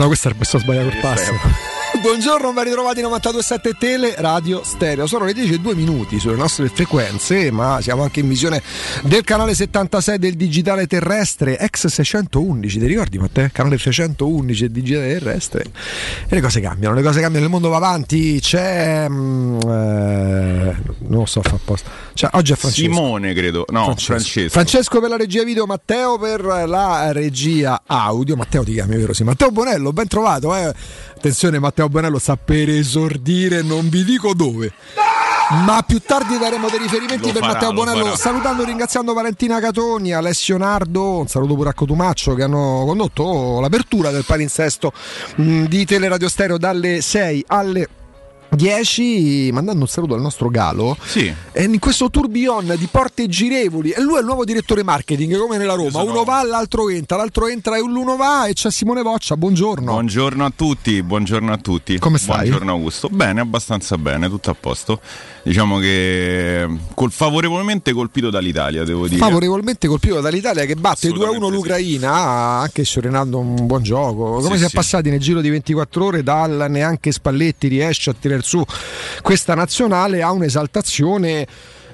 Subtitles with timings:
[0.00, 1.69] No, questo è questo sbagliato il passo.
[2.00, 5.06] Buongiorno, ben ritrovati 927 Tele Radio Stereo.
[5.06, 8.62] Sono le 10 e 2 minuti sulle nostre frequenze, ma siamo anche in visione
[9.02, 12.78] del canale 76 del digitale terrestre, ex 611.
[12.78, 13.50] Ti ricordi Matteo?
[13.52, 15.64] Canale 611 del digitale terrestre.
[16.26, 18.40] E le cose cambiano, le cose cambiano, il mondo va avanti.
[18.40, 19.06] C'è.
[19.06, 21.90] Mm, eh, non lo so, fa apposta.
[22.14, 22.92] Cioè, oggi è Francesco.
[22.94, 23.66] Simone, credo.
[23.68, 24.12] No, Francesco.
[24.12, 24.48] Francesco.
[24.48, 28.36] Francesco per la regia video, Matteo per la regia audio.
[28.36, 29.12] Matteo ti chiami, vero?
[29.12, 30.56] Sì, Matteo Bonello, ben trovato.
[30.56, 30.72] Eh.
[31.20, 34.72] Attenzione, Matteo Bonello sta per esordire, non vi dico dove.
[35.66, 38.16] Ma più tardi daremo dei riferimenti lo per farà, Matteo Bonello.
[38.16, 43.60] Salutando e ringraziando Valentina Catoni, Alessio Nardo, un saluto pure a Cotumaccio che hanno condotto
[43.60, 44.94] l'apertura del palinsesto
[45.38, 47.88] mm, di Teleradio Stereo dalle 6 alle
[48.50, 50.96] 10 mandando un saluto al nostro Galo.
[51.02, 51.32] Sì.
[51.56, 55.74] in questo tourbillon di porte girevoli e lui è il nuovo direttore marketing come nella
[55.74, 55.90] Roma.
[55.90, 56.10] Sono...
[56.10, 59.92] uno va l'altro entra l'altro entra e l'uno va e c'è Simone Voccia buongiorno.
[59.92, 61.98] Buongiorno a tutti buongiorno a tutti.
[61.98, 62.48] Come stai?
[62.48, 63.08] buongiorno Augusto.
[63.08, 65.00] Bene abbastanza bene tutto a posto.
[65.42, 69.20] Diciamo che col favorevolmente colpito dall'Italia devo dire.
[69.20, 72.12] Favorevolmente colpito dall'Italia che batte 2-1 l'Ucraina
[72.60, 74.40] anche scerenando un buon gioco.
[74.40, 78.14] Come sì, si è passati nel giro di 24 ore dal neanche Spalletti riesce a
[78.18, 78.64] tirare su
[79.22, 81.46] questa nazionale ha un'esaltazione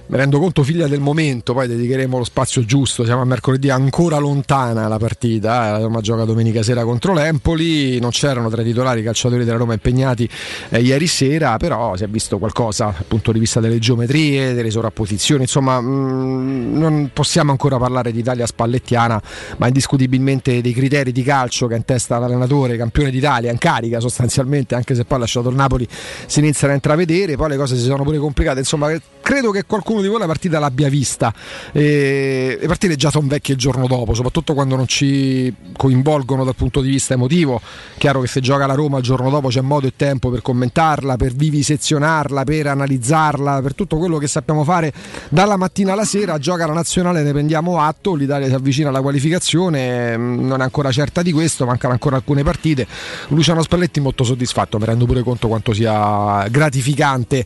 [0.09, 4.19] mi rendo conto figlia del momento, poi dedicheremo lo spazio giusto, siamo a mercoledì ancora
[4.19, 9.01] lontana la partita, la Roma gioca domenica sera contro l'Empoli, non c'erano tra i titolari
[9.01, 10.29] i calciatori della Roma impegnati
[10.69, 14.71] eh, ieri sera, però si è visto qualcosa dal punto di vista delle geometrie, delle
[14.71, 19.21] sovrapposizioni, insomma mh, mm, non possiamo ancora parlare di Italia spallettiana,
[19.57, 23.99] ma indiscutibilmente dei criteri di calcio che ha in testa l'allenatore, campione d'Italia, in carica
[23.99, 25.87] sostanzialmente, anche se poi ha lasciato il Napoli,
[26.27, 28.89] si iniziano a intravedere, poi le cose si sono pure complicate, insomma
[29.21, 31.33] credo che qualcuno qualcuno di voi la partita l'abbia vista.
[31.73, 36.55] E, le partite già sono vecchie il giorno dopo, soprattutto quando non ci coinvolgono dal
[36.55, 37.61] punto di vista emotivo.
[37.99, 41.17] Chiaro che se gioca la Roma il giorno dopo c'è modo e tempo per commentarla,
[41.17, 44.93] per vivisezionarla, per analizzarla, per tutto quello che sappiamo fare
[45.29, 46.39] dalla mattina alla sera.
[46.39, 48.15] Gioca la nazionale, ne prendiamo atto.
[48.15, 52.43] L'Italia si avvicina alla qualificazione, mm, non è ancora certa di questo, mancano ancora alcune
[52.43, 52.87] partite.
[53.29, 57.45] Luciano Spalletti molto soddisfatto, mi rendo pure conto quanto sia gratificante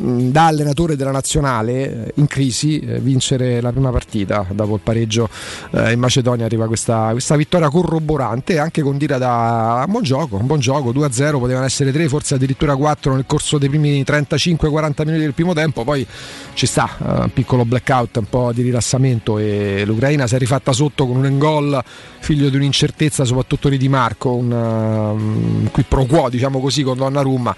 [0.00, 4.46] mm, da allenatore della nazionale eh, in crisi eh, vincere la prima partita.
[4.50, 5.28] Dopo il pareggio
[5.72, 10.36] eh, in Macedonia arriva questa, questa, vittoria corroborante anche con Dira da un buon gioco,
[10.36, 15.04] un buon gioco 2-0 potevano essere 3 forse addirittura 4 nel corso dei primi 35-40
[15.04, 15.84] minuti del primo tempo.
[15.84, 16.06] Poi
[16.54, 21.06] ci sta un piccolo blackout un po' di rilassamento e l'Ucraina si è rifatta sotto
[21.06, 21.82] con un engol
[22.20, 26.96] figlio di un'incertezza soprattutto di Di Marco un, um, qui pro quo diciamo così con
[26.96, 27.56] Donnarumma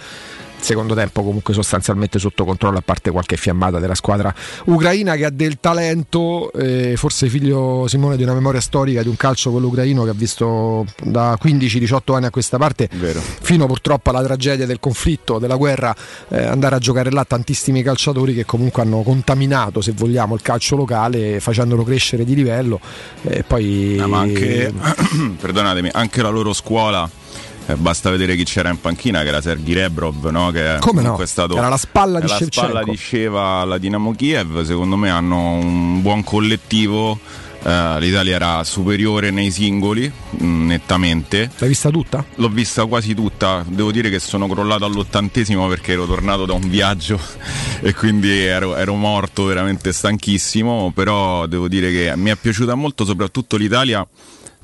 [0.64, 4.34] secondo tempo comunque sostanzialmente sotto controllo a parte qualche fiammata della squadra
[4.64, 9.16] ucraina che ha del talento eh, forse figlio Simone di una memoria storica di un
[9.16, 13.20] calcio quello ucraino che ha visto da 15-18 anni a questa parte Vero.
[13.20, 15.94] fino purtroppo alla tragedia del conflitto della guerra
[16.28, 20.76] eh, andare a giocare là tantissimi calciatori che comunque hanno contaminato se vogliamo il calcio
[20.76, 22.80] locale facendolo crescere di livello
[23.22, 24.72] e poi eh, ma anche
[25.38, 27.22] perdonatemi anche la loro scuola
[27.66, 30.50] eh, basta vedere chi c'era in panchina, che era Sergei Rebrov, no?
[30.50, 31.16] che Come no?
[31.16, 34.64] è stato era la spalla di la spalla di Sheva alla Dinamo Kiev.
[34.64, 37.18] Secondo me hanno un buon collettivo.
[37.64, 41.50] Uh, L'Italia era superiore nei singoli, mh, mm, nettamente.
[41.56, 42.22] L'hai vista tutta?
[42.34, 43.64] L'ho vista quasi tutta.
[43.66, 47.18] Devo dire che sono crollato all'ottantesimo perché ero tornato da un viaggio
[47.80, 50.92] e quindi ero, ero morto veramente stanchissimo.
[50.94, 54.06] Però devo dire che mi è piaciuta molto, soprattutto l'Italia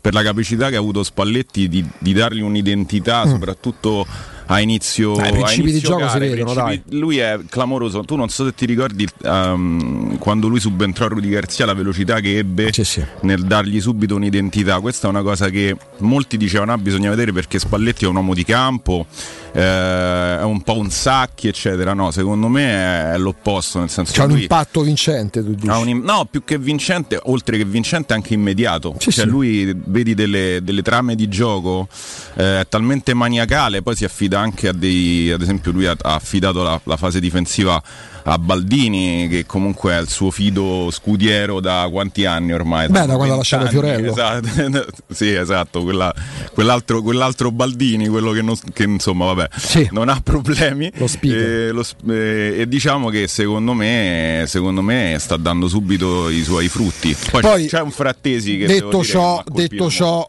[0.01, 3.31] per la capacità che ha avuto Spalletti di, di dargli un'identità, mm.
[3.31, 4.07] soprattutto
[4.51, 6.83] a inizio, dai, i principi di gioco gare, si vedono, dai.
[6.91, 8.03] Lui è clamoroso.
[8.03, 12.19] Tu non so se ti ricordi um, quando lui subentrò a Rudy Garzia la velocità
[12.19, 13.05] che ebbe sì, sì.
[13.21, 14.81] nel dargli subito un'identità.
[14.81, 18.35] Questa è una cosa che molti dicevano ah, bisogna vedere perché Spalletti è un uomo
[18.35, 19.07] di campo,
[19.53, 21.93] eh, è un po' un sacchi, eccetera.
[21.95, 25.69] No, secondo me è, l'opposto, nel senso C'ha un impatto vincente, tu dici.
[25.69, 28.95] Un, no, più che vincente, oltre che vincente anche immediato.
[28.99, 31.89] Sì, cioè lui vedi delle, delle, trame di gioco
[32.35, 36.63] eh, talmente maniacale, poi si affida anche a dei, ad esempio lui ha, ha affidato
[36.63, 37.83] la, la fase difensiva
[38.25, 42.89] a Baldini che comunque è il suo fido scudiero da quanti anni ormai?
[42.89, 44.11] Beh, da quando ha lasciato Fiorello.
[44.11, 46.15] Esatto, sì, esatto, quella,
[46.53, 49.89] quell'altro, quell'altro, Baldini, quello che, non, che insomma, vabbè, sì.
[49.93, 50.91] non ha problemi.
[50.97, 56.43] Lo e, lo, eh, e, diciamo che secondo me, secondo me sta dando subito i
[56.43, 57.17] suoi frutti.
[57.31, 60.27] Poi, Poi c'è un frattesi che detto ciò, detto ciò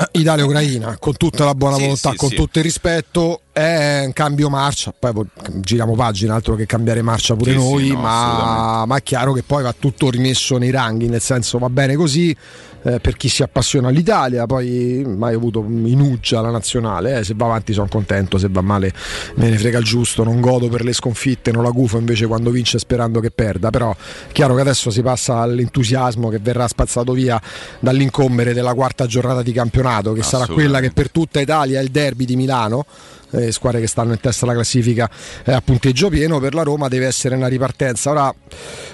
[0.12, 4.48] Italia-Ucraina, con tutta la buona volontà, sì, sì, con tutto il rispetto, è un cambio
[4.48, 5.12] marcia, poi
[5.60, 9.32] giriamo pagina, altro che cambiare marcia pure sì, noi, sì, no, ma, ma, è chiaro
[9.32, 12.34] che poi va tutto rimesso nei ranghi, nel senso va bene così
[12.82, 17.34] eh, per chi si appassiona all'Italia, poi mai avuto in uggia la nazionale, eh, se
[17.36, 18.92] va avanti sono contento, se va male
[19.34, 22.50] me ne frega il giusto, non godo per le sconfitte, non la gufo invece quando
[22.50, 27.12] vince sperando che perda, però è chiaro che adesso si passa all'entusiasmo che verrà spazzato
[27.12, 27.40] via
[27.80, 31.90] dall'incombere della quarta giornata di campionato, che sarà quella che per tutta Italia è il
[31.90, 32.86] derby di Milano
[33.32, 35.10] eh, squadre che stanno in testa alla classifica
[35.44, 38.10] eh, a punteggio pieno, per la Roma deve essere una ripartenza.
[38.10, 38.34] Ora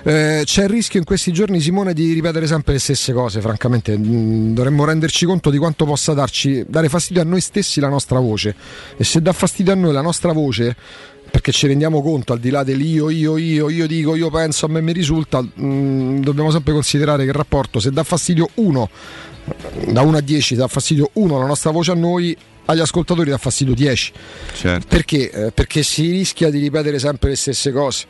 [0.02, 3.96] eh, c'è il rischio in questi giorni Simone di ripetere sempre le stesse cose, francamente
[3.96, 8.18] mm, dovremmo renderci conto di quanto possa darci, dare fastidio a noi stessi la nostra
[8.18, 8.54] voce
[8.96, 10.76] e se dà fastidio a noi la nostra voce
[11.28, 14.68] perché ci rendiamo conto al di là dell'io, io, io, io dico, io penso, a
[14.68, 18.88] me mi risulta, mh, mm, dobbiamo sempre considerare che il rapporto se dà fastidio uno,
[19.88, 23.38] da 1 a 10 dà fastidio uno la nostra voce a noi, agli ascoltatori dà
[23.38, 24.12] fastidio 10.
[24.54, 24.86] Certo.
[24.88, 25.30] Perché?
[25.30, 28.06] Eh, perché si rischia di ripetere sempre le stesse cose.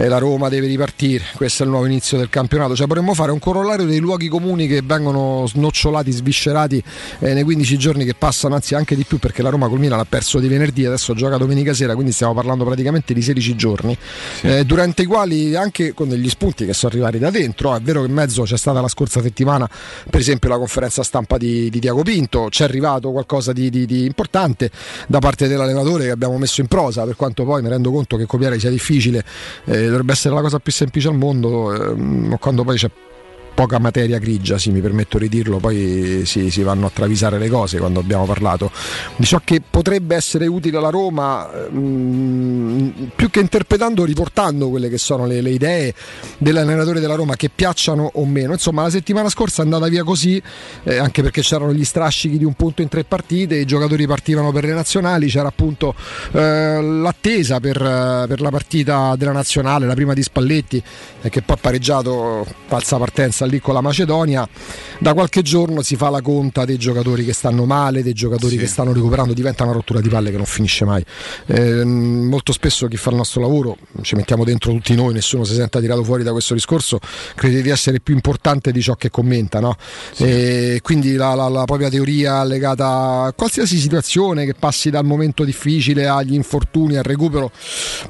[0.00, 2.76] Eh, la Roma deve ripartire, questo è il nuovo inizio del campionato.
[2.76, 6.80] Cioè potremmo fare un corollario dei luoghi comuni che vengono snocciolati, sviscerati
[7.18, 9.98] eh, nei 15 giorni che passano, anzi anche di più perché la Roma col Milan
[9.98, 13.98] ha perso di venerdì, adesso gioca domenica sera, quindi stiamo parlando praticamente di 16 giorni,
[14.40, 14.46] sì.
[14.46, 18.02] Eh, durante i quali anche con degli spunti che sono arrivati da dentro, è vero
[18.02, 19.68] che in mezzo c'è stata la scorsa settimana
[20.08, 24.04] per esempio la conferenza stampa di, di Diago Pinto, c'è arrivato qualcosa di, di, di
[24.04, 24.70] importante
[25.08, 28.26] da parte dell'allenatore che abbiamo messo in prosa, per quanto poi mi rendo conto che
[28.26, 29.24] copiare sia difficile,
[29.64, 32.90] eh, dovrebbe essere la cosa più semplice al mondo, eh, quando poi c'è
[33.58, 37.48] poca materia grigia, sì, mi permetto di dirlo, poi si, si, vanno a travisare le
[37.48, 38.70] cose quando abbiamo parlato
[39.16, 44.88] di ciò che potrebbe essere utile alla Roma, mh, mm, più che interpretando, riportando quelle
[44.88, 45.92] che sono le, le, idee
[46.38, 48.52] dell'allenatore della Roma che piacciono o meno.
[48.52, 50.40] Insomma, la settimana scorsa è andata via così,
[50.84, 54.52] eh, anche perché c'erano gli strascichi di un punto in tre partite, i giocatori partivano
[54.52, 55.96] per le nazionali, c'era appunto
[56.30, 60.80] eh, l'attesa per, per, la partita della nazionale, la prima di Spalletti,
[61.22, 64.48] eh, che poi ha pareggiato falsa partenza lì con la Macedonia,
[64.98, 68.58] da qualche giorno si fa la conta dei giocatori che stanno male, dei giocatori sì.
[68.58, 71.04] che stanno recuperando, diventa una rottura di palle che non finisce mai.
[71.46, 75.54] Eh, molto spesso chi fa il nostro lavoro, ci mettiamo dentro tutti noi, nessuno si
[75.54, 76.98] senta tirato fuori da questo discorso,
[77.34, 79.60] crede di essere più importante di ciò che commenta.
[79.60, 79.76] No?
[80.12, 80.78] Sì.
[80.82, 86.06] quindi la, la, la, propria teoria legata a qualsiasi situazione che passi dal momento difficile
[86.06, 87.50] agli infortuni, al recupero,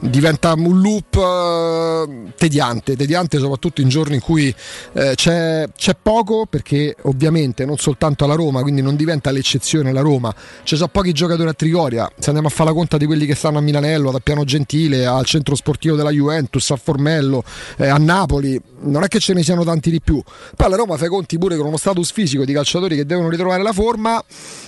[0.01, 4.55] diventa un loop eh, tediante, tediante soprattutto in giorni in cui
[4.93, 9.93] eh, c'è c'è, c'è, poco perché ovviamente non soltanto alla Roma, quindi non diventa l'eccezione
[9.93, 13.05] la Roma, ci sono pochi giocatori a Trigoria, se andiamo a fare la conta di
[13.05, 17.45] quelli che stanno a Milanello, ad Piano Gentile, al centro sportivo della Juventus, a Formello,
[17.77, 20.23] eh, a Napoli, non è che ce ne siano tanti di più.
[20.57, 23.29] Poi la Roma fa i conti pure con uno status fisico di calciatori che devono
[23.29, 24.23] ritrovare la forma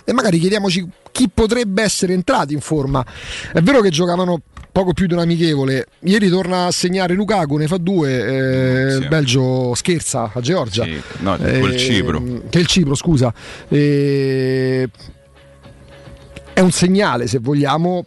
[0.04, 3.04] e magari chiediamoci chi potrebbe essere entrato in forma.
[3.52, 4.40] È vero che giocavano
[4.72, 5.86] poco più di un amichevole.
[6.00, 8.88] Ieri torna a segnare Lukaku, ne fa due.
[8.88, 9.08] Eh, sì.
[9.08, 10.84] Belgio scherza a Georgia.
[10.84, 12.22] Sì, no, eh, Cipro.
[12.48, 13.32] Che il Cipro, scusa.
[13.68, 14.88] Eh,
[16.52, 18.04] è un segnale, se vogliamo.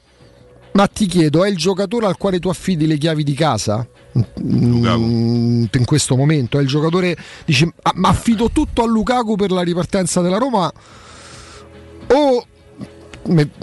[0.73, 3.87] Ma ti chiedo, è il giocatore al quale tu affidi le chiavi di casa?
[4.13, 5.01] Lukaku.
[5.01, 7.15] Mm, in questo momento è il giocatore
[7.45, 10.71] dice ma affido tutto a Lukaku per la ripartenza della Roma
[12.07, 12.45] o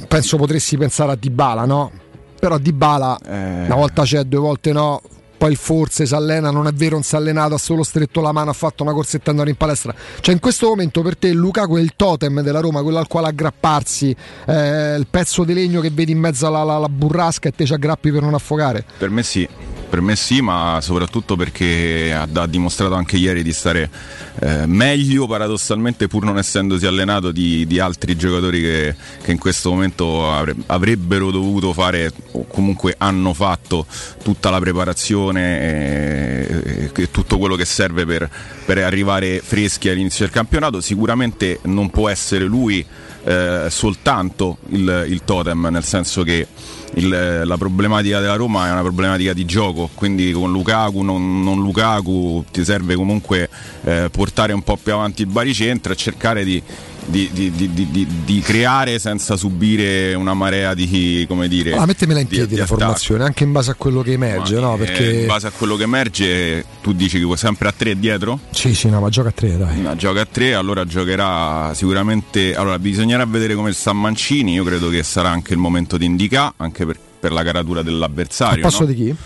[0.08, 1.92] penso potresti pensare a Dybala no?
[2.40, 3.64] Però Di Bala eh...
[3.66, 5.00] una volta c'è, due volte no
[5.40, 8.30] poi forse si allena, non è vero, non si è allenato, ha solo stretto la
[8.30, 9.94] mano, ha fatto una corsetta andare in palestra.
[10.20, 13.28] Cioè in questo momento per te Lukaku è il totem della Roma, quello al quale
[13.28, 17.52] aggrapparsi, eh, il pezzo di legno che vedi in mezzo alla, alla, alla burrasca e
[17.52, 18.84] te ci aggrappi per non affogare?
[18.98, 19.48] Per me sì,
[19.90, 23.90] per me sì, ma soprattutto perché ha, ha dimostrato anche ieri di stare
[24.38, 29.70] eh, meglio paradossalmente pur non essendosi allenato di, di altri giocatori che, che, in questo
[29.70, 33.84] momento avre, avrebbero dovuto fare o comunque hanno fatto
[34.22, 38.28] tutta la preparazione e, e tutto quello che serve per,
[38.64, 40.80] per arrivare freschi all'inizio del campionato.
[40.80, 42.84] Sicuramente non può essere lui
[43.24, 46.46] eh, soltanto il, il totem, nel senso che
[46.94, 51.58] il, la problematica della Roma è una problematica di gioco, quindi con Lukaku, non, non
[51.58, 53.48] Lukaku, ti serve comunque
[53.84, 56.62] eh, portare un po' più avanti il baricentro e cercare di,
[57.06, 61.74] di, di, di, di, creare senza subire una marea di come dire.
[61.74, 64.76] Ah, mettemela in piedi la formazione, anche in base a quello che emerge, ma, no?
[64.76, 65.20] Perché...
[65.20, 68.38] In base a quello che emerge, tu dici che sempre a tre dietro?
[68.50, 69.80] Sì, sì, no, ma gioca a tre, dai.
[69.80, 72.54] No, gioca a tre, allora giocherà sicuramente.
[72.54, 74.54] Allora, bisognerà vedere come sta Mancini.
[74.54, 78.64] Io credo che sarà anche il momento di indicare, anche per, per la caratura dell'avversario.
[78.64, 78.92] A posto no?
[78.92, 79.16] di chi?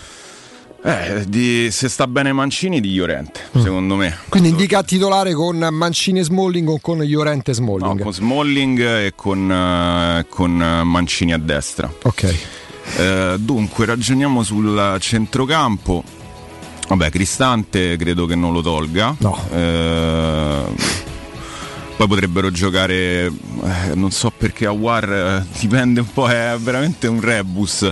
[0.87, 3.61] Eh, di, se sta bene Mancini di Llorente, mm.
[3.63, 4.15] secondo me.
[4.29, 7.97] Quindi indica titolare con Mancini e Smalling o con Llorente e Smalling?
[7.97, 11.91] No, con Smalling e con, uh, con Mancini a destra.
[12.03, 12.35] Ok.
[12.97, 16.03] Uh, dunque, ragioniamo sul centrocampo.
[16.87, 19.15] Vabbè, Cristante credo che non lo tolga.
[19.17, 19.39] No.
[19.49, 20.75] Uh,
[21.97, 23.31] poi potrebbero giocare,
[23.95, 27.89] non so perché a War dipende un po', è veramente un rebus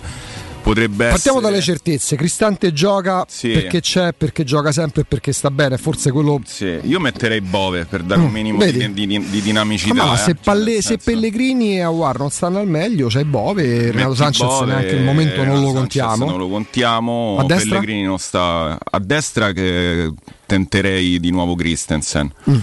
[0.63, 1.51] potrebbe Partiamo essere...
[1.51, 2.15] dalle certezze.
[2.15, 3.49] Cristante gioca sì.
[3.49, 5.77] perché c'è, perché gioca sempre e perché sta bene.
[5.77, 6.41] Forse quello.
[6.45, 9.93] Sì, io metterei Bove per dare mm, un minimo di, di, di, dinamicità.
[9.93, 10.17] Ma eh?
[10.17, 13.91] se, Palle, cioè, se Pellegrini e Awar non stanno al meglio, c'è Bove.
[13.91, 16.25] Renato Sanchez Bove, neanche il momento non lo contiamo.
[16.25, 17.37] Non lo contiamo.
[17.39, 17.45] A?
[17.45, 20.11] Pellegrini non sta a destra che
[20.45, 22.31] tenterei di nuovo Christensen.
[22.49, 22.55] Mm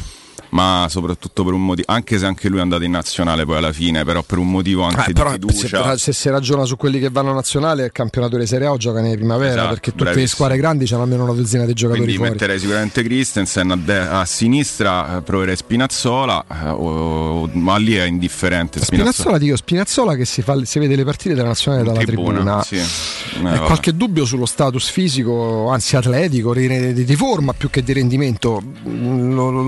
[0.51, 3.73] ma soprattutto per un motivo, anche se anche lui è andato in nazionale poi alla
[3.73, 5.93] fine, però per un motivo anche eh, di fiducia.
[5.93, 9.01] Se, se, si ragiona su quelli che vanno nazionale, il campionato di Serie A gioca
[9.01, 10.23] nella primavera, esatto, perché tutte bravissimo.
[10.23, 12.33] le squadre grandi hanno almeno una dozzina di giocatori Quindi fuori.
[12.33, 18.05] metterei sicuramente Christensen a, de- a sinistra, eh, proverei Spinazzola, eh, o, ma lì è
[18.05, 18.81] indifferente.
[18.81, 22.63] Spinazzola, Spinazzola dico, Spinazzola che si, fa, si, vede le partite della nazionale dalla tribuna.
[22.63, 22.63] tribuna.
[22.63, 22.77] Sì.
[22.77, 27.93] Eh, qualche dubbio sullo status fisico, anzi atletico, di, di, di forma più che di
[27.93, 29.61] rendimento, lo, lo,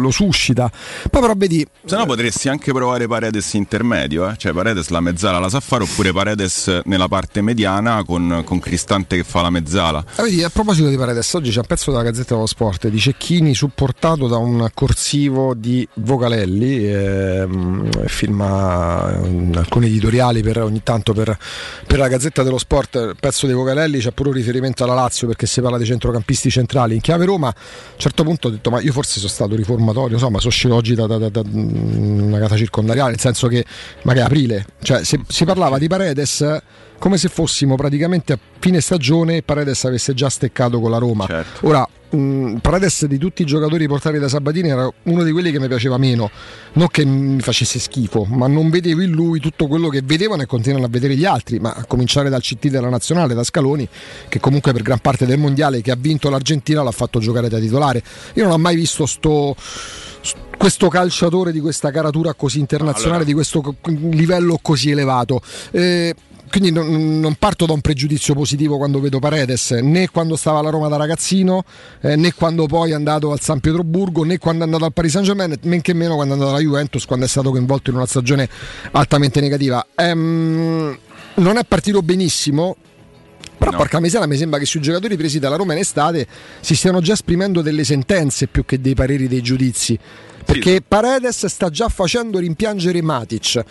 [0.00, 0.70] lo, lo suscita
[1.10, 1.66] poi però vedi.
[1.84, 4.36] Se no potresti anche provare Paredes intermedio, eh?
[4.36, 9.16] cioè Paredes la mezzala la sa fare, oppure Paredes nella parte mediana con, con Cristante
[9.16, 10.04] che fa la mezzala.
[10.16, 12.98] Ah, vedi, a proposito di Paredes, oggi c'è un pezzo della Gazzetta dello Sport di
[12.98, 21.12] Cecchini supportato da un corsivo di Vocalelli, ehm, firma eh, alcuni editoriali per, ogni tanto
[21.12, 21.36] per,
[21.86, 25.26] per, la Gazzetta dello Sport, il pezzo di Vocalelli c'è pure un riferimento alla Lazio
[25.26, 27.48] perché si parla dei centrocampisti centrali in chiave Roma.
[27.48, 29.54] A un certo punto ho detto ma io forse sono stato
[29.96, 33.64] riformatorio, insomma sono uscito oggi da, da, da, da una casa circondariale, nel senso che
[34.02, 36.60] magari aprile, cioè se, si parlava di Paredes
[36.98, 41.26] come se fossimo praticamente a fine stagione e Paredes avesse già steccato con la Roma.
[41.26, 41.66] Certo.
[41.66, 41.86] Ora,
[42.16, 45.68] mh, Paredes di tutti i giocatori portati da Sabatini era uno di quelli che mi
[45.68, 46.30] piaceva meno,
[46.74, 50.46] non che mi facesse schifo, ma non vedevo in lui tutto quello che vedevano e
[50.46, 53.88] continuano a vedere gli altri, ma a cominciare dal CT della nazionale, da Scaloni,
[54.28, 57.58] che comunque per gran parte del mondiale che ha vinto l'Argentina l'ha fatto giocare da
[57.58, 58.02] titolare.
[58.34, 59.54] Io non ho mai visto sto
[60.56, 63.24] questo calciatore di questa caratura così internazionale, allora.
[63.24, 63.76] di questo
[64.10, 65.40] livello così elevato.
[65.70, 66.14] Eh,
[66.48, 70.70] quindi non, non, parto da un pregiudizio positivo quando vedo Paredes, né quando stava alla
[70.70, 71.64] Roma da ragazzino,
[72.00, 75.12] eh, né quando poi è andato al San Pietroburgo, né quando è andato al Paris
[75.12, 77.96] Saint Germain, men che meno quando è andato alla Juventus, quando è stato coinvolto in
[77.96, 78.48] una stagione
[78.92, 79.86] altamente negativa.
[79.94, 80.98] Ehm,
[81.34, 82.76] non è partito benissimo,
[83.58, 83.76] però no.
[83.76, 86.26] porca miseria mi sembra che sui giocatori presi dalla Roma in estate
[86.60, 89.98] si stiano già esprimendo delle sentenze più che dei pareri, dei giudizi
[90.46, 93.62] perché Paredes sta già facendo rimpiangere Matic.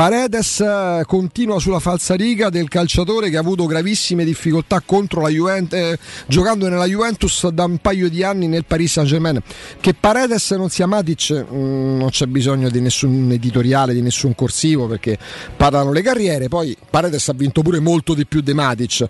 [0.00, 5.78] Paredes eh, continua sulla falsariga del calciatore che ha avuto gravissime difficoltà contro la Juventus,
[5.78, 9.38] eh, giocando nella Juventus da un paio di anni nel Paris Saint Germain.
[9.78, 14.34] Che Paredes non sia Matic, mh, mm, non c'è bisogno di nessun editoriale, di nessun
[14.34, 15.18] corsivo perché
[15.54, 16.48] parlano le carriere.
[16.48, 19.06] Poi Paredes ha vinto pure molto di più di Matic.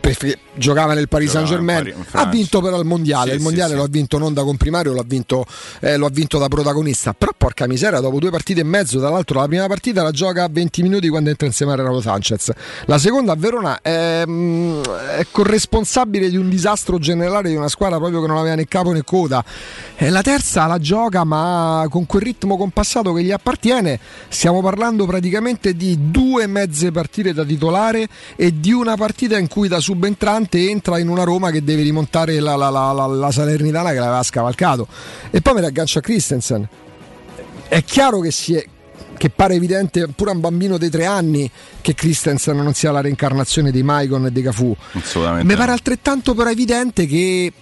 [0.00, 3.30] Perché giocava nel Paris Saint Germain, ha vinto però il mondiale.
[3.30, 5.46] Sì, il mondiale sì, lo ha vinto non da comprimario, lo ha vinto,
[5.78, 7.14] eh, lo ha vinto da protagonista.
[7.14, 10.44] Però porca miseria, dopo due partite e mezzo, tra l'altro la prima partita la gioca
[10.44, 12.50] a 20 minuti quando entra insieme a Renato Sanchez.
[12.86, 14.82] La seconda a Verona è, mm,
[15.18, 18.92] è corresponsabile di un disastro generale di una squadra proprio che non aveva né capo
[18.92, 19.44] né coda.
[19.96, 24.00] E la terza la gioca ma con quel ritmo compassato che gli appartiene.
[24.28, 29.68] Stiamo parlando praticamente di due mezze partite da titolare e di una partita in cui
[29.68, 33.98] da subentrante entra in una Roma che deve rimontare la, la, la, la Salernitana che
[33.98, 34.88] l'aveva scavalcato.
[35.30, 36.68] E poi mi raggancia Christian Christensen.
[37.68, 38.64] È chiaro che, è,
[39.16, 43.00] che pare evidente pure a un bambino dei tre anni che Christensen non sia la
[43.00, 44.76] reincarnazione di Maicon e di Cafu.
[44.92, 45.46] Assolutamente.
[45.46, 47.52] Mi pare altrettanto però evidente che,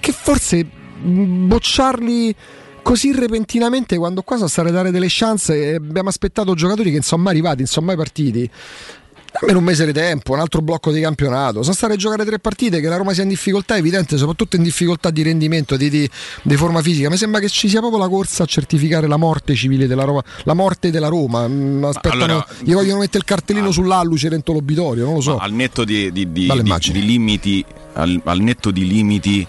[0.00, 0.66] che forse
[1.02, 2.34] bocciarli
[2.82, 7.02] così repentinamente quando qua sono state dare delle chance e abbiamo aspettato giocatori che non
[7.02, 8.50] sono mai arrivati, non sono mai partiti
[9.40, 11.62] almeno un mese di tempo, un altro blocco di campionato.
[11.62, 14.56] Sono stare a giocare tre partite, che la Roma sia in difficoltà è evidente, soprattutto
[14.56, 16.08] in difficoltà di rendimento, di, di,
[16.42, 17.10] di, forma fisica.
[17.10, 20.22] Mi sembra che ci sia proprio la corsa a certificare la morte civile della Roma,
[20.44, 21.48] la morte della Roma.
[21.48, 25.38] Mm, aspettano, allora, gli vogliono mettere il cartellino ah, sull'alluce dentro l'obitorio, non lo so.
[25.38, 26.26] Al netto di, di
[26.92, 27.64] limiti,
[27.94, 29.46] al, al, netto di limiti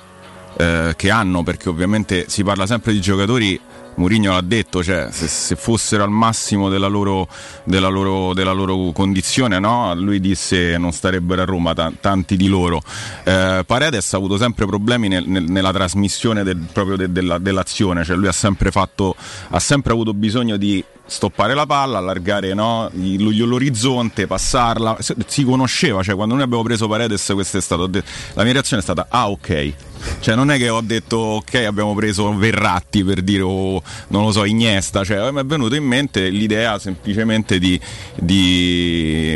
[0.57, 3.59] eh, che hanno, perché ovviamente si parla sempre di giocatori
[3.95, 7.27] Mourinho l'ha detto, cioè, se, se, fossero al massimo della loro,
[7.63, 9.93] della loro, della loro condizione, no?
[9.95, 12.81] lui disse non starebbero a Roma t- tanti di loro.
[13.23, 18.03] Eh, Paredes ha avuto sempre problemi nel, nel, nella trasmissione del, proprio de, della, dell'azione,
[18.03, 19.15] cioè lui ha sempre, fatto,
[19.49, 24.97] ha sempre avuto bisogno di stoppare la palla, allargare no, l'orizzonte, passarla.
[25.27, 29.29] Si conosceva, cioè quando noi abbiamo preso Paredes quest'estate, la mia reazione è stata ah
[29.29, 29.73] ok.
[30.19, 34.31] Cioè non è che ho detto ok abbiamo preso Verratti per dire o non lo
[34.31, 37.79] so Iniesta, cioè mi è venuto in mente l'idea semplicemente di,
[38.15, 39.35] di,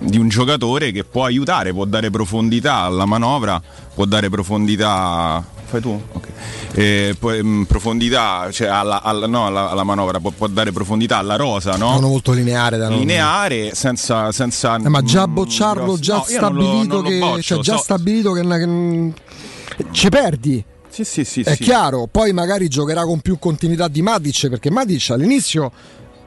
[0.00, 3.62] di un giocatore che può aiutare, può dare profondità alla manovra,
[3.94, 6.02] può dare profondità fai tu?
[6.12, 6.28] Ok.
[6.74, 10.72] Eh, poi, mh, mm, profondità, cioè alla, alla, no, alla, alla manovra, può, può, dare
[10.72, 11.94] profondità alla rosa, no?
[11.94, 14.30] Sono molto lineare da Lineare senza.
[14.32, 17.18] senza eh, ma già mm, bocciarlo, già no, stabilito lo, che.
[17.18, 20.64] Boccio, cioè, già so, stabilito che, che ci perdi.
[20.88, 21.62] Sì, sì, sì, è sì.
[21.62, 25.72] chiaro, poi magari giocherà con più continuità di Matic perché Matic all'inizio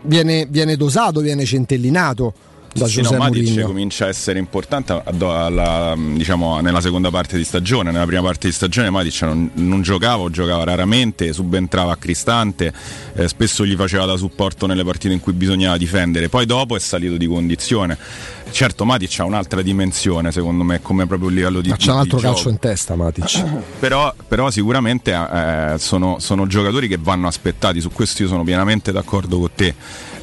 [0.01, 2.33] viene, viene dosato, viene centellinato
[2.75, 7.45] da sì, Giuseppe no, Matic comincia a essere importante alla, diciamo, nella seconda parte di
[7.45, 7.89] stagione.
[7.89, 12.73] Nella prima parte di stagione Matic non, non giocava, giocava raramente, subentrava a Cristante,
[13.13, 16.27] eh, spesso gli faceva da supporto nelle partite in cui bisognava difendere.
[16.27, 17.97] Poi dopo è salito di condizione.
[18.51, 21.69] Certo, Matic ha un'altra dimensione, secondo me, come proprio il livello di.
[21.69, 23.41] Ma c'è un altro calcio in testa, Matic.
[23.79, 27.79] però, però, sicuramente eh, sono, sono giocatori che vanno aspettati.
[27.79, 29.73] Su questo io sono pienamente d'accordo con te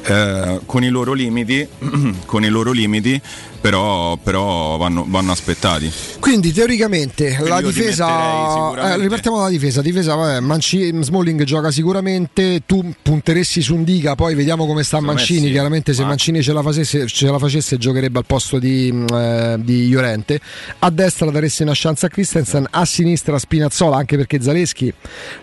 [0.03, 1.67] eh, con i loro limiti,
[2.25, 3.21] con i loro limiti
[3.63, 5.89] però, però vanno, vanno, aspettati.
[6.19, 12.63] Quindi teoricamente Quindi la difesa, eh, ripartiamo dalla difesa, difesa vabbè, Manci, Smalling gioca sicuramente,
[12.65, 15.51] tu punteresti su un Diga, poi vediamo come sta Secondo Mancini, sì.
[15.51, 16.09] chiaramente se Ma...
[16.09, 20.41] Mancini ce la, facesse, ce la, facesse, giocherebbe al posto di, mm, eh, di Llorente,
[20.79, 24.93] a destra daresti una chance a Christensen, a sinistra Spinazzola, anche perché Zaleschi,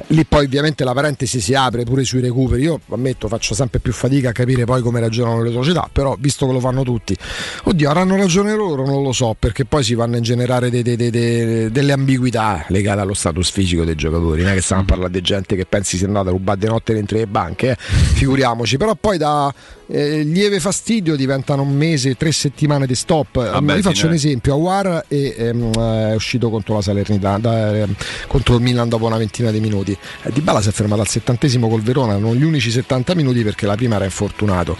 [0.08, 3.94] lì poi ovviamente la parentesi si apre pure sui recuperi, io ammetto faccio sempre più
[3.94, 7.16] fatica a capire poi come ragionano le società, però visto che lo fanno tutti,
[7.64, 10.96] oddio avranno ragione loro, non lo so, perché poi si vanno a generare de, de,
[10.96, 14.42] de, delle ambiguità legate allo status fisico dei giocatori.
[14.42, 16.66] Non è che stiamo a parlare di gente che pensi sia andata a rubare di
[16.66, 17.76] notte dentro le banche, eh?
[17.78, 18.76] figuriamoci.
[18.76, 19.52] Però poi da
[19.90, 23.50] eh, lieve fastidio diventano un mese, tre settimane di stop.
[23.50, 25.72] Vabbè, Vi faccio un esempio: Awar è, ehm,
[26.10, 27.88] è, uscito contro la Salernitana, eh,
[28.26, 29.96] contro il Milan dopo una ventina di minuti.
[30.22, 33.42] Eh, di Bala si è fermato al settantesimo col Verona, non gli unici 70 minuti
[33.42, 34.04] perché la prima era
[34.40, 34.76] infortunato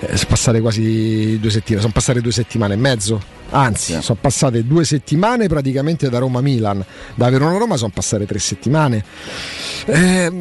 [0.00, 4.02] eh, sono passate quasi due settimane, sono passate due settimane e mezzo, anzi yeah.
[4.02, 8.26] sono passate due settimane praticamente da Roma a Milan, da Verona a Roma sono passate
[8.26, 9.04] tre settimane.
[9.86, 10.32] Eh,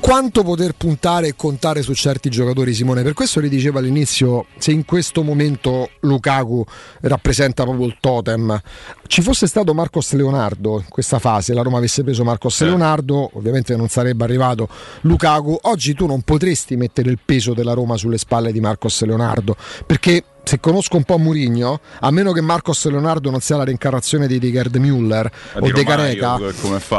[0.00, 3.02] quanto poter puntare e contare su certi giocatori Simone?
[3.02, 6.64] Per questo li diceva all'inizio, se in questo momento Lukaku
[7.02, 8.60] rappresenta proprio il totem,
[9.06, 12.66] ci fosse stato Marcos Leonardo in questa fase, la Roma avesse preso Marcos eh.
[12.66, 14.68] Leonardo, ovviamente non sarebbe arrivato
[15.02, 19.56] Lukaku, oggi tu non potresti mettere il peso della Roma sulle spalle di Marcos Leonardo,
[19.86, 24.26] perché se conosco un po' Murigno, a meno che Marcos Leonardo non sia la reincarnazione
[24.26, 26.38] di Gerd Müller o De Careca,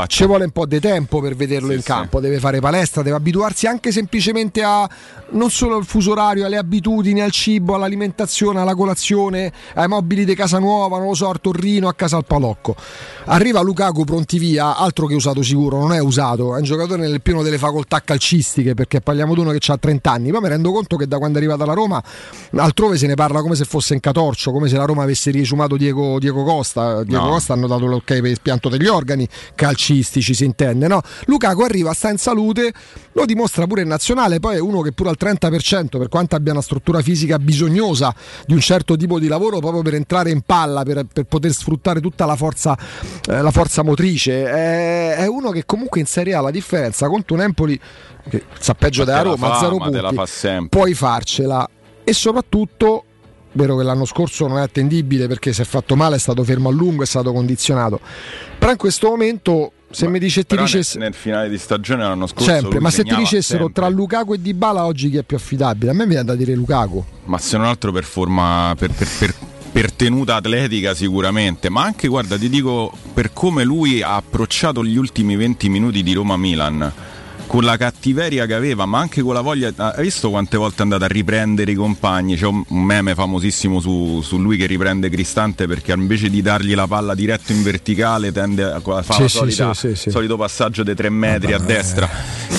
[0.08, 2.24] ci vuole un po' di tempo per vederlo sì, in campo, sì.
[2.24, 4.90] deve fare palestra, deve abituarsi anche semplicemente a
[5.30, 10.36] non solo al fuso orario, alle abitudini, al cibo, all'alimentazione, alla colazione, ai mobili di
[10.36, 12.76] casa nuova, non lo so, a Torrino, a casa al Palocco.
[13.26, 17.22] Arriva Lukaku pronti via, altro che usato sicuro, non è usato, è un giocatore nel
[17.22, 20.72] pieno delle facoltà calcistiche, perché parliamo di uno che ha 30 anni, ma mi rendo
[20.72, 22.04] conto che da quando è arrivato alla Roma
[22.56, 25.78] altrove se ne parla come se fosse in catorcio, come se la Roma avesse riesumato
[25.78, 27.04] Diego, Diego Costa.
[27.04, 27.30] Diego no.
[27.30, 30.88] Costa hanno dato l'ok per il pianto degli organi calcistici, si intende.
[30.88, 31.02] No?
[31.26, 32.74] Lukaku arriva, sta in salute,
[33.14, 36.52] lo dimostra pure in nazionale, poi è uno che pure al 30%, per quanto abbia
[36.52, 38.14] una struttura fisica bisognosa
[38.46, 42.02] di un certo tipo di lavoro, proprio per entrare in palla, per, per poter sfruttare
[42.02, 42.78] tutta la forza,
[43.28, 47.36] eh, la forza motrice, è, è, uno che comunque in Serie A la differenza contro
[47.36, 47.80] un Empoli
[48.30, 51.70] che sa peggio della Roma, fa, zero punti, puoi farcela
[52.04, 53.04] e soprattutto
[53.56, 56.70] vero che l'anno scorso non è attendibile perché si è fatto male, è stato fermo
[56.70, 58.00] a lungo, è stato condizionato.
[58.58, 62.04] Però in questo momento se ma, mi dice ti dicesse nel, nel, finale di stagione
[62.04, 63.82] l'anno scorso sempre, ma se ti dicessero sempre.
[63.82, 65.92] tra Lukaku e Dybala oggi chi è più affidabile?
[65.92, 67.04] A me viene da dire Lukaku.
[67.26, 69.34] Ma se non altro per forma per, per, per,
[69.72, 74.98] per tenuta atletica sicuramente, ma anche guarda, ti dico per come lui ha approcciato gli
[74.98, 76.94] ultimi 20 minuti di Roma Milan
[77.56, 79.72] con la cattiveria che aveva, ma anche con la voglia.
[79.78, 82.36] Hai visto quante volte è andato a riprendere i compagni?
[82.36, 86.86] C'è un meme famosissimo su, su lui che riprende Cristante perché invece di dargli la
[86.86, 91.54] palla diretto in verticale tende a fare solita, sì, sì, solito passaggio dei tre metri
[91.54, 92.10] Vabbè, a destra.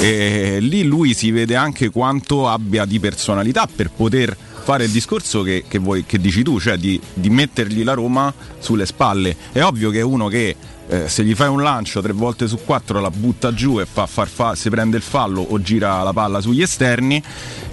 [0.01, 0.57] Eh.
[0.57, 5.43] E lì lui si vede anche quanto abbia di personalità per poter fare il discorso
[5.43, 9.37] che, che, vuoi, che dici tu, cioè di, di mettergli la Roma sulle spalle.
[9.53, 10.57] È ovvio che uno che
[10.88, 14.07] eh, se gli fai un lancio tre volte su quattro la butta giù e fa,
[14.07, 17.22] far fa, si prende il fallo o gira la palla sugli esterni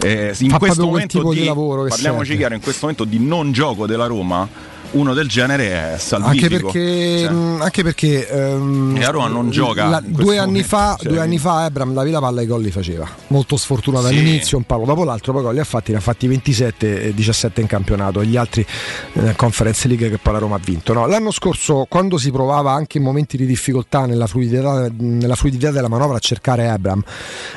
[0.02, 2.40] eh, in fa questo momento di, di lavoro parliamoci serve.
[2.40, 6.46] chiaro in questo momento di non gioco della Roma uno del genere è salvifico.
[6.46, 7.30] Anche perché, cioè.
[7.32, 9.88] mh, anche perché um, e a Roma non gioca.
[9.88, 12.72] La, due, anni fa, cioè, due anni fa Ebram la palla e i gol li
[12.72, 13.08] faceva.
[13.28, 14.14] Molto sfortunato sì.
[14.14, 17.14] all'inizio, un palo dopo l'altro, poi gol li ha fatti, ne ha fatti 27 e
[17.14, 18.66] 17 in campionato e gli altri
[19.14, 20.94] eh, Conference League che poi la Roma ha vinto.
[20.94, 25.72] No, l'anno scorso quando si provava anche in momenti di difficoltà nella fluidità, nella fluidità
[25.72, 27.04] della manovra a cercare Ebram,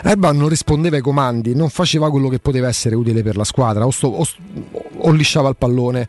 [0.02, 3.86] Ebram non rispondeva ai comandi, non faceva quello che poteva essere utile per la squadra,
[3.86, 4.26] o, sto, o,
[4.98, 6.08] o lisciava il pallone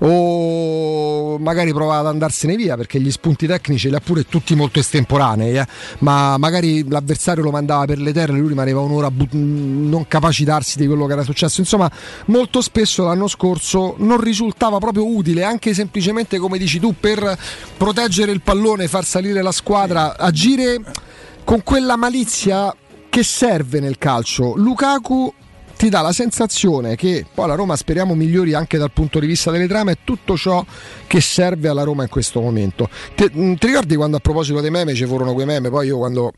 [0.00, 4.78] o magari provava ad andarsene via perché gli spunti tecnici li ha pure tutti molto
[4.78, 5.66] estemporanei eh?
[6.00, 10.78] ma magari l'avversario lo mandava per le terre e lui rimaneva un'ora but- non capacitarsi
[10.78, 11.90] di quello che era successo insomma
[12.26, 17.38] molto spesso l'anno scorso non risultava proprio utile anche semplicemente come dici tu per
[17.76, 20.80] proteggere il pallone far salire la squadra agire
[21.44, 22.74] con quella malizia
[23.08, 25.32] che serve nel calcio Lukaku
[25.76, 29.50] ti dà la sensazione che poi la Roma speriamo migliori anche dal punto di vista
[29.50, 30.64] delle trame è tutto ciò
[31.06, 32.88] che serve alla Roma in questo momento.
[33.14, 35.68] Ti, mm, ti ricordi quando a proposito dei meme ci furono quei meme?
[35.68, 36.32] Poi io quando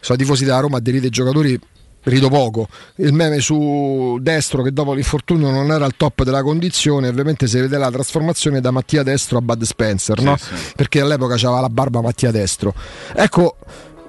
[0.00, 1.58] sono tifosi della Roma aderite i giocatori
[2.04, 2.68] rido poco.
[2.96, 7.58] Il meme su destro che dopo l'infortunio non era al top della condizione, ovviamente si
[7.58, 10.36] vede la trasformazione da Mattia Destro a Bud Spencer, no?
[10.36, 10.54] sì.
[10.74, 12.74] perché all'epoca c'aveva la barba Mattia Destro.
[13.14, 13.56] Ecco,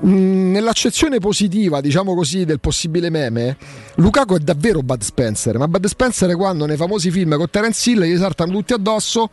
[0.01, 3.57] nell'accezione positiva, diciamo così, del possibile meme,
[3.95, 5.57] Lukaku è davvero Bud Spencer.
[5.57, 9.29] Ma Bud Spencer quando nei famosi film con Terence Hill gli saltano tutti addosso.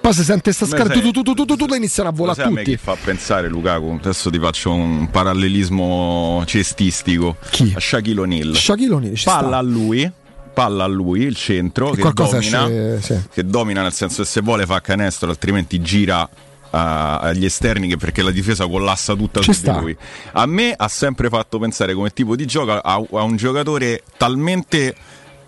[0.00, 2.54] Poi si sente sta scarpa, tu, tu, tu, tu, iniziano a volare tutti.
[2.54, 7.36] A me che fa pensare Lukaku, adesso ti faccio un parallelismo cestistico.
[7.50, 7.72] Chi?
[7.74, 8.54] A Shaquille O'Neal.
[8.54, 9.56] Shaquille O'Neal Palla sta.
[9.56, 10.12] a lui,
[10.54, 13.28] palla a lui, il centro, che domina, esce, sì.
[13.32, 16.28] che domina nel senso che se vuole fa canestro, altrimenti gira
[16.70, 19.72] agli esterni perché la difesa collassa tutta Ci su sta.
[19.72, 19.96] di lui.
[20.32, 24.94] A me ha sempre fatto pensare come tipo di gioco a, a un giocatore talmente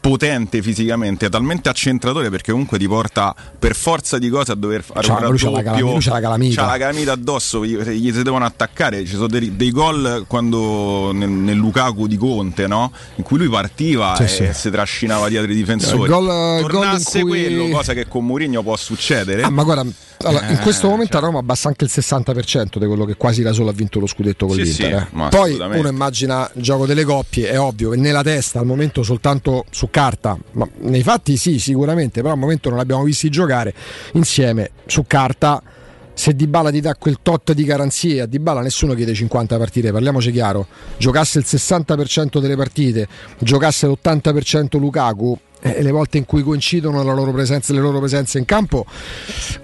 [0.00, 5.06] potente fisicamente, talmente accentratore perché comunque ti porta per forza di cose a dover fare
[5.06, 6.62] c'ha, un c'ha la, calamita, c'ha la calamita.
[6.62, 9.04] C'ha la calamita addosso, gli, gli si devono attaccare.
[9.04, 12.90] Ci sono dei, dei gol quando nel, nel, Lukaku di Conte, no?
[13.16, 14.48] In cui lui partiva sì, e sì.
[14.52, 16.08] si trascinava dietro i difensori.
[16.08, 17.44] Gol, Tornasse gol cui...
[17.44, 19.42] quello, cosa che con Mourinho può succedere.
[19.42, 19.84] Ah, ma guarda,
[20.22, 21.22] allora, in questo eh, momento cioè...
[21.22, 24.06] a Roma abbassa anche il 60% di quello che quasi da solo ha vinto lo
[24.06, 25.08] scudetto con sì, l'Inter.
[25.10, 25.28] Sì, eh.
[25.28, 29.64] Poi uno immagina il gioco delle coppie, è ovvio che nella testa al momento soltanto
[29.70, 33.72] su carta, ma nei fatti sì, sicuramente, però al momento non abbiamo visti giocare
[34.12, 35.62] insieme su carta.
[36.12, 39.56] Se Di Bala ti dà quel tot di garanzie, a Di Bala nessuno chiede 50
[39.56, 40.66] partite, parliamoci chiaro.
[40.98, 47.32] Giocasse il 60% delle partite, giocasse l'80% Lukaku, eh, le volte in cui coincidono loro
[47.32, 48.84] presenza, le loro presenze in campo,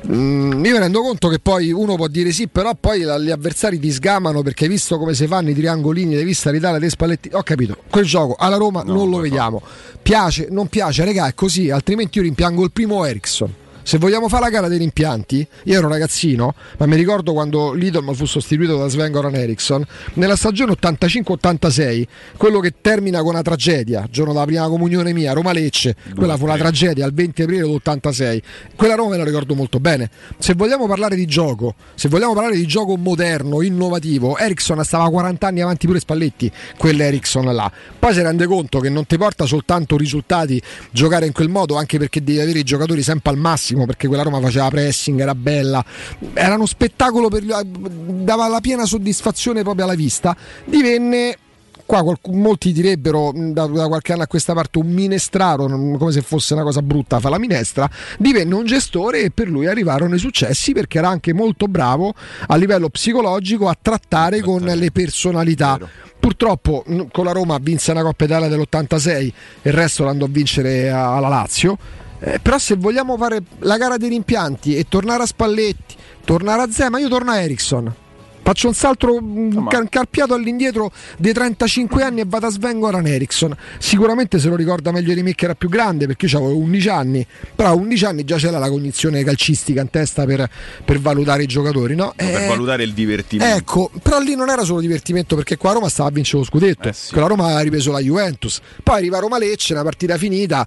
[0.06, 3.78] mm, mi rendo conto che poi uno può dire sì, però poi la, gli avversari
[3.78, 7.30] ti sgamano perché hai visto come si fanno i triangolini, hai visto l'Italia dei spalletti.
[7.32, 9.61] Ho capito, quel gioco alla Roma no, non lo vediamo.
[9.61, 9.98] Fa.
[10.02, 14.42] Piace, non piace, regà, è così, altrimenti io rimpiango il primo Ericsson se vogliamo fare
[14.42, 18.88] la gara dei rimpianti, io ero ragazzino, ma mi ricordo quando Lidl fu sostituito da
[18.88, 22.05] Sven Goran Eriksson, nella stagione 85-86,
[22.37, 26.57] quello che termina con una tragedia, giorno della prima comunione mia, Roma-Lecce, quella fu una
[26.57, 28.42] tragedia, il 20 aprile dell'86,
[28.75, 30.11] quella Roma me la ricordo molto bene.
[30.37, 35.46] Se vogliamo parlare di gioco, se vogliamo parlare di gioco moderno, innovativo, Eriksson stava 40
[35.46, 37.70] anni avanti pure Spalletti, quell'Eriksson là.
[38.01, 41.99] Poi si rende conto che non ti porta soltanto risultati giocare in quel modo, anche
[41.99, 45.34] perché devi avere i giocatori sempre al massimo benissimo perché quella Roma faceva pressing, era
[45.34, 45.84] bella,
[46.32, 50.34] era uno spettacolo, per, dava la piena soddisfazione proprio alla vista,
[50.64, 51.36] divenne
[51.84, 56.54] qua molti direbbero da, da, qualche anno a questa parte un minestraro, come se fosse
[56.54, 60.72] una cosa brutta, fa la minestra, divenne un gestore e per lui arrivarono i successi
[60.72, 62.12] perché era anche molto bravo
[62.48, 65.78] a livello psicologico a trattare con le personalità.
[66.18, 70.90] Purtroppo con la Roma vinse una Coppa Italia dell'86 e il resto l'andò a vincere
[70.90, 71.78] alla Lazio
[72.26, 76.70] eh, però se vogliamo fare la gara dei rimpianti e tornare a Spalletti, tornare a
[76.72, 77.94] Zema, io torno a Ericsson.
[78.42, 83.56] Faccio un salto no, carpiato all'indietro dei 35 anni e vado a Sven Goran Eriksson.
[83.78, 86.88] Sicuramente se lo ricorda meglio di me che era più grande perché io avevo 11
[86.88, 90.48] anni, però a 11 anni già c'era la cognizione calcistica in testa per,
[90.84, 92.12] per valutare i giocatori, no?
[92.16, 93.56] per eh, valutare il divertimento.
[93.56, 96.44] Ecco, però lì non era solo divertimento perché qua a Roma stava a vincere lo
[96.44, 97.16] scudetto, eh sì.
[97.16, 100.64] la Roma aveva ripreso la Juventus, poi arriva Roma Lecce, una partita finita,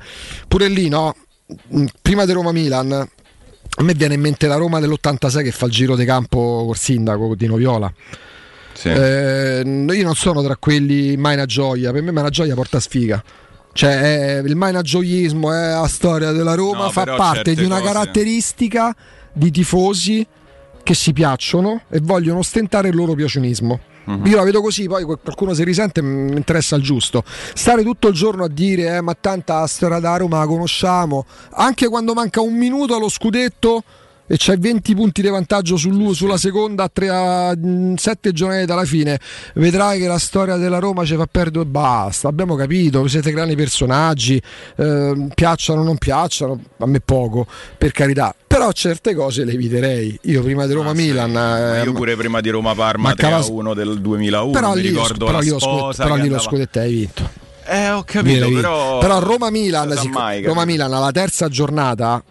[0.47, 1.15] pure lì no?
[1.75, 5.65] Mm, prima di Roma Milan a me viene in mente la Roma dell'86 che fa
[5.65, 7.91] il giro di campo col sindaco Dino Viola
[8.73, 8.89] sì.
[8.89, 13.23] eh, io non sono tra quelli mai una gioia per me una gioia porta sfiga.
[13.71, 17.93] Cioè il mai gioismo è la storia della Roma no, fa parte di una cose...
[17.93, 18.95] caratteristica
[19.31, 20.25] di tifosi
[20.83, 24.25] che si piacciono e vogliono ostentare il loro piacionismo Uh-huh.
[24.25, 27.23] Io la vedo così, poi qualcuno si risente, mi interessa il giusto.
[27.53, 31.87] Stare tutto il giorno a dire, eh, ma tanta storia da Roma la conosciamo, anche
[31.87, 33.83] quando manca un minuto allo scudetto
[34.31, 37.57] e c'hai 20 punti di vantaggio su sulla seconda a, 3, a
[37.95, 39.19] 7 giornate dalla fine,
[39.55, 42.27] vedrai che la storia della Roma ci fa perdere e basta.
[42.27, 44.39] Abbiamo capito, siete grandi personaggi,
[44.75, 48.33] eh, piacciono o non piacciono, a me poco, per carità.
[48.59, 50.19] Però certe cose le eviterei.
[50.23, 51.33] Io prima di Roma-Milan.
[51.33, 51.85] Ah, sì.
[51.85, 54.51] io pure prima di Roma-Parma 3-1 del 2001.
[54.51, 57.29] Però lì, ricordo però lì lo, sposa però lì lo scudetto hai vinto.
[57.65, 58.97] Eh, ho capito, però...
[58.97, 60.43] Però Roma-Milan, sic- mai?
[60.43, 62.21] Roma-Milan alla terza giornata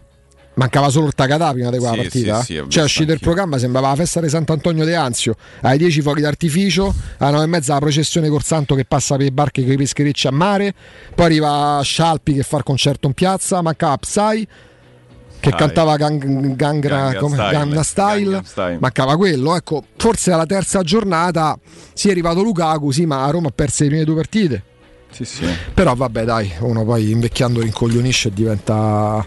[0.58, 2.42] Mancava solo il Takata prima di quella Sì, partita.
[2.42, 5.36] sì, sì, cioè, uscito il programma, sembrava la festa di Sant'Antonio De Anzio.
[5.60, 9.26] Ai 10 fuochi d'artificio, alle 9 e mezza la processione col santo che passa per
[9.26, 10.74] i barchi con i pescherecci a mare.
[11.14, 13.62] Poi arriva Scialpi che fa il concerto in piazza.
[13.62, 14.48] Mancava Psy
[15.40, 15.58] che Dai.
[15.58, 17.50] cantava gang, gangra, come- Style.
[17.50, 18.42] Gangnam Style.
[18.44, 18.78] Style.
[18.80, 19.54] Mancava quello.
[19.56, 21.58] Ecco, forse alla terza giornata
[21.92, 24.62] si è arrivato Lukaku, sì, ma a Roma ha perso le prime due partite.
[25.10, 25.46] Sì, sì.
[25.72, 29.24] Però vabbè, dai, uno poi invecchiando rincoglionisce e diventa,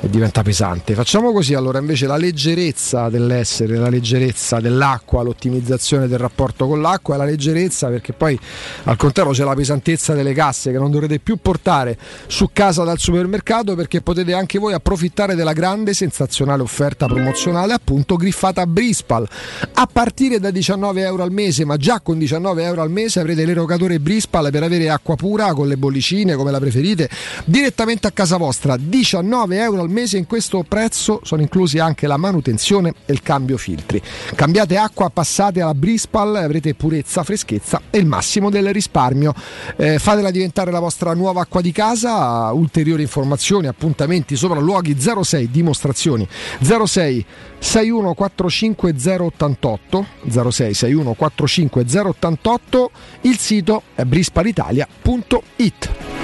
[0.00, 0.94] diventa pesante.
[0.94, 7.14] Facciamo così allora, invece la leggerezza dell'essere, la leggerezza dell'acqua, l'ottimizzazione del rapporto con l'acqua
[7.14, 8.38] e la leggerezza perché poi
[8.84, 12.98] al contrario c'è la pesantezza delle casse che non dovrete più portare su casa dal
[12.98, 19.28] supermercato perché potete anche voi approfittare della grande sensazionale offerta promozionale appunto griffata Brispal
[19.74, 23.44] a partire da 19 euro al mese ma già con 19 euro al mese avrete
[23.44, 27.08] l'erogatore Brispal per avere acqua pura con le bollicine come la preferite
[27.44, 32.16] direttamente a casa vostra 19 euro al mese in questo prezzo sono inclusi anche la
[32.16, 34.02] manutenzione e il cambio filtri.
[34.34, 39.34] Cambiate acqua passate alla Brispal avrete purezza freschezza e il massimo del risparmio.
[39.76, 42.52] Eh, fatela diventare la vostra nuova acqua di casa.
[42.52, 46.26] Ulteriori informazioni appuntamenti sopralluoghi 06 dimostrazioni
[46.60, 47.24] 06
[47.58, 52.90] 6145 088 06 6145 088
[53.22, 56.15] il sito è brispalitalia.it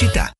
[0.00, 0.39] Pubblicità.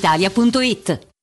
[0.01, 1.10] brispalitalia.it.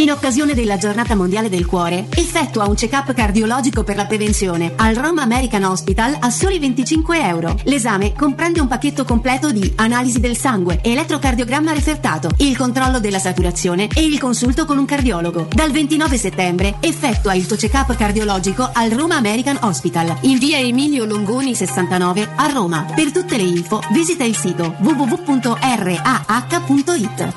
[0.00, 4.94] In occasione della giornata mondiale del cuore, effettua un check-up cardiologico per la prevenzione al
[4.94, 7.58] Roma American Hospital a soli 25 euro.
[7.64, 13.88] L'esame comprende un pacchetto completo di analisi del sangue, elettrocardiogramma refertato, il controllo della saturazione
[13.94, 15.48] e il consulto con un cardiologo.
[15.52, 21.04] Dal 29 settembre effettua il tuo check-up cardiologico al Roma American Hospital in via Emilio
[21.04, 22.86] Longoni 69 a Roma.
[22.94, 25.50] Per tutte le info visita il sito www.rah.it.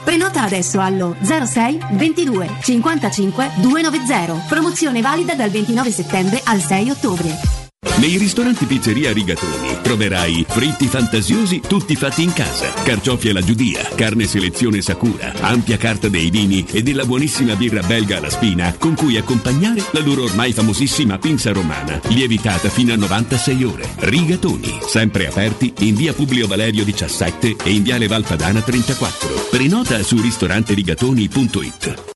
[0.02, 4.46] Prenota adesso allo 06 22 55 290.
[4.48, 7.62] Promozione valida dal 29 settembre al 6 ottobre.
[7.98, 14.26] Nei ristoranti Pizzeria Rigatoni troverai fritti fantasiosi tutti fatti in casa, carciofi alla giudia, carne
[14.26, 19.18] selezione Sakura, ampia carta dei vini e della buonissima birra belga alla spina con cui
[19.18, 23.88] accompagnare la loro ormai famosissima pinza romana, lievitata fino a 96 ore.
[24.00, 29.48] Rigatoni, sempre aperti in via Publio Valerio 17 e in viale Valpadana 34.
[29.52, 32.12] Prenota su ristoranterigatoni.it.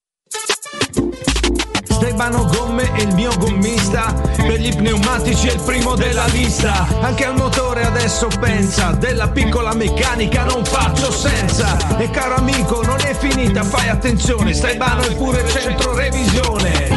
[2.18, 6.88] Stefano Gomme è il mio gommista Per gli pneumatici è il primo della lista.
[7.02, 12.00] Anche al motore adesso pensa Della piccola meccanica non faccio senza.
[12.00, 16.88] E caro amico non è finita fai attenzione Stefano è pure centro revisione.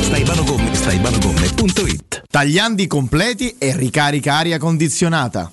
[0.00, 5.52] Staibanogomme, staibanogomme.it Tagliandi completi e ricarica aria condizionata.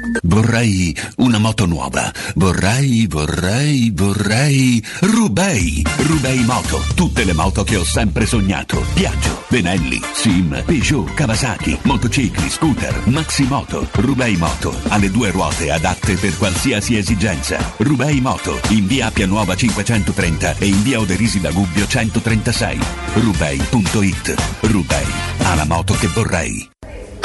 [0.23, 2.11] Vorrei una moto nuova.
[2.35, 4.83] Vorrei, vorrei, vorrei.
[4.99, 5.83] Rubei!
[5.97, 6.83] Rubei Moto.
[6.95, 8.83] Tutte le moto che ho sempre sognato.
[8.93, 13.87] Piaggio, Benelli, Sim, Peugeot, Kawasaki, motocicli, scooter, Maximoto.
[13.93, 14.75] Rubei Moto.
[14.89, 17.57] Ha le due ruote adatte per qualsiasi esigenza.
[17.77, 18.59] Rubei Moto.
[18.69, 22.79] In via Appia Nuova 530 e in via Oderisi da Gubbio 136.
[23.13, 24.35] Rubei.it.
[24.61, 25.05] Rubei.
[25.43, 26.69] Ha la moto che vorrei.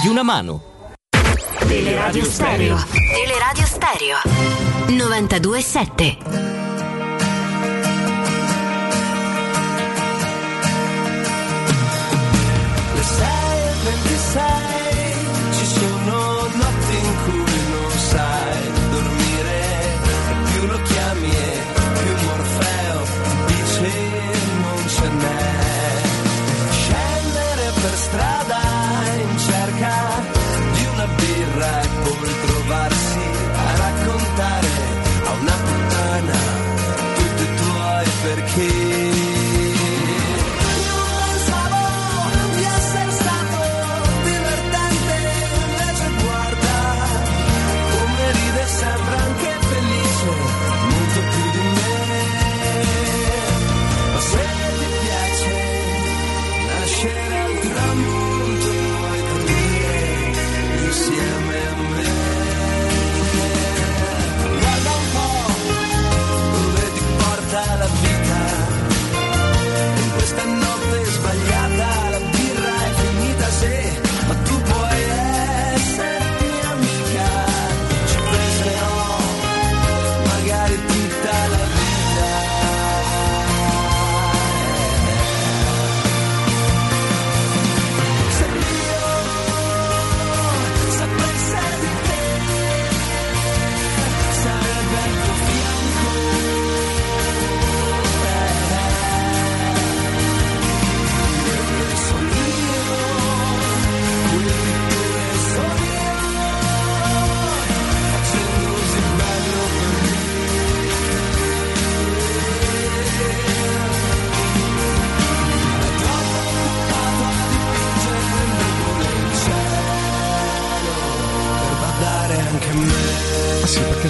[0.00, 0.62] di una mano.
[1.58, 2.76] Teleradio Stereo.
[2.90, 4.16] Teleradio Stereo.
[4.86, 6.71] 92.7.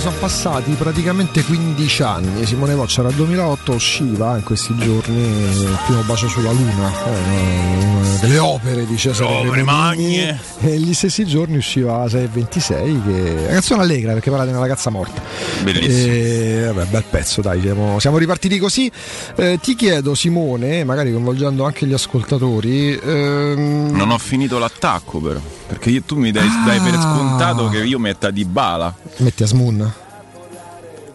[0.02, 2.44] sono passati praticamente 15 anni.
[2.44, 8.38] Simone Voccia dal 2008 usciva in questi giorni il primo bacio sulla luna, eh, delle
[8.38, 9.62] opere di Cesare Cremonini.
[9.62, 10.40] magne.
[10.58, 14.58] E gli stessi giorni usciva 626 che è una canzone allegra perché parla di una
[14.58, 15.22] ragazza morta.
[15.62, 16.12] Bellissimo.
[16.12, 18.90] E, vabbè, bel pezzo, dai, siamo, siamo ripartiti così.
[19.36, 25.38] Eh, ti chiedo, Simone, magari coinvolgendo anche gli ascoltatori, ehm, Non ho finito l'attacco però,
[25.68, 28.92] perché tu mi dai, dai per scontato che io metta di bala.
[29.18, 29.92] Metti a Smoon.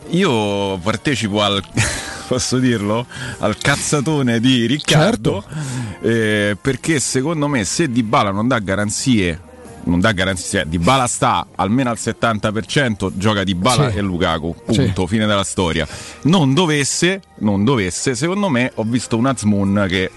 [0.10, 1.62] Io partecipo al.
[2.28, 3.06] Posso dirlo?
[3.39, 5.43] Al cazzatone di Riccardo.
[6.02, 9.41] eh, perché secondo me se Di Bala non dà garanzie.
[9.84, 13.98] Non dà garanzie, Di Bala sta almeno al 70%, gioca Di Bala Sì.
[13.98, 15.08] e Lukaku, punto, Sì.
[15.08, 15.88] fine della storia.
[16.24, 20.12] Non dovesse, non dovesse, secondo me ho visto una Zmoon che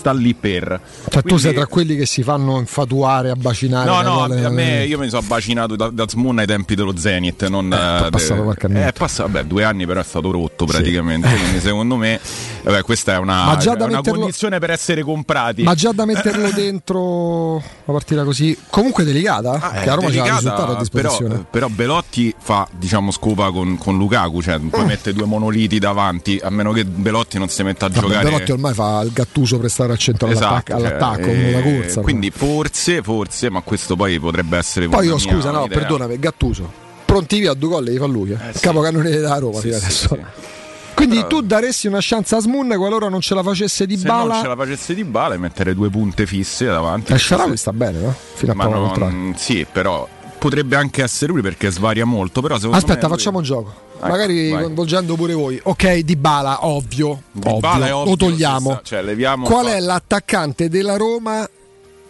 [0.00, 0.80] sta lì per.
[1.08, 3.88] Cioè, tu sei tra quelli che si fanno infatuare, abbacinare.
[3.88, 6.96] No, no, parole- a me io mi sono abbacinato da, da Smoon ai tempi dello
[6.96, 7.46] Zenith.
[7.48, 8.66] Non, Eh, è passato de- qualche.
[8.68, 11.28] Eh, è passato, vabbè, due anni, però è stato rotto praticamente.
[11.36, 12.18] Quindi, secondo me,
[12.64, 15.62] vabbè, questa è una, Ma già da è una metterlo- condizione per essere comprati.
[15.62, 20.34] Ma già da metterlo dentro una partita così, comunque delicata, Eh, che a Roma delicata,
[20.36, 21.34] risultato a disposizione.
[21.34, 26.40] Però, però Belotti fa diciamo scopa con, con Lukaku, cioè poi mette due monoliti davanti,
[26.42, 28.24] a meno che Belotti non si metta a Vabbè, giocare.
[28.24, 31.50] Belotti ormai fa il gattuso per stare al centro Esatto, all'attacco, cioè, all'attacco, eh, uno
[31.72, 32.00] da corsa.
[32.00, 35.78] Quindi forse, forse, ma questo poi potrebbe essere Poi una io scusa, no, idea.
[35.78, 36.72] perdonami, Gattuso.
[37.04, 38.38] Pronti via a due gol li fa lui, eh.
[38.60, 40.08] capocannoniere da Roma Sì, fino sì, adesso.
[40.14, 40.48] sì.
[40.94, 44.28] Quindi tu daresti una chance a Smoon qualora non ce la facesse di Se non
[44.28, 44.40] bala.
[44.42, 47.12] ce la facesse di bala e mettere due punte fisse davanti.
[47.14, 48.14] E Sharawi sta bene, no?
[48.34, 50.06] Fino a Ma non- sì, però
[50.38, 52.42] potrebbe anche essere lui perché svaria molto.
[52.42, 53.74] Però Aspetta, me lui- facciamo un gioco.
[54.02, 54.62] Ecco, Magari vai.
[54.62, 55.60] coinvolgendo pure voi.
[55.62, 57.22] Ok, di bala, ovvio.
[57.42, 57.58] È ovvio.
[57.68, 58.80] ovvio, Lo togliamo.
[58.82, 61.46] cioè, leviamo Qual è l'attaccante della Roma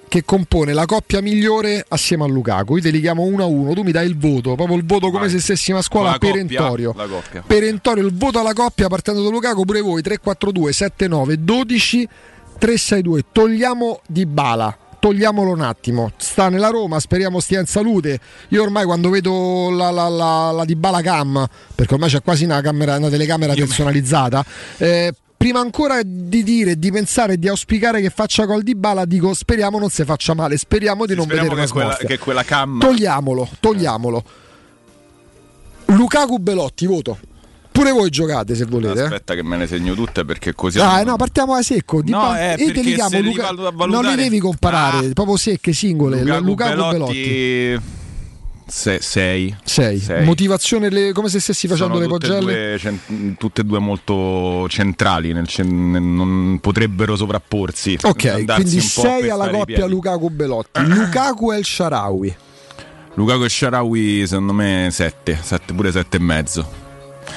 [0.08, 2.76] che compone la coppia migliore assieme a Lukaku?
[2.76, 5.08] Io te li chiamo uno a uno, tu mi dai il voto, proprio il voto
[5.08, 5.30] come Vai.
[5.30, 6.94] se stessimo a scuola la coppia, perentorio.
[6.96, 7.42] la coppia.
[7.44, 12.08] Perentorio il voto alla coppia partendo da Lukaku, pure voi 3-4-2, 7-9, 12,
[12.60, 13.20] 3-6-2.
[13.32, 14.76] Togliamo di bala.
[15.00, 18.20] Togliamolo un attimo, sta nella Roma, speriamo stia in salute.
[18.48, 22.60] Io ormai quando vedo la, la, la, la Dybala Cam, perché ormai c'è quasi una,
[22.60, 24.44] camera, una telecamera personalizzata,
[24.76, 29.32] eh, prima ancora di dire, di pensare di auspicare che faccia gol di bala, dico
[29.32, 32.16] speriamo non si faccia male, speriamo di non Speriamo vedere che una quella, smorfia.
[32.16, 34.24] che quella cam Togliamolo, togliamolo.
[35.86, 37.18] Lukaku Belotti, voto.
[37.72, 38.98] Pure voi giocate se volete.
[39.00, 39.04] eh.
[39.04, 42.02] Aspetta che me ne segno tutte perché così Dai, no, partiamo a secco.
[42.02, 43.76] Di No, ba- eh, e te li perché chiamo se li Luca- valuto a Non
[43.76, 45.10] valutare- le devi comparare, Ah.
[45.12, 46.22] proprio secche, singole.
[46.22, 47.22] Lukaku, Lukaku, Belotti.
[47.22, 47.98] Belotti
[48.66, 50.24] 6 6.
[50.24, 52.52] Motivazione le- come se stessi facendo le tutte, e pogelle.
[52.68, 57.98] due, cen- tutte e due molto centrali, nel cen- non potrebbero sovrapporsi.
[58.02, 59.86] Ok, quindi un po' 6 per alla coppia.
[59.86, 60.84] Lukaku Belotti.
[60.86, 62.36] Lukaku e il Sharawi.
[63.14, 65.40] Lukaku e Sharawi secondo me 7,
[65.74, 66.88] pure 7 e mezzo.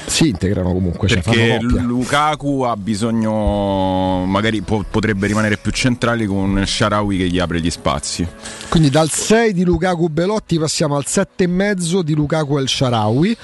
[0.05, 1.81] Si integrano comunque, cioè Perché coppia.
[1.81, 7.69] Lukaku ha bisogno, magari po- potrebbe rimanere più centrali con Sharawi che gli apre gli
[7.69, 8.27] spazi.
[8.69, 13.37] Quindi dal 6 di Lukaku Belotti passiamo al 7,5 di Lukaku El Sharawi.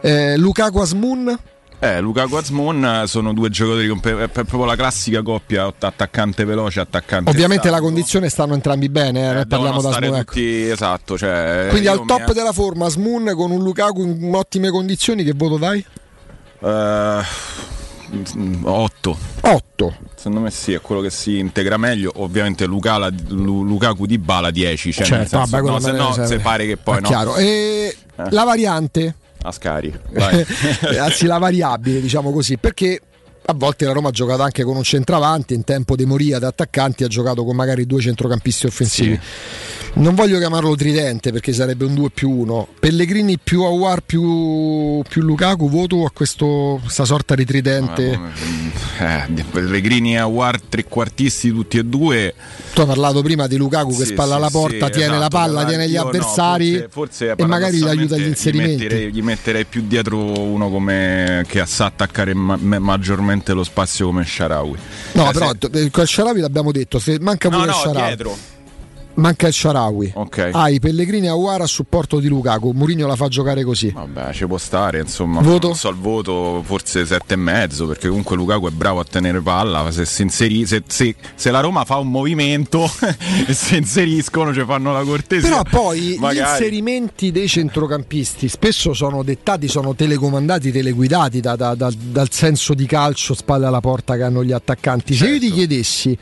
[0.00, 1.38] Eh, Lukaku Asmun.
[1.84, 7.28] Eh, Lukaku e Azmoun sono due giocatori è proprio la classica coppia attaccante veloce, attaccante
[7.28, 7.86] Ovviamente la stanco.
[7.92, 10.14] condizione stanno entrambi bene, eh, Devono parliamo da Asmun.
[10.14, 10.24] ecco.
[10.32, 14.70] tutti esatto, cioè, Quindi al top mi- della forma Asmun con un Lukaku in ottime
[14.70, 15.84] condizioni, che voto dai?
[18.64, 24.06] 8 8 secondo me sì è quello che si integra meglio ovviamente Lucala, Lu- Lukaku
[24.06, 27.34] di Bala 10 cioè Certo, vabbè, no, se no se- pare che poi no chiaro.
[27.36, 28.24] E Eh.
[28.30, 29.92] la variante, Ascari
[30.98, 33.00] anzi la variabile, diciamo così, perché
[33.44, 36.48] a volte la Roma ha giocato anche con un centravanti, in tempo di moria da
[36.48, 39.18] attaccanti ha giocato con magari due centrocampisti offensivi.
[39.94, 42.66] Non voglio chiamarlo tridente perché sarebbe un 2 più 1.
[42.80, 48.18] Pellegrini più Awar più, più Lukaku, voto a questo, questa sorta di tridente.
[48.98, 52.34] eh, Pellegrini e Awar trequartisti tutti e due
[52.72, 55.16] Tu hai parlato prima di Lukaku che Sì, spalla sì, alla porta, sì, tiene la
[55.18, 58.06] esatto, palla, guarda, tiene gli io no, avversari forse- forse e magari gli aiuta agli
[58.06, 58.74] paradossalmente inserimenti.
[58.76, 63.62] Gli metterei, gli metterei più dietro uno come che sa attaccare ma- ma- maggiormente lo
[63.62, 64.78] spazio come Sharawi.
[65.12, 68.06] No, Eh, però se- col Sharawi l'abbiamo detto, se manca no, pure il no, Sharawi.
[68.06, 68.36] dietro.
[69.14, 70.12] Manca il Sharawi.
[70.14, 70.50] Ok.
[70.52, 72.70] Hai Pellegrini e Aguara a supporto di Lukaku.
[72.74, 73.90] Mourinho la fa giocare così.
[73.90, 75.40] Vabbè, ci può stare, insomma.
[75.42, 75.68] Voto?
[75.68, 79.40] Non so il voto, forse sette e mezzo, perché comunque Lukaku è bravo a tenere
[79.40, 79.90] palla.
[79.90, 82.90] Se si inseri- se, se- se la Roma fa un movimento
[83.46, 85.48] e si inseriscono, ci fanno la cortesia.
[85.48, 86.50] Però poi gli Magari.
[86.50, 92.86] inserimenti dei centrocampisti spesso sono dettati, sono telecomandati, teleguidati da- da- da- dal senso di
[92.86, 95.14] calcio spalle alla porta che hanno gli attaccanti.
[95.14, 96.16] Se io ti chiedessi,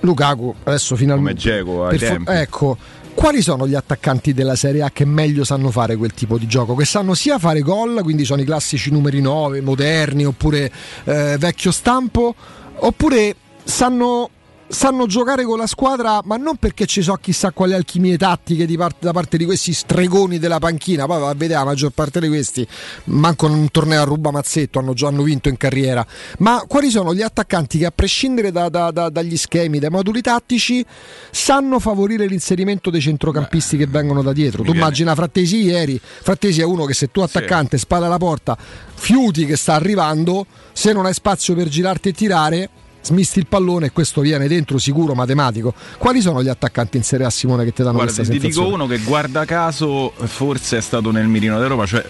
[0.00, 1.62] Lukaku, adesso finalmente...
[1.62, 2.76] Come Dzeko fo- ecco,
[3.14, 6.76] quali sono gli attaccanti della Serie A che meglio sanno fare quel tipo di gioco?
[6.76, 10.70] Che sanno sia fare gol, quindi sono i classici numeri 9, moderni, oppure
[11.04, 12.34] eh, vecchio stampo,
[12.76, 13.34] oppure
[13.64, 14.30] sanno,
[14.68, 18.76] sanno giocare con la squadra, ma non perché ci so chissà quali alchimie tattiche di
[18.76, 21.06] parte- da parte di questi stregoni della panchina.
[21.06, 22.66] Poi va a vedere la maggior parte di questi,
[23.04, 26.06] manco un torneo a ruba mazzetto, hanno già hanno vinto in carriera.
[26.38, 30.20] Ma quali sono gli attaccanti che, a prescindere da- da- da- dagli schemi, dai moduli
[30.20, 30.84] tattici,
[31.30, 34.58] sanno favorire l'inserimento dei centrocampisti che vengono da dietro?
[34.58, 38.56] Tu viene- immagina Frattesi ieri, Frattesi è uno che se tu attaccante spalla alla porta,
[38.94, 42.70] fiuti che sta arrivando, se non hai spazio per girarti e tirare,
[43.08, 45.72] smisti il pallone e questo viene dentro sicuro matematico.
[45.96, 48.66] Quali sono gli attaccanti in Serie A Simone che ti danno Guarda, questa ti dico
[48.66, 52.04] uno che guarda caso forse è stato nel mirino di Roma, cioè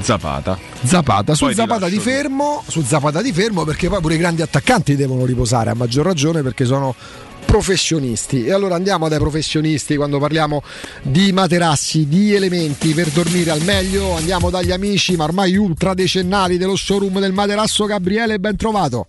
[0.00, 0.58] Zapata.
[0.82, 4.42] Zapata, su ti Zapata di fermo, su Zapata di fermo perché poi pure i grandi
[4.42, 6.94] attaccanti devono riposare a maggior ragione perché sono
[7.44, 8.44] professionisti.
[8.44, 10.62] E allora andiamo dai professionisti quando parliamo
[11.02, 16.56] di materassi, di elementi per dormire al meglio, andiamo dagli amici ma ormai ultra decennali
[16.56, 19.06] dello showroom del materasso Gabriele, ben trovato.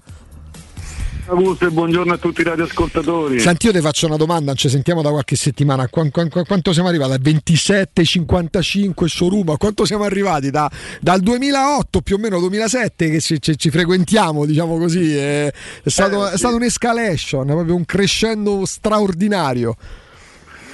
[1.28, 3.40] Augusto e buongiorno a tutti i radioascoltatori.
[3.40, 5.88] Senti, io ti faccio una domanda, ci sentiamo da qualche settimana.
[5.88, 7.12] Qua- qua- quanto siamo arrivati?
[7.12, 9.50] Da 27, 55 showroom?
[9.50, 10.52] A quanto siamo arrivati?
[10.52, 10.70] Da-
[11.02, 15.16] dal 2008 più o meno 2007 che ci, ci- ci frequentiamo, diciamo così.
[15.16, 15.52] È,
[15.84, 19.76] è stato, Eh, è stato un'escalation, proprio un crescendo straordinario.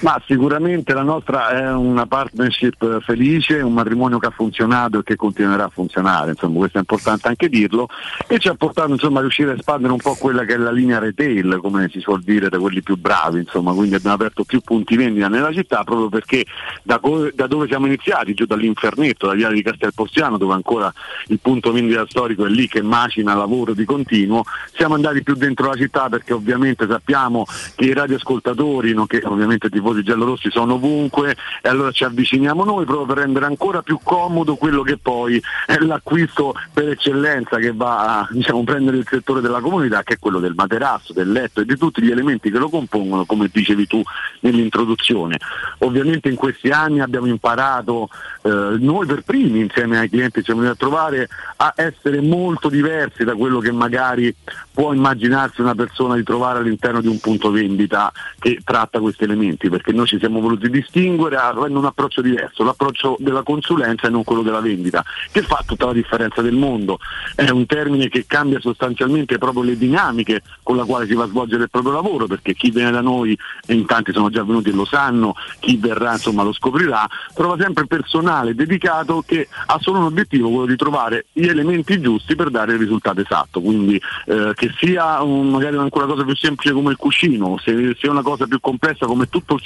[0.02, 5.16] Ma sicuramente la nostra è una partnership felice, un matrimonio che ha funzionato e che
[5.16, 7.88] continuerà a funzionare, insomma questo è importante anche dirlo
[8.28, 10.72] e ci ha portato insomma, a riuscire a espandere un po' quella che è la
[10.72, 14.62] linea retail, come si suol dire da quelli più bravi, insomma, quindi abbiamo aperto più
[14.62, 16.46] punti vendita nella città proprio perché
[16.82, 20.92] da, co- da dove siamo iniziati, giù dall'infernetto, da via di Castelpostiano dove ancora
[21.28, 25.68] il punto vendita storico è lì che macina lavoro di continuo, siamo andati più dentro
[25.68, 27.46] la città perché ovviamente sappiamo
[27.76, 32.86] che i radioascoltatori, nonché ovviamente i tifosi giallorossi sono ovunque e allora ci avviciniamo noi
[32.86, 38.20] proprio per rendere ancora più comodo quello che poi è l'acquisto per eccellenza che va
[38.20, 41.66] a diciamo, prendere il settore della comunità che è quello del materasso, del letto e
[41.66, 44.02] di tutti gli elementi che lo compongono come dicevi tu
[44.42, 45.38] nell'introduzione.
[45.80, 48.10] Ovviamente in questi anni abbiamo imparato
[48.44, 53.24] eh, noi per primi insieme ai clienti siamo venuti a trovare a essere molto diversi
[53.24, 54.34] da quello che magari
[54.72, 59.70] può immaginarsi una persona di trovare all'interno di un punto vendita che tratta questi elementi,
[59.82, 64.24] perché noi ci siamo voluti distinguere avendo un approccio diverso, l'approccio della consulenza e non
[64.24, 67.00] quello della vendita, che fa tutta la differenza del mondo.
[67.36, 71.28] È un termine che cambia sostanzialmente proprio le dinamiche con la quale si va a
[71.28, 74.70] svolgere il proprio lavoro, perché chi viene da noi, e in tanti sono già venuti
[74.70, 79.98] e lo sanno, chi verrà insomma lo scoprirà, trova sempre personale dedicato che ha solo
[79.98, 83.62] un obiettivo, quello di trovare gli elementi giusti per dare il risultato esatto.
[83.62, 88.12] Quindi eh, che sia un- magari una cosa più semplice come il cuscino, se sia
[88.12, 89.62] una cosa più complessa come tutto il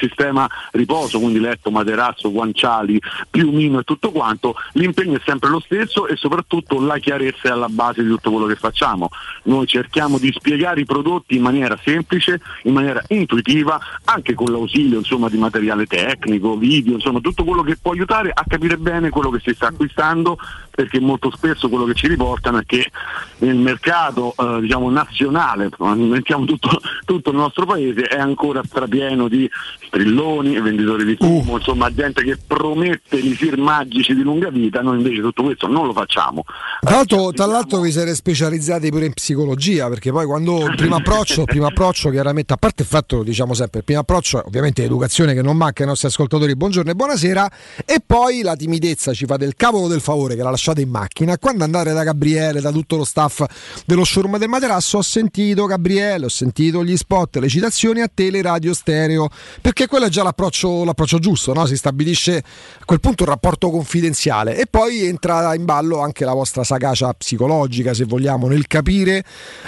[0.71, 2.99] riposo, quindi letto, materasso, guanciali,
[3.29, 7.69] piumino e tutto quanto, l'impegno è sempre lo stesso e soprattutto la chiarezza è alla
[7.69, 9.09] base di tutto quello che facciamo.
[9.43, 14.99] Noi cerchiamo di spiegare i prodotti in maniera semplice, in maniera intuitiva, anche con l'ausilio
[14.99, 19.29] insomma, di materiale tecnico, video, insomma tutto quello che può aiutare a capire bene quello
[19.29, 20.37] che si sta acquistando,
[20.75, 22.91] perché molto spesso quello che ci riportano è che
[23.39, 26.69] nel mercato eh, diciamo, nazionale, mettiamo tutto,
[27.05, 29.49] tutto il nostro paese, è ancora strapieno di
[29.87, 35.21] strilloni, venditori di fumo, insomma gente che promette elisir magici di lunga vita, noi invece
[35.21, 36.43] tutto questo non lo facciamo.
[36.81, 40.97] Tra l'altro, tra l'altro vi siete specializzati pure in psicologia, perché poi quando il primo
[40.97, 44.43] approccio, il primo approccio chiaramente, a parte il fatto, diciamo sempre, il primo approccio è
[44.45, 47.51] ovviamente educazione che non manca ai nostri ascoltatori, buongiorno e buonasera,
[47.85, 51.37] e poi la timidezza ci fa del cavolo del favore che la lasciate in macchina.
[51.37, 53.43] Quando andate da Gabriele, da tutto lo staff
[53.85, 58.73] dello showroom del materasso, ho sentito Gabriele, ho sentito gli spot, le citazioni a teleradio
[58.73, 59.29] stereo,
[59.61, 61.65] perché quello è già l'approccio, l'approccio giusto, no?
[61.65, 66.33] si stabilisce a quel punto un rapporto confidenziale e poi entra in ballo anche la
[66.33, 69.23] vostra sagacia psicologica, se vogliamo, nel capire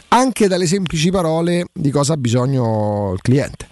[0.10, 3.68] anche dalle semplici parole di cosa ha bisogno il cliente.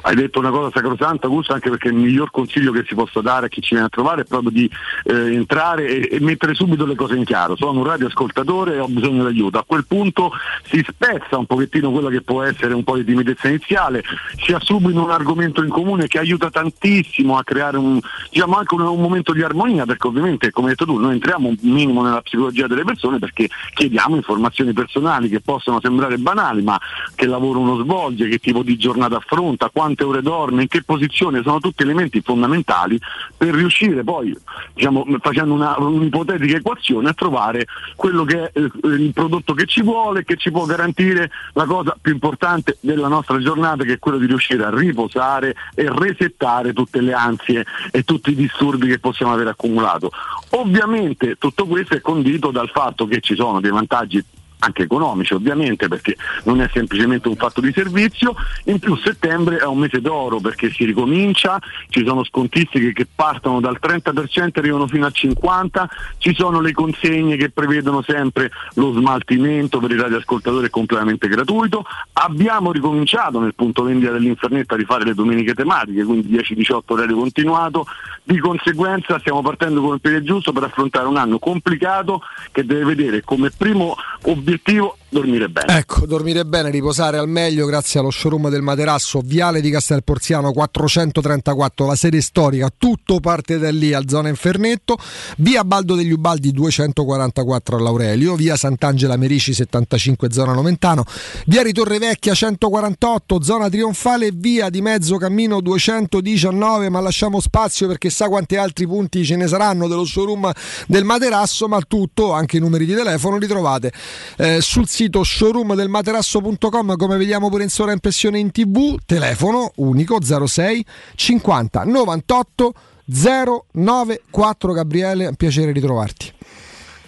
[0.00, 3.46] Hai detto una cosa sacrosanta, Augusto, anche perché il miglior consiglio che si possa dare
[3.46, 4.70] a chi ci viene a trovare è proprio di
[5.04, 7.56] eh, entrare e, e mettere subito le cose in chiaro.
[7.56, 9.58] Sono un radioascoltatore e ho bisogno d'aiuto.
[9.58, 10.32] A quel punto
[10.64, 14.02] si spezza un pochettino quella che può essere un po' di timidezza iniziale,
[14.42, 17.98] si ha subito un argomento in comune che aiuta tantissimo a creare un,
[18.30, 21.48] diciamo anche un, un momento di armonia, perché ovviamente, come hai detto tu, noi entriamo
[21.48, 26.80] un minimo nella psicologia delle persone perché chiediamo informazioni personali che possono sembrare banali, ma
[27.14, 31.42] che lavoro uno svolge, che tipo di giornata affronta, quante ore dorme, in che posizione,
[31.42, 33.00] sono tutti elementi fondamentali
[33.36, 34.36] per riuscire poi,
[34.74, 37.66] diciamo, facendo una, un'ipotetica equazione, a trovare
[37.96, 41.96] quello che è eh, il prodotto che ci vuole, che ci può garantire la cosa
[42.00, 47.00] più importante della nostra giornata, che è quello di riuscire a riposare e resettare tutte
[47.00, 50.10] le ansie e tutti i disturbi che possiamo aver accumulato.
[50.50, 54.22] Ovviamente tutto questo è condito dal fatto che ci sono dei vantaggi
[54.60, 58.34] anche economici ovviamente perché non è semplicemente un fatto di servizio,
[58.64, 63.60] in più settembre è un mese d'oro perché si ricomincia, ci sono scontistiche che partono
[63.60, 65.86] dal 30% e arrivano fino al 50%,
[66.18, 71.84] ci sono le consegne che prevedono sempre lo smaltimento per i radioascoltatori completamente gratuito,
[72.14, 77.86] abbiamo ricominciato nel punto vendita dell'Infernetta a rifare le domeniche tematiche, quindi 10-18 orario continuato,
[78.28, 82.20] di conseguenza stiamo partendo con il piede giusto per affrontare un anno complicato
[82.52, 85.78] che deve vedere come primo obiettivo dormire bene.
[85.78, 91.86] Ecco, dormire bene, riposare al meglio grazie allo showroom del materasso, Viale di Castelporziano 434,
[91.86, 94.98] la serie storica, tutto parte da lì, al zona Infernetto,
[95.38, 101.04] via Baldo degli Ubaldi 244 all'Aurelio, via Sant'Angela Merici 75 zona Noventano,
[101.46, 108.10] via Ritorre Vecchia 148 zona Trionfale, via di Mezzo Cammino 219, ma lasciamo spazio perché
[108.10, 110.52] sa quanti altri punti ce ne saranno dello showroom
[110.86, 113.92] del materasso, ma tutto, anche i numeri di telefono li trovate
[114.36, 120.18] eh, sul sito showroom del materasso.com come vediamo pure in sovraimpressione in tv telefono unico
[120.20, 120.84] 06
[121.14, 122.72] 50 98
[123.04, 126.32] 094 Gabriele piacere di trovarti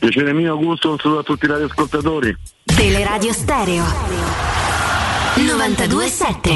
[0.00, 2.34] piacere mio Augusto un saluto a tutti i radioascoltatori.
[2.64, 3.84] Teleradio Stereo
[5.36, 6.50] 927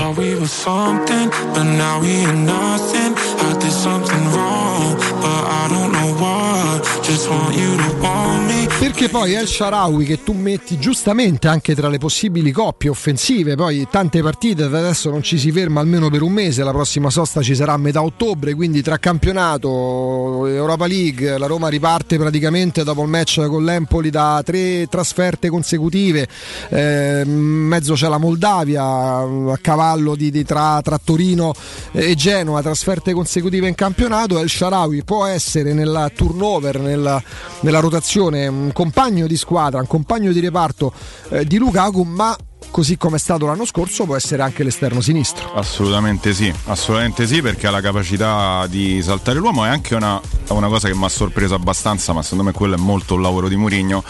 [8.79, 13.87] perché poi El Sharawi che tu metti giustamente anche tra le possibili coppie offensive, poi
[13.91, 17.55] tante partite adesso non ci si ferma almeno per un mese, la prossima sosta ci
[17.55, 23.09] sarà a metà ottobre, quindi tra campionato, Europa League, la Roma riparte praticamente dopo il
[23.09, 26.29] match con l'Empoli da tre trasferte consecutive,
[26.68, 31.53] eh, in mezzo c'è la Moldavia a cavallo di, di tra, tra, Torino
[31.93, 37.23] e Genoa, trasferte consecutive in campionato, El Sharawi può essere nella turnover, nella,
[37.61, 40.93] nella rotazione un compagno di squadra, un compagno di reparto
[41.29, 42.37] eh, di Lukaku, ma
[42.71, 45.55] così come è stato l'anno scorso, può essere anche l'esterno sinistro.
[45.55, 49.65] Assolutamente sì, assolutamente sì, perché ha la capacità di saltare l'uomo.
[49.65, 52.79] È anche una, una cosa che mi ha sorpreso abbastanza, ma secondo me quello è
[52.79, 54.03] molto un lavoro di Murigno.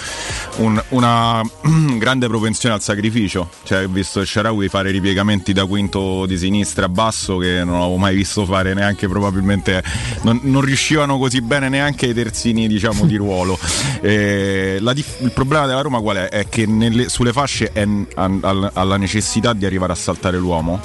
[0.57, 1.43] Un, una
[1.99, 3.51] grande propensione al sacrificio.
[3.63, 7.97] Cioè, ho visto Sharawi fare ripiegamenti da quinto di sinistra a basso che non avevo
[7.97, 9.83] mai visto fare neanche probabilmente.
[10.23, 13.59] Non, non riuscivano così bene neanche i terzini, diciamo, di ruolo.
[14.01, 16.29] Eh, la, il problema della Roma qual è?
[16.29, 17.87] È che nelle, sulle fasce è,
[18.45, 20.81] alla necessità di arrivare a saltare l'uomo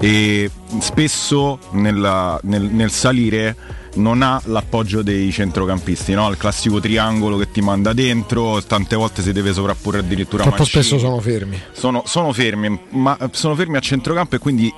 [0.00, 3.56] e spesso nella, nel, nel salire
[3.94, 6.28] non ha l'appoggio dei centrocampisti, no?
[6.30, 10.82] il classico triangolo che ti manda dentro, tante volte si deve sovrapporre addirittura Troppo Mancini.
[10.82, 11.60] spesso sono fermi.
[11.72, 14.72] Sono, sono, fermi, ma sono fermi a centrocampo e quindi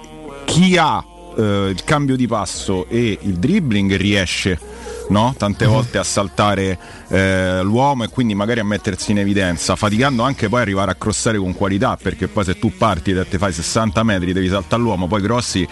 [0.45, 1.05] chi ha
[1.37, 4.59] eh, il cambio di passo e il dribbling riesce
[5.09, 5.35] no?
[5.37, 5.73] tante uh-huh.
[5.73, 6.79] volte a saltare
[7.09, 11.39] eh, l'uomo e quindi magari a mettersi in evidenza, faticando anche poi arrivare a crossare
[11.39, 15.07] con qualità, perché poi se tu parti e ti fai 60 metri devi saltare l'uomo,
[15.07, 15.67] poi crossi,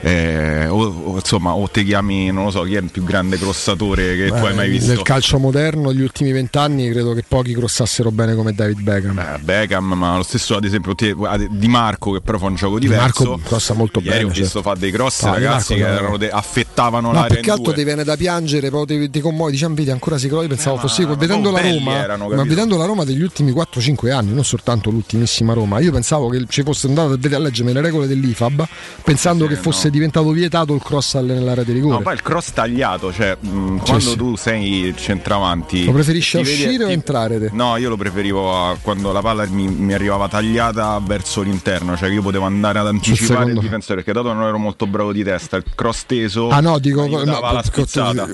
[0.00, 3.38] eh, o, o, insomma, o ti chiami, non lo so, chi è il più grande
[3.38, 4.92] crossatore che Beh, tu hai mai visto?
[4.92, 9.14] Nel calcio moderno, negli ultimi vent'anni, credo che pochi crossassero bene come David Beckham.
[9.14, 13.22] Beh, Beckham, ma lo stesso ad esempio Di Marco, che però fa un gioco diverso.
[13.22, 14.24] Di Marco crossa molto Ieri bene.
[14.24, 14.62] ho visto cioè.
[14.62, 17.34] fare dei cross, no, ragazzi, che erano de- affettavano no, l'area.
[17.34, 20.28] Più che altro ti viene da piangere, poi ti, ti commuovi, diciamo, vedi ancora si
[20.28, 23.52] crolla, pensavo eh, fosse ma, vedendo la Roma, erano, ma vedendo la Roma degli ultimi
[23.52, 27.80] 4-5 anni, non soltanto l'ultimissima Roma, io pensavo che ci fosse andato a, leggere le
[27.80, 28.66] regole dell'IFAB
[29.02, 29.92] pensando sì, che fosse no.
[29.92, 31.96] diventato vietato il cross nell'area di rigore.
[31.96, 34.16] No, poi il cross tagliato, cioè mh, quando sì.
[34.16, 35.84] tu sei il centravanti.
[35.84, 37.38] Lo preferisci uscire vedi, o entrare?
[37.38, 37.50] Te?
[37.52, 42.08] No, io lo preferivo a, quando la palla mi, mi, arrivava tagliata verso l'interno, cioè
[42.10, 45.56] io potevo andare ad anticipare il difensore, perché dato non ero molto bravo di testa,
[45.56, 46.48] il cross teso.
[46.48, 47.24] Ah no, dico no,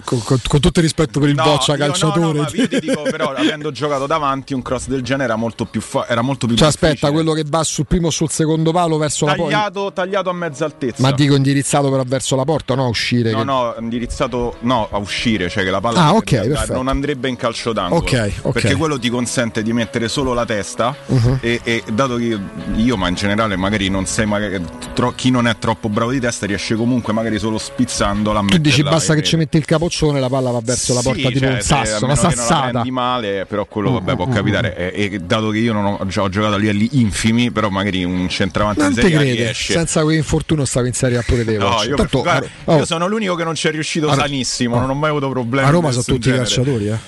[0.05, 2.21] con, con, con, con, tutto il rispetto per il no, boccia calciatore.
[2.21, 5.65] No, no, io ti dico, però, avendo giocato davanti, un cross del genere era molto
[5.65, 8.73] più, fa- era molto più cioè, aspetta, quello che va sul primo o sul secondo
[8.73, 10.03] palo verso tagliato, la porta.
[10.03, 11.03] Tagliato a mezza altezza.
[11.03, 13.31] Ma dico indirizzato però verso la porta, no a uscire.
[13.31, 13.45] No, che...
[13.45, 17.73] no, indirizzato no, a uscire, cioè che la palla ah, okay, non andrebbe in calcio
[17.73, 18.01] d'angolo.
[18.01, 18.53] Okay, okay.
[18.53, 21.39] Perché quello ti consente di mettere solo la testa uh-huh.
[21.41, 22.39] e, e, dato che
[22.77, 24.63] io, ma in generale magari non sei magari,
[24.95, 28.59] tro- chi non è troppo bravo di testa riesce comunque magari solo spizzandola a Tu
[28.59, 31.39] dici basta che ci metti il capoccione la palla va verso sì, la porta tipo
[31.39, 32.83] cioè, un sasso, una sassata.
[32.83, 35.85] Non male, però quello vabbè uh, può uh, capitare e, e, dato che io non
[35.85, 39.33] ho, cioè, ho, giocato a livelli infimi, però magari un centravanti non in serie crede.
[39.33, 39.73] riesce.
[39.73, 41.57] Senza quell'infortunio stavi in serie A pure te.
[41.57, 42.77] No, io, Tanto, guarda, oh.
[42.77, 44.81] io sono l'unico che non ci è riuscito allora, sanissimo, oh.
[44.81, 45.67] non ho mai avuto problemi.
[45.67, 46.43] A Roma sono tutti genere.
[46.43, 46.99] calciatori, eh.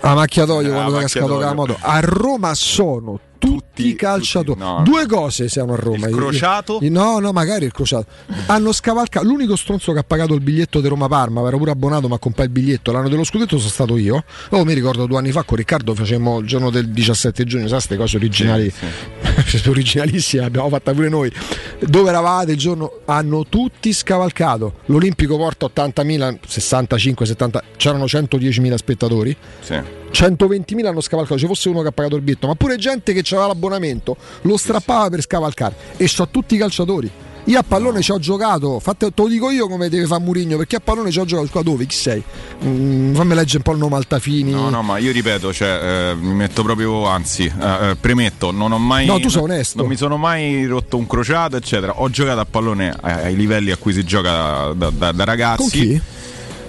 [0.00, 1.76] A macchiatoio eh, quando è cascato la moto.
[1.80, 4.58] A Roma sono tutti, i calciatori.
[4.58, 6.08] No, Due cose siamo a Roma.
[6.08, 6.78] Il crociato?
[6.82, 8.06] No, no, magari il crociato.
[8.46, 9.24] Hanno scavalcato.
[9.26, 12.42] L'unico stronzo che ha pagato il biglietto di Roma Parma, ero pure abbonato, ma compà
[12.42, 12.92] il biglietto.
[12.92, 14.24] L'anno dello scudetto sono stato io.
[14.50, 17.76] Oh, mi ricordo due anni fa con Riccardo facemmo il giorno del 17 giugno, sai,
[17.76, 19.68] queste cose originali, sì, sì.
[19.70, 21.32] originalissime, abbiamo fatta pure noi.
[21.80, 23.00] Dove eravate il giorno?
[23.04, 24.80] Hanno tutti scavalcato.
[24.86, 29.36] L'Olimpico porta 80.000, 65, 70, c'erano 110.000 spettatori.
[29.60, 33.12] Sì 120.000 hanno scavalcato, ci fosse uno che ha pagato il biglietto, ma pure gente
[33.12, 37.10] che aveva l'abbonamento lo strappava per scavalcare e so tutti i calciatori
[37.44, 40.58] Io a pallone ci ho giocato, fate, te lo dico io come deve fare Murigno,
[40.58, 41.86] perché a pallone ci ho giocato qua dove?
[41.86, 42.22] Chi sei?
[42.62, 44.50] Mm, fammi leggere un po' il nome Altafini.
[44.50, 48.72] No, no, ma io ripeto, cioè, eh, mi metto proprio, anzi, eh, eh, premetto, non
[48.72, 49.06] ho mai.
[49.06, 49.78] No, tu sei onesto.
[49.78, 52.00] Non mi sono mai rotto un crociato, eccetera.
[52.00, 55.56] Ho giocato a pallone ai, ai livelli a cui si gioca da, da, da ragazzi.
[55.56, 56.00] Con chi?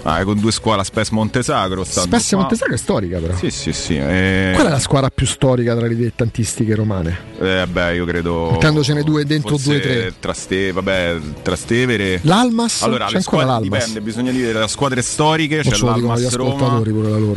[0.02, 1.84] Ah, con due squadre, Spes Montesagro.
[1.84, 3.34] Spes Montesagro è storica, però.
[3.36, 3.96] Sì, sì, sì.
[3.96, 4.52] E...
[4.54, 7.18] Qual è la squadra più storica tra le dilettantistiche romane?
[7.38, 8.50] Eh, beh, io credo.
[8.52, 10.14] Mettendocene due dentro due o tre.
[10.18, 12.20] Traste, vabbè, Trastevere.
[12.22, 12.82] L'Almas?
[12.82, 13.78] Allora, C'è ancora squadre, l'Almas.
[13.78, 16.82] dipende, bisogna dire le squadre storiche, c'è dicono l'Almas Roma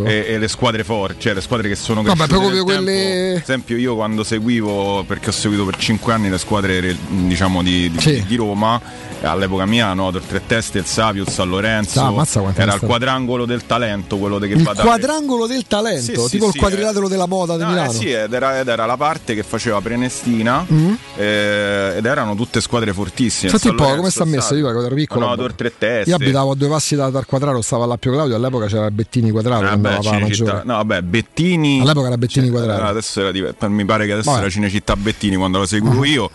[0.05, 3.31] e, e le squadre forti, cioè le squadre che sono Vabbè, cresciute proprio nel quelle-.
[3.33, 7.61] Per esempio, io quando seguivo, perché ho seguito per 5 anni le squadre re- diciamo
[7.61, 8.23] di, di- Sì.
[8.25, 8.79] di Roma,
[9.21, 12.11] all'epoca mia, no, Tre Teste, il Savio, il San Lorenzo, Ah,
[12.53, 16.49] quanti era il quadrangolo del talento, quello che Il quadrangolo del talento, Sì, sì, tipo
[16.49, 17.91] sì, il quadrilatero della moda di No, eh Milano.
[17.91, 20.93] sì, ed era, ed era la parte che faceva Prenestina Mm.
[21.17, 23.49] eh, ed erano tutte squadre fortissime.
[23.49, 25.35] Senti un po' come sta messa io quando ero piccolo.
[25.35, 26.09] No, Tre Teste.
[26.09, 29.65] Io abitavo a due passi da- dal quadrato, stava all'Appio Claudio, all'epoca c'era Bettini quadrato,
[29.65, 31.81] andava a Cinecittà- no, vabbè, Bettini.
[31.81, 32.83] All'epoca era Bettini Eh, quadrato.
[32.83, 34.41] adesso era mi pare che adesso Vabbè.
[34.41, 36.29] era Cinecittà Bettini quando lo seguivo io.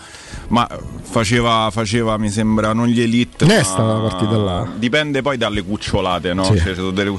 [0.49, 0.67] Ma
[1.03, 3.45] faceva, faceva, mi sembra, non gli elite.
[3.45, 4.67] Nesta la partita là.
[4.77, 6.45] Dipende poi dalle cucciolate, no?
[6.45, 6.59] Sì.
[6.59, 7.19] Cioè, sono delle-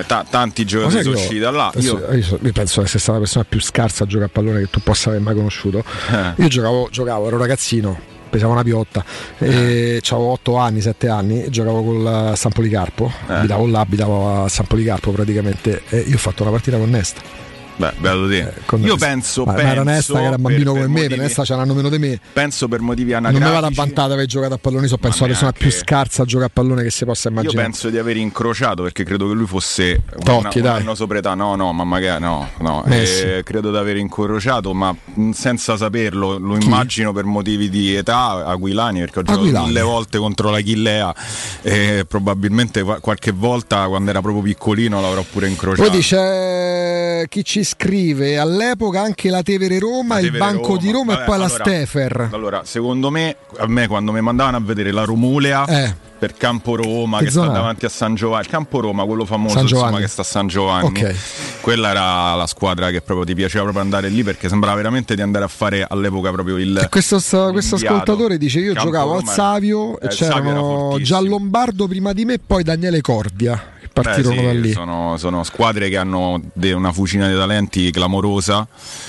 [0.00, 1.72] eh, ta- tanti giocatori sono usciti da là.
[1.76, 4.60] Io, io io penso di essere stata la persona più scarsa a giocare a pallone
[4.60, 5.82] che tu possa aver mai conosciuto.
[6.10, 6.32] Eh.
[6.42, 7.98] Io giocavo, giocavo, ero ragazzino,
[8.28, 9.02] pesavo una piotta,
[9.38, 13.32] e avevo 8 anni, 7 anni, giocavo col San Policarpo, Eh.
[13.32, 17.46] abitavo là, abitavo a San Policarpo praticamente, e io ho fatto una partita con Nesta.
[17.78, 18.52] Beh, bello te.
[18.66, 20.86] con io penso, ma, ma penso era Nesta che era un bambino per- per come
[20.86, 22.20] me, motivi- per Nesta c'era un anno meno di me.
[22.32, 23.48] penso per motivi Non anagrafici.
[23.48, 26.24] mi vado a vantare aver giocato a pallone, so penso la persona più scarsa a
[26.26, 27.62] giocare a pallone che si possa Io immaginare.
[27.68, 31.34] penso di aver incrociato perché credo che lui fosse Totti, una- un anno sopra età.
[31.34, 32.82] No, no, ma magari no, no.
[32.86, 33.22] Messi.
[33.22, 38.44] Eh, credo di aver incrociato, ma mh, senza saperlo, lo immagino per motivi di età
[38.46, 39.66] Aquilani, perché ho giocato Aquilani.
[39.66, 41.14] mille volte contro la Chillea
[41.62, 45.88] e probabilmente qua- qualche volta quando era proprio piccolino l'avrò pure incrociato.
[45.88, 50.90] Poi dice chi ci scrive all'epoca anche la Tevere Roma, La il Tevere Banco di
[50.90, 52.28] Roma Vabbè, e poi allora- la Stefer.
[52.32, 55.94] Allora, secondo me, a me quando mi mandavano a vedere la Romulea Eh.
[56.18, 59.60] per Campo Roma, Che che sta davanti a San Giovanni, il Campo Roma, quello famoso
[59.60, 60.86] insomma, che sta a San Giovanni.
[60.86, 61.14] Ok.
[61.60, 65.20] Quella era la squadra che proprio ti piaceva proprio andare lì perché sembrava veramente di
[65.22, 66.76] andare a fare all'epoca proprio il.
[66.82, 67.20] E questo,
[67.52, 70.40] questo ascoltatore dice io Campo giocavo al Roma era- Savio eh, e il Savio era
[70.42, 71.04] c'erano fortissimo.
[71.04, 73.62] Giallombardo prima di me e poi Daniele Cordia
[74.00, 74.72] che Beh, partirono sì, da lì.
[74.72, 78.66] Sono, sono squadre che hanno de- una fucina di talenti clamorosa.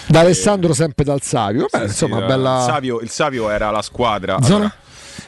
[0.07, 1.67] Da Alessandro sempre dal Savio.
[1.69, 4.37] Vabbè, Sì, insomma, sì, bella il, Savio, il Savio era la squadra.
[4.41, 4.55] Zona?
[4.55, 4.75] allora,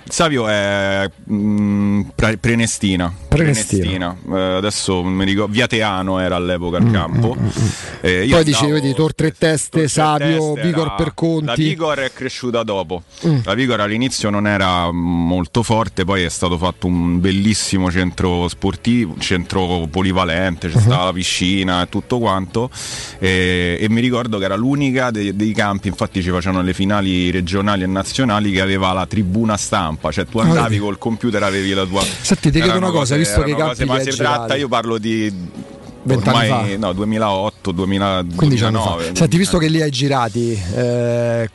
[0.07, 3.13] Savio è mm, pre- Prenestina.
[3.27, 4.15] Prenestina.
[4.29, 7.35] Eh, adesso mi ricordo, Viateano era all'epoca al campo.
[8.01, 11.63] Eh, io Poi dicevi, vedi, Tor tre teste, Savio, teste Vigor era- per La Conti.
[11.63, 13.03] Vigor è cresciuta dopo.
[13.25, 13.37] Mm.
[13.45, 19.13] La Vigor all'inizio non era molto forte, poi è stato fatto un bellissimo centro sportivo,
[19.13, 20.81] un centro polivalente, c'è Uh-huh.
[20.81, 22.69] stava la piscina e tutto quanto.
[23.19, 27.29] E, e mi ricordo che era l'unica dei, dei campi, infatti ci facevano le finali
[27.29, 31.85] regionali e nazionali, che aveva la tribuna stampa, cioè tu andavi col computer, avevi la
[31.85, 32.01] tua.
[32.01, 35.69] Senti, ti chiedo una cosa, visto che i campi ma hai tratta, io parlo di.
[36.03, 36.77] Ormai, fa.
[36.77, 38.83] no, 2008, 2000, 15 anni fa.
[38.83, 39.15] 2009.
[39.15, 41.49] Senti, visto che li hai girati, eh,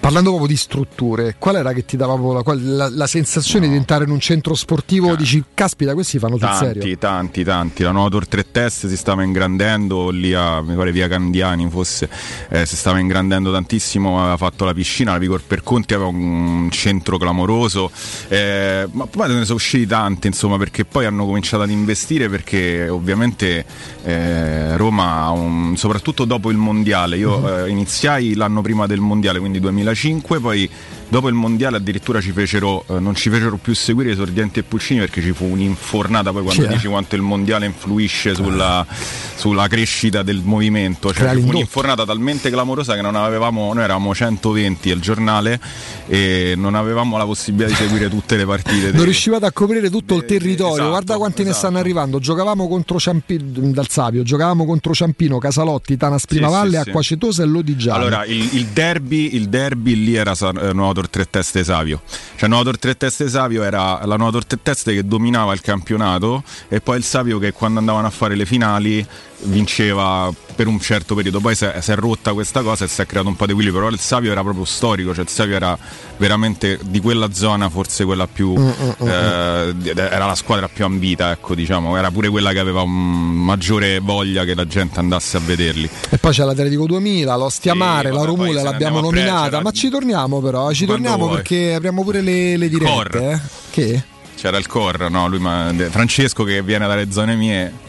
[0.00, 4.04] parlando proprio di strutture, qual era che ti dava la, la- la sensazione di entrare
[4.04, 5.14] in un centro sportivo?
[5.14, 6.98] Dici, caspita, questi fanno sul Tanti, serio.
[6.98, 7.82] tanti, tanti.
[7.82, 12.08] La nuova Tor Tre Teste si stava ingrandendo lì a mi pare via Candiani fosse,
[12.48, 16.68] eh, si stava ingrandendo tantissimo, aveva fatto la piscina, la Vigor per Conti aveva un
[16.70, 17.90] centro clamoroso,
[18.28, 22.88] eh, ma poi ne sono usciti tanti, insomma, perché poi hanno cominciato ad investire perché
[22.88, 23.64] ovviamente
[24.04, 29.60] eh, Roma, un- soprattutto dopo il mondiale, io eh, iniziai l'anno prima del mondiale, quindi
[29.94, 30.70] 2005, poi
[31.10, 34.62] dopo il mondiale addirittura ci fecero, eh, non ci fecero più seguire i Sordienti e
[34.62, 36.72] Pulcini perché ci fu un'infornata poi quando Sì, eh.
[36.72, 38.86] dici quanto il mondiale influisce sulla,
[39.34, 44.14] sulla crescita del movimento, cioè ci fu un'infornata talmente clamorosa che non avevamo, noi eravamo
[44.14, 45.60] 120 al giornale
[46.06, 48.92] e non avevamo la possibilità di seguire tutte le partite.
[48.92, 50.74] Non riuscivate a coprire tutto il territorio.
[50.74, 51.66] esatto, Guarda quanti ne esatto.
[51.66, 52.18] stanno arrivando.
[52.20, 56.88] Giocavamo contro Ciampino dal Savio, giocavamo contro Ciampino, Casalotti, Tanas Primavalle, sì, sì.
[56.88, 57.98] Acquacetosa e Lodigiano.
[57.98, 62.02] Allora, il, il derby, il derby lì era eh, Nuovo Tor Tre Teste Savio.
[62.36, 65.60] Cioè Nuovo Tor Tre Teste Savio era la Nuovo Tor Tre Teste che dominava il
[65.60, 69.06] campionato e poi il Savio che quando andavano a fare le finali
[69.42, 73.00] vinceva per un certo periodo, poi si è, si è, rotta questa cosa e si
[73.00, 75.56] è creato un po' di equilibrio, però il Savio era proprio storico, cioè il Savio
[75.56, 75.78] era
[76.18, 80.84] veramente di quella zona forse quella più, mm, mm, mm, eh, era la squadra più
[80.84, 85.38] ambita, ecco diciamo, era pure quella che aveva un maggiore voglia che la gente andasse
[85.38, 85.88] a vederli.
[86.10, 90.40] E poi c'è l'Atletico 2000, l'Ostia Mare, la Romula l'abbiamo nominata, pre- ma ci torniamo
[90.40, 91.36] però, ci torniamo vuoi.
[91.36, 93.30] perché apriamo pure le, le dirette.
[93.30, 93.40] Eh?
[93.70, 94.02] Che?
[94.36, 95.26] C'era il Cor, no?
[95.28, 97.88] Lui, ma, Francesco che viene dalle zone mie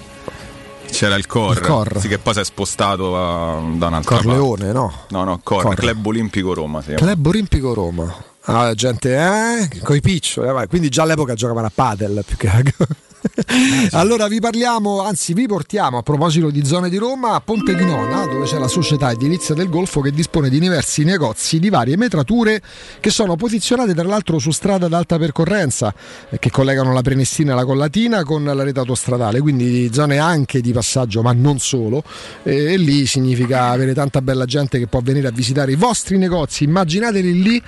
[0.91, 1.99] c'era il Cor, il Cor.
[1.99, 4.93] Sì, che poi si è spostato a, da un'altra Corleone, no?
[5.09, 5.75] No, no, Cor, Cor.
[5.75, 6.81] Club Olimpico Roma.
[6.81, 8.13] Club Olimpico Roma.
[8.45, 9.79] Ah, gente, eh?
[9.83, 12.63] Coi piccioli, eh, quindi già all'epoca giocavano a padel più che a
[13.91, 17.85] allora vi parliamo, anzi vi portiamo a proposito di zone di Roma a Ponte di
[17.85, 21.97] Nona, dove c'è la società edilizia del Golfo che dispone di diversi negozi di varie
[21.97, 22.61] metrature
[22.99, 25.93] che sono posizionate tra l'altro su strada ad alta percorrenza
[26.29, 30.61] eh, che collegano la Prenestina e la Collatina con la rete autostradale, quindi zone anche
[30.61, 32.03] di passaggio ma non solo.
[32.43, 36.17] E, e lì significa avere tanta bella gente che può venire a visitare i vostri
[36.17, 37.63] negozi, immaginateli lì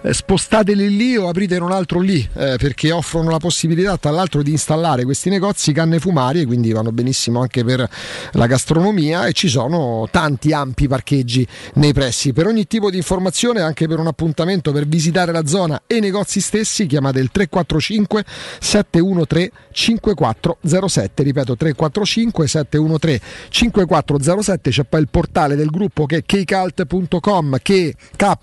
[0.00, 4.42] eh, spostateli lì o aprite un altro lì eh, perché offrono la possibilità tra l'altro
[4.42, 7.88] di installare questi negozi canne fumarie quindi vanno benissimo anche per
[8.32, 12.32] la gastronomia e ci sono tanti ampi parcheggi nei pressi.
[12.32, 16.00] Per ogni tipo di informazione anche per un appuntamento per visitare la zona e i
[16.00, 18.24] negozi stessi chiamate il 345
[18.60, 27.58] 713 5407 ripeto 345 713 5407 c'è poi il portale del gruppo che è kcalt.com
[27.62, 28.36] che k.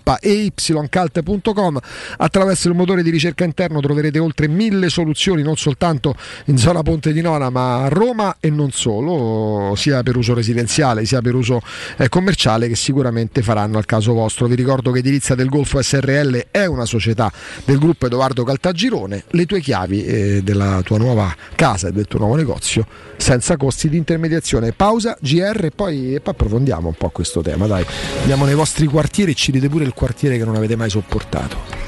[2.18, 6.14] Attraverso il motore di ricerca interno troverete oltre mille soluzioni, non soltanto
[6.46, 11.04] in zona Ponte di Nona, ma a Roma e non solo, sia per uso residenziale
[11.04, 11.60] sia per uso
[11.96, 14.46] eh, commerciale, che sicuramente faranno al caso vostro.
[14.46, 17.32] Vi ricordo che Edilizia del Golfo SRL è una società
[17.64, 19.24] del gruppo Edoardo Caltagirone.
[19.30, 22.86] Le tue chiavi eh, della tua nuova casa e del tuo nuovo negozio
[23.16, 24.72] senza costi di intermediazione.
[24.72, 27.66] Pausa, GR e poi, e poi approfondiamo un po' questo tema.
[27.66, 27.84] Dai,
[28.20, 31.85] andiamo nei vostri quartieri e ci dite pure il quartiere che non avete mai sopportato.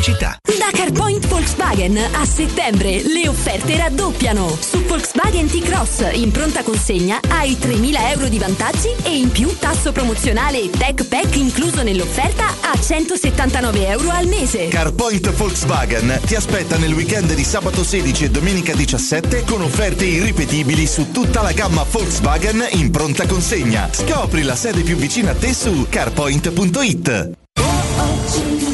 [0.00, 0.38] Pubblicità.
[0.58, 4.56] Da CarPoint Volkswagen a settembre le offerte raddoppiano.
[4.58, 9.92] Su Volkswagen T-Cross in pronta consegna hai 3.000 euro di vantaggi e in più tasso
[9.92, 14.68] promozionale Tech Pack incluso nell'offerta a 179 euro al mese.
[14.68, 20.86] CarPoint Volkswagen ti aspetta nel weekend di sabato 16 e domenica 17 con offerte irripetibili
[20.86, 23.88] su tutta la gamma Volkswagen in pronta consegna.
[23.92, 27.38] Scopri la sede più vicina a te su carpoint.it.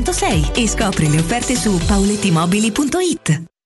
[0.00, 3.59] 606 e scopri le offerte su paulettimobili.it.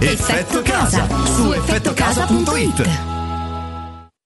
[0.00, 1.06] Effetto Casa
[1.36, 3.15] su effettocasa.it.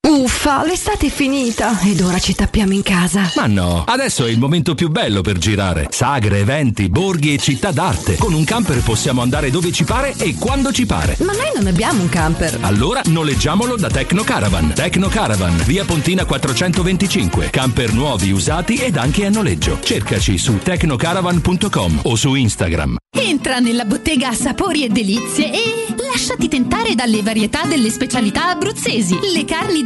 [0.09, 3.31] Uffa, l'estate è finita ed ora ci tappiamo in casa.
[3.37, 5.89] Ma no, adesso è il momento più bello per girare.
[5.91, 8.17] Sagre, eventi, borghi e città d'arte.
[8.17, 11.17] Con un camper possiamo andare dove ci pare e quando ci pare.
[11.21, 12.59] Ma noi non abbiamo un camper.
[12.63, 14.73] Allora noleggiamolo da Tecno Caravan.
[14.73, 17.51] Tecno Caravan, via Pontina 425.
[17.51, 19.81] Camper nuovi, usati ed anche a noleggio.
[19.83, 22.97] Cercaci su tecnocaravan.com o su Instagram.
[23.13, 29.19] Entra nella bottega Sapori e Delizie e lasciati tentare dalle varietà delle specialità abruzzesi.
[29.33, 29.83] Le carni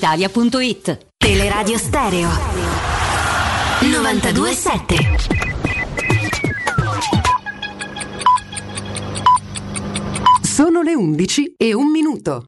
[0.00, 1.06] brispalitalia.it.
[1.18, 2.28] Teleradio Stereo
[3.80, 4.96] 927
[10.42, 12.44] Sono le 11 e un minuto.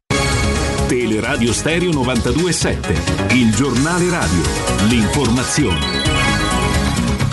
[0.87, 4.41] Teleradio Stereo 927, il giornale radio,
[4.87, 6.32] l'informazione.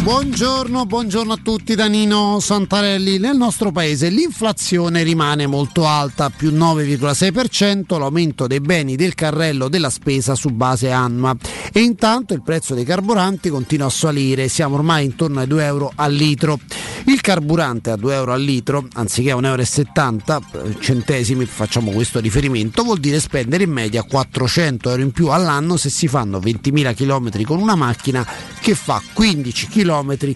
[0.03, 3.19] Buongiorno, buongiorno a tutti da Nino Santarelli.
[3.19, 9.91] Nel nostro paese l'inflazione rimane molto alta, più 9,6%, l'aumento dei beni del carrello della
[9.91, 11.37] spesa su base annua.
[11.71, 15.93] E intanto il prezzo dei carburanti continua a salire, siamo ormai intorno ai 2 euro
[15.95, 16.59] al litro.
[17.07, 22.83] Il carburante a 2 euro al litro, anziché a 1,70 euro centesimi, facciamo questo riferimento,
[22.83, 27.43] vuol dire spendere in media 400 euro in più all'anno se si fanno 20.000 km
[27.45, 28.27] con una macchina
[28.61, 29.89] che fa 15 km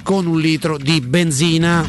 [0.03, 1.89] con un litro di benzina.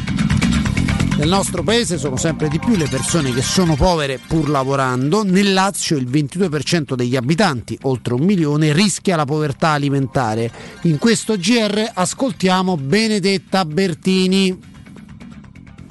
[1.18, 5.24] Nel nostro paese sono sempre di più le persone che sono povere pur lavorando.
[5.24, 10.50] Nel Lazio il 22% degli abitanti, oltre un milione, rischia la povertà alimentare.
[10.82, 14.75] In questo GR ascoltiamo Benedetta Bertini.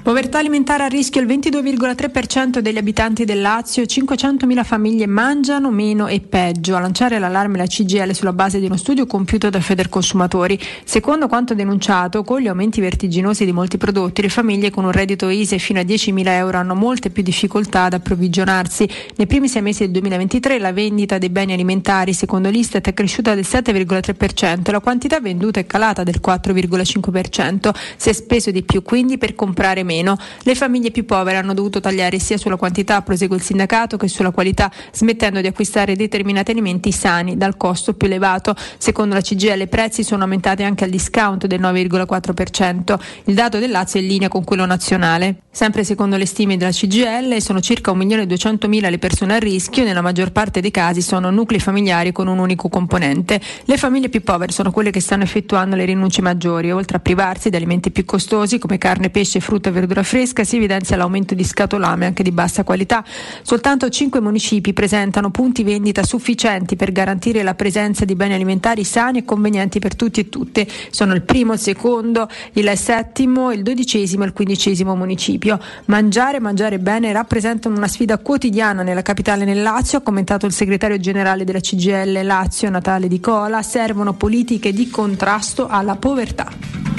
[0.06, 6.20] Povertà alimentare a rischio il 22,3% degli abitanti del Lazio, 500.000 famiglie mangiano meno e
[6.20, 6.76] peggio.
[6.76, 10.60] A lanciare l'allarme la CGL sulla base di uno studio compiuto da Federconsumatori.
[10.84, 15.28] Secondo quanto denunciato, con gli aumenti vertiginosi di molti prodotti, le famiglie con un reddito
[15.28, 18.88] ISE fino a 10.000 euro hanno molte più difficoltà ad approvvigionarsi.
[19.16, 23.34] Nei primi sei mesi del 2023 la vendita dei beni alimentari, secondo l'Istat, è cresciuta
[23.34, 27.70] del 7,3% e la quantità venduta è calata del 4,5%.
[27.96, 30.16] Si è speso di più quindi per comprare meno meno.
[30.42, 34.30] Le famiglie più povere hanno dovuto tagliare sia sulla quantità, prosegue il sindacato, che sulla
[34.30, 38.54] qualità, smettendo di acquistare determinati alimenti sani dal costo più elevato.
[38.78, 42.98] Secondo la CGL i prezzi sono aumentati anche al discount del 9,4%.
[43.24, 45.42] Il dato del Lazio è in linea con quello nazionale.
[45.50, 50.02] Sempre secondo le stime della CGL sono circa 1.200.000 le persone a rischio e nella
[50.02, 53.40] maggior parte dei casi sono nuclei familiari con un unico componente.
[53.64, 57.48] Le famiglie più povere sono quelle che stanno effettuando le rinunce maggiori, oltre a privarsi
[57.48, 61.44] di alimenti più costosi come carne, pesce, frutta e verdura fresca si evidenzia l'aumento di
[61.44, 63.04] scatolame anche di bassa qualità.
[63.42, 69.18] Soltanto 5 municipi presentano punti vendita sufficienti per garantire la presenza di beni alimentari sani
[69.18, 70.66] e convenienti per tutti e tutte.
[70.90, 75.58] Sono il primo, il secondo, il settimo, il dodicesimo e il quindicesimo municipio.
[75.86, 80.52] Mangiare e mangiare bene rappresentano una sfida quotidiana nella capitale nel Lazio, ha commentato il
[80.52, 86.96] segretario generale della CGL Lazio Natale Di Cola, servono politiche di contrasto alla povertà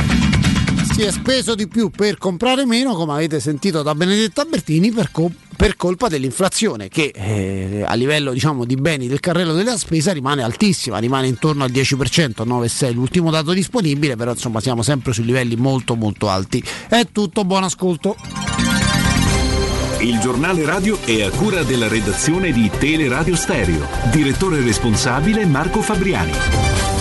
[0.97, 5.11] si è speso di più per comprare meno, come avete sentito da Benedetta Bertini, per,
[5.11, 10.11] co- per colpa dell'inflazione che eh, a livello diciamo, di beni del carrello della spesa
[10.11, 15.21] rimane altissima, rimane intorno al 10%, 9,6 l'ultimo dato disponibile, però insomma siamo sempre su
[15.21, 16.63] livelli molto molto alti.
[16.89, 18.15] È tutto, buon ascolto.
[19.99, 23.85] Il giornale radio è a cura della redazione di Teleradio Stereo.
[24.11, 26.96] Direttore responsabile Marco Fabriani.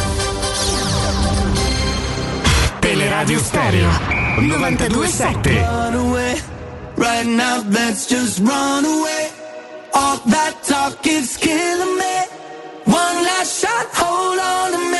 [3.16, 3.88] Teleradio Stereo
[4.36, 5.62] 927.
[5.62, 6.36] Run away.
[6.96, 9.30] Right now, let's just run away.
[9.94, 12.16] All that talk is killing me.
[12.84, 14.95] One last shot, hold on to me.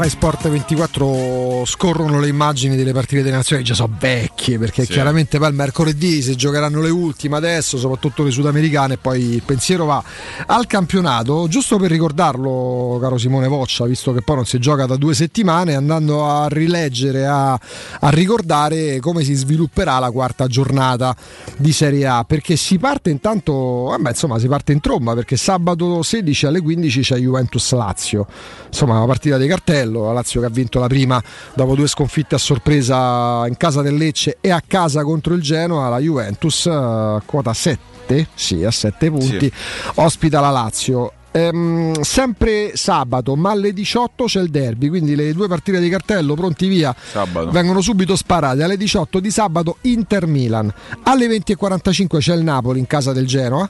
[0.00, 4.92] Sky Sport 24 scorrono le immagini delle partite delle nazioni, già sono vecchie perché Sì.
[4.92, 9.42] chiaramente poi il mercoledì si giocheranno le ultime adesso, soprattutto le sudamericane, e poi il
[9.42, 10.02] pensiero va
[10.46, 14.96] al campionato, giusto per ricordarlo caro Simone Voccia, visto che poi non si gioca da
[14.96, 21.14] due settimane, andando a rileggere, a, a ricordare come si svilupperà la quarta giornata
[21.58, 23.52] di Serie A, perché si parte intanto,
[23.90, 28.26] vabbè, insomma si parte in tromba perché sabato 16 alle 15 c'è Juventus Lazio,
[28.68, 31.22] insomma una partita di cartello, la Lazio che ha vinto la prima
[31.54, 35.88] dopo due sconfitte a sorpresa in casa del Lecce e a casa contro il Genoa,
[35.88, 39.52] la Juventus eh, quota 7, sì a 7 punti,
[39.94, 41.12] ospita la Lazio.
[41.32, 46.34] Ehm, sempre sabato, ma alle 18 c'è il derby, quindi le due partite di cartello
[46.34, 47.50] pronti via Sabato.
[47.50, 48.62] vengono subito sparate.
[48.64, 50.72] Alle 18 di sabato Inter Milan,
[51.04, 53.68] alle 20.45 c'è il Napoli in casa del Genoa,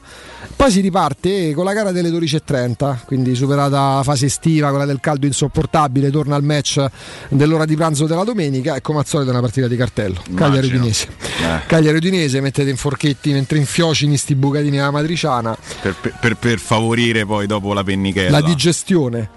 [0.57, 5.01] poi si riparte con la gara delle 12.30, quindi superata la fase estiva, quella del
[5.01, 6.83] caldo insopportabile, torna al match
[7.29, 10.23] dell'ora di pranzo della domenica e come al solito una partita di cartello.
[10.35, 10.67] Cagliari.
[10.69, 11.09] Udinese.
[11.43, 11.67] Eh.
[11.67, 15.55] Cagliari Udinese, mettete in forchetti mentre infiocini sti bucatini alla matriciana.
[15.83, 18.39] Per- per- per favorire poi dopo la pennichella.
[18.39, 19.29] La digestione.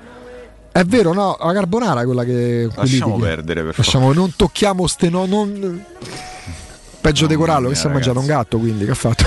[0.72, 1.36] È vero, no?
[1.40, 2.70] La carbonara quella che.
[2.76, 5.84] Lasciamo perdere, per Lasciamo, non tocchiamo ste no, non...
[7.04, 9.26] Peggio di Corallo che si è mangiato un gatto, quindi che ha fatto?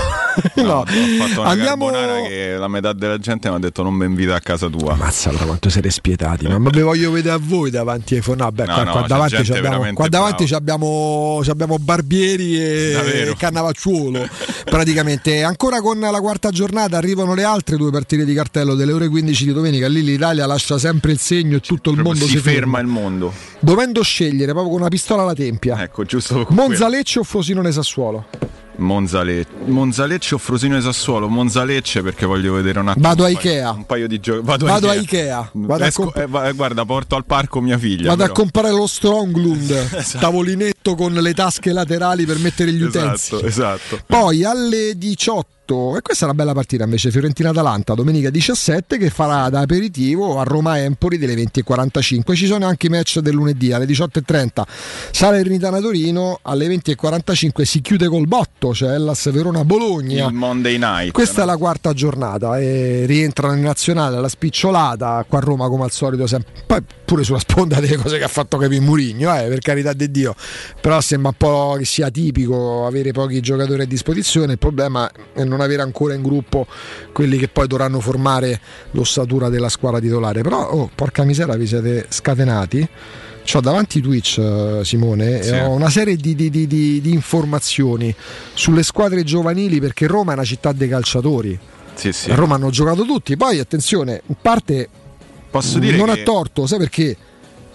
[0.63, 1.91] no, Ho fatto andiamo.
[2.27, 4.95] che la metà della gente mi ha detto non mi invita a casa tua.
[4.95, 8.43] Mazza allora quanto siete spietati, ma vi voglio vedere a voi davanti ai phone.
[8.43, 11.77] No, beh, No, qua, no, qua davanti, ci abbiamo, qua davanti ci abbiamo, ci abbiamo
[11.77, 13.35] Barbieri e Davvero?
[13.37, 14.27] Cannavacciuolo.
[14.65, 19.07] praticamente ancora con la quarta giornata arrivano le altre due partite di cartello delle ore
[19.07, 19.87] 15 di domenica.
[19.87, 23.31] Lì l'Italia lascia sempre il segno e tutto il mondo si si, ferma il mondo.
[23.59, 25.81] Dovendo scegliere proprio con una pistola alla tempia.
[25.81, 27.23] Ecco, giusto con Monza Lecce o
[27.67, 28.25] Frosinone Sassuolo?
[28.79, 31.27] Monza, Le- Monza Lecce o Frosinone Sassuolo?
[31.27, 33.07] Monza Lecce perché voglio vedere un attimo.
[33.07, 33.71] Vado a Ikea.
[33.71, 34.45] Un paio di giochi.
[34.45, 35.49] Vado, Vado a a Ikea.
[35.53, 38.09] Vado a Esco- comp- eh, va- guarda, porto al parco mia figlia.
[38.09, 38.39] Vado a però.
[38.39, 40.19] comprare lo Stronglund, Esatto.
[40.19, 43.45] tavolinetto con le tasche laterali per mettere gli utensili.
[43.47, 43.99] Esatto, esatto.
[44.05, 47.11] Poi alle 18 e questa è una bella partita invece.
[47.11, 52.89] Fiorentina-Atalanta domenica 17 che farà da aperitivo a Roma-Empoli delle 20.45 ci sono anche i
[52.89, 54.63] match del lunedì alle 18.30
[55.11, 60.27] Salernitana-Torino alle 20.45 si chiude col botto c'è Hellas Verona-Bologna.
[60.27, 61.11] Il Monday night.
[61.11, 65.83] questa è la quarta giornata e rientrano in nazionale la spicciolata qua a Roma come
[65.83, 66.51] al solito sempre.
[66.65, 70.11] Poi pure sulla sponda delle cose che ha fatto Kevin Murigno eh, per carità di
[70.11, 70.35] Dio.
[70.81, 74.53] Però sembra un po' che sia tipico avere pochi giocatori a disposizione.
[74.53, 76.67] Il problema è non avere ancora in gruppo
[77.11, 78.59] quelli che poi dovranno formare
[78.91, 82.87] l'ossatura della squadra titolare però oh, porca misera vi siete scatenati
[83.49, 85.53] C'ho davanti Twitch, eh, Simone, Sì.
[85.53, 88.13] ho una serie di, di- di- di- informazioni
[88.53, 91.57] sulle squadre giovanili perché Roma è una città dei calciatori.
[91.93, 92.29] Sì, sì.
[92.29, 93.37] A Roma hanno giocato tutti.
[93.37, 94.89] Poi attenzione, in parte
[95.49, 97.15] Posso dire non ha torto, sai perché?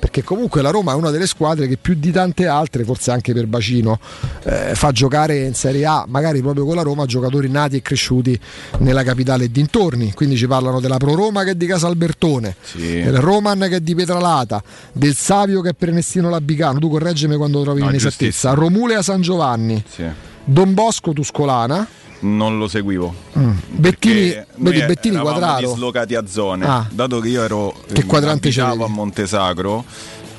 [0.03, 3.33] Perché comunque la Roma è una delle squadre che più di tante altre, forse anche
[3.33, 4.01] per bacino,
[4.43, 8.37] eh, fa giocare in Serie A, magari proprio con la Roma, giocatori nati e cresciuti
[8.79, 10.13] nella capitale e dintorni.
[10.13, 12.57] Quindi ci parlano della Pro Roma che è di Casa Albertone,
[13.05, 14.61] del Roman che è di Pietralata,
[14.93, 16.81] del Savio che è per Ernestino Labicano.
[16.81, 18.55] Tu correggimi quando trovi No, l'inesattezza.
[18.55, 20.05] Romulea San Giovanni, Sì.
[20.45, 21.87] Don Bosco Tuscolana.
[22.21, 23.13] Non lo seguivo.
[23.37, 23.51] Mm.
[23.69, 25.67] Bettini, vedi Bettini quadrato.
[25.67, 26.65] dislocati a zone.
[26.67, 26.87] Ah.
[26.91, 29.85] Dato che io ero Che quadrante abitavo a Montesacro,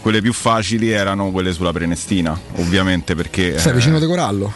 [0.01, 4.53] quelle più facili erano quelle sulla Prenestina, ovviamente perché Sei eh, vicino di Corallo?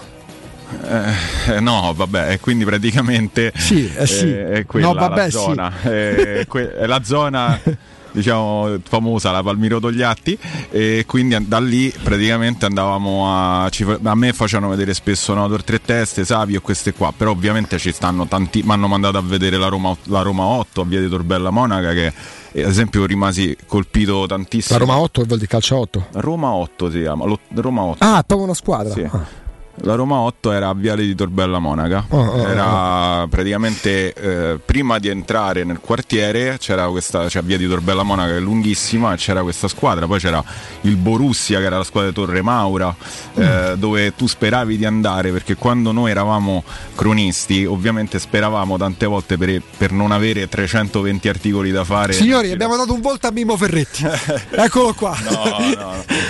[0.85, 4.29] eh, eh, no, vabbè, e quindi praticamente Sì, eh sì.
[4.31, 5.31] è quella No, vabbè, la sì.
[5.31, 5.73] zona.
[5.81, 7.59] È, que- è la zona
[8.17, 10.37] diciamo famosa la Palmiro Togliatti
[10.71, 16.25] e quindi da lì praticamente andavamo a a me facevano vedere spesso Notor Tre Teste,
[16.25, 19.67] Savio e queste qua però ovviamente ci stanno tanti mi hanno mandato a vedere la
[19.67, 22.13] Roma, la Roma 8 a via di Torbella Monaca che
[22.51, 26.07] eh, ad esempio rimasi colpito tantissimo La Roma 8 che vuol dire calcio 8?
[26.13, 28.93] Roma 8 si chiama Roma 8 Ah, proprio una squadra.
[28.93, 29.01] Sì.
[29.01, 29.46] Ah.
[29.81, 34.97] La Roma 8 era a Viale di Torbella Monaca, Oh, oh, era praticamente eh, prima
[34.99, 39.17] di entrare nel quartiere c'era questa cioè Via di Torbella Monaca che è lunghissima e
[39.17, 40.43] c'era questa squadra, poi c'era
[40.81, 42.95] il Borussia che era la squadra di Torre Maura
[43.35, 46.63] eh, dove tu speravi di andare perché quando noi eravamo
[46.95, 52.13] cronisti ovviamente speravamo tante volte per, per non avere 320 articoli da fare.
[52.13, 54.05] Signori, abbiamo dato un volto a Mimo Ferretti.
[54.51, 55.15] Eccolo qua.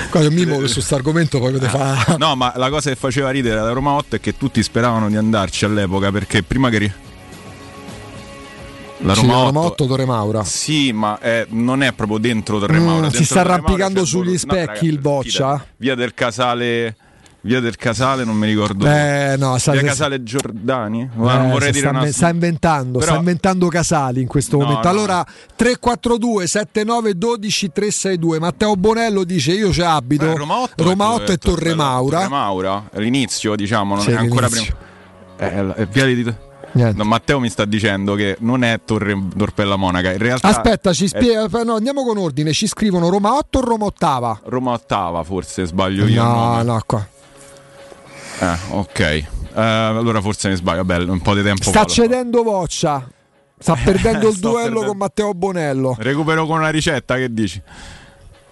[0.10, 2.16] Qua c'è Mimo che su questo argomento poi te fa.
[2.18, 5.16] No, ma la cosa che faceva ridere la Roma 8 è che tutti speravano di
[5.16, 6.92] andarci all'epoca perché prima che ri-
[9.02, 10.44] la Sì, Roma, la 8, Roma 8 Torre Maura.
[10.44, 13.06] Sì, ma è- non è proprio dentro Torre Mm, Maura.
[13.10, 15.66] si dentro sta arrampicando sugli Boru- no, specchi ragazzi, il boccia.
[15.78, 16.96] Via del Casale.
[17.48, 18.86] Via del Casale, non mi ricordo.
[18.86, 21.10] Eh, no, sta- Via sta- Casale Giordani?
[21.14, 22.06] Ma Eh, vorrei sta, dire una.
[22.12, 24.84] sta inventando, Però- sta inventando Casali in questo No, momento.
[24.84, 24.90] no.
[24.90, 25.26] Allora
[25.56, 28.40] 342 79 12 362.
[28.40, 30.26] Matteo Bonello dice io ci abito.
[30.30, 32.18] Eh, Roma 8, Roma 8 e Torre Maura.
[32.18, 34.76] Torre Maura, all'inizio, diciamo, non Sì, è ancora all'inizio.
[35.38, 35.72] prima.
[35.74, 36.34] Eh, è Via di
[36.74, 41.06] No, Matteo mi sta dicendo che non è Torre Torpella Monaca, in realtà Aspetta, ci
[41.06, 41.48] è spiega.
[41.64, 42.52] No, andiamo con ordine.
[42.54, 44.40] Ci scrivono Roma 8 o Roma ottava?
[44.44, 46.22] Roma ottava, forse sbaglio io.
[46.22, 47.08] No, no, qua.
[48.40, 49.00] Eh, ok.
[49.00, 50.84] Eh, allora forse mi sbaglio.
[50.84, 53.08] Vabbè, un po' di tempo Sta cedendo Voccia.
[53.60, 54.86] Sta perdendo il duello perdendo.
[54.88, 55.96] con Matteo Bonello.
[55.98, 57.62] Recupero con una ricetta, che dici?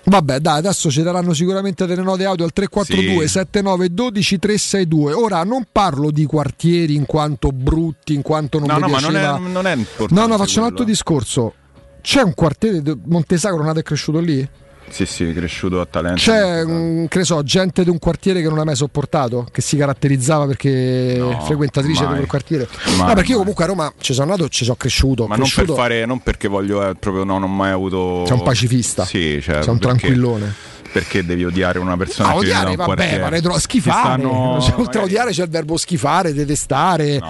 [0.08, 3.28] Vabbè, dai, adesso ci daranno sicuramente delle note audio al 342 Sì.
[3.34, 5.14] 79 12 362.
[5.14, 9.00] Ora non parlo di quartieri in quanto brutti, in quanto non no, mi no, ma
[9.00, 9.36] non piaceva.
[9.36, 10.14] è, non è importante.
[10.14, 10.68] No, no, faccio un quello.
[10.68, 11.54] altro discorso.
[12.02, 14.48] C'è un quartiere di Montesagro nato e cresciuto lì?
[14.90, 16.22] Sì, sì, cresciuto a talento.
[16.22, 19.76] C'è, mm, che so, gente di un quartiere che non ha mai sopportato, che si
[19.78, 22.16] caratterizzava perché No, frequentatrice di mai.
[22.18, 22.68] quel quartiere.
[22.98, 25.28] Mai, no, perché io comunque a Roma ci sono nato, ci sono cresciuto.
[25.28, 28.26] Ma non per cresciuto- fare, non perché voglio, eh, proprio no, non ho mai avuto.
[28.26, 29.04] Sei un pacifista.
[29.06, 30.54] Sì, cioè, Sei un perché- tranquillone.
[30.96, 33.24] Perché devi odiare una persona No, che viene da odiare, un vabbè, quartiere?
[33.24, 34.00] ma retro- Ci schifare.
[34.24, 37.22] stanno- Cioè, oltre a odiare c'è il verbo schifare, detestare.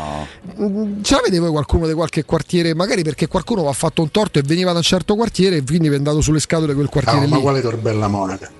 [0.61, 2.75] Mm, Ce l'avete voi qualcuno di qualche quartiere?
[2.75, 5.87] Magari perché qualcuno ha fatto un torto e veniva da un certo quartiere e quindi
[5.87, 7.41] vi è andato sulle scatole quel quartiere lì.
[7.41, 8.51] quale Torbella Monaca?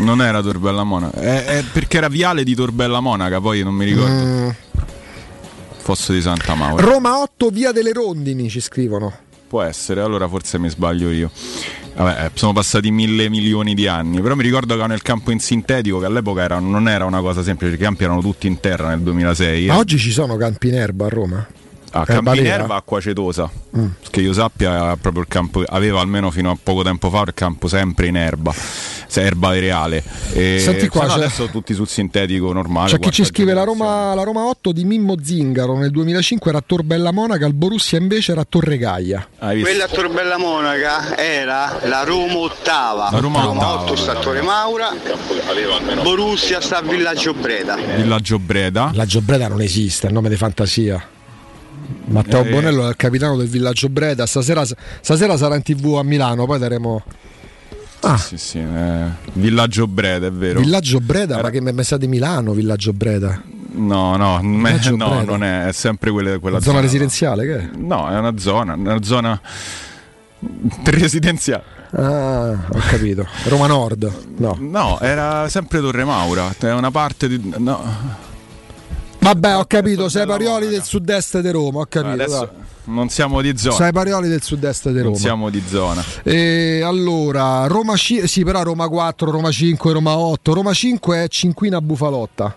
[0.00, 3.86] Non era Torbella Monaca, è, è perché era Viale di Torbella Monaca, poi non mi
[3.86, 4.12] ricordo.
[4.12, 4.48] Mm.
[5.78, 6.84] Fosso di Santa Maura.
[6.84, 9.24] Roma 8, via delle Rondini, ci scrivono.
[9.48, 11.30] Può essere, allora forse mi sbaglio io.
[11.94, 15.38] Vabbè, eh, sono passati mille milioni di anni, però mi ricordo che nel campo in
[15.38, 18.88] sintetico, che all'epoca era- non era una cosa semplice, i campi erano tutti in terra
[18.88, 19.66] nel 2006.
[19.66, 21.46] Ma oggi ci sono campi in erba a Roma?
[21.96, 22.62] A Erba Campi in vera?
[22.62, 23.50] Erba, acqua cetosa.
[23.76, 23.86] Mm.
[24.10, 27.68] Che io sappia, proprio il campo aveva almeno fino a poco tempo fa il campo
[27.68, 28.52] sempre in erba,
[29.06, 30.02] se erba reale.
[30.32, 32.90] E Senti qua, no adesso tutti sul sintetico normale.
[32.90, 36.58] C'è chi ci scrive la Roma, la Roma 8 di Mimmo Zingaro nel 2005 era
[36.58, 39.26] a Tor Bella Monaca, il Borussia invece era a Torre Gaia.
[39.38, 43.08] Quella a Torbella Monaca era la Roma ottava.
[43.10, 43.82] La Roma ottava.
[43.82, 44.90] 8 sta a Torre Maura.
[46.02, 47.76] Borussia sta a Villaggio Breda.
[47.76, 48.88] Villaggio Breda.
[48.90, 51.14] Villaggio Breda non esiste, è un nome di fantasia.
[52.06, 52.50] Matteo Eh.
[52.50, 54.26] Bonello è il capitano del Villaggio Breda.
[54.26, 57.02] Stasera, stasera sarà in tv a Milano, poi daremo.
[58.00, 58.16] Ah.
[58.18, 60.60] Sì, sì, eh, Villaggio Breda, è vero.
[60.60, 63.42] Villaggio Breda, ma che mi sa di Milano, Villaggio Breda?
[63.72, 65.22] No, no, me- no, Breda.
[65.22, 66.80] non è, è sempre quella, quella zona zona.
[66.82, 67.68] residenziale che è?
[67.76, 69.40] No, è una zona, una zona
[70.84, 71.74] residenziale.
[71.92, 73.26] Ah, ho capito.
[73.44, 74.12] Roma Nord.
[74.38, 74.56] No.
[74.60, 77.52] No, era sempre Torre Maura, è una parte di...
[77.56, 78.24] No.
[79.18, 82.12] Vabbè, ho capito, sei Parioli del sud-est di Roma, ho capito.
[82.12, 82.50] Adesso
[82.84, 83.74] non siamo di zona.
[83.74, 85.16] Sei Parioli del sud-est di Non Roma.
[85.16, 86.04] siamo di zona.
[86.22, 90.54] E allora, Roma 5, sì, però Roma 4, Roma 5, Roma 8.
[90.54, 92.56] Roma 5 è Cinquina Bufalotta.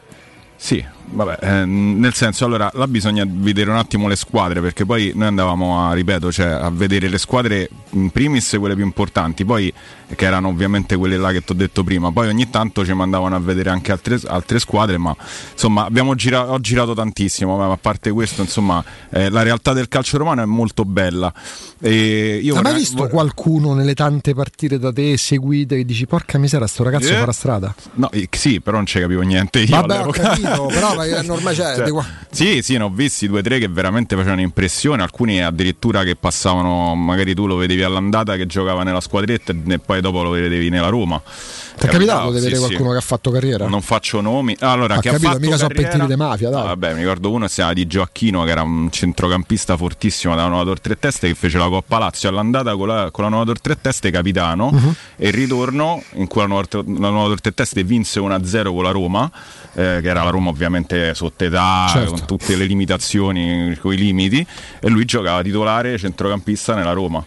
[0.62, 5.14] Sì, vabbè, eh, nel senso, allora là bisogna vedere un attimo le squadre perché poi
[5.16, 9.74] noi andavamo a, ripeto, cioè, a vedere le squadre in primis quelle più importanti, poi
[10.16, 13.36] che erano ovviamente quelle là che ti ho detto prima, poi ogni tanto ci mandavano
[13.36, 15.16] a vedere anche altre, altre squadre, ma
[15.52, 19.88] insomma abbiamo gira- ho girato tantissimo, ma a parte questo, insomma, eh, la realtà del
[19.88, 21.32] calcio romano è molto bella.
[21.82, 26.06] E io Hai mai vorrei- visto qualcuno nelle tante partite da te seguite che dici
[26.08, 27.16] porca misera sto ragazzo Eh?
[27.18, 27.74] farà strada?
[27.94, 30.22] No, eh, sì, però non ci capivo niente io Vabbè, all'epoca.
[30.22, 31.04] capito, però ma
[31.34, 31.76] ormai c'è.
[31.76, 35.02] Cioè, di qua- sì, sì, ne ho visti due o tre che veramente facevano impressione,
[35.04, 39.99] alcuni addirittura che passavano, magari tu lo vedevi all'andata che giocava nella squadretta e poi
[40.02, 41.22] dopo lo vedevi nella Roma.
[41.80, 42.62] Ti è capitato di Sì, vedere sì.
[42.68, 43.66] qualcuno che ha fatto carriera?
[43.68, 44.54] Non faccio nomi.
[44.60, 46.62] Allora, Ha che capito, ha fatto mica carriera- pettini di mafia, dai.
[46.62, 50.64] Ah, vabbè, mi ricordo uno si di Gioacchino che era un centrocampista fortissimo da Nuova
[50.66, 53.62] Tor Tre Teste che fece la Coppa Lazio all'andata con la, con la Nuova Tor
[53.62, 54.96] Tre Teste capitano Mhm.
[55.16, 58.74] e il ritorno in cui la Nuova, Tor- la Nuova Tor Tre Teste vinse 1-0
[58.74, 59.32] con la Roma
[59.74, 62.12] eh, che era la Roma ovviamente sotto età Certo.
[62.12, 64.46] con tutte le limitazioni con i limiti
[64.82, 67.24] e lui giocava titolare centrocampista nella Roma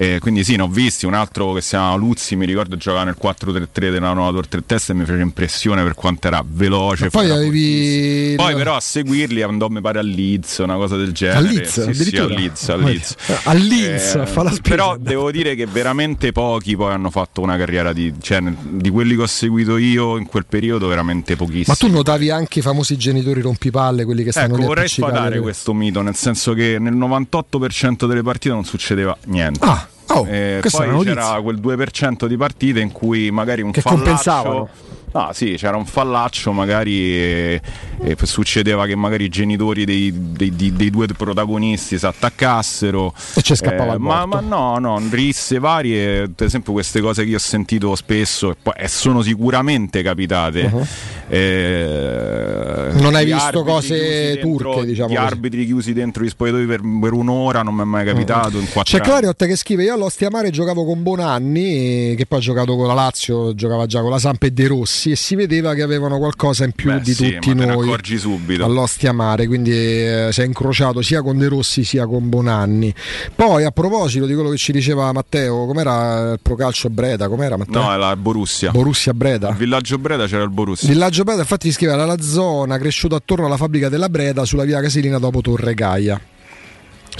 [0.00, 3.04] Eh, quindi sì, ne ho visti, un altro che si chiama Luzzi, mi ricordo giocava
[3.04, 7.10] nel 4-3-3 della nuova Tor Tre Teste e mi fece impressione per quanto era veloce.
[7.10, 8.32] Poi avevi.
[8.34, 11.36] poi però a seguirli andò mi pare a Leeds, una cosa del genere.
[11.36, 12.26] A Leeds, Sì, sì, a?
[12.26, 12.76] Leeds, a.
[12.76, 13.16] Leeds.
[13.44, 14.74] A Leeds, a fa la spesa.
[14.74, 19.14] Però devo dire che veramente pochi poi hanno fatto una carriera di, cioè, di quelli
[19.16, 21.64] che ho seguito io in quel periodo veramente pochissimi.
[21.66, 25.74] Ma tu notavi anche i famosi genitori rompipalle, quelli che stanno Ecco, vorrei sfatare questo
[25.74, 29.58] mito, nel senso che nel 98% delle partite non succedeva niente.
[29.62, 34.68] Ah, oh, Eh, poi c'era quel 2% di partite in cui magari un Che compensavano.
[35.12, 37.60] Ah sì, c'era un fallaccio magari e,
[38.02, 43.12] e poi succedeva che magari i genitori dei, dei- di- dei due protagonisti si attaccassero
[43.34, 47.24] E ci scappava Eh, il ma, ma no, no, risse varie, per esempio queste cose
[47.24, 50.70] che io ho sentito spesso e, poi, e sono sicuramente capitate.
[50.72, 50.86] Uh-huh.
[51.28, 55.26] Eh, Non hai visto cose chiusi dentro- turche, diciamo Di così.
[55.26, 58.98] arbitri chiusi dentro gli spogliatoi per, per un'ora, non mi è mai capitato in quattro
[58.98, 59.02] C'è.
[59.02, 62.94] Clariot che scrive: Io all'Ostia Mare giocavo con Bonanni, che poi ha giocato con la
[62.94, 66.64] Lazio, giocava già con la Samp e De Rossi, e si vedeva che avevano qualcosa
[66.64, 68.64] in più Beh, di sì, tutti noi accorgi subito.
[68.64, 69.46] all'Ostia Mare.
[69.46, 72.92] Quindi eh, si è incrociato sia con De Rossi sia con Bonanni.
[73.34, 77.28] Poi, a proposito di quello che ci diceva Matteo, com'era il Procalcio Breda?
[77.28, 77.82] Com'era Matteo?
[77.82, 78.70] No, è la Borussia.
[78.72, 79.48] Borussia Breda.
[79.48, 80.88] Al villaggio Breda c'era il Borussia.
[80.88, 84.80] Villaggio Breda, infatti, scrive era la zona cresciuta attorno alla fabbrica della Breda sulla via
[84.80, 86.20] Casilina dopo Torre Gaia.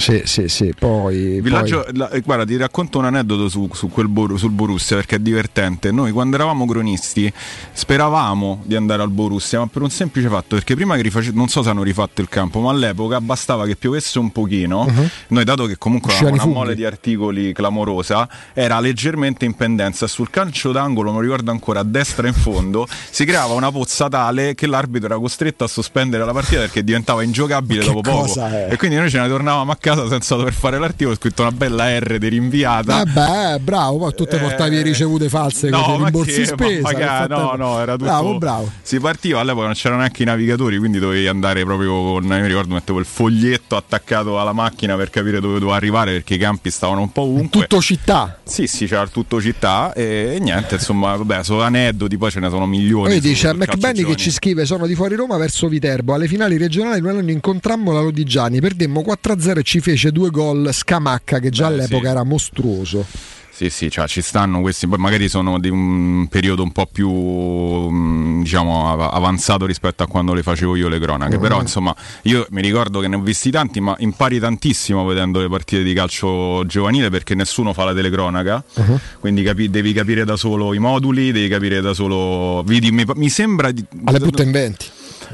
[0.01, 0.73] Sì, sì, sì.
[0.77, 1.39] Poi.
[1.41, 4.95] Villaggio, poi- la- eh, guarda, ti racconto un aneddoto su, su quel Bor- sul Borussia
[4.97, 5.91] perché è divertente.
[5.91, 7.31] Noi quando eravamo cronisti
[7.71, 11.47] speravamo di andare al Borussia, ma per un semplice fatto, perché prima che riface- non
[11.47, 14.85] so se hanno rifatto il campo, ma all'epoca bastava che piovesse un pochino.
[14.87, 15.09] Mhm.
[15.29, 16.57] Noi, dato che comunque avevamo una funghi.
[16.57, 20.07] mole di articoli clamorosa, era leggermente in pendenza.
[20.07, 24.55] Sul calcio d'angolo, non ricordo ancora, a destra in fondo, si creava una pozza tale
[24.55, 28.45] che l'arbitro era costretto a sospendere la partita perché diventava ingiocabile dopo poco.
[28.45, 28.67] è?
[28.71, 31.97] E quindi noi ce ne tornavamo a casa senza dover fare l'articolo, scritto una bella
[31.99, 33.03] R di rinviata.
[33.03, 37.25] Vabbè, bravo, poi tu te portavi le ricevute false con i Eh, rimborsi che- spesa.
[37.27, 38.05] no, no, era tutto.
[38.05, 38.71] Bravo, bravo.
[38.81, 42.23] Si partiva all'epoca, non c'erano neanche i navigatori, quindi dovevi andare proprio con.
[42.23, 46.35] Io mi ricordo, mettevo il foglietto attaccato alla macchina per capire dove dovevo arrivare perché
[46.35, 47.61] i campi stavano un po' ovunque.
[47.61, 48.39] Tutto città.
[48.43, 52.49] Sì, sì, c'era tutto città e, e niente, insomma, vabbè, sono aneddoti, poi ce ne
[52.49, 53.09] sono milioni.
[53.09, 56.13] Poi su- dice sul calcio McBenny che ci scrive: Sono di fuori Roma verso Viterbo.
[56.13, 61.39] Alle finali regionali quell'anno incontrammo la Lodigiani, perdemmo 4-0 e ci fece due gol Scamacca,
[61.39, 62.09] che già Beh, all'epoca sì.
[62.11, 63.05] era mostruoso.
[63.53, 67.11] Sì, sì, cioè ci stanno questi, poi magari sono di un periodo un po' più
[67.11, 71.41] mm, diciamo av- avanzato rispetto a quando le facevo io le cronache, Mm.
[71.41, 75.47] però insomma io mi ricordo che ne ho visti tanti, ma impari tantissimo vedendo le
[75.49, 78.99] partite di calcio giovanile perché nessuno fa la telecronaca, Uh-huh.
[79.19, 82.63] quindi capi- devi capire da solo i moduli, devi capire da solo...
[82.65, 83.85] Vedi, mi, mi sembra di...
[84.05, 84.85] Alle butte inventi.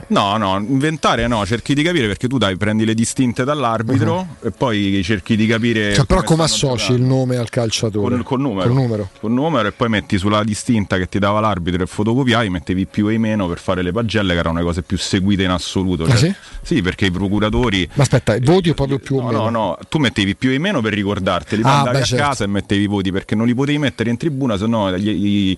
[0.08, 4.52] No, no, inventare no, cerchi di capire perché tu dai, prendi le distinte dall'arbitro e
[4.52, 5.90] poi cerchi di capire...
[5.90, 5.96] Uh-huh.
[5.96, 8.16] Cioè, però come associ il nome al calciatore?
[8.16, 8.68] Col, col numero.
[8.68, 9.10] Col numero.
[9.20, 13.08] Col numero e poi metti sulla distinta che ti dava l'arbitro e fotocopiavi, mettevi più
[13.10, 16.04] e meno per fare le pagelle che erano le cose più seguite in assoluto.
[16.04, 16.34] Ah, Cioè- sì?
[16.62, 17.88] Sì, perché i procuratori...
[17.94, 19.44] Ma aspetta, i voti o proprio più o No, meno?
[19.44, 22.24] no, no, tu mettevi più e meno per ricordarteli, poi Ah, andavi beh, a certo.
[22.26, 25.54] casa e mettevi i voti perché non li potevi mettere in tribuna, se no gli-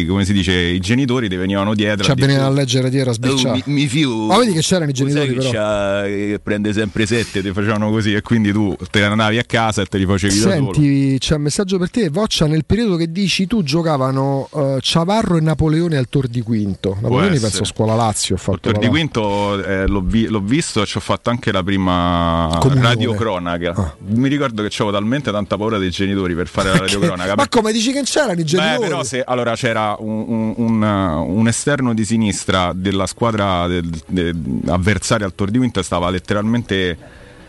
[0.00, 2.04] i- come si dice, i genitori ti venivano dietro.
[2.04, 4.26] Cioè, venivano a leggere dietro a "Oh, mi, mi fio.
[4.26, 5.50] Ma vedi che c'erano i genitori, che però.
[5.50, 9.44] c'ha- che prende sempre sette, ti facevano così e quindi tu te ne andavi a
[9.44, 10.72] casa e te li facevi da solo.
[10.74, 12.08] Senti, c'è un messaggio per te.
[12.10, 16.96] Voccia, nel periodo che dici tu giocavano eh, Ciavarro e Napoleone al Tor di Quinto.
[17.00, 18.34] Napoleone penso a scuola Lazio.
[18.34, 21.30] Ho fatto Tor la- di Quinto eh, l'ho, vi- l'ho visto e ci ho fatto
[21.30, 22.88] anche la prima Comunione.
[22.88, 23.72] radiocronaca.
[23.76, 23.94] Ah.
[24.08, 27.34] Mi ricordo che avevo talmente tanta paura dei genitori per fare la radiocronaca.
[27.36, 28.88] Ma come dici che c'erano i Beh, genitori?
[28.88, 33.90] però se allora c'era un, un- un, uh, un esterno di sinistra della squadra del-
[34.06, 34.34] de-
[34.66, 36.96] avversaria al Tor di Quinto stava letteralmente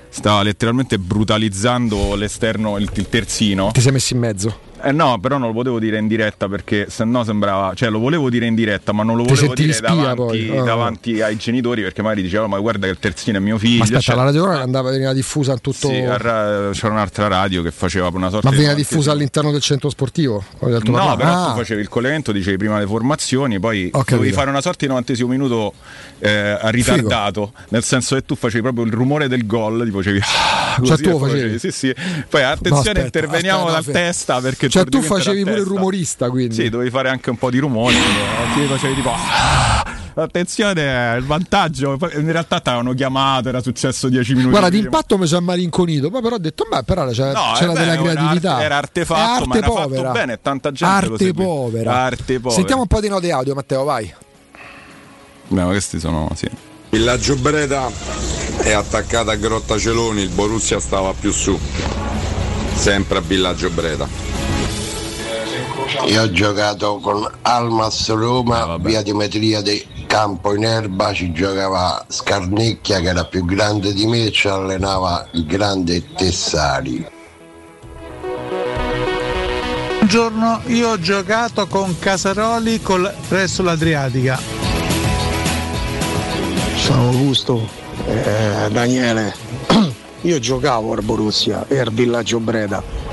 [0.10, 4.60] stava letteralmente brutalizzando l'esterno il, il terzino Ti sei messo in mezzo.
[4.82, 8.00] Eh no, però non lo potevo dire in diretta perché se no sembrava, cioè lo
[8.00, 10.50] volevo dire in diretta, ma non lo volevo dire davanti.
[10.56, 10.64] Ah.
[10.64, 13.80] davanti ai genitori perché magari dicevano ma guarda che il terzino è mio figlio.
[13.80, 15.88] Ma aspetta, cioè- la radio andava, veniva diffusa in tutto.
[15.90, 19.62] Sì, ra- c'era un'altra radio che faceva una sorta Ma di veniva diffusa all'interno del
[19.62, 20.44] centro sportivo?
[20.60, 21.16] No, prima?
[21.16, 24.62] però Ah, tu facevi il collegamento, dicevi prima le formazioni, poi Ho dovevi fare una
[24.62, 25.74] sorta di 90 minuto
[26.20, 30.76] eh, ritardato, nel senso che tu facevi proprio il rumore del gol, ti facevi ah,
[30.78, 31.60] Cioè così, tu e lo poi facevi?
[31.60, 31.96] Sì, sì.
[32.30, 34.00] Poi attenzione, aspetta, interveniamo aspetta, dal fermo.
[34.00, 36.56] testa perché Cioè il tu facevi pure il rumorista, quindi.
[36.56, 38.00] Sì, dovevi fare anche un po' di rumori, eh,
[38.56, 39.84] ti facevi tipo "Ah,
[40.20, 41.96] Attenzione, il vantaggio.
[42.16, 44.50] In realtà ti avevano chiamato, era successo 10 minuti.
[44.50, 47.74] Guarda, d'impatto mi sono malinconito, poi però ho detto, beh, però c'è, No, c'era eh
[47.76, 48.52] beh, della era creatività.
[48.54, 50.12] arte- era artefatto, È ma arte era fatto povera.
[50.12, 51.94] bene, tanta gente Arte povera.
[51.94, 52.56] Arte povera.
[52.56, 54.12] Sentiamo un po' di note audio, Matteo, vai.
[55.50, 56.50] Beh, ma questi sono, sì.
[56.90, 57.88] Villaggio Breda
[58.64, 61.60] è attaccata a Grotta Celoni, il Borussia stava più su.
[62.74, 64.08] Sempre a Villaggio Breda.
[66.08, 73.00] Io ho giocato con Almas Roma, via Dimetria di Campo in Erba, ci giocava Scarnecchia
[73.00, 77.08] che era più grande di me e ci allenava il grande Tessari.
[80.00, 84.38] Buongiorno, io ho giocato con Casaroli col presso l'Adriatica.
[86.76, 87.66] Ciao Augusto,
[88.06, 89.34] Eh, Daniele,
[90.22, 93.07] io giocavo al Borussia e al Villaggio Breda.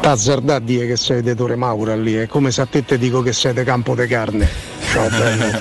[0.00, 2.96] T'azzardà a dire che sei di Torre Maura lì, è come se a te ti
[2.96, 4.48] dico che sei di Campo de Carne.
[4.90, 5.60] Ciao bello.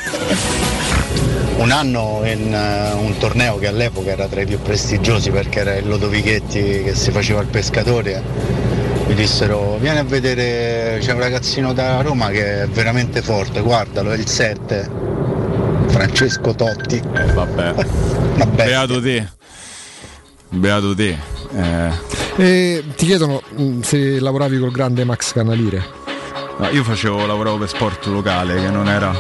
[1.58, 5.76] Un anno in eh, un torneo che all'epoca era tra i più prestigiosi perché era
[5.76, 8.24] il Lodovichetti che si faceva il pescatore,
[9.08, 14.12] mi dissero vieni a vedere, c'è un ragazzino da Roma che è veramente forte, guardalo,
[14.12, 14.90] è il 7,
[15.88, 17.04] Francesco Totti.
[17.14, 17.74] Eh, vabbè.
[18.56, 19.28] Beato te.
[20.48, 21.18] Beato te.
[21.56, 25.84] Eh, E ti chiedono mh, se lavoravi col grande Max Canalire.
[26.58, 29.12] no, io facevo, lavoravo per sport locale che non era,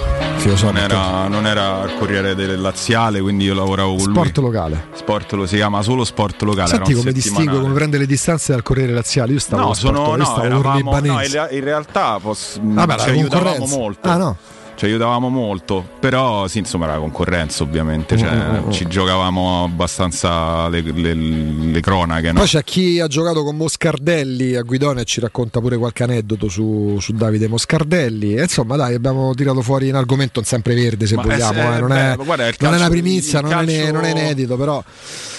[0.61, 4.45] non era, non era il Corriere del Laziale, quindi io lavoravo con Sport lui.
[4.45, 4.85] locale.
[4.93, 6.69] Sport lo si chiama solo sport locale.
[6.69, 9.33] Senti come distingue, come prende le distanze dal Corriere Laziale.
[9.33, 12.97] Io stavo No, Sport, sono, io no, eravamo, no, in, rea- in realtà poss- Vabbè,
[12.99, 14.07] ci la aiutavamo molto.
[14.09, 14.37] Ah, no.
[14.79, 18.71] Ci aiutavamo molto, però sì, insomma era concorrenza ovviamente, cioè, Mm, mm, mm.
[18.71, 22.31] ci giocavamo abbastanza le, le- le cronache.
[22.31, 22.39] No?
[22.39, 26.47] Poi c'è chi ha giocato con Moscardelli a Guidone e ci racconta pure qualche aneddoto
[26.47, 28.35] su, su Davide Moscardelli.
[28.35, 31.59] E insomma, dai, abbiamo tirato fuori un argomento sempre verde se Ma vogliamo.
[31.59, 34.11] è- eh, non, beh, è, guarda, non è una primizia, non, è, calcio- non è
[34.11, 34.81] inedito, però.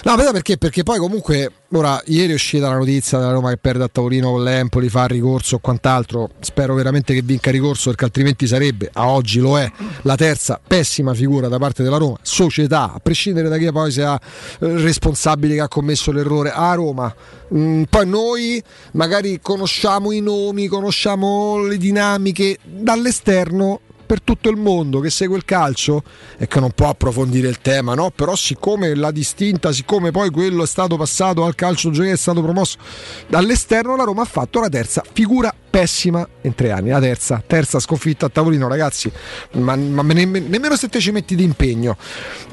[0.05, 0.59] No, però perché?
[0.59, 4.31] Perché poi comunque, ora, ieri è uscita la notizia della Roma che perde a tavolino
[4.31, 6.31] con l'Empoli, fa ricorso o quant'altro.
[6.41, 9.71] Spero veramente che vinca ricorso perché altrimenti sarebbe, a oggi lo è,
[10.03, 12.17] la terza pessima figura da parte della Roma.
[12.23, 14.21] Società, a prescindere da chi poi sia eh,
[14.59, 17.15] responsabile che ha commesso l'errore a Roma.
[17.55, 23.81] Mm, poi noi magari conosciamo i nomi, conosciamo le dinamiche dall'esterno
[24.11, 26.03] per tutto il mondo che segue il calcio
[26.37, 28.11] e che non può approfondire il tema, no?
[28.11, 32.43] Però siccome la distinta, siccome poi quello è stato passato al calcio giovedì è stato
[32.43, 32.77] promosso
[33.29, 37.79] dall'esterno, la Roma ha fatto la terza figura pessima in tre anni, la terza, terza
[37.79, 39.11] sconfitta a tavolino, ragazzi,
[39.53, 41.97] ma, ma nemm- nemmeno se te ci metti di impegno.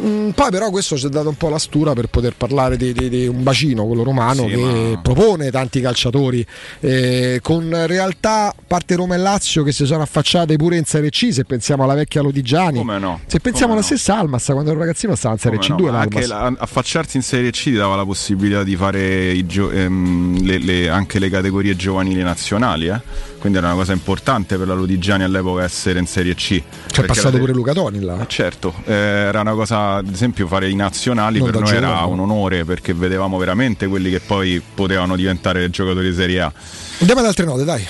[0.01, 2.93] Mm, poi però questo ci ha dato un po' la stura per poter parlare di,
[2.93, 6.45] di- di un bacino, quello romano, Sì, che ma- propone tanti calciatori,
[6.81, 11.29] eh, con realtà parte Roma e Lazio che si sono affacciate pure in Serie C,
[11.31, 13.19] se pensiamo alla vecchia Lodigiani, no?
[13.25, 15.97] se pensiamo Come alla stessa Almas, quando ero ragazzino stava in Serie Come C2 no,
[15.97, 20.59] anche la- affacciarsi in Serie C ti dava la possibilità di fare gio- ehm, le-
[20.59, 23.06] le- anche le categorie giovanili nazionali, eh?
[23.39, 26.61] Quindi era una cosa importante per la Lodigiani all'epoca essere in Serie C.
[26.91, 28.21] C'è passato pure Luca Toni là.
[28.21, 31.87] Eh, certo, eh, era una cosa, ad esempio fare i nazionali Non per noi era
[31.87, 32.11] giovane.
[32.11, 36.51] un onore perché vedevamo veramente quelli che poi potevano diventare giocatori di Serie A.
[36.99, 37.85] Andiamo ad altre note, dai.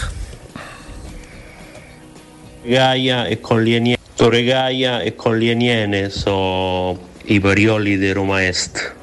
[2.63, 3.95] Gaia e Collieniene.
[4.15, 8.95] Torre Gaia e Collieniene sono i parioli di Roma Est.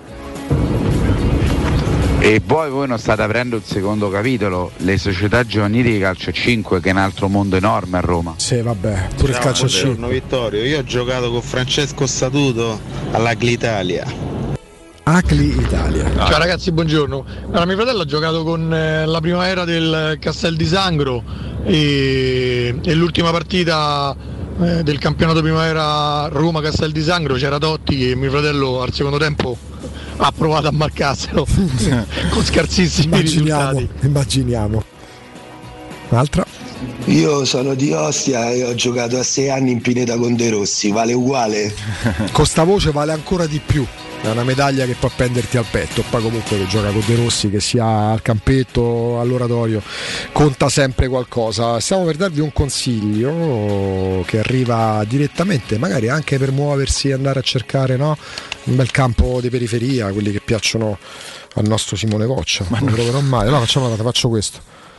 [2.25, 6.81] E poi voi non state aprendo il secondo capitolo, le società giovanili di calcio 5
[6.81, 8.33] che è un altro mondo enorme a Roma.
[8.39, 10.09] Sì, vabbè, pure il Ciao, calcio a buongiorno, 5.
[10.09, 12.81] Vittorio, io ho giocato con Francesco Statuto
[13.11, 14.07] all'Agli Italia.
[15.03, 16.11] Acli Italia.
[16.17, 17.27] Ciao ragazzi, buongiorno.
[17.49, 21.23] Allora, mio fratello ha giocato con eh, la primavera del Castel di Sangro
[21.63, 24.17] e, e l'ultima partita
[24.63, 29.73] eh, del campionato primavera Roma-Castel di Sangro c'era Totti e mio fratello al secondo tempo
[30.17, 31.47] ha provato a marcarselo
[32.31, 34.07] con scarsissimi Immaginiamo, risultati.
[34.07, 34.85] immaginiamo.
[36.11, 36.47] Un'altra?
[37.07, 40.91] Io sono di Ostia e ho giocato a sei anni in Pineta con De Rossi,
[40.91, 41.75] vale uguale?
[42.33, 43.87] Con sta voce vale ancora di più.
[44.25, 46.03] È una medaglia che può appenderti al petto.
[46.09, 49.83] Poi comunque che gioca con De Rossi, che sia al campetto, all'oratorio,
[50.33, 51.79] conta sempre qualcosa.
[51.79, 57.43] Stiamo per darvi un consiglio che arriva direttamente, magari anche per muoversi e andare a
[57.43, 58.17] cercare no?
[58.65, 60.99] un bel campo di periferia, quelli che piacciono
[61.57, 62.65] al nostro Simone Coccia.
[62.69, 63.51] Ma non lo troverò mai.
[63.51, 64.59] No, facciamo una cosa, faccio questo.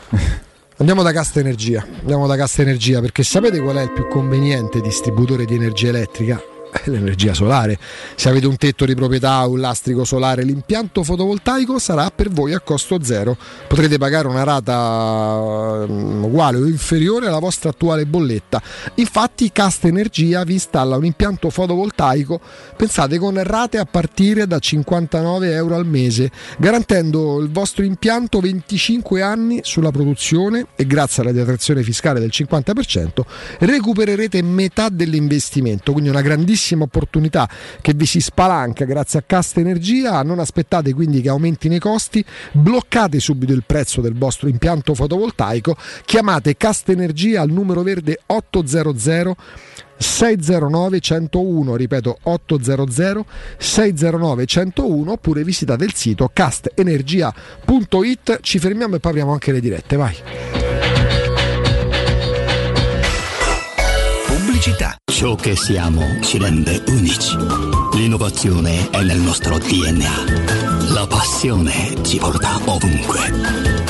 [0.77, 4.81] Andiamo da Casta Energia, andiamo da Casta Energia perché sapete qual è il più conveniente
[4.81, 6.55] distributore di energia elettrica?
[6.85, 7.77] l'energia solare.
[8.15, 12.60] Se avete un tetto di proprietà, un lastrico solare, l'impianto fotovoltaico sarà per voi a
[12.60, 13.38] costo zero.
[13.68, 18.61] Potrete pagare una rata mm, uguale o inferiore alla vostra attuale bolletta.
[18.95, 22.39] Infatti Casta Energia vi installa un impianto fotovoltaico,
[22.76, 29.22] pensate con rate a partire da 59 euro al mese, garantendo il vostro impianto 25
[29.22, 33.23] anni sulla produzione e grazie alla detrazione fiscale del 50%
[33.60, 37.47] recupererete metà dell'investimento, quindi una grandissima opportunità
[37.81, 40.21] che vi si spalanca grazie a Casta Energia.
[40.23, 45.77] Non aspettate quindi che aumentino i costi, bloccate subito il prezzo del vostro impianto fotovoltaico,
[46.05, 49.35] chiamate Casta Energia al numero verde 800
[49.97, 53.25] 609 101 ripeto 800
[53.57, 59.95] 609 101 oppure visitate il sito castenergia.it ci fermiamo e poi apriamo anche le dirette
[59.95, 60.64] vai
[64.45, 64.95] Pubblicità.
[65.11, 67.35] Ciò che siamo ci rende unici.
[67.93, 70.91] L'innovazione è nel nostro DNA.
[70.93, 73.19] La passione ci porta ovunque.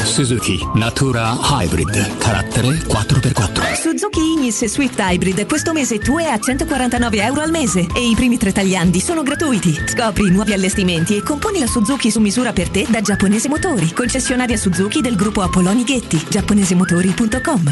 [0.05, 3.73] Suzuki Natura Hybrid, carattere 4x4.
[3.73, 8.15] Suzuki Ignis Swift Hybrid questo mese tu è a 149 euro al mese e i
[8.15, 9.77] primi tre tagliandi sono gratuiti.
[9.85, 13.91] Scopri i nuovi allestimenti e componi la Suzuki su misura per te da Giapponese Motori,
[13.91, 17.71] concessionaria Suzuki del gruppo Apolloni Ghetti, giapponesemotori.com.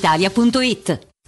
[0.01, 1.10] brispalitalia.it.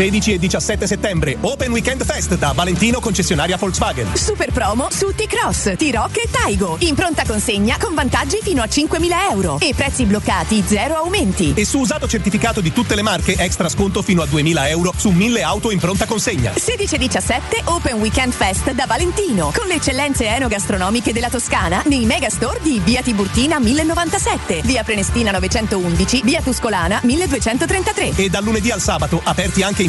[0.00, 4.16] 16 e 17 settembre, Open Weekend Fest da Valentino concessionaria Volkswagen.
[4.16, 6.78] Super promo su T-Cross, T-Rock e Taigo.
[6.80, 11.52] In pronta consegna con vantaggi fino a 5.000 euro e prezzi bloccati, zero aumenti.
[11.54, 15.10] E su usato certificato di tutte le marche, extra sconto fino a 2.000 euro su
[15.10, 16.54] 1.000 auto in pronta consegna.
[16.56, 22.06] 16 e 17 Open Weekend Fest da Valentino con le eccellenze enogastronomiche della Toscana nei
[22.06, 28.12] megastore di Via Tiburtina 1097, Via Prenestina 911, Via Tuscolana 1233.
[28.16, 29.88] E dal lunedì al sabato, aperti anche in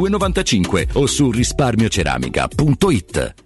[0.00, 3.45] 95 o su risparmioceramica.it.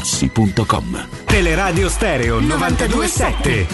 [0.00, 1.08] artigianamaterassi.com.
[1.26, 3.66] Teleradio Stereo 927.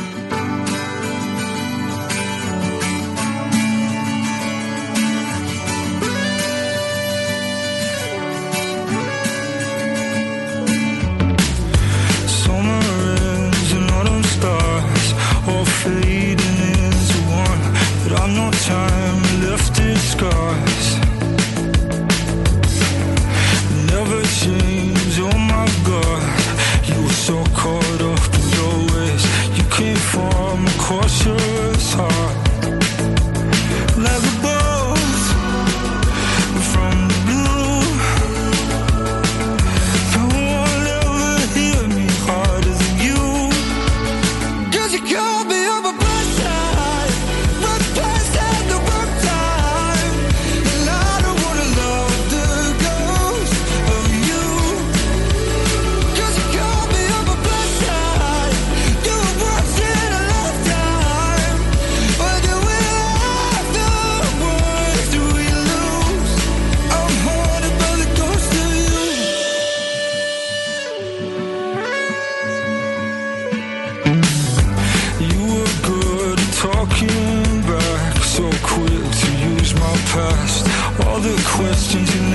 [12.27, 12.83] Summer
[13.19, 14.23] ends and autumn
[30.87, 31.36] caution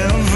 [0.02, 0.31] never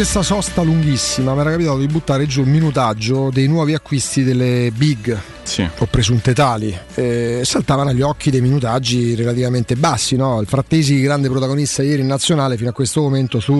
[0.00, 4.72] questa sosta lunghissima mi era capitato di buttare giù il minutaggio dei nuovi acquisti delle
[4.74, 5.14] big
[5.78, 6.76] o presunte tali.
[6.94, 10.16] Eh, saltavano agli occhi dei minutaggi relativamente bassi.
[10.16, 10.40] No?
[10.40, 13.54] Il Frattesi, grande protagonista ieri in nazionale, fino a questo momento su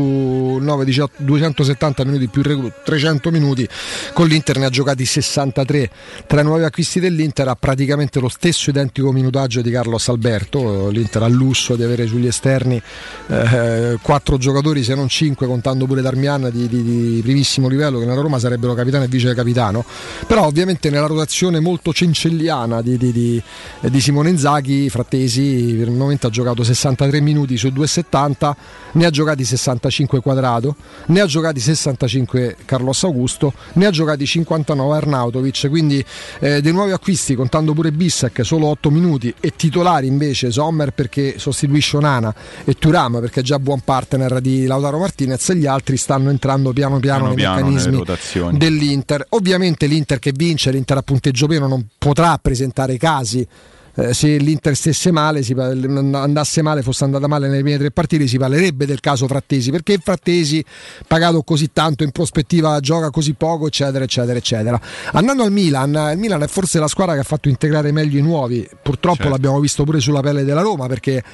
[0.61, 3.69] 9, 18, 270 minuti più recu- 300 minuti,
[4.13, 5.91] con l'Inter ne ha giocati 63.
[6.27, 10.89] Tra i nuovi acquisti dell'Inter ha praticamente lo stesso identico minutaggio di Carlos Alberto.
[10.91, 12.81] L'Inter ha lusso di avere sugli esterni
[13.29, 18.05] eh, quattro giocatori, se non cinque, contando pure Darmian di, di- di primissimo livello, che
[18.05, 19.85] nella Roma sarebbero capitano e vice capitano.
[20.27, 23.43] Però ovviamente nella rotazione molto molto cencelliana di, di, di,
[23.81, 28.53] di Simone Inzaghi, Frattesi per il momento ha giocato 63 minuti su 2,70,
[28.93, 30.77] ne ha giocati 65 quadrato,
[31.07, 36.05] ne ha giocati 65 Carlos Augusto, ne ha giocati 59 Arnautovic, quindi
[36.41, 41.39] eh, dei nuovi acquisti contando pure Bissek solo 8 minuti e titolari invece Sommer perché
[41.39, 42.35] sostituisce Onana
[42.65, 46.73] e Turam perché è già buon partner di Lautaro Martinez e gli altri stanno entrando
[46.73, 49.27] piano piano, Piano nei piano meccanismi dell'Inter.
[49.31, 53.47] Ovviamente l'Inter che vince, l'Inter a punteggio pieno non potrà presentare casi.
[53.93, 58.29] Eh, se l'Inter stesse male, si, andasse male, fosse andata male nelle prime tre partite,
[58.29, 60.65] si parlerebbe del caso Frattesi, perché Frattesi
[61.09, 64.81] pagato così tanto, in prospettiva gioca così poco, eccetera, eccetera, eccetera.
[65.13, 68.23] Andando al Milan, il Milan è forse la squadra che ha fatto integrare meglio i
[68.23, 69.33] nuovi, purtroppo Certo.
[69.33, 71.25] l'abbiamo visto pure sulla pelle della Roma, perché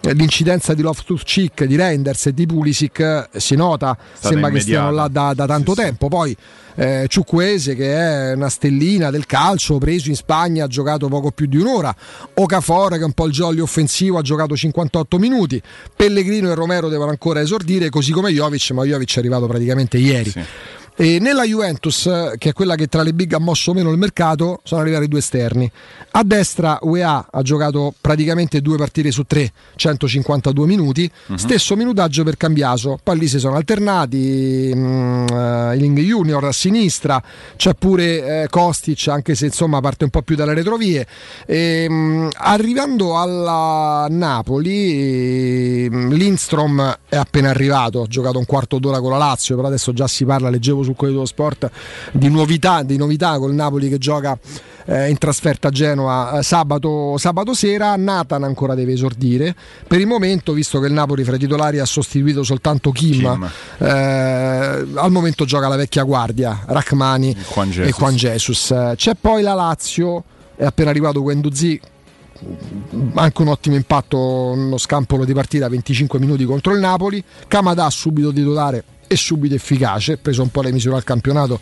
[0.00, 4.92] eh, l'incidenza di Loftus-Cheek, di Reinders e di Pulisic eh, si nota, sembra che stiano
[4.92, 6.06] là da, da tanto tempo.
[6.06, 6.34] Poi
[6.76, 11.46] eh, Ciucquese che è una stellina del calcio, preso in Spagna, ha giocato poco più
[11.46, 11.94] di un'ora.
[12.34, 15.60] Okafor che è un po' il jolly offensivo, ha giocato 58 minuti.
[15.94, 20.32] Pellegrino e Romero devono ancora esordire, così come Jovic, ma Jovic è arrivato praticamente ieri.
[20.96, 22.04] E nella Juventus,
[22.38, 25.18] che è quella che tra le big ha mosso meno il mercato, sono arrivati due
[25.18, 25.68] esterni.
[26.12, 32.36] A destra UEA ha giocato praticamente due partite su tre, 152 minuti, stesso minutaggio per
[32.36, 33.00] Cambiaso.
[33.02, 37.20] Poi lì si sono alternati mm, eh, Iling Junior a sinistra,
[37.56, 41.04] c'è pure eh, Kostic, anche se insomma parte un po' più dalle retrovie.
[41.44, 49.00] E, mm, arrivando alla Napoli, mm, Lindstrom è appena arrivato, ha giocato un quarto d'ora
[49.00, 51.70] con la Lazio, però adesso già si parla, leggevo sul Corriere dello Sport,
[52.12, 54.38] di novità, di novità col Napoli che gioca
[54.86, 57.96] eh, in trasferta a Genova eh, sabato, sabato sera.
[57.96, 59.54] Nathan ancora deve esordire.
[59.86, 63.86] Per il momento, visto che il Napoli fra i titolari ha sostituito soltanto Kim, eh,
[63.86, 67.90] al momento gioca la vecchia guardia, Rachmani Juan e.
[67.90, 68.74] Juan Jesus.
[68.94, 70.24] C'è poi la Lazio,
[70.56, 71.80] è appena arrivato Guendouzi
[73.14, 78.32] anche un ottimo impatto uno scampolo di partita 25 minuti contro il Napoli Kamada subito
[78.32, 81.60] titolare e subito efficace preso un po' le misure al campionato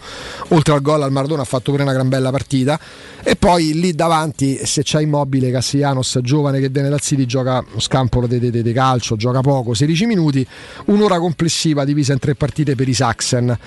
[0.48, 2.78] oltre al gol al Maradona ha fatto pure una gran bella partita
[3.22, 8.26] e poi lì davanti se c'è immobile Cassianos giovane che viene dal City gioca scampolo
[8.26, 10.46] di, di- di- calcio gioca poco 16 minuti
[10.86, 13.58] un'ora complessiva divisa in tre partite per i Saxen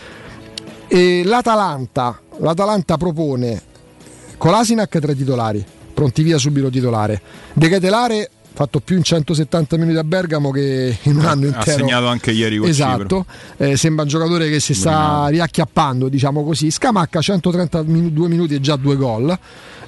[0.88, 3.74] e l'Atalanta l'Atalanta propone
[4.38, 7.22] Kolasinac tra i titolari, pronti via subito titolare.
[7.54, 11.78] De Ketelare fatto più in 170 minuti a Bergamo che in un anno Ha intero.
[11.78, 13.26] segnato anche ieri con Esatto,
[13.58, 16.72] eh, sembra un giocatore che si sta riacchiappando, diciamo così.
[16.72, 19.38] Scamacca 132 minuti e già due gol.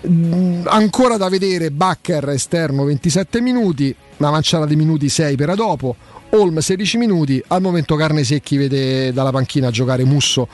[0.07, 5.95] Mm, ancora da vedere Bakker esterno 27 minuti, una manciata di minuti 6 per dopo.
[6.31, 10.47] Olm 16 minuti, al momento Carne Secchi vede dalla panchina giocare Musso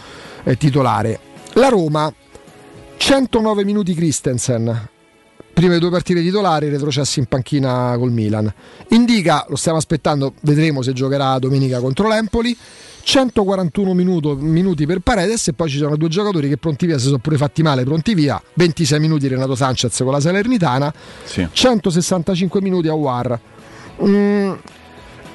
[0.43, 1.19] eh, titolare.
[1.53, 2.13] La Roma
[2.97, 4.89] 109 minuti Christensen,
[5.53, 8.51] prime due partite titolari, retrocessi in panchina col Milan.
[8.89, 12.57] Indica, lo stiamo aspettando, vedremo se giocherà domenica contro l'Empoli.
[13.05, 17.05] 141 minuto- minuti per Paredes e poi ci sono due giocatori che pronti via si
[17.05, 18.41] sono pure fatti male, pronti via.
[18.53, 20.93] 26 minuti Renato Sanchez con la Salernitana,
[21.51, 23.37] 165 minuti a War.
[24.01, 24.51] Mm,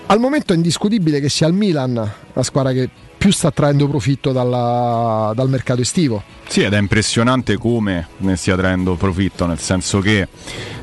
[0.07, 1.95] al momento è indiscutibile che sia il Milan
[2.33, 2.89] la squadra che
[3.19, 6.23] più sta traendo profitto dalla- dal mercato estivo.
[6.47, 10.29] Sì, ed è impressionante come ne stia traendo profitto, nel senso che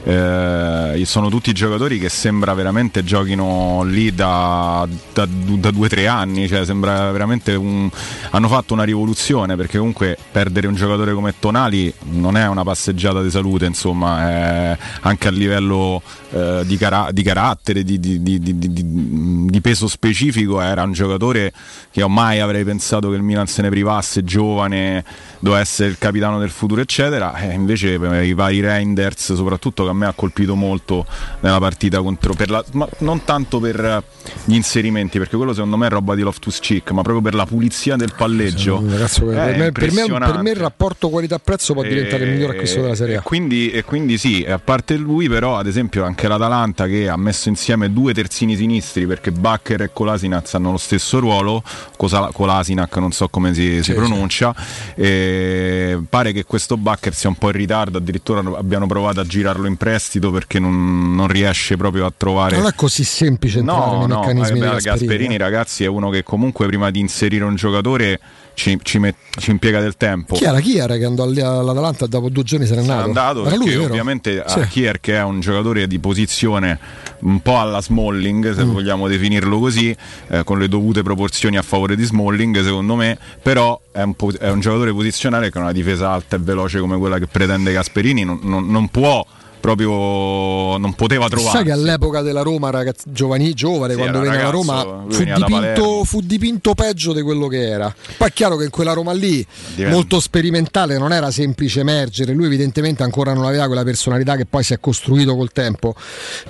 [0.06, 6.07] eh, sono tutti giocatori che sembra veramente giochino lì da, da, da due o tre
[6.07, 7.90] anni, cioè sembra veramente un...
[8.32, 13.22] hanno fatto una rivoluzione perché comunque perdere un giocatore come Tonali non è una passeggiata
[13.22, 16.02] di salute, insomma, anche a livello
[16.32, 21.52] eh, di, cara- di carattere, di, di- di- peso specifico, era un giocatore
[21.90, 25.03] che io mai avrei pensato che il Milan se ne privasse, giovane,
[25.40, 27.36] doveva essere il capitano del futuro, eccetera.
[27.38, 31.06] E invece i vari Reinders, soprattutto che me ha colpito molto
[31.40, 34.04] nella partita contro, per la- ma non tanto per eh,
[34.46, 37.46] gli inserimenti, perché quello secondo me è roba di Loftus Cheek, ma proprio per la
[37.46, 38.84] pulizia del palleggio.
[38.88, 42.52] Ragazzo, È per, me, per me- per me il rapporto qualità-prezzo può diventare il miglior
[42.52, 43.20] acquisto della Serie A.
[43.20, 47.08] E quindi, e quindi sì, e a parte lui, però, ad esempio, anche l'Atalanta che
[47.10, 51.64] ha messo insieme due terzini sinistri perché Bakker e Kolasinac hanno lo stesso ruolo.
[51.96, 54.54] Cosa- Kolasinac non so come si, si Sì, pronuncia.
[54.96, 59.68] E pare che questo Bakker sia un po' in ritardo, addirittura abbiano provato a girarlo
[59.68, 62.57] in prestito perché non, non riesce proprio a trovare.
[62.57, 65.38] Non è così semplice entrare No, no, meccanismi eh, beh, Gasperini.
[65.38, 68.20] Ragazzi, è uno che comunque prima di inserire un giocatore
[68.56, 70.36] ci, ci met- ci impiega del tempo.
[70.36, 73.03] Chi era Chiara che andò lì all'Atalanta dopo due giorni se n'è è andato?
[73.03, 74.60] andato Era perché lui, ovviamente Sì.
[74.60, 76.80] a Kier che è un giocatore di posizione
[77.20, 78.53] un po' alla Smalling Mm.
[78.56, 79.95] se vogliamo definirlo così
[80.30, 84.32] eh, con le dovute proporzioni a favore di Smalling secondo me però è un, po-
[84.38, 87.72] è un giocatore posizionale che ha una difesa alta e veloce come quella che pretende
[87.74, 89.26] Gasperini non, non- non può
[89.66, 94.30] proprio non poteva trovare Sai che all'epoca della Roma, ragazzi, giovani, giovane, Sì, quando era
[94.30, 97.94] venne alla Roma, fu dipinto, fu dipinto peggio di quello che era.
[98.18, 102.34] Poi è chiaro che in quella Roma lì, Diventa- molto sperimentale, non era semplice emergere.
[102.34, 105.96] Lui, evidentemente, ancora non aveva quella personalità che poi si è costruito col tempo.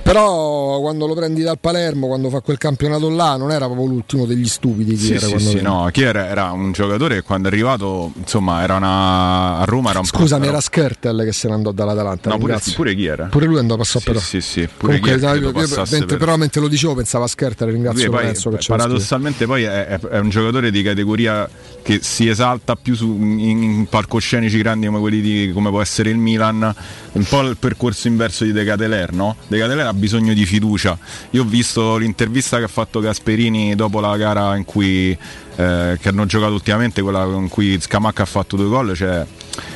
[0.01, 4.25] Però, quando lo prendi dal Palermo, quando fa quel campionato là, non era proprio l'ultimo
[4.25, 4.95] degli stupidi.
[4.95, 8.61] Chi Sì, era sì, sì, no, Kier era un giocatore che quando è arrivato, insomma,
[8.61, 12.29] era una a Roma era un po'- Scusami, era Skirtel che se ne andò dall'Atalanta.
[12.29, 13.27] No, pure, pure Kier.
[13.29, 14.19] Pure lui andò a passare Sì, però.
[14.19, 17.69] sì, sì, pure Comunque, credo io- mentre- per- però mentre lo dicevo pensavo a Skerter,
[17.69, 21.47] ringrazio poi, Lorenzo che paradossalmente poi è, è- un giocatore di categoria
[21.81, 26.09] che si esalta più su, in, in palcoscenici grandi come quelli di come può essere
[26.09, 26.73] il Milan
[27.11, 29.35] un po' il percorso inverso di De Cateler no?
[29.47, 30.97] De Cateler ha bisogno di fiducia
[31.31, 35.11] io ho visto l'intervista che ha fatto Gasperini dopo la gara in cui
[35.57, 39.23] eh, che hanno giocato ultimamente quella in cui Scamacca ha fatto due gol cioè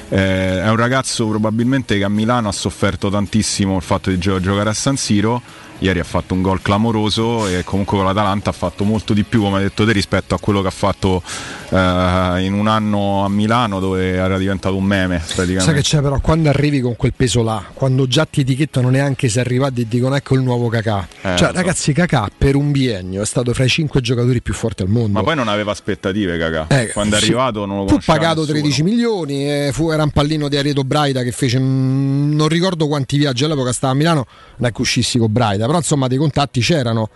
[0.10, 4.40] eh, è un ragazzo probabilmente che a Milano ha sofferto tantissimo il fatto di gio-
[4.40, 5.42] giocare a San Siro
[5.80, 9.42] ieri ha fatto un gol clamoroso e comunque con l'Atalanta ha fatto molto di più
[9.42, 11.22] come hai detto te rispetto a quello che ha fatto
[11.70, 16.20] eh, in un anno a Milano dove era diventato un meme Sai che c'è però
[16.20, 20.16] quando arrivi con quel peso là, quando già ti etichettano neanche se arrivati e dicono
[20.16, 21.08] ecco il nuovo Kakà.
[21.22, 24.84] Eh, cioè ragazzi Kakà per un biennio è stato fra i cinque giocatori più forti
[24.84, 25.10] al mondo.
[25.10, 28.60] ma poi non aveva aspettative Cacà Eh, quando è arrivato non lo Fu pagato nessuno.
[28.60, 32.88] 13 milioni, eh, fu, era un pallino di Areto Braida che fece, mm, non ricordo
[32.88, 34.26] quanti viaggi all'epoca stava a Milano,
[34.58, 37.12] non è che uscissi con Braida, però insomma dei contatti c'erano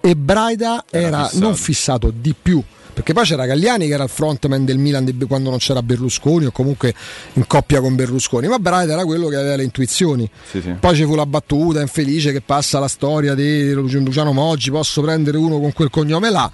[0.00, 1.44] e Braida era, fissato.
[1.44, 2.62] non fissato di più.
[2.94, 6.52] Perché poi c'era Galliani che era il frontman del Milan quando non c'era Berlusconi o
[6.52, 6.94] comunque
[7.32, 10.30] in coppia con Berlusconi, ma Braida era quello che aveva le intuizioni.
[10.48, 10.70] Sì, sì.
[10.78, 15.36] Poi ci fu la battuta infelice che passa la storia di Luciano Moggi, posso prendere
[15.36, 16.48] uno con quel cognome là.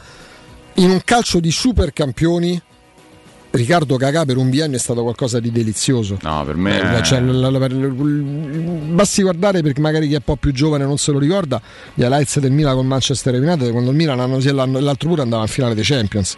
[0.77, 2.61] In un calcio di super campioni,
[3.53, 6.17] Riccardo Cacà per un biennio è stato qualcosa di delizioso.
[6.23, 10.23] no per me Eh, cioè, l- l- l- basti guardare perché magari chi è un
[10.25, 11.61] po' più giovane non se lo ricorda
[11.95, 15.43] gli highlights del Milan con Manchester United quando il Milan l'anno, l'anno- l'altro pure andava
[15.43, 16.35] in finale dei Champions.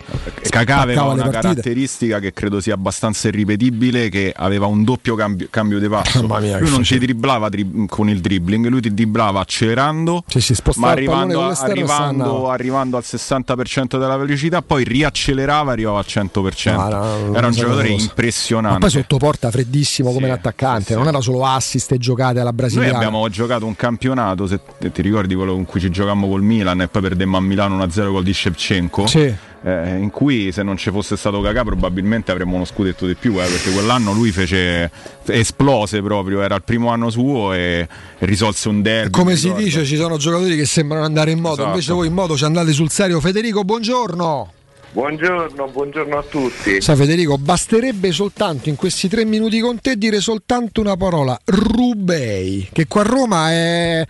[0.49, 1.41] Cacà aveva Spaccava le una partite.
[1.41, 6.20] caratteristica che credo sia abbastanza irripetibile che aveva un doppio cambio, cambio di passo.
[6.23, 10.41] Mamma mia, lui non ti dribblava tri- con il dribbling lui ti dribblava accelerando Sì,
[10.41, 16.05] sì, spostava ma arrivando, arrivando, arrivando al 60% della velocità poi riaccelerava e arrivava al
[16.09, 17.03] 100% No, no, non
[17.35, 18.02] era un giocatore cosa.
[18.05, 21.98] impressionante ma poi sotto porta freddissimo come Sì, l'attaccante sì, non era solo assist e
[21.98, 24.60] giocate alla noi brasiliana abbiamo giocato un campionato, se
[24.93, 28.10] ti ricordi quello con cui ci giocammo col Milan e poi perdemmo a Milano 1-0
[28.10, 29.06] gol di Shevchenko?
[29.06, 29.35] Sì.
[29.66, 33.32] eh, in cui se non ci fosse stato Kakà probabilmente avremmo uno scudetto di più,
[33.40, 34.90] eh, perché quell'anno lui fece
[35.26, 39.10] esplose proprio, era il primo anno suo e, e risolse un derby.
[39.10, 39.64] come si ricordo.
[39.64, 41.68] dice ci sono giocatori che sembrano andare in moto Esatto.
[41.70, 44.52] invece voi in moto ci andate sul serio Federico buongiorno
[44.94, 46.80] Buongiorno, buongiorno a tutti.
[46.80, 52.68] Sai Federico, basterebbe soltanto in questi tre minuti con te dire soltanto una parola, Rubei,
[52.72, 54.06] che qua a Roma è...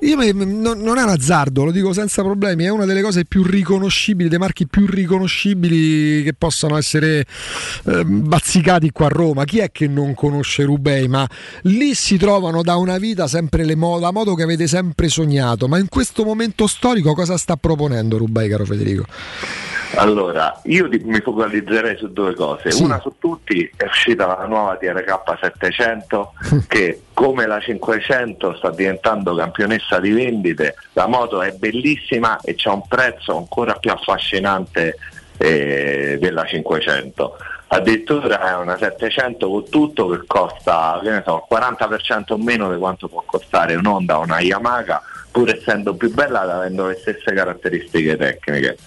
[0.00, 3.44] Io non, non è un azzardo, lo dico senza problemi, è una delle cose più
[3.44, 7.24] riconoscibili, dei marchi più riconoscibili che possano essere
[7.84, 9.44] eh, bazzicati qua a Roma.
[9.44, 11.06] Chi è che non conosce Rubei?
[11.06, 11.24] Ma
[11.62, 15.68] lì si trovano da una vita sempre le mo- la moto che avete sempre sognato,
[15.68, 19.04] ma in questo momento storico cosa sta proponendo Rubei, caro Federico?
[19.96, 22.70] Allora, io mi focalizzerei su due cose.
[22.70, 22.82] Sì.
[22.82, 26.32] Una su tutti è uscita la nuova TRK 700
[26.68, 30.76] che come la 500 sta diventando campionessa di vendite.
[30.92, 34.96] La moto è bellissima e c'è un prezzo ancora più affascinante
[35.38, 37.36] eh, della 500.
[37.68, 43.08] Addirittura è una 700 con tutto che costa che so, il 40% meno di quanto
[43.08, 45.02] può costare un'Honda o una Yamaha,
[45.36, 48.78] pur essendo più bella ed avendo le stesse caratteristiche tecniche.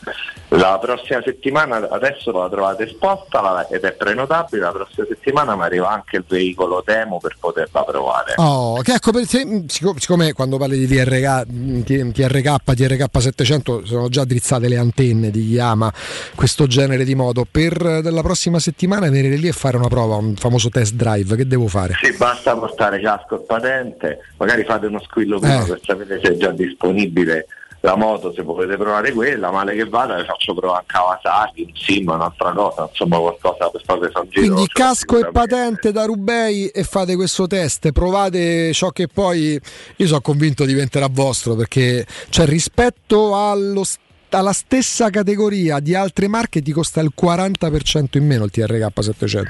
[0.48, 5.92] La prossima settimana, adesso la trovate esposta ed è prenotabile, la prossima settimana mi arriva
[5.92, 8.34] anche il veicolo demo per poterla provare.
[8.38, 14.68] Oh, che ecco, te, siccome, quando parli di TRK, TRK, TRK 700 sono già drizzate
[14.68, 15.94] le antenne di chi ama
[16.34, 20.16] questo genere di moto, per eh, la prossima settimana venire lì e fare una prova,
[20.16, 21.94] un famoso test drive, che devo fare?
[22.02, 25.68] Sì, basta portare casco e patente, magari fate uno squillo prima Eh.
[25.68, 27.46] per sapere se già disponibile
[27.82, 31.72] la moto se volete provare quella, male che vada vi faccio provare a Kawasaki, un
[31.76, 34.54] sim, un'altra cosa, insomma qualcosa per fare un giro.
[34.54, 39.60] Quindi casco e patente da Rubei e fate questo test, provate ciò che poi
[39.96, 44.00] io sono convinto diventerà vostro perché cioè, rispetto allo st-
[44.32, 49.50] alla stessa categoria di altre marche ti costa il 40% in meno il TRK 700.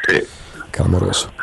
[0.69, 1.33] Clamoroso.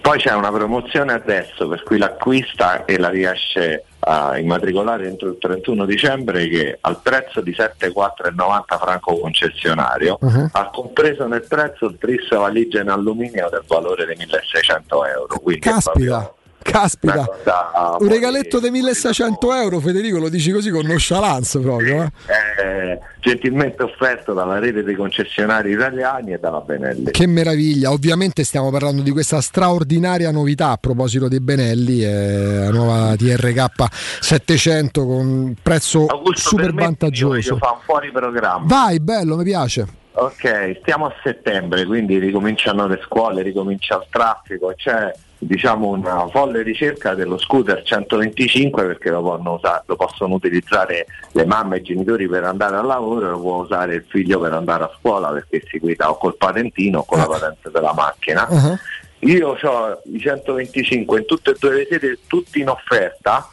[0.00, 5.38] Poi c'è una promozione adesso per cui l'acquista e la riesce a immatricolare entro il
[5.38, 10.48] 31 dicembre che al prezzo di 7,4,90 franco concessionario Uh-huh.
[10.52, 15.38] ha compreso nel prezzo il tris valigia in alluminio del valore di 1600 euro.
[15.38, 16.32] Quindi è Caspita,
[16.64, 17.24] caspita.
[17.26, 22.02] cosa Un regaletto di 1600 euro, Federico, lo dici così con nonchalance proprio.
[22.02, 22.64] eh?
[22.64, 27.10] eh, gentilmente offerto dalla rete dei concessionari italiani e dalla Benelli.
[27.10, 32.70] Che meraviglia, ovviamente stiamo parlando di questa straordinaria novità a proposito dei Benelli, eh, la
[32.70, 37.56] nuova TRK 700 con prezzo Augusto, super vantaggioso.
[37.58, 38.64] Fare un fuori programma.
[38.66, 39.86] Vai, bello, mi piace.
[40.16, 45.12] Ok, stiamo a settembre, quindi ricominciano le scuole, ricomincia il traffico, c'è
[45.46, 51.44] diciamo una folle ricerca dello scooter 125 perché lo, possono usa- lo possono utilizzare le
[51.44, 54.52] mamme e i genitori per andare al lavoro e lo può usare il figlio per
[54.52, 58.46] andare a scuola perché si guida o col patentino o con la patente della macchina.
[58.48, 58.78] Uh-huh.
[59.20, 63.48] Io ho i 125 in tutte e due le sedi, tutti in offerta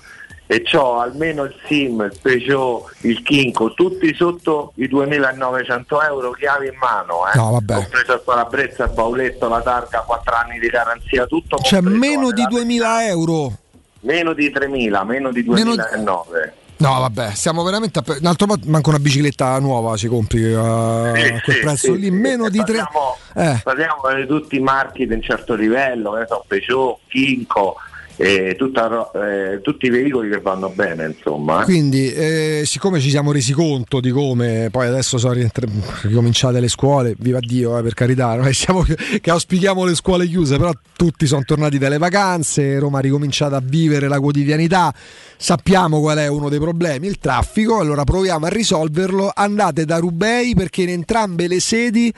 [0.51, 6.67] e ho almeno il SIM, il Peugeot, il Kinko, tutti sotto i 2900 euro chiavi
[6.67, 7.21] in mano.
[7.33, 7.37] Eh.
[7.37, 7.73] No, vabbè.
[7.75, 12.31] Compreso il parabrezza, il bauletto, la targa, 4 anni di garanzia, tutto C'è compreso, meno
[12.33, 12.47] di eh.
[12.47, 13.53] 2000 euro.
[14.01, 16.53] Meno di 3000, meno di Meno- 2009.
[16.77, 17.99] No, vabbè, siamo veramente.
[17.99, 18.03] A...
[18.19, 22.05] Un altro manca una bicicletta nuova, si compri a Sì, quel sì, prezzo sì, lì.
[22.05, 22.11] sì.
[22.11, 22.83] Meno di tre.
[22.83, 23.61] Parliamo, Eh.
[23.63, 27.75] parliamo di tutti i marchi di un certo livello, che ne so, Peugeot, Kinko,
[28.22, 31.64] eh, tutta eh, tutti i veicoli che vanno bene, insomma.
[31.64, 35.68] Quindi, eh, siccome ci siamo resi conto di come poi adesso sono rientra-
[36.03, 40.57] ricominciate le scuole, viva Dio, eh, per carità, noi siamo che auspichiamo le scuole chiuse,
[40.57, 44.93] però tutti sono tornati dalle vacanze, Roma ha ricominciato a vivere la quotidianità,
[45.35, 50.53] sappiamo qual è uno dei problemi, il traffico, allora proviamo a risolverlo, andate da Rubei
[50.53, 52.14] perché in entrambe le sedi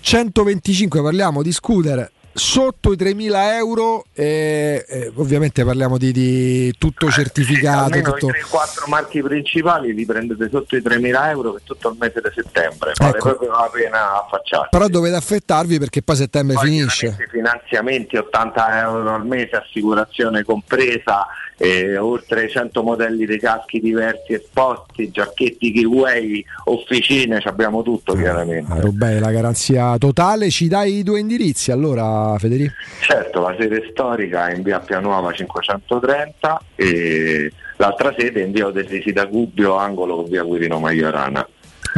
[0.00, 7.10] 125 parliamo di scooter sotto i 3.000 euro e, e ovviamente parliamo di, di tutto
[7.10, 8.28] certificato Almeno tutto...
[8.28, 12.30] i 3-4 marchi principali li prendete sotto i 3.000 euro per tutto il mese di
[12.34, 13.28] settembre, vale Ecco.
[13.28, 14.68] proprio la pena affacciarsi.
[14.70, 21.26] però dovete affrettarvi perché poi settembre finisce Questi finanziamenti 80 euro al mese, assicurazione compresa,
[21.58, 28.72] eh, oltre 100 modelli di caschi diversi esposti, giacchetti giveaway, officine, ci abbiamo tutto chiaramente.
[28.72, 33.88] Ah, Rubei, la garanzia totale ci dai i due indirizzi allora Federico Certo, la sede
[33.90, 39.76] storica è in via Pianuova 530 e l'altra sede è in via Oderisi da Gubbio,
[39.76, 41.46] angolo con via Guirino Maiorana.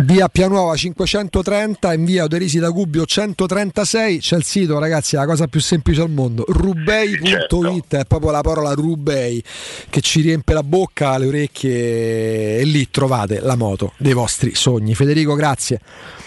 [0.02, 5.46] Via Pianuova 530 in via Oderisi da Gubbio 136 c'è il sito ragazzi la cosa
[5.46, 6.44] più semplice al mondo.
[6.46, 9.42] Rubei.it è proprio la parola rubei
[9.88, 14.94] che ci riempie la bocca le orecchie e lì trovate la moto dei vostri sogni.
[14.94, 15.80] Federico grazie.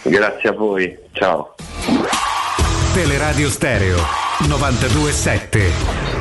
[0.03, 1.55] Grazie a voi, ciao.
[2.93, 3.97] Teleradio Stereo
[4.47, 6.12] 927.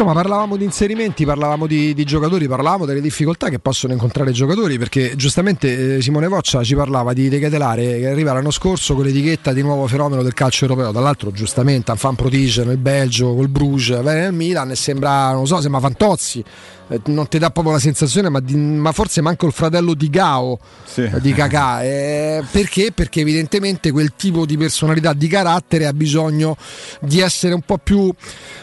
[0.00, 4.32] Insomma, parlavamo di inserimenti, parlavamo di, di giocatori, parlavamo delle difficoltà che possono incontrare i
[4.32, 8.94] giocatori, perché giustamente eh, Simone Voccia ci parlava di De Ketelare che arriva l'anno scorso
[8.94, 13.34] con l'etichetta di nuovo fenomeno del calcio europeo, dall'altro giustamente un fan prodige nel Belgio,
[13.34, 16.42] col Bruges, viene nel Milan e sembra, non so, sembra Fantozzi,
[16.90, 20.10] eh, non ti dà proprio la sensazione, ma, di- ma forse manco il fratello di
[20.10, 20.58] Gao,
[20.96, 22.90] eh, di Kakà, eh, perché?
[22.92, 26.56] Perché evidentemente quel tipo di personalità, di carattere ha bisogno
[27.00, 28.12] di essere un po' più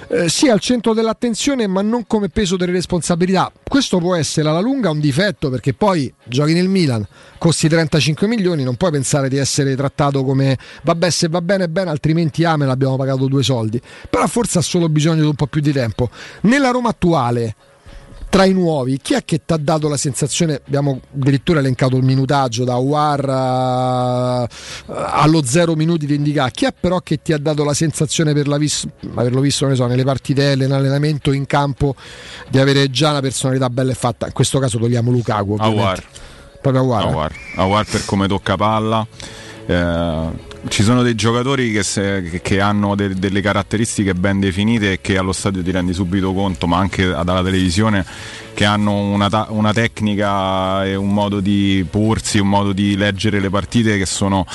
[0.10, 3.52] eh, sì al centro dell'attenzione ma non come peso delle responsabilità.
[3.64, 7.06] Questo può essere alla lunga un difetto perché poi giochi nel Milan
[7.38, 11.92] costi 35 milioni non puoi pensare di essere trattato come vabbè se va bene bene
[11.92, 13.82] altrimenti Amen abbiamo pagato due soldi.
[14.10, 16.10] Però forse ha solo bisogno di un po' più di tempo.
[16.42, 17.56] Nella Roma attuale
[18.38, 20.62] tra i nuovi, chi è che ti ha dato la sensazione?
[20.64, 24.42] Abbiamo addirittura elencato il minutaggio da War a-
[24.86, 26.52] allo zero minuti di indicare.
[26.52, 28.86] Chi è però che ti ha dato la sensazione per la vis-
[29.16, 31.96] averlo visto so, nelle partitelle, in allenamento, in campo,
[32.48, 34.28] di avere già una personalità bella e fatta?
[34.28, 35.56] In questo caso togliamo Lukaku.
[35.58, 36.04] Awar.
[36.62, 37.04] Proprio Awar.
[37.06, 37.08] eh.
[37.08, 37.32] Awar.
[37.56, 39.08] Awar per come tocca palla.
[39.68, 45.02] Eh, ci sono dei giocatori che, se- che- hanno de- delle caratteristiche ben definite e
[45.02, 48.06] che allo stadio ti rendi subito conto, ma anche dalla televisione,
[48.54, 53.40] che hanno una, ta- una tecnica e un modo di porsi, un modo di leggere
[53.40, 54.46] le partite che sono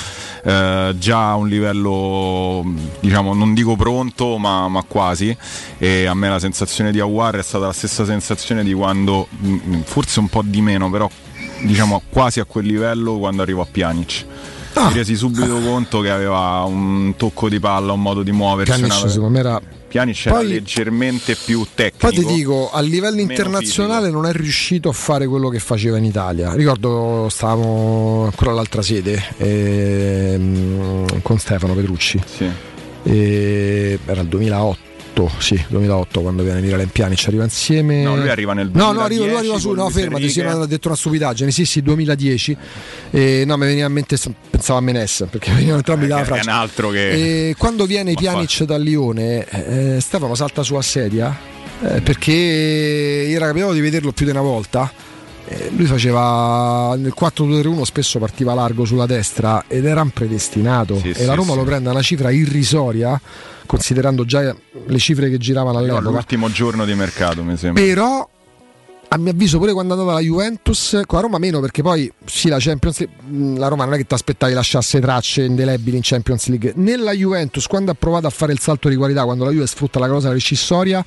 [0.43, 2.63] eh, già a un livello,
[2.99, 5.35] diciamo, non dico pronto, ma, ma quasi.
[5.77, 9.81] E a me la sensazione di Awar è stata la stessa sensazione di quando, mh,
[9.83, 11.09] forse un po' di meno, però
[11.61, 14.25] diciamo quasi a quel livello quando arrivo a Pjanic.
[14.75, 14.87] Ah.
[14.89, 18.71] Mi resi subito conto che aveva un tocco di palla, un modo di muoversi.
[18.73, 19.61] Pjanic, una- secondo me era
[19.93, 22.07] Pjanic era leggermente più tecnico.
[22.07, 26.05] Poi ti dico, a livello internazionale non è riuscito a fare quello che faceva in
[26.05, 26.53] Italia.
[26.55, 32.19] Ricordo, stavamo ancora all'altra sede ehm, con Stefano Petrucci.
[33.03, 34.79] E era il 2008,
[35.37, 38.03] sì, 2008 quando viene Miralem Pjanic, arriva insieme.
[38.03, 40.51] No, lui arriva nel No, no, 2010 arriva, lui arriva su, no, fermati, sì, no,
[40.57, 41.51] ho detto una stupidaggine.
[41.51, 42.57] Sì, sì, 2010.
[43.11, 44.17] E, no, mi veniva in mente,
[44.49, 46.51] pensavo a Menes, perché venivano entrambi dalla Eh, È Francia.
[46.51, 47.49] un altro che.
[47.49, 51.37] E quando viene Pjanic dal Lione, eh, Stefano salta sulla sedia
[51.81, 54.91] eh, perché era capitato di vederlo più di una volta.
[55.45, 61.09] Eh, lui faceva nel 4-2-3-1 spesso partiva largo sulla destra ed era un predestinato Sì,
[61.09, 61.57] e sì, la Roma sì.
[61.57, 63.19] lo prende a una cifra irrisoria
[63.65, 66.09] considerando già le cifre che giravano No, all'epoca.
[66.09, 67.81] l'ultimo giorno di mercato, mi sembra.
[67.83, 68.29] però
[69.09, 72.11] a mio avviso pure quando è andata la Juventus con la Roma meno perché poi
[72.25, 75.97] sì la Champions League mh, la Roma non è che ti aspettavi lasciasse tracce indelebili
[75.97, 76.73] in Champions League.
[76.77, 79.99] Nella Juventus quando ha provato a fare il salto di qualità quando la Juve sfrutta
[79.99, 81.05] la cosa rescissoria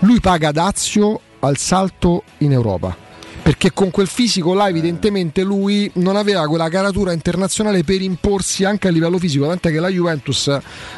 [0.00, 2.96] lui paga Dazio al salto in Europa
[3.42, 8.86] perché con quel fisico là evidentemente lui non aveva quella caratura internazionale per imporsi anche
[8.88, 10.46] a livello fisico tant'è che la Juventus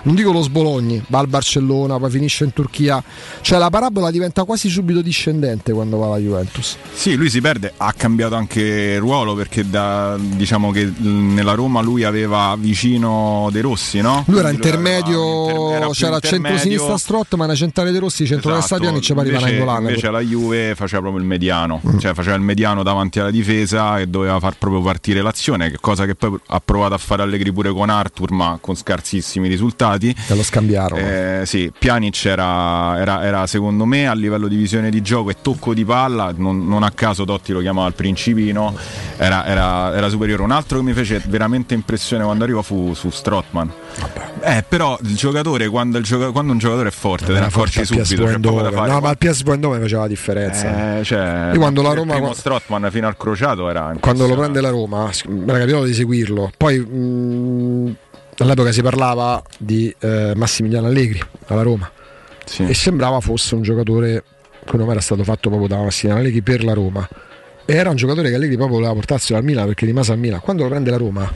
[0.02, 3.02] non dico lo sbologni va al Barcellona poi finisce in Turchia
[3.40, 7.72] cioè la parabola diventa quasi subito discendente quando va alla Juventus Sì, lui si perde,
[7.76, 14.00] ha cambiato anche ruolo perché da, diciamo che nella Roma lui aveva vicino De Rossi,
[14.00, 14.24] no?
[14.26, 16.58] lui era Quindi intermedio era c'era intermedio.
[16.58, 20.74] centro-sinistra Strottman centrale De Rossi centro-destra Esatto, Pjanic ci pareva invece, Nainggolan invece la Juve
[20.74, 24.80] faceva proprio il mediano, cioè faceva il mediano davanti alla difesa e doveva far proprio
[24.82, 28.74] partire l'azione, cosa che poi ha provato a fare Allegri pure con Arthur, ma con
[28.76, 30.14] scarsissimi risultati.
[30.28, 34.90] e lo scambiarono Eh, sì, Pjanic era, era- era, secondo me a livello di visione
[34.90, 38.74] di gioco e tocco di palla, non, non a caso Totti lo chiamava il principino,
[39.16, 40.42] era, era- era superiore.
[40.42, 43.70] Un altro che mi fece veramente impressione quando arrivò fu su Strottman.
[44.42, 47.84] Eh, però il giocatore, quando, il gioca- quando un giocatore è forte, te ne accorgi
[47.84, 48.02] subito.
[48.72, 48.90] Fare.
[48.92, 52.14] no ma al PSV Eindhoven faceva la differenza Eh, cioè, Io quando la il Roma-
[52.24, 55.94] primo Strottman fino al crociato era quando lo prende la Roma mi era capitato di
[55.94, 56.50] seguirlo.
[56.56, 57.96] Poi mh,
[58.38, 61.90] all'epoca si parlava di eh, Massimiliano Allegri alla Roma.
[62.56, 64.22] E sembrava fosse un giocatore
[64.64, 67.08] che non era stato fatto proprio da Massimiliano Allegri per la Roma.
[67.66, 70.40] E era un giocatore che Allegri proprio voleva portarselo al Milan perché rimase al Milan.
[70.40, 71.30] Quando lo prende la Roma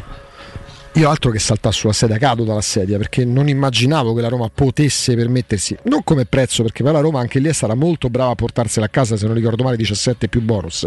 [0.98, 4.50] io altro che saltare sulla sedia cado dalla sedia perché non immaginavo che la Roma
[4.52, 8.32] potesse permettersi non come prezzo perché poi la Roma anche lì è stata molto brava
[8.32, 10.86] a portarsela a casa se non ricordo male 17 più bonus.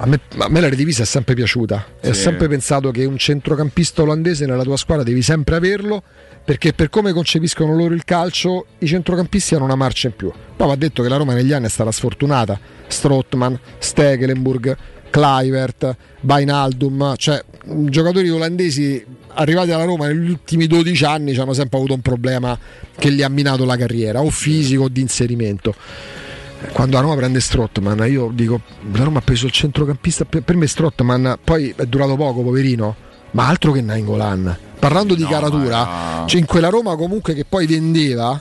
[0.00, 1.86] A me, a me la redivisa è sempre piaciuta.
[2.00, 2.20] E ho Sì.
[2.22, 6.02] sempre pensato che un centrocampista olandese nella tua squadra devi sempre averlo
[6.44, 10.32] perché per come concepiscono loro il calcio i centrocampisti hanno una marcia in più.
[10.56, 12.58] Poi va detto che la Roma negli anni è stata sfortunata.
[12.86, 14.76] Strootman, Stekelenburg
[15.10, 19.04] Kluivert, Bainaldum cioè giocatori olandesi
[19.34, 22.58] arrivati alla Roma negli ultimi 12 anni ci hanno sempre avuto un problema
[22.96, 25.74] che gli ha minato la carriera o fisico o di inserimento.
[26.72, 28.60] Quando la Roma prende Strottman io dico
[28.92, 32.96] la Roma ha preso il centrocampista per me Strottman poi è durato poco poverino
[33.32, 34.58] ma altro che Nainggolan.
[34.78, 38.40] Parlando di caratura cioè in quella Roma comunque che poi vendeva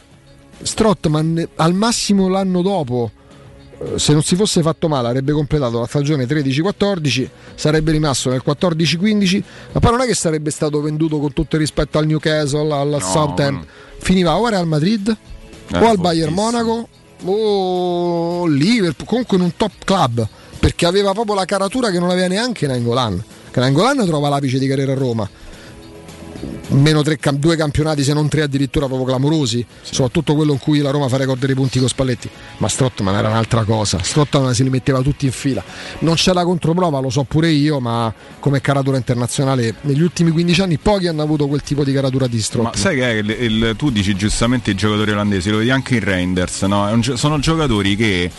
[0.60, 3.12] Strottman al massimo l'anno dopo
[3.96, 9.44] se non si fosse fatto male avrebbe completato la stagione 13-14 sarebbe rimasto nel 14-15
[9.74, 12.98] ma poi non è che sarebbe stato venduto con tutto il rispetto al Newcastle al
[13.02, 13.66] Southampton.
[14.00, 15.16] finiva o al Real Madrid
[15.70, 16.88] Eh, o al Bayern Monaco
[17.26, 20.28] o Liverpool comunque in un top club
[20.60, 24.68] perché aveva proprio la caratura che non aveva neanche Nangolan che Nangolan trova l'apice di
[24.68, 25.30] carriera a Roma
[26.70, 30.92] meno tre, due campionati se non tre addirittura proprio clamorosi soprattutto quello in cui la
[30.92, 32.30] Roma fa record dei punti con Spalletti.
[32.58, 34.00] Ma Strottman era un'altra cosa.
[34.02, 35.64] Strottman si li metteva tutti in fila.
[36.00, 40.62] Non c'è la controprova lo so pure io ma come caratura internazionale negli ultimi 15
[40.62, 43.76] anni pochi hanno avuto quel tipo di caratura di Strottman Ma sai che il- il-
[43.78, 47.00] tu dici giustamente i giocatori olandesi, lo vedi anche in Reinders, no?
[47.16, 48.30] Sono giocatori che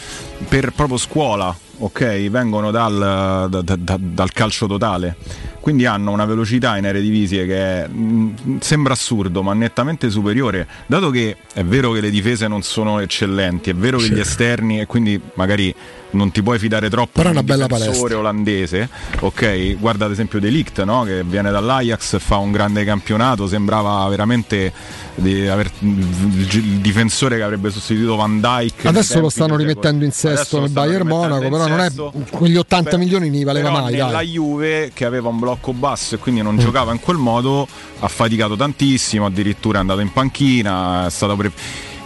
[0.48, 5.16] per proprio scuola, ok, vengono dal, da- da- da- dal calcio totale.
[5.60, 11.10] quindi hanno una velocità in Eredivisie che è, mh, sembra assurdo, ma nettamente superiore, dato
[11.10, 14.14] che è vero che le difese non sono eccellenti, è vero che Sì.
[14.14, 15.74] gli esterni e quindi magari
[16.10, 18.18] non ti puoi fidare troppo Però è una bella difensore palestra.
[18.18, 18.88] olandese,
[19.20, 19.76] ok?
[19.78, 21.02] Guarda ad esempio De Ligt, no?
[21.02, 24.72] che viene dall'Ajax, fa un grande campionato, sembrava veramente
[25.14, 28.84] di aver- il, difensore che avrebbe sostituito Van Dijk.
[28.84, 31.90] nei Adesso lo stanno rimettendo in sesto nel Bayern Monaco, però non è
[32.30, 33.96] quegli 80 Per- milioni ne valeva mai.
[33.96, 34.28] Dai.
[34.28, 37.66] Juve che aveva un blocco basso e quindi non giocava in quel modo
[38.00, 41.50] ha faticato tantissimo addirittura è andato in panchina è stato pre-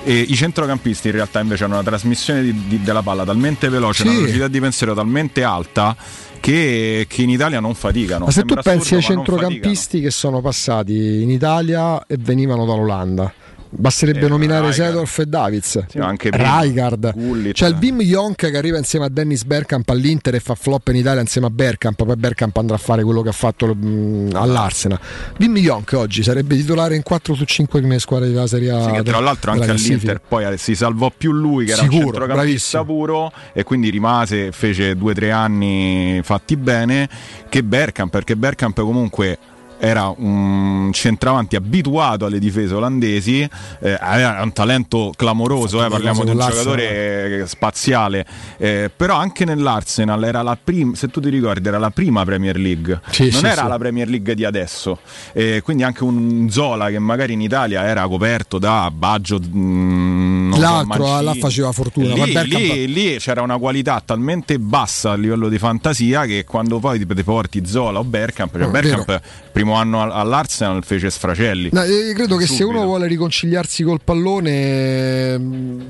[0.05, 4.03] e I centrocampisti in realtà invece hanno una trasmissione di- di- della palla talmente veloce,
[4.03, 4.09] Sì.
[4.09, 5.97] una velocità di pensiero talmente alta
[6.41, 8.25] che, che in Italia non faticano.
[8.25, 12.17] Ma se tu Sembra pensi ai assurdo, non centrocampisti che sono passati in Italia e
[12.19, 13.33] venivano dall'Olanda,
[13.75, 14.91] basterebbe Eh, nominare Rijkaard.
[14.93, 16.61] Sedorf e Davids, Sì, anche prima.
[16.61, 17.13] Rijkaard.
[17.15, 17.55] Gullit.
[17.55, 20.97] C'è il Wim Jonk che arriva insieme a Dennis Bergkamp all'Inter e fa flop in
[20.97, 24.99] Italia insieme a Bergkamp, poi Bergkamp andrà a fare quello che ha fatto mh, all'Arsenal.
[25.39, 28.95] Wim Jonk oggi sarebbe titolare in 4 su 5 nelle squadre della Serie A.
[28.97, 32.13] Sì, tra l'altro anche all'Inter poi eh, si salvò più lui che era Sicuro, un
[32.13, 37.09] centrocampista puro e quindi rimase, fece due o tre anni fatti bene
[37.49, 39.39] che Bergkamp perché Bergkamp comunque
[39.85, 43.41] era un centravanti abituato alle difese olandesi,
[43.81, 48.25] eh, aveva un talento clamoroso, eh, parliamo di un giocatore eh, spaziale,
[48.59, 52.57] eh, però anche nell'Arsenal era la prima, se tu ti ricordi, era la prima Premier
[52.59, 53.69] League, Sì, non sì, era sì.
[53.69, 54.99] la Premier League di adesso,
[55.33, 60.55] Eh, quindi anche un Zola che magari in Italia era coperto da Baggio, mm, non
[60.55, 61.25] so, L'altro Mancini.
[61.25, 66.25] là faceva fortuna, Lì, lì- lì c'era una qualità talmente bassa a livello di fantasia
[66.25, 69.21] che quando poi ti ti porti Zola o Bergkamp, cioè è Bergkamp.
[69.53, 71.69] Primo anno all- all'Arsenal fece sfracelli.
[71.73, 71.83] No,
[72.15, 72.69] credo che se Subito.
[72.79, 75.39] uno vuole riconciliarsi col pallone.
[75.39, 75.85] mh,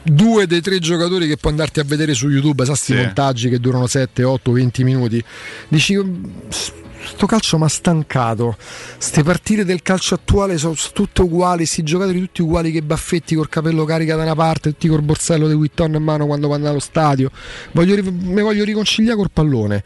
[0.00, 2.98] Due dei tre giocatori che puoi andarti a vedere su YouTube, sa sti Sì.
[2.98, 5.22] montaggi che durano 7, 8, 20 minuti.
[5.68, 6.00] Dici,
[6.48, 8.56] sto calcio mi ha stancato.
[8.96, 13.50] Ste partite del calcio attuale sono tutte uguali, sti giocatori tutti uguali che baffetti col
[13.50, 16.78] capello carica da una parte, tutti col borsello di Witton in mano quando vanno allo
[16.80, 17.30] stadio.
[17.72, 19.84] Voglio, mi voglio riconciliare col pallone.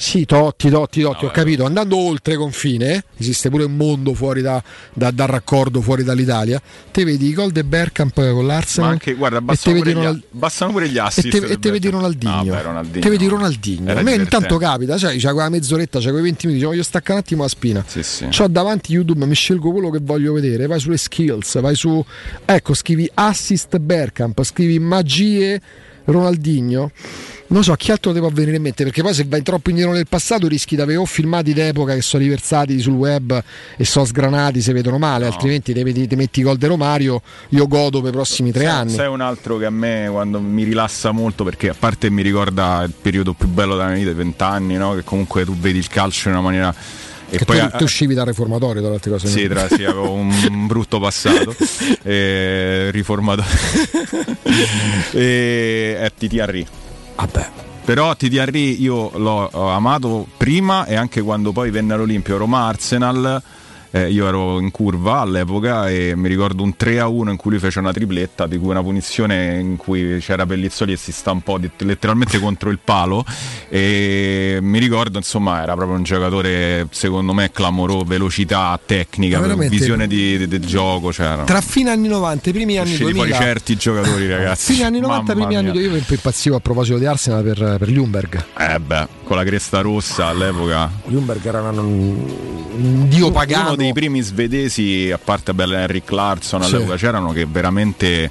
[0.00, 1.66] Sì, Totti, Totti, Totti, ho capito.
[1.66, 4.62] Andando oltre confine, esiste pure un mondo fuori da,
[4.94, 6.58] da- dal raccordo, fuori dall'Italia.
[6.90, 9.94] Te vedi i gol di Bergkamp con Ma l'Arsenal anche, guarda, e bastano pure, gli,
[9.94, 11.28] Ronald- bastano pure gli e assist.
[11.28, 11.90] te, e te vedi.
[11.90, 12.34] Ronaldinho.
[12.34, 13.00] No, beh, Ronaldinho.
[13.04, 13.90] Te vedi Ronaldinho.
[13.90, 14.64] Era A me intanto divertente.
[14.64, 17.84] capita, cioè, c'è quella mezz'oretta, c'è quei 20 minuti, voglio staccare un attimo la spina.
[17.86, 18.26] Sì, sì.
[18.28, 22.02] C'ho davanti YouTube, mi scelgo quello che voglio vedere, vai sulle skills, vai su
[22.46, 25.60] ecco, scrivi assist Bergkamp, scrivi magie
[26.06, 26.90] Ronaldinho.
[27.50, 28.84] Non so, a chi altro ti può venire in mente?
[28.84, 32.00] Perché poi se vai troppo indietro nel passato rischi di avere o filmati d'epoca che
[32.00, 33.42] sono riversati sul web
[33.76, 38.00] e sono sgranati, si vedono male, altrimenti ti, metti i gol di Romario, io godo
[38.02, 38.90] per i prossimi tre Sai- anni.
[38.92, 42.84] Sai un altro che a me quando mi rilassa molto perché a parte mi ricorda
[42.84, 44.94] il periodo più bello della mia vita, i vent'anni, no?
[44.94, 46.72] che comunque tu vedi il calcio in una maniera...
[47.32, 49.26] E che poi tu, tu uscivi dal reformatorio, tra le altre cose.
[49.26, 50.32] Sì, tra, sì, avevo un,
[50.68, 51.54] brutto passato,
[52.02, 53.42] eh, riformato.
[55.14, 56.66] e Titi Henry.
[57.20, 57.50] Vabbè.
[57.84, 63.42] Però Henry io l'ho ho amato prima e anche quando poi venne all'Olimpio Roma-Arsenal.
[63.92, 67.50] Eh, io ero in curva all'epoca e mi ricordo un 3 a 1 in cui
[67.50, 71.58] lui fece una tripletta, di cui una punizione in cui c'era Pellizzoli e si stampò
[71.58, 73.24] di- letteralmente contro il palo.
[73.68, 80.38] E mi ricordo, insomma, era proprio un giocatore, secondo me, clamoroso, velocità, tecnica, visione di-
[80.38, 81.08] di- del gioco.
[81.10, 81.44] C'era.
[81.44, 84.72] Tra fine anni 90 e primi anni Usciti 2000 fuori certi giocatori, ragazzi.
[84.74, 85.80] Fine anni 90 Mamma primi anni mia.
[85.88, 89.80] 2000 io impazzivo a proposito di Arsenal per, per Ljungberg Eh beh, con la cresta
[89.80, 90.90] rossa all'epoca.
[91.06, 96.60] Ljungberg era un, un dio pagano Uno dei primi svedesi, a parte beh, Henry Clarkson
[96.64, 96.74] Sì.
[96.74, 98.28] all'epoca, c'erano che veramente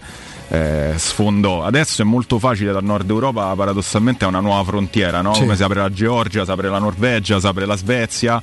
[0.50, 1.64] eh, sfondò.
[1.64, 5.34] Adesso è molto facile dal nord Europa, paradossalmente è una nuova frontiera, no?
[5.34, 5.42] Sì.
[5.42, 8.42] come si apre la Georgia, si apre la Norvegia, si apre la Svezia,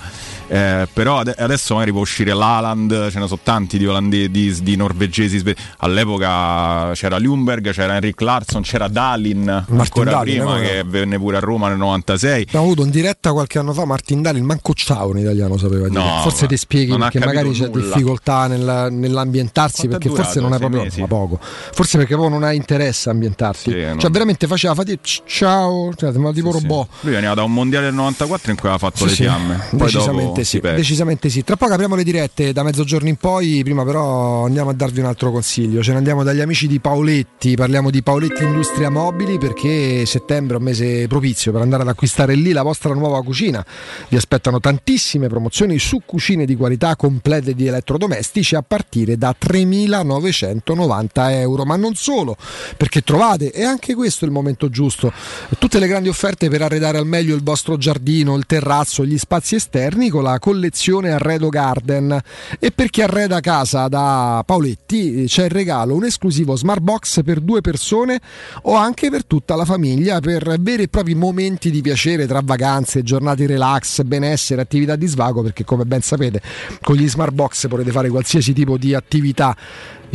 [0.48, 4.54] eh, però ade- adesso magari può uscire l'Aland, ce ne sono tanti di, olande- di,
[4.62, 10.62] di norvegesi, sve- all'epoca c'era Ljungberg, c'era Henry Clarkson, c'era Dalin, ancora Dahlin, prima eh,
[10.62, 12.42] che venne pure a Roma nel 96.
[12.42, 16.00] Abbiamo avuto in diretta qualche anno fa Martin Dalin, manco ciao in italiano sapeva dire.
[16.00, 17.84] No, forse ti spieghi perché magari c'è nulla.
[17.84, 21.00] difficoltà nel- nell'ambientarsi, Quanto perché forse non è proprio mesi?
[21.00, 21.38] ma poco.
[21.40, 23.70] Forse perché proprio non ha interesse a ambientarsi.
[23.70, 26.62] Sì, cioè non- veramente faceva fatica, "C- ciao, cioè, ma tipo Sì, sì.
[26.66, 26.88] robot.
[27.00, 29.60] Lui veniva da un mondiale del 94 in cui aveva fatto Sì, le sì, fiamme.
[29.70, 31.44] Poi decisamente sì, decisamente sì.
[31.44, 35.06] Tra poco apriamo le dirette da mezzogiorno in poi, prima però andiamo a darvi un
[35.06, 35.82] altro consiglio.
[35.82, 40.58] Ce ne andiamo dagli amici di Paoletti, parliamo di Paoletti Industria Mobili perché settembre è
[40.58, 43.64] un mese propizio per andare ad acquistare lì la vostra nuova cucina.
[44.08, 51.30] Vi aspettano tantissime promozioni su cucine di qualità complete di elettrodomestici a partire da 3.990
[51.32, 51.64] euro.
[51.64, 52.36] Ma non non solo,
[52.76, 55.12] perché trovate, e anche questo è il momento giusto,
[55.58, 59.54] tutte le grandi offerte per arredare al meglio il vostro giardino, il terrazzo, gli spazi
[59.54, 62.20] esterni con la collezione Arredo Garden.
[62.58, 67.40] E per chi arreda casa da Paoletti c'è il regalo, un esclusivo smart box per
[67.40, 68.20] due persone
[68.62, 73.02] o anche per tutta la famiglia per veri e propri momenti di piacere tra vacanze,
[73.02, 76.42] giornate relax, benessere, attività di svago, perché come ben sapete
[76.80, 79.56] con gli smart box potete fare qualsiasi tipo di attività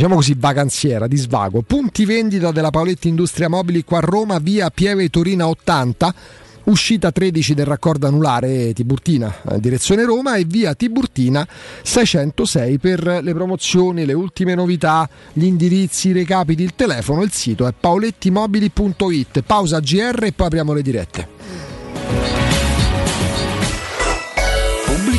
[0.02, 1.62] diciamo così vacanziera, di svago.
[1.62, 6.16] Punti vendita della Paoletti Industria Mobili qua a Roma, via Pieve Torina 80.
[6.64, 11.48] Uscita 13 del raccordo anulare Tiburtina, eh, direzione Roma e via Tiburtina
[11.84, 17.68] 606 per le promozioni, le ultime novità, gli indirizzi, i recapiti, il telefono, il sito
[17.68, 19.42] è paolettimobili.it.
[19.42, 21.71] Pausa GR e poi apriamo le dirette.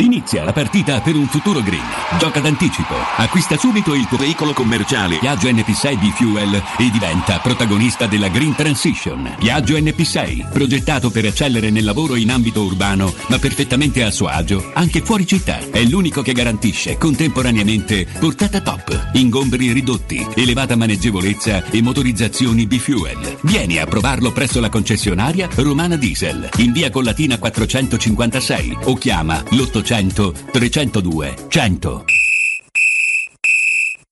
[0.00, 1.82] Inizia la partita per un futuro green.
[2.20, 2.94] Gioca d'anticipo.
[3.16, 8.54] Acquista subito il tuo veicolo commerciale Piaggio NP6 di Fuel e diventa protagonista della Green
[8.54, 9.34] Transition.
[9.40, 14.70] Piaggio NP6, progettato per eccellere nel lavoro in ambito urbano, ma perfettamente a suo agio
[14.72, 15.58] anche fuori città.
[15.68, 23.38] È l'unico che garantisce contemporaneamente portata top, ingombri ridotti, elevata maneggevolezza e motorizzazioni B-Fuel.
[23.40, 29.86] Vieni a provarlo presso la concessionaria Romana Diesel, in via Collatina 456 o chiama l'800
[29.88, 32.04] 302 100.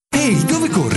[0.09, 0.96] Ehi, dove corri?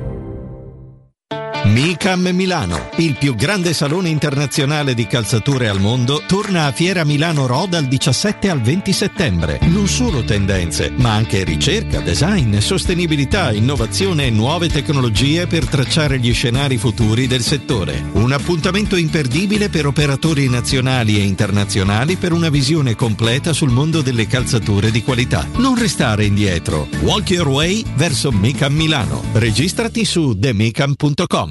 [1.63, 7.45] Micam Milano, il più grande salone internazionale di calzature al mondo, torna a Fiera Milano
[7.45, 9.59] Ro dal 17 al 20 settembre.
[9.67, 16.33] Non solo tendenze, ma anche ricerca, design, sostenibilità, innovazione e nuove tecnologie per tracciare gli
[16.33, 18.03] scenari futuri del settore.
[18.13, 24.25] Un appuntamento imperdibile per operatori nazionali e internazionali per una visione completa sul mondo delle
[24.25, 25.47] calzature di qualità.
[25.57, 26.87] Non restare indietro.
[27.01, 29.21] Walk your way verso Micam Milano.
[29.33, 31.50] Registrati su themicam.com.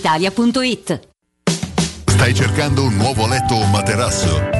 [0.00, 1.08] brispalitalia.it.
[2.06, 4.59] Stai cercando un nuovo letto o materasso?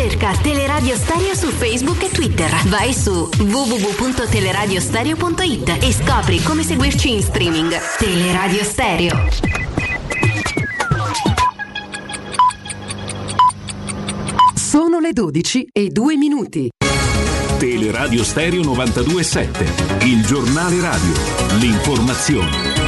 [0.00, 2.50] Cerca Teleradio Stereo su Facebook e Twitter.
[2.68, 7.78] Vai su www.teleradiostereo.it e scopri come seguirci in streaming.
[7.98, 9.28] Teleradio Stereo.
[14.54, 16.70] Sono le 12 e 2 minuti.
[17.58, 21.12] Teleradio Stereo 927, il giornale radio,
[21.58, 22.79] l'informazione.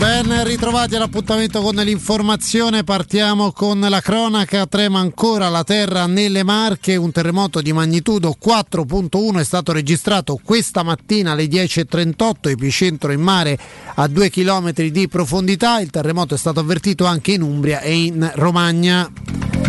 [0.00, 6.96] Ben ritrovati all'appuntamento con l'informazione, partiamo con la cronaca, trema ancora la terra nelle Marche,
[6.96, 13.58] un terremoto di magnitudo 4.1 è stato registrato questa mattina alle 10.38, epicentro in mare
[13.96, 18.32] a 2 km di profondità, il terremoto è stato avvertito anche in Umbria e in
[18.36, 19.59] Romagna.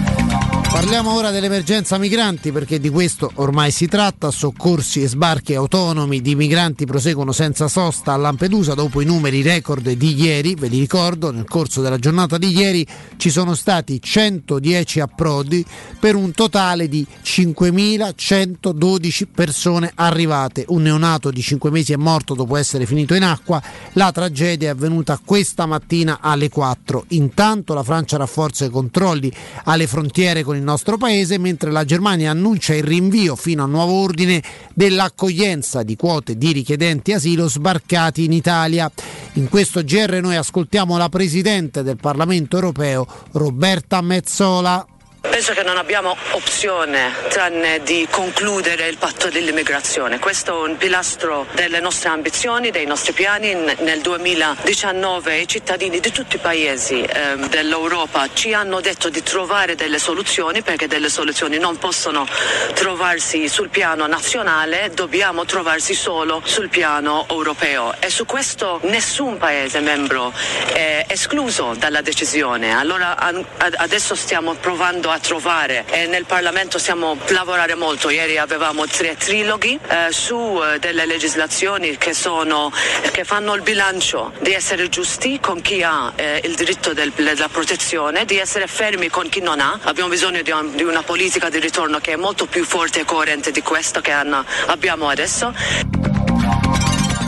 [0.71, 4.31] Parliamo ora dell'emergenza migranti perché di questo ormai si tratta.
[4.31, 9.91] Soccorsi e sbarchi autonomi di migranti proseguono senza sosta a Lampedusa dopo i numeri record
[9.91, 10.55] di ieri.
[10.55, 12.87] Ve li ricordo, nel corso della giornata di ieri
[13.17, 15.65] ci sono stati 110 approdi
[15.99, 20.63] per un totale di 5.112 persone arrivate.
[20.69, 23.61] Un neonato di 5 mesi è morto dopo essere finito in acqua.
[23.93, 27.07] La tragedia è avvenuta questa mattina alle 4.
[27.09, 29.29] Intanto la Francia rafforza i controlli
[29.65, 33.93] alle frontiere con il nostro paese, mentre la Germania annuncia il rinvio fino a nuovo
[33.93, 34.41] ordine
[34.73, 38.91] dell'accoglienza di quote di richiedenti asilo sbarcati in Italia.
[39.33, 44.85] In questo GR noi ascoltiamo la Presidente del Parlamento europeo, Roberta Mezzola.
[45.21, 50.17] Penso che non abbiamo opzione tranne di concludere il patto dell'immigrazione.
[50.17, 53.53] Questo è un pilastro delle nostre ambizioni, dei nostri piani.
[53.53, 59.75] Nel 2019 i cittadini di tutti i paesi ehm, dell'Europa ci hanno detto di trovare
[59.75, 62.25] delle soluzioni perché delle soluzioni non possono
[62.73, 69.81] trovarsi sul piano nazionale, dobbiamo trovarsi solo sul piano europeo e su questo nessun paese
[69.81, 70.33] membro
[70.73, 72.75] è escluso dalla decisione.
[72.75, 78.09] Allora an- ad- adesso stiamo provando a trovare e nel Parlamento stiamo lavorare molto.
[78.09, 82.71] Ieri avevamo tre triloghi eh, su eh, delle legislazioni che, sono,
[83.11, 87.49] che fanno il bilancio di essere giusti con chi ha eh, il diritto del- della
[87.49, 89.79] protezione, di essere fermi con chi non ha.
[89.83, 93.05] Abbiamo bisogno di, un- di una politica di ritorno che è molto più forte e
[93.05, 95.53] coerente di questo che hanno- abbiamo adesso.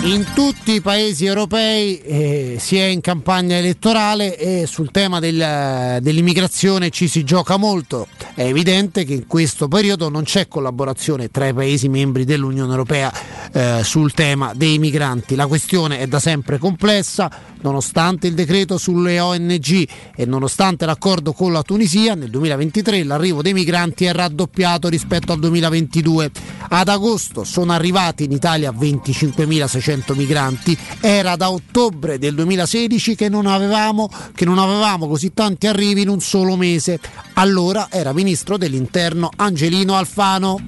[0.05, 5.99] In tutti i paesi europei eh, si è in campagna elettorale e sul tema del-
[6.01, 8.07] dell'immigrazione ci si gioca molto.
[8.35, 13.13] È evidente che in questo periodo non c'è collaborazione tra i paesi membri dell'Unione Europea
[13.53, 15.35] eh, sul tema dei migranti.
[15.35, 17.31] La questione è da sempre complessa,
[17.61, 23.53] nonostante il decreto sulle ONG e nonostante l'accordo con la Tunisia, nel 2023 l'arrivo dei
[23.53, 26.31] migranti è raddoppiato rispetto al 2022.
[26.67, 33.45] Ad agosto sono arrivati in Italia 25.600 migranti, era da ottobre del 2016 che non
[33.45, 36.99] avevamo, che non avevamo così tanti arrivi in un solo mese.
[37.33, 40.59] Allora era ministro dell'interno Angelino Alfano.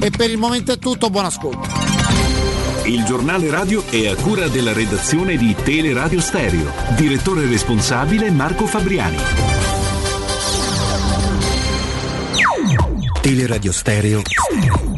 [0.00, 1.66] E per il momento è tutto, buon ascolto.
[2.84, 6.70] Il giornale radio è a cura della redazione di Teleradio Stereo.
[6.96, 9.63] Direttore responsabile Marco Fabriani.
[13.24, 14.20] Teleradio Stereo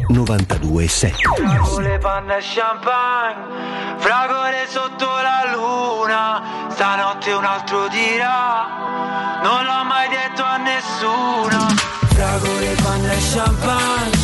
[0.09, 9.83] 92.7 Fragole, panna e champagne, fragole sotto la luna, stanotte un altro dirà, non l'ho
[9.85, 11.67] mai detto a nessuno.
[12.07, 14.17] Fragole, panna e champagne,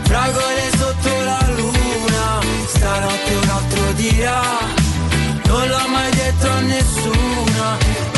[0.00, 4.40] fragole sotto la luna, stanotte un altro dirà,
[5.44, 8.11] non l'ho mai detto a nessuno.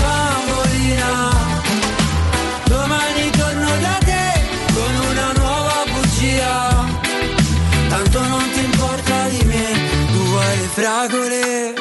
[10.75, 11.75] Fragole.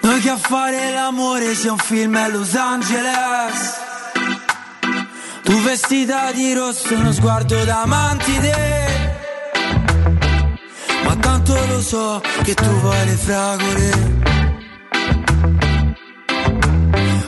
[0.00, 3.84] Noi che a fare l'amore sia un film a Los Angeles.
[5.44, 8.54] Tu vestita di rosso, uno sguardo da mantide
[11.04, 13.90] Ma tanto lo so che tu vuoi le fragole.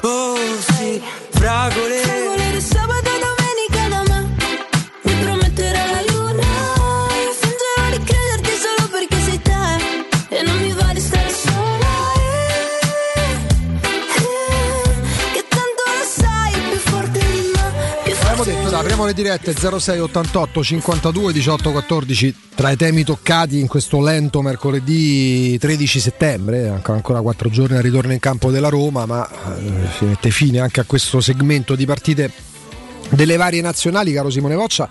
[0.03, 0.37] Oh
[0.67, 1.01] sì,
[1.31, 2.38] fragole
[18.79, 24.41] Apriamo le dirette 06 88 52 18 14 tra i temi toccati in questo lento
[24.41, 29.89] mercoledì 13 settembre, ancora, ancora 4 giorni al ritorno in campo della Roma, ma eh,
[29.99, 32.31] si mette fine anche a questo segmento di partite
[33.11, 34.89] delle varie nazionali, caro Simone Voccia.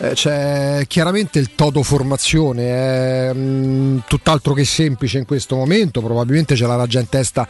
[0.00, 2.68] Eh, C'è chiaramente il toto formazione,
[3.28, 6.00] è mh, tutt'altro che semplice in questo momento.
[6.00, 7.46] Probabilmente ce l'ha già in testa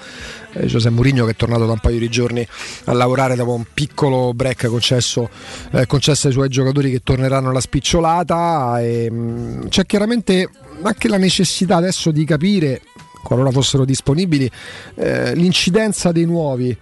[0.52, 2.46] eh, Giuseppe Mourinho che è tornato da un paio di giorni
[2.84, 5.30] a lavorare dopo un piccolo break concesso,
[5.72, 8.80] eh, concesso ai suoi giocatori che torneranno alla spicciolata.
[8.80, 10.48] E, mh, c'è chiaramente
[10.82, 12.82] anche la necessità adesso di capire,
[13.22, 14.50] qualora fossero disponibili,
[14.96, 16.76] eh, l'incidenza dei nuovi.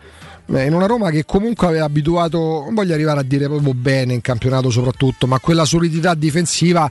[0.50, 4.14] Eh, In una Roma che comunque aveva abituato, non voglio arrivare a dire proprio bene
[4.14, 6.90] in campionato soprattutto, ma quella solidità difensiva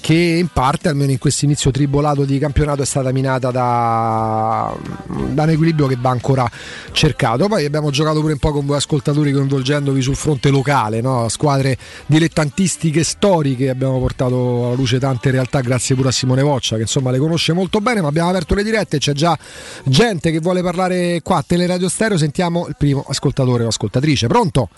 [0.00, 4.74] che in parte, almeno in questo inizio tribolato di campionato, è stata minata da,
[5.06, 6.48] da un equilibrio che va ancora
[6.92, 7.48] cercato.
[7.48, 11.28] Poi abbiamo giocato pure un po' con voi ascoltatori coinvolgendovi sul fronte locale, no?
[11.28, 16.82] squadre dilettantistiche storiche, abbiamo portato alla luce tante realtà grazie pure a Simone Voccia che
[16.82, 19.36] insomma le conosce molto bene, ma abbiamo aperto le dirette, c'è già
[19.84, 24.26] gente che vuole parlare qua a Teleradio Stereo, sentiamo il primo ascoltatore o ascoltatrice.
[24.26, 24.68] Pronto?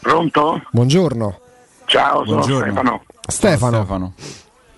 [0.00, 0.62] Pronto?
[0.70, 1.40] Buongiorno.
[1.86, 3.02] Ciao, sono Buongiorno.
[3.26, 3.72] Stefano.
[3.74, 4.14] Stefano.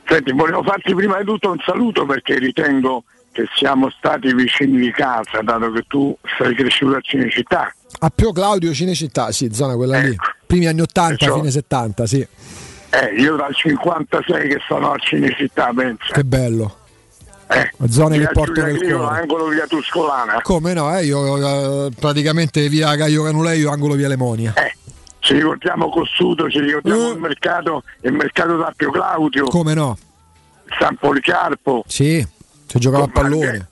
[0.09, 4.91] Senti, volevo farti prima di tutto un saluto perché ritengo che siamo stati vicini di
[4.93, 7.75] casa, dato che tu sei cresciuto a Cinecittà.
[7.99, 10.17] A Pio Claudio Cinecittà, sì, zona quella lì.
[10.47, 12.27] Primi anni 80, Perciò- fine 70, sì.
[12.91, 16.13] Eh, io dal 56 che sono a Cinecittà, pensa.
[16.13, 16.77] Che bello.
[17.49, 18.29] Eh, Zone che
[18.63, 19.21] nel Clio, cuore.
[19.21, 20.41] angolo via Tuscolana.
[20.43, 24.55] Come no, eh, io eh, praticamente via Caio Canuleio, angolo via Lemonia.
[25.27, 29.99] Ci ricordiamo Cossuto, ci ricordiamo il mercato, il mercato d'Appio Claudio, Come no?
[30.79, 31.83] San Policarpo.
[31.89, 32.25] Sì,
[32.67, 33.69] si giocava a pallone.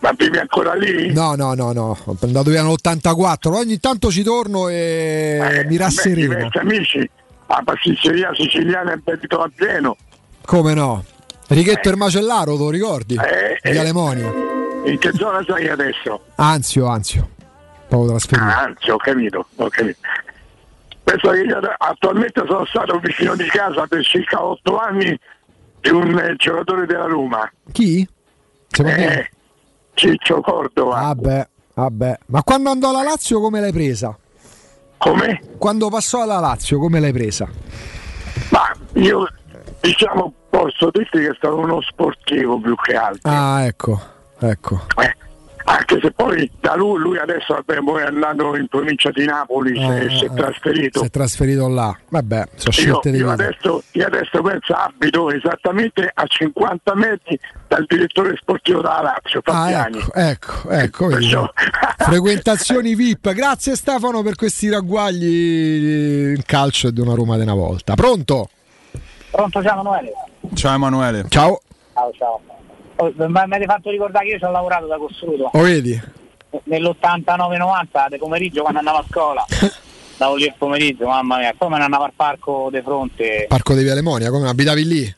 [0.00, 1.10] Ma vivi ancora lì?
[1.10, 6.34] No, no, no, no, ho andato via nell'84, ogni tanto ci torno e mi rassereno.
[6.34, 7.10] Diversi amici,
[7.46, 9.96] la pasticceria siciliana è Benito a pieno.
[10.44, 11.02] Come no?
[11.46, 13.14] Righetto il macellaro, te lo ricordi?
[13.14, 13.84] Eh, Via eh.
[13.84, 14.30] Lemonia.
[14.84, 16.20] In che zona sei adesso?
[16.34, 17.30] Anzio, anzio.
[17.88, 18.46] Proprio trasferito.
[18.46, 19.98] Ah, anzi, ho capito, ho capito.
[21.08, 25.18] Penso che io attualmente sono stato vicino di casa per circa otto anni
[25.80, 27.50] di un eh, giocatore della Roma.
[27.72, 28.06] Chi?
[28.84, 29.30] Eh,
[29.94, 31.00] Ciccio Cordova.
[31.00, 32.18] Vabbè, vabbè.
[32.26, 34.14] Ma quando andò alla Lazio come l'hai presa?
[34.98, 35.40] Come?
[35.56, 37.48] Quando passò alla Lazio come l'hai presa?
[38.50, 38.70] Ma
[39.00, 39.26] io
[39.80, 43.30] diciamo posso dirti che è stato uno sportivo più che altro.
[43.30, 43.98] Ah, ecco,
[44.40, 44.82] ecco.
[44.98, 45.16] Eh,
[45.70, 49.74] anche se poi da lui, lui adesso vabbè, poi è andato in provincia di Napoli,
[49.74, 51.00] si è- Eh, si è eh, trasferito.
[51.00, 51.94] Si è trasferito là.
[52.08, 57.38] Vabbè, sono Io, scelte di io adesso, io adesso penso abito esattamente a 50 metri
[57.66, 59.98] dal direttore sportivo della Lazio, Ah, Fabiani.
[59.98, 61.06] ecco, ecco, ecco.
[61.08, 61.52] Perciò-
[61.98, 63.32] Frequentazioni VIP.
[63.34, 67.94] Grazie Stefano per questi ragguagli in calcio e di una Roma di una volta.
[67.94, 68.48] Pronto?
[69.30, 70.12] Pronto, ciao Emanuele.
[70.54, 71.26] Ciao Emanuele.
[71.28, 71.60] Ciao.
[71.92, 72.40] Ciao, ciao.
[73.00, 75.50] Oh, ma mi avete fatto ricordare che io ci ho lavorato da costruito.
[75.52, 76.00] Lo vedi?
[76.64, 79.44] Nell'89-90 di pomeriggio quando andavo a scuola.
[80.20, 81.54] Andavo lì il pomeriggio, mamma mia.
[81.56, 83.44] Poi me ne andavo al parco di fronte.
[83.48, 85.16] Parco di Via Lemonia, come abitavi lì?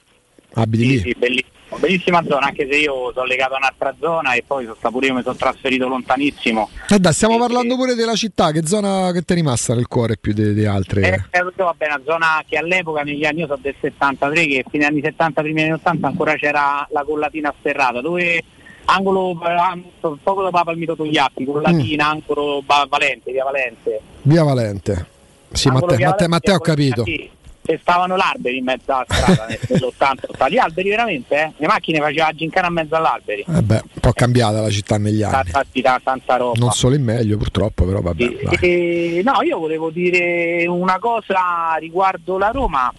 [0.54, 0.98] Abiti Sì, lì?
[1.00, 1.48] sì, bellissimo.
[1.78, 5.06] Bellissima zona, anche se io sono legato a un'altra zona e poi sono stato pure
[5.06, 6.68] io mi sono trasferito lontanissimo.
[6.88, 10.16] Eh dai, stiamo parlando pure della città, che zona che ti è rimasta nel cuore
[10.16, 11.28] più di, altre?
[11.30, 14.84] Eh, eh, vabbè, una zona che all'epoca negli anni io sono del 73 che fine
[14.84, 18.42] anni 70 primi anni 80 ancora c'era la collatina sterrata dove
[18.86, 19.82] angolo eh,
[20.22, 22.10] poco dopo la Palmito Togliatti collatina Mm.
[22.10, 25.06] angolo Ba- Valente via Valente Via Valente.
[25.52, 27.04] Sì, Matteo, Matteo, Matteo ho capito.
[27.04, 27.28] sì,
[27.62, 31.52] e stavano l'alberi in mezzo alla strada nel- nell'80 gli alberi veramente eh?
[31.56, 34.96] le macchine facevano la gincana in mezzo all'alberi Eh beh, un po' cambiata la città
[34.98, 35.50] negli anni.
[35.50, 38.24] tanta, tanta, roba Non solo in meglio, purtroppo, però vabbè.
[38.42, 38.56] dai.
[38.60, 42.92] E- no, io volevo dire una cosa riguardo la Roma.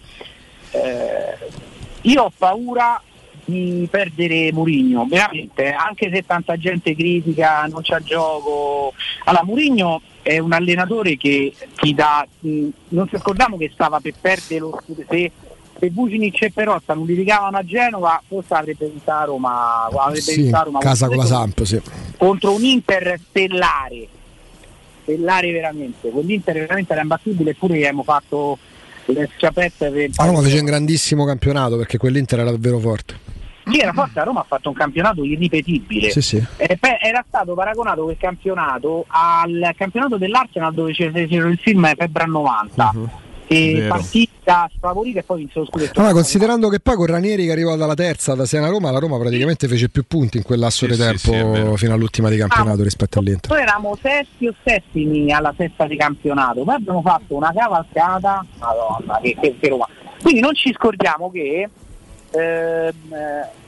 [0.70, 1.36] Eh,
[2.02, 3.00] io ho paura
[3.44, 8.94] di perdere Murigno, veramente, anche se tanta gente critica, non c'ha gioco.
[9.24, 12.26] Allora, Murigno è un allenatore che ti dà.
[12.40, 15.12] mh, non ci scordiamo che stava per perdere lo scudetto.
[15.12, 15.30] Se,
[15.78, 19.84] se Vucinic e Perotta non litigavano a Genova, forse avrebbe vinto a Roma.
[19.86, 20.78] Avrebbe Sì, vinto Roma.
[20.78, 21.80] casa con la Samp, sì.
[22.16, 24.06] contro un Inter stellare,
[25.02, 28.58] stellare veramente, quell'Inter veramente era imbattibile eppure gli abbiamo fatto
[29.06, 33.31] le schiappette per Roma fece un grandissimo campionato perché quell'Inter era davvero forte.
[33.64, 36.10] Sì, era forte, la Roma ha fatto un campionato irripetibile.
[36.10, 36.44] Sì, sì.
[36.56, 42.94] Eh, era stato paragonato quel campionato al campionato dell'Arsenal dove c'era il film Febbre 90.
[43.46, 43.88] E Vero.
[43.88, 45.98] partita sfavorita e poi vinse lo scudetto.
[45.98, 48.98] Allora, considerando che poi con Ranieri che arrivò dalla terza da Siena a Roma, la
[48.98, 53.18] Roma praticamente fece più punti in quel lasso di tempo fino all'ultima di campionato rispetto
[53.18, 53.50] all'Inter.
[53.50, 59.20] Noi eravamo sesti o settimi alla sesta di campionato, poi abbiamo fatto una cavalcata, madonna,
[59.20, 59.86] che, che, che Roma.
[60.22, 61.68] Quindi non ci scordiamo che
[62.32, 63.60] ehm, eh,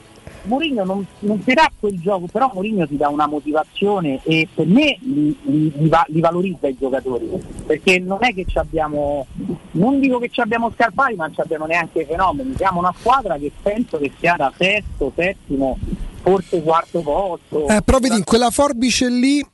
[0.46, 4.98] Mourinho non, non dà quel gioco, però Mourinho ti dà una motivazione e per me
[5.00, 7.30] li, li- li va- li valorizza i giocatori,
[7.66, 9.26] perché non è che ci abbiamo,
[9.72, 12.94] non dico che ci abbiamo scarpati, ma non ci abbiamo neanche i fenomeni, siamo una
[12.98, 15.78] squadra che penso che sia da sesto, settimo,
[16.22, 17.66] forse quarto posto.
[17.68, 19.44] Eh, però vedi, in quella forbice lì,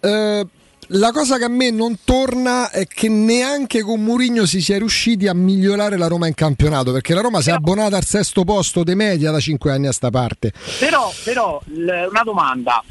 [0.00, 0.46] eh,
[0.96, 5.26] la cosa che a me non torna è che neanche con Mourinho si sia riusciti
[5.26, 8.84] a migliorare la Roma in campionato, perché la Roma si è abbonata al sesto posto
[8.84, 10.52] de media da 5 anni a sta parte.
[10.78, 12.82] Però, però l- una domanda,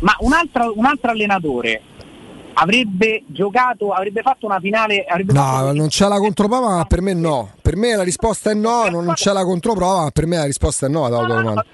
[0.00, 1.82] ma un altro, un altro allenatore
[2.54, 7.00] avrebbe giocato, avrebbe fatto una finale, avrebbe fatto No, non c'è la controprova, ma per
[7.00, 7.52] me no.
[7.62, 10.86] Per me la risposta è no, non c'è la controprova, ma per me la risposta
[10.86, 11.04] è no.
[11.04, 11.64] alla tua domanda.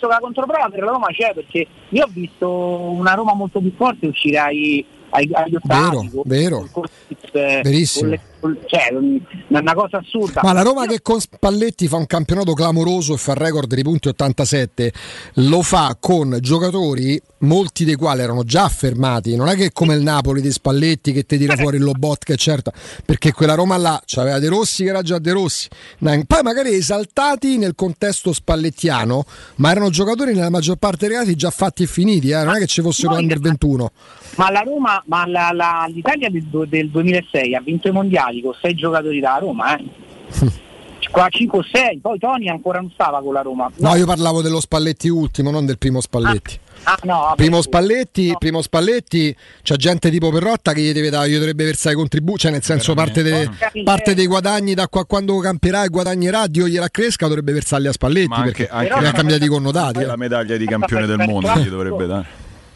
[0.00, 4.06] la controprova per la Roma c'è perché io ho visto una Roma molto più forte
[4.06, 4.84] uscire ai,
[5.32, 6.68] agli ottavi Vero, vero.
[6.70, 6.84] con-
[7.32, 8.00] eh, Verissimo.
[8.02, 8.20] con le-
[8.66, 13.14] cioè, un- una cosa assurda Ma la Roma che con Spalletti fa un campionato clamoroso
[13.14, 14.92] e fa il record di punti 87,
[15.34, 19.36] lo fa con giocatori, molti dei quali erano già affermati.
[19.36, 22.36] Non è che come il Napoli di Spalletti che ti tira fuori il Lobot che
[22.36, 22.72] certa,
[23.04, 25.68] perché quella Roma là c'aveva De Rossi che era già De Rossi.
[25.98, 29.24] Poi magari esaltati nel contesto spallettiano,
[29.56, 32.58] ma erano giocatori nella maggior parte dei casi già fatti e finiti, eh, non è
[32.58, 33.90] che ci fossero under 21.
[34.36, 38.54] ma la Roma ma la- la- l'Italia del, del 2006 ha vinto i mondiali con
[38.60, 39.84] sei giocatori da Roma eh.
[41.10, 44.42] qua 5 o 6 poi Toni ancora non stava con la Roma No, io parlavo
[44.42, 46.58] dello Spalletti ultimo, non del primo Spalletti.
[46.84, 51.28] ah no vabbè, Primo Spalletti, primo Spalletti, c'è gente tipo Perrotta che gli, deve dare,
[51.28, 53.48] gli dovrebbe versare i contributi, cioè nel senso parte, dei-
[53.84, 57.92] parte dei guadagni da qua, quando camperà e guadagnerà, Dio gliela cresca, dovrebbe versarli a
[57.92, 59.96] Spalletti anche- perché anche- li ha cambiati i connotati.
[59.98, 62.26] Anche la medaglia di campione del mondo gli dovrebbe dare.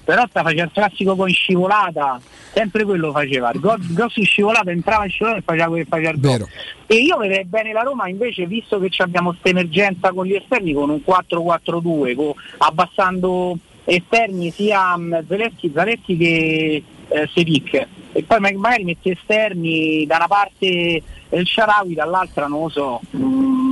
[0.08, 2.18] Però sta facendo il classico con scivolata
[2.54, 3.50] sempre quello faceva.
[3.52, 6.30] Il gol- grosso in scivolata entrava in scivolata e faceva quello che faceva il gol
[6.30, 6.48] Vero.
[6.86, 10.32] e io vedrei bene la Roma invece visto che ci abbiamo questa emergenza con gli
[10.32, 18.22] esterni con un 4-4-2 con- abbassando esterni sia mh, Zelensky, Zaleschi che eh, Sedic e
[18.22, 23.00] poi ma- magari metti esterni da una parte il Sharawi dall'altra non lo so.
[23.14, 23.67] Mm, mm,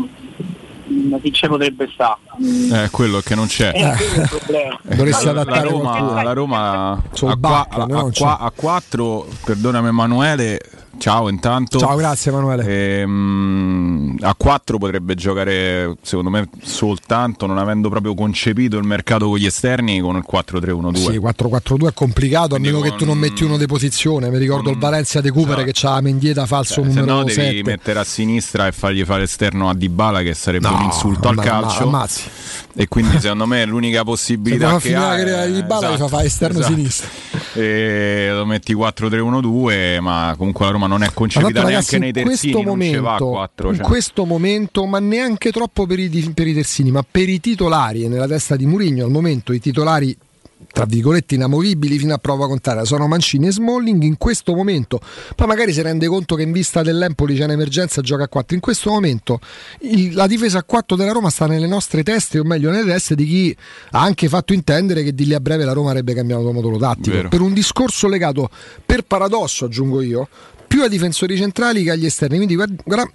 [1.23, 2.17] chi ci potrebbe stare
[2.85, 3.73] Eh, quello che non c'è.
[3.75, 4.79] Eh, quello è il problema.
[4.97, 8.53] Dovresti la, adattare la Roma, la Roma a, qua- Bacca, a- no, a qua- a
[8.55, 10.61] 4, perdonami Emanuele,
[10.99, 11.79] ciao intanto.
[11.79, 13.01] Ciao, grazie Emanuele.
[13.01, 19.39] Ehm, a 4 potrebbe giocare secondo me soltanto non avendo proprio concepito il mercato con
[19.39, 20.95] gli esterni con il 4-3-1-2.
[20.95, 24.31] Sì, 4-4-2 è complicato a meno che tu non metti uno di posizione.
[24.31, 27.63] Mi ricordo il Valencia de Cooper che c'ha Mendieta falso se numero no devi 7.
[27.63, 31.37] mettere a sinistra e fargli fare esterno a Dybala che sarebbe No, un insulto al
[31.37, 32.23] calcio ma- ammazzi.
[32.75, 36.59] e quindi secondo me l'unica Se possibilità che ha è- di Dybala, gli fa esterno
[36.59, 36.75] esatto.
[36.75, 37.09] sinistro.
[37.55, 41.99] e lo metti 4-3-1-2 ma comunque la Roma non è Ma concepita tanto, ragazzi, neanche
[41.99, 42.65] nei in questo terzini
[42.97, 43.85] momento, 4 in cioè.
[43.85, 48.09] questo momento, ma neanche troppo per i, per i terzini, ma per i titolari e
[48.09, 50.17] nella testa di Murigno al momento i titolari
[50.73, 55.01] tra virgolette inamovibili fino a prova contraria sono Mancini e Smalling in questo momento
[55.35, 58.61] poi magari si rende conto che in vista dell'Empoli c'è un'emergenza gioca a 4 in
[58.63, 59.39] questo momento
[59.81, 63.15] il- la difesa a 4 della Roma sta nelle nostre teste o meglio nelle teste
[63.15, 63.57] di chi
[63.91, 67.15] ha anche fatto intendere che di lì a breve la Roma avrebbe cambiato modulo tattico
[67.17, 67.29] Vero.
[67.29, 68.49] per un discorso legato
[68.85, 70.27] per paradosso aggiungo io
[70.67, 72.37] più ai difensori centrali che agli esterni.
[72.37, 73.11] Quindi guarda, guarda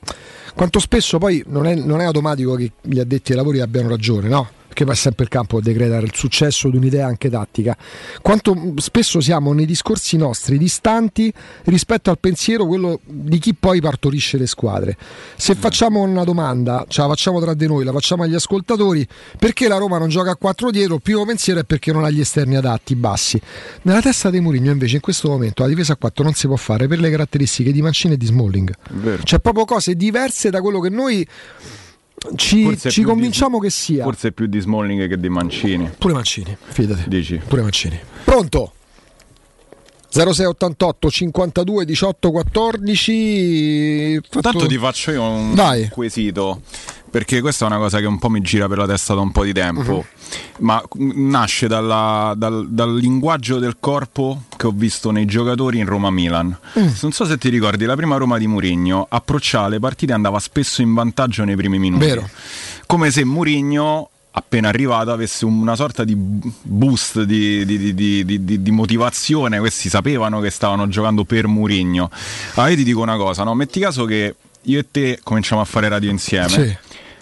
[0.55, 4.27] quanto spesso poi non è, non è automatico che gli addetti ai lavori abbiano ragione,
[4.27, 4.49] no?
[4.71, 7.75] Perché poi è sempre il campo a decretare il successo di un'idea anche tattica.
[8.21, 11.31] Quanto mh, spesso siamo nei discorsi nostri distanti
[11.65, 14.95] rispetto al pensiero quello di chi poi partorisce le squadre.
[15.35, 19.05] Se facciamo una domanda, ce la facciamo tra di noi, la facciamo agli ascoltatori,
[19.37, 20.95] perché la Roma non gioca a 4 dietro?
[20.95, 23.41] Il primo pensiero è perché non ha gli esterni adatti, bassi.
[23.81, 26.55] Nella testa di Mourinho invece in questo momento la difesa a 4 non si può
[26.55, 28.73] fare per le caratteristiche di Mancini e di Smalling.
[29.21, 31.27] C'è proprio cose diverse da quello che noi
[32.35, 34.03] ci, ci convinciamo che sia.
[34.03, 37.03] forse più di Smalling che di Mancini Pure Mancini, fidati.
[37.07, 37.99] dici Pure Mancini.
[38.23, 38.73] Pronto?
[40.13, 45.87] 0688 52 18 14 fatto- Tanto ti faccio io un Vai.
[45.89, 46.61] quesito.
[47.11, 49.31] Perché questa è una cosa che un po' mi gira per la testa da un
[49.31, 50.05] po' di tempo,
[50.59, 55.85] ma mm, nasce dalla- dal, dal linguaggio del corpo che ho visto nei giocatori in
[55.85, 56.57] Roma-Milan.
[57.01, 60.39] Non so se ti ricordi, la prima Roma di Murigno approcciava le partite e andava
[60.39, 62.05] spesso in vantaggio nei primi minuti.
[62.05, 62.27] Vero.
[62.85, 69.59] Come se Murigno appena arrivato avesse una sorta di boost di, di- di- di- motivazione
[69.59, 72.09] questi sapevano che stavano giocando per Murigno
[72.53, 73.53] allora io ti dico una cosa no?
[73.55, 76.77] metti caso che io e te cominciamo a fare radio insieme Sì.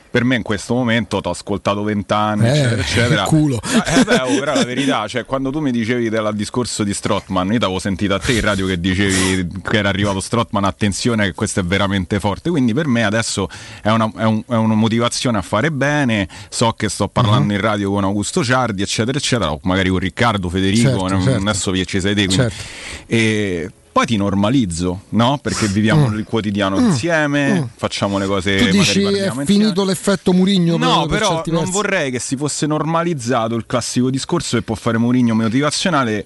[0.10, 3.24] Per me in questo momento ti ho ascoltato vent'anni, Eh, eccetera, eccetera.
[3.30, 3.60] culo.
[3.86, 7.52] Eh, beh, oh, però la verità, cioè, quando tu mi dicevi del discorso di Strotman,
[7.52, 11.26] io ti avevo sentito a te in radio che dicevi che era arrivato Strotman, attenzione
[11.26, 12.50] che questo è veramente forte.
[12.50, 13.48] Quindi per me adesso
[13.82, 16.28] è una, è un- è una motivazione a fare bene.
[16.50, 20.50] So che sto parlando in radio con Augusto Ciardi, eccetera, eccetera, o magari con Riccardo,
[20.50, 21.42] Federico, Certo, certo.
[21.50, 22.28] adesso vi ci sei te.
[22.28, 22.64] Certo.
[23.06, 25.40] E poi ti normalizzo, no?
[25.42, 26.18] Perché viviamo Mm.
[26.20, 26.86] il quotidiano Mm.
[26.86, 27.64] insieme, Mm.
[27.76, 29.46] facciamo le cose Tu dici è insieme.
[29.46, 31.74] finito l'effetto Murigno No, per, per però certi non versi?
[31.74, 36.26] vorrei che si fosse normalizzato il classico discorso che può fare Mourinho motivazionale.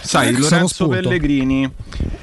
[0.00, 0.88] Sai, eh, sono Lorenzo.
[0.88, 1.70] Pellegrini,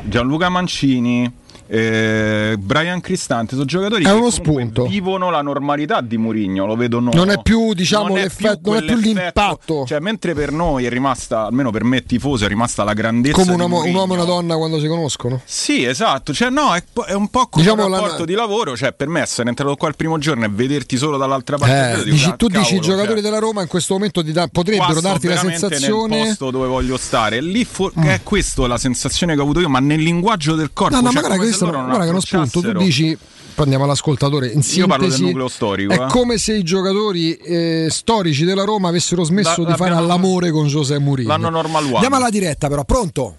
[0.03, 1.32] Gianluca Mancini,
[1.72, 4.85] eh, Brian Cristante sono giocatori È che uno spunto.
[4.88, 8.77] vivono la normalità di Mourinho, lo vedono Non è più, diciamo, non è l'effetto- non
[8.77, 9.85] è più l'impatto.
[9.85, 13.53] Cioè, mentre per noi è rimasta, almeno per me tifoso, è rimasta la grandezza Come
[13.53, 15.41] un uomo, un uomo e una donna quando si conoscono?
[15.45, 18.75] Sì, esatto, cioè no, è, è un po' come Diciamo un la- rapporto di lavoro,
[18.75, 22.03] cioè per me essere entrato qua il primo giorno e vederti solo dall'altra parte Eh,
[22.03, 24.48] dico, dici- "Ah, tu dici i cavolo, giocatori cioè, della Roma in questo momento da-
[24.51, 27.41] potrebbero darti la sensazione nel posto dove voglio stare.
[27.41, 28.03] Lì fu- Mm.
[28.03, 30.95] è questa la sensazione che ho avuto io, ma nel linguaggio del corpo.
[30.95, 32.62] No, no, cioè, ma guarda, come se questo, loro non guarda che uno spunto.
[32.62, 33.18] Tu dici,
[33.56, 36.08] prendiamo l'ascoltatore, in Io parlo del sintesi, nucleo storico, È eh.
[36.08, 40.68] come se i giocatori eh, storici della Roma avessero smesso La- di fare all'amore con
[40.68, 41.30] José Mourinho.
[41.30, 41.94] L'hanno normal one.
[41.96, 43.36] Andiamo alla diretta però, pronto?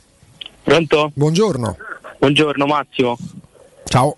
[0.63, 1.11] Pronto?
[1.15, 1.77] Buongiorno.
[2.19, 3.19] Buongiorno Massimo.
[3.85, 4.17] Ciao.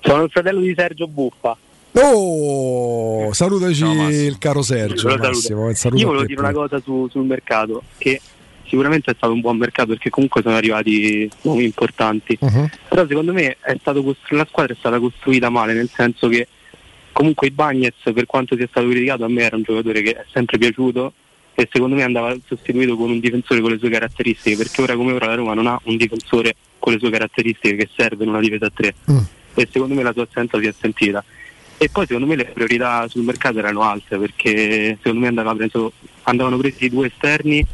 [0.00, 1.56] Sono il fratello di Sergio Buffa.
[2.00, 5.08] Oh, salutaci il caro Sergio.
[5.08, 5.28] Lo saluto.
[5.28, 8.20] Massimo, saluto Io volevo dire una cosa su- sul mercato, che
[8.68, 12.36] sicuramente è stato un buon mercato perché comunque sono arrivati nomi importanti.
[12.40, 12.70] Mhm.
[12.88, 16.46] Però secondo me costru- la squadra è stata costruita male, nel senso che
[17.12, 20.24] comunque i Bagnets, per quanto sia stato criticato, a me era un giocatore che è
[20.32, 21.12] sempre piaciuto
[21.54, 25.12] e secondo me andava sostituito con un difensore con le sue caratteristiche, perché ora come
[25.12, 28.38] ora la Roma non ha un difensore con le sue caratteristiche che serve in una
[28.40, 28.94] difesa a tre
[29.54, 31.24] e secondo me la sua assenza si è sentita.
[31.76, 35.92] E poi secondo me le priorità sul mercato erano altre perché secondo me andava preso-
[36.22, 37.64] andavano presi due esterni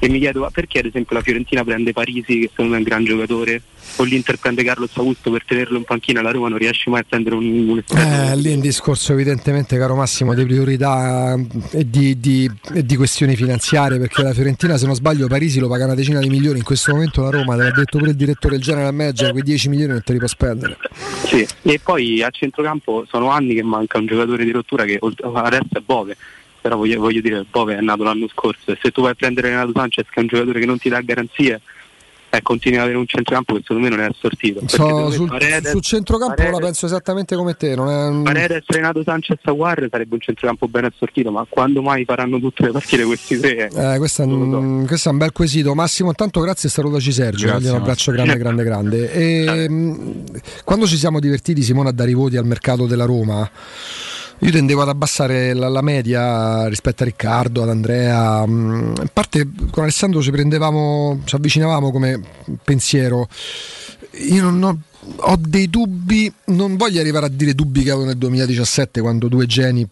[0.00, 2.80] e mi chiedo ma perché ad esempio la Fiorentina prende Parisi che secondo me è
[2.80, 3.62] un gran giocatore?
[3.96, 7.04] O l'Inter prende Carlos Augusto per tenerlo in panchina la Roma non riesce mai a
[7.08, 11.88] prendere un, un Eh, lì è un discorso evidentemente, caro Massimo, di priorità eh, e
[11.88, 15.86] di, di- e di questioni finanziarie, perché la Fiorentina, se non sbaglio, Parisi lo paga
[15.86, 18.54] una decina di milioni, in questo momento la Roma, te l'ha detto pure il direttore
[18.54, 20.76] del general manager, quei 10 milioni non te li può spendere.
[21.24, 25.66] Sì, e poi a centrocampo sono anni che manca un giocatore di rottura che adesso
[25.72, 26.16] è Bove,
[26.60, 29.48] però voglio, voglio dire Bove è nato l'anno scorso e se tu vai a prendere
[29.48, 31.60] Renato Sanchez che è un giocatore che non ti dà garanzie
[32.30, 34.60] eh, continui ad avere un centrocampo che secondo me non è assortito.
[34.60, 38.22] Perché So, sul, Paredes- sul centrocampo Paredes- la penso esattamente come te, non è un-
[38.22, 42.72] Paredes, Renato Sanchez Aguar sarebbe un centrocampo ben assortito, ma quando mai faranno tutte le
[42.72, 43.70] partite questi tre?
[43.74, 45.74] Eh, questo, è un, questo è un bel quesito.
[45.74, 47.46] Massimo, intanto grazie e salutaci Sergio.
[47.46, 49.10] Grazie, un abbraccio grande, grande, grande.
[49.18, 50.24] E, mh,
[50.64, 53.50] quando ci siamo divertiti, Simone, a dare i voti al mercato della Roma,
[54.40, 58.44] io tendevo ad abbassare la, la media rispetto a Riccardo, ad Andrea.
[58.44, 62.20] In parte con Alessandro ci prendevamo, ci avvicinavamo come
[62.62, 63.28] pensiero.
[64.30, 64.78] Io non ho,
[65.16, 69.46] ho dei dubbi, non voglio arrivare a dire dubbi che avevo nel 2017 quando due
[69.46, 69.88] geni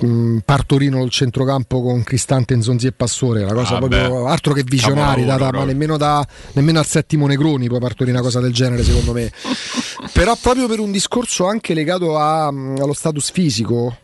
[0.00, 4.30] mh, partorino il centrocampo con Cristante, Nzonzi e Passore, una cosa Ah, proprio beh.
[4.30, 5.64] altro che visionari, Capolavoro, da- ma proprio.
[5.72, 9.30] nemmeno, da- nemmeno al settimo Negroni puoi partorire una cosa del genere secondo me.
[10.12, 13.96] Però proprio per un discorso anche legato a, mh, allo status fisico,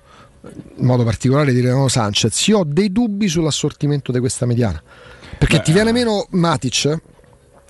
[0.76, 4.82] in modo particolare di Renato Sanchez, io ho dei dubbi sull'assortimento di questa mediana.
[5.38, 6.98] Perché ti viene meno Matic,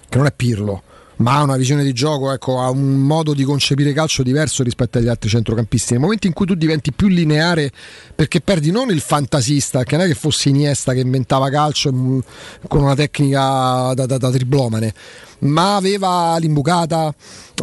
[0.08, 0.82] che non è Pirlo,
[1.16, 4.98] ma ha una visione di gioco, ecco, ha un modo di concepire calcio diverso rispetto
[4.98, 5.92] agli altri centrocampisti.
[5.92, 7.70] Nel momento in cui tu diventi più lineare,
[8.14, 12.18] perché perdi non il fantasista, che non è che fosse Iniesta che inventava calcio mm,
[12.68, 14.94] con una tecnica da, da, da triplomane,
[15.40, 17.14] ma aveva l'imbucata,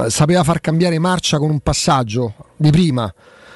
[0.01, 3.13] eh, sapeva far cambiare marcia con un passaggio di prima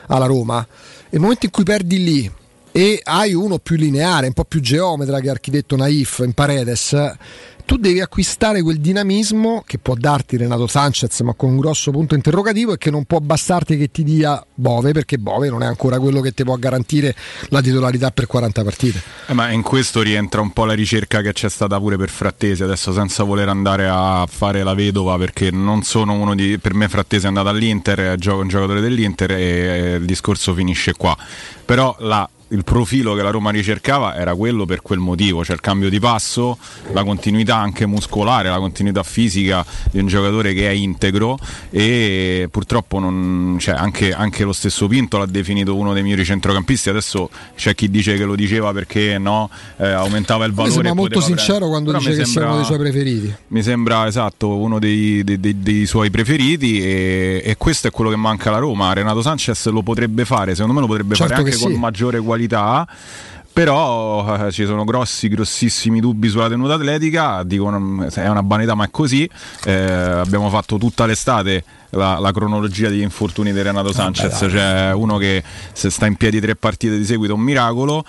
[0.07, 0.65] alla Roma.
[1.09, 2.31] Nel momento in cui perdi lì,
[2.77, 7.15] e hai uno più lineare, un po' più geometra che architetto Naif in Paredes,
[7.63, 12.15] tu devi acquistare quel dinamismo che può darti Renato Sanchez, ma con un grosso punto
[12.15, 15.99] interrogativo e che non può bastarti che ti dia Bove, perché Bove non è ancora
[15.99, 17.15] quello che ti può garantire
[17.47, 19.01] la titolarità per 40 partite.
[19.27, 22.61] Eh, ma in questo rientra un po' la ricerca che c'è stata pure per Frattesi,
[22.61, 26.59] adesso senza voler andare a fare la vedova, perché non sono uno di...
[26.59, 30.91] per me Frattesi è andato all'Inter, è gio- un giocatore dell'Inter e il discorso finisce
[30.91, 31.15] qua.
[31.63, 35.61] Però la il profilo che la Roma ricercava era quello per quel motivo, cioè il
[35.61, 36.57] cambio di passo,
[36.93, 41.37] la continuità anche muscolare, la continuità fisica di un giocatore che è integro
[41.69, 46.89] e purtroppo non, cioè, anche, anche lo stesso Pinto l'ha definito uno dei migliori centrocampisti,
[46.89, 50.73] adesso c'è chi dice che lo diceva perché no, eh, aumentava il Mi valore.
[50.73, 51.69] sembra e molto sincero prendere.
[51.69, 53.35] quando Però dice mi che sia sembra- uno dei suoi preferiti.
[53.49, 58.09] mi sembra esatto uno dei, dei- dei- dei suoi preferiti e, e questo è quello
[58.09, 58.93] che manca alla Roma.
[58.93, 61.77] Renato Sanchez lo potrebbe fare, secondo me lo potrebbe Certo fare anche che con sì.
[61.77, 62.43] maggiore qualità.
[63.55, 67.41] Però eh, ci sono grossi, grossissimi dubbi sulla tenuta atletica.
[67.43, 69.29] Dicono è una banalità, ma è così.
[69.63, 74.45] Eh, abbiamo fatto tutta l'estate la, la cronologia degli infortuni di Renato Sanchez.
[74.49, 75.41] cioè uno che
[75.71, 78.03] se sta in piedi tre partite di seguito è un miracolo.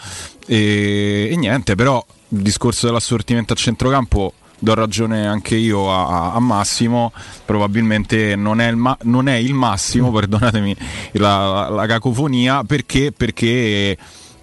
[0.48, 6.32] E, e niente, però il discorso dell'assortimento a centrocampo do ragione anche io a, a-
[6.32, 7.12] a Massimo,
[7.44, 10.74] probabilmente non è il, ma- non è il massimo, perdonatemi
[11.12, 13.12] la, la- la cacofonia, perché?
[13.16, 13.96] Perché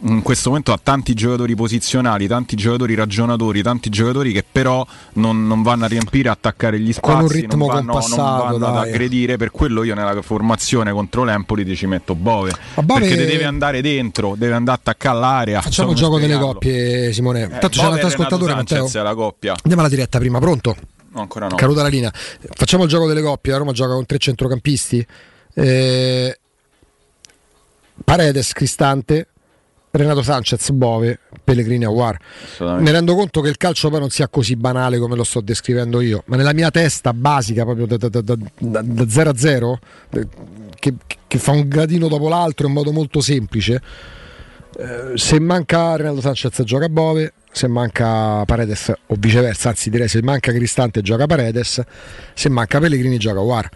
[0.06, 5.48] in questo momento ha tanti giocatori posizionali, tanti giocatori ragionatori, tanti giocatori che però non,
[5.48, 8.43] non vanno a riempire, a attaccare gli spazi, Con un ritmo non vanno, non compassato,
[8.43, 12.99] vanno ad aggredire, per quello io nella formazione contro l'Empoli ti ci metto Bove, Bove-
[12.99, 15.61] perché te deve andare dentro, deve andare a attaccare l'area.
[15.61, 16.59] Facciamo il Non gioco come delle spiegarlo.
[16.59, 17.43] coppie, Simone.
[17.43, 19.03] Eh, Tanto c'è Bove un altro Renato ascoltatore, Matteo.
[19.03, 19.51] la coppia.
[19.56, 20.75] Andiamo alla diretta prima, pronto?
[21.14, 21.56] No, ancora no.
[21.56, 22.11] Caduta la linea.
[22.14, 23.51] Facciamo il gioco delle coppie.
[23.51, 25.06] La Roma gioca con tre centrocampisti.
[25.53, 26.40] Eh,
[28.03, 29.27] Paredes, Cristante,
[29.95, 32.17] Renato Sanchez, Bove, Pellegrini, Aguar.
[32.80, 36.01] Mi rendo conto che il calcio poi non sia così banale come lo sto descrivendo
[36.01, 39.80] io, ma nella mia testa basica, proprio da, da- da- da- da 0 a 0,
[40.13, 40.27] eh,
[40.80, 40.93] che,
[41.27, 43.81] che fa un gradino dopo l'altro in modo molto semplice,
[44.80, 50.23] eh, se manca Renato Sanchez gioca Bove, se manca Paredes o viceversa, anzi direi se
[50.23, 51.80] manca Cristante gioca Paredes,
[52.33, 53.69] se manca Pellegrini gioca Aguar.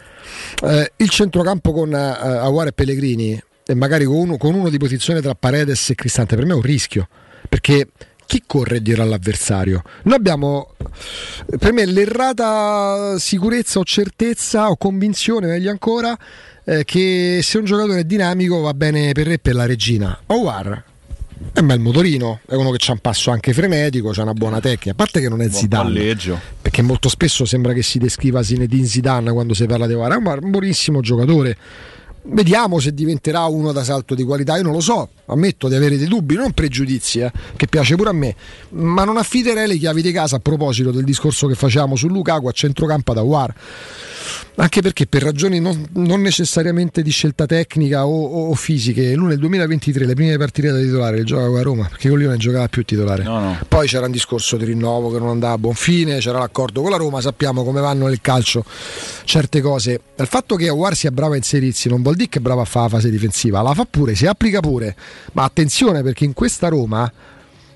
[0.64, 4.78] Eh, il centrocampo con eh, Aguar e Pellegrini e magari con uno, con uno di
[4.78, 7.08] posizione tra Paredes e Cristante per me è un rischio
[7.48, 7.90] perché
[8.26, 9.82] chi corre dietro all'avversario?
[10.04, 10.74] Noi abbiamo
[11.58, 16.18] per me l'errata sicurezza o certezza o convinzione, meglio ancora,
[16.66, 20.20] eh, che se un giocatore è dinamico va bene per re e per la regina.
[20.26, 20.84] Aguar
[21.54, 24.60] è un bel motorino, è uno che ha un passo anche frenetico, ha una buona
[24.60, 26.40] tecnica, a parte che non è Buon Zidane palleggio.
[26.62, 30.16] perché molto spesso sembra che si descriva Zinedine Zidane quando si parla di Aguar, è
[30.16, 31.58] un buonissimo giocatore.
[32.30, 35.98] Vediamo se diventerà uno da salto di qualità, io non lo so, ammetto di avere
[35.98, 38.36] dei dubbi, non pregiudizi, eh, che piace pure a me,
[38.70, 42.48] ma non affiderei le chiavi di casa a proposito del discorso che facevamo su Lukaku
[42.48, 43.54] a centrocampo ad Aguar.
[44.60, 49.28] Anche perché per ragioni non, non necessariamente di scelta tecnica o, o- o fisiche, lui
[49.30, 52.38] nel 2023 le prime partite da titolare le giocava a Roma, perché con lui non
[52.38, 53.22] giocava più titolare.
[53.24, 53.58] No, no.
[53.68, 56.90] Poi c'era un discorso di rinnovo che non andava a buon fine, c'era l'accordo con
[56.90, 58.66] la Roma, sappiamo come vanno nel calcio
[59.26, 60.02] certe cose.
[60.18, 62.66] Il fatto che Aguar sia bravo a inserirsi non vuol dire che è bravo a
[62.66, 64.96] fare la fase difensiva, la fa pure, si applica pure.
[65.34, 67.12] Ma attenzione perché in questa Roma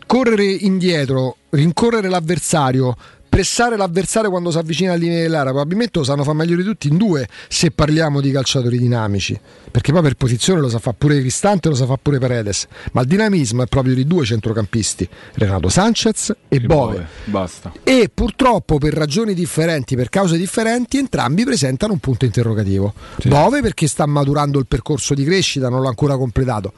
[0.05, 2.95] correre indietro, rincorrere l'avversario,
[3.31, 6.89] pressare l'avversario quando si avvicina alla linea dell'area, probabilmente lo sanno fare meglio di tutti
[6.89, 9.39] in due se parliamo di calciatori dinamici.
[9.71, 12.67] Perché poi per posizione lo sa fare pure Cristante, lo sa fare pure Paredes.
[12.91, 17.07] Ma il dinamismo è proprio di due centrocampisti, Renato Sanchez e, Bove.
[17.23, 17.71] Basta.
[17.81, 22.93] E purtroppo per ragioni differenti, per cause differenti, entrambi presentano un punto interrogativo.
[23.27, 26.73] Bove perché sta maturando il percorso di crescita, non l'ha ancora completato.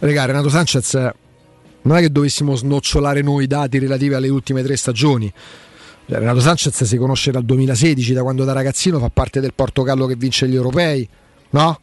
[0.00, 0.94] Regà, Renato Sanchez
[1.82, 5.32] non è che dovessimo snocciolare noi i dati relativi alle ultime tre stagioni.
[6.08, 10.06] Cioè, Renato Sanchez si conosce dal 2016, da quando da ragazzino fa parte del Portogallo
[10.06, 11.06] che vince gli europei,
[11.50, 11.80] no?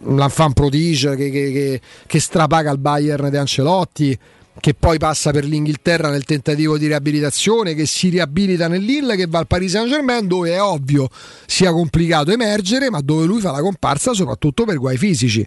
[0.00, 4.16] Un l'enfant prodige che, che- che- che strapaga il Bayern di Ancelotti,
[4.60, 9.38] che poi passa per l'Inghilterra nel tentativo di riabilitazione, che si riabilita nell'Ill, che va
[9.38, 11.08] al Paris Saint Germain, dove è ovvio
[11.46, 15.46] sia complicato emergere, ma dove lui fa la comparsa soprattutto per guai fisici.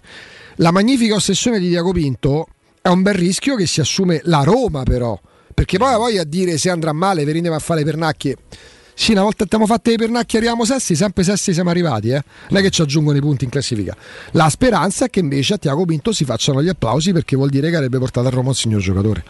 [0.56, 2.48] La magnifica ossessione di Diaco Pinto
[2.80, 5.18] è un bel rischio che si assume la Roma, però.
[5.54, 8.36] Perché poi la voglia a dire se andrà male, Verine va a fare le pernacchie.
[8.94, 12.22] Sì, una volta abbiamo fatto i pernacchi arriviamo sessi, sempre sessi siamo arrivati, eh.
[12.50, 13.96] Non è che ci aggiungono i punti in classifica.
[14.32, 17.70] La speranza è che invece a Tiago Pinto si facciano gli applausi perché vuol dire
[17.70, 19.24] che avrebbe portato a Roma un signor giocatore.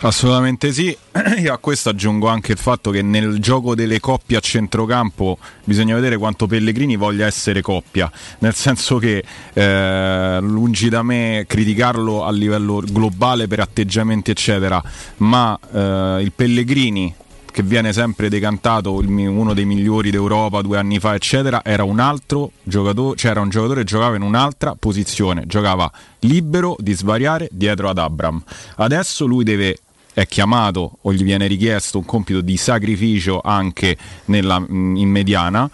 [0.00, 0.96] Assolutamente sì,
[1.42, 5.94] io a questo aggiungo anche il fatto che nel gioco delle coppie a centrocampo bisogna
[5.94, 9.22] vedere quanto Pellegrini voglia essere coppia, nel senso che
[9.52, 14.82] eh, lungi da me criticarlo a livello globale per atteggiamenti eccetera,
[15.18, 17.14] ma eh, il Pellegrini
[17.50, 22.52] che viene sempre decantato uno dei migliori d'Europa due anni fa, eccetera, era un altro
[22.62, 27.88] giocatore, cioè era un giocatore che giocava in un'altra posizione, giocava libero di svariare dietro
[27.88, 28.42] ad Abram.
[28.76, 29.78] Adesso lui deve
[30.12, 33.96] è chiamato o gli viene richiesto un compito di sacrificio anche
[34.26, 35.70] nella, in mediana.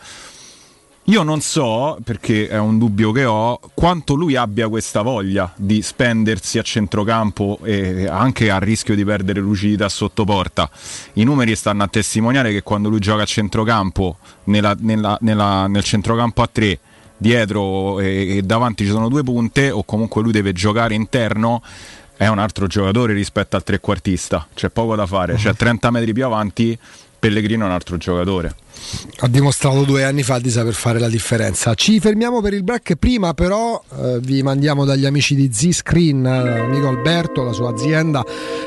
[1.08, 5.80] Io non so, perché è un dubbio che ho, quanto lui abbia questa voglia di
[5.80, 10.68] spendersi a centrocampo e anche a rischio di perdere lucidità sotto porta.
[11.12, 15.84] I numeri stanno a testimoniare che quando lui gioca a centrocampo, nella- nella- nella- nel
[15.84, 16.80] centrocampo a tre,
[17.16, 21.62] dietro e, e davanti ci sono due punte, o comunque lui deve giocare interno,
[22.16, 24.48] è un altro giocatore rispetto al trequartista.
[24.52, 26.76] C'è poco da fare, cioè 30 metri più avanti,
[27.16, 28.54] Pellegrino è un altro giocatore.
[29.18, 31.74] Ha dimostrato due anni fa di saper fare la differenza.
[31.74, 32.96] Ci fermiamo per il break.
[32.96, 38.24] Prima, però, eh, vi mandiamo dagli amici di Z-Screen, eh, amico Alberto, la sua azienda,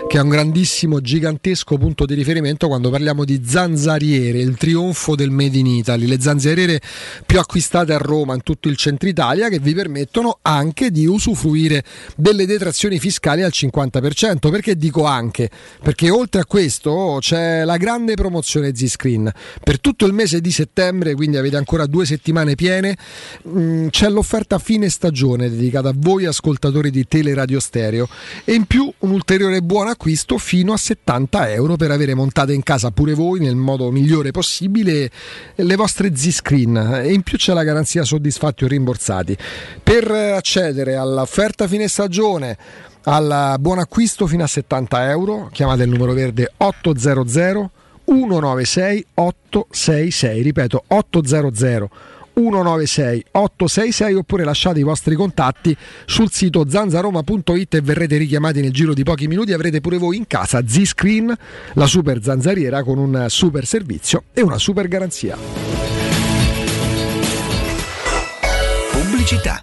[0.08, 5.30] che è un grandissimo, gigantesco punto di riferimento quando parliamo di zanzariere, il trionfo del
[5.30, 6.06] Made in Italy.
[6.08, 6.82] Le zanzariere
[7.26, 11.84] più acquistate a Roma, in tutto il centro Italia, che vi permettono anche di usufruire
[12.16, 14.50] delle detrazioni fiscali al 50%.
[14.50, 15.50] Perché dico anche?
[15.82, 19.32] Perché oltre a questo c'è la grande promozione Z-Screen.
[19.64, 22.95] Per tutto il mese di settembre, quindi avete ancora due settimane piene,
[23.42, 28.08] mh, c'è l'offerta fine stagione dedicata a voi ascoltatori di Teleradio Stereo
[28.45, 32.64] e in più un ulteriore buon acquisto fino a 70 euro per avere montate in
[32.64, 35.11] casa pure voi nel modo migliore possibile
[35.56, 39.36] le vostre Z-Screen e in più c'è la garanzia soddisfatti o rimborsati.
[39.84, 42.58] Per accedere all'offerta fine stagione
[43.03, 47.72] al buon acquisto fino a 70 euro chiamate il numero verde 800
[48.10, 51.90] 196 866 ripeto 800
[52.34, 58.94] 196 866 oppure lasciate i vostri contatti sul sito zanzaroma.it e verrete richiamati nel giro
[58.94, 59.54] di pochi minuti.
[59.54, 61.36] Avrete pure voi in casa Z-Screen
[61.74, 65.38] la super zanzariera con un super servizio e una super garanzia.
[68.92, 69.62] Pubblicità.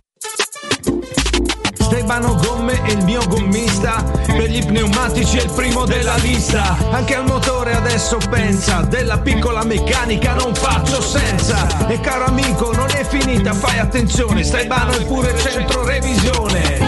[2.06, 6.76] Stefano Gomme è il mio gommista, per gli pneumatici è il primo della lista.
[6.92, 11.88] Anche al motore adesso pensa, della piccola meccanica non faccio senza.
[11.88, 16.85] E caro amico, non è finita, fai attenzione, Stefano è pure centro revisione.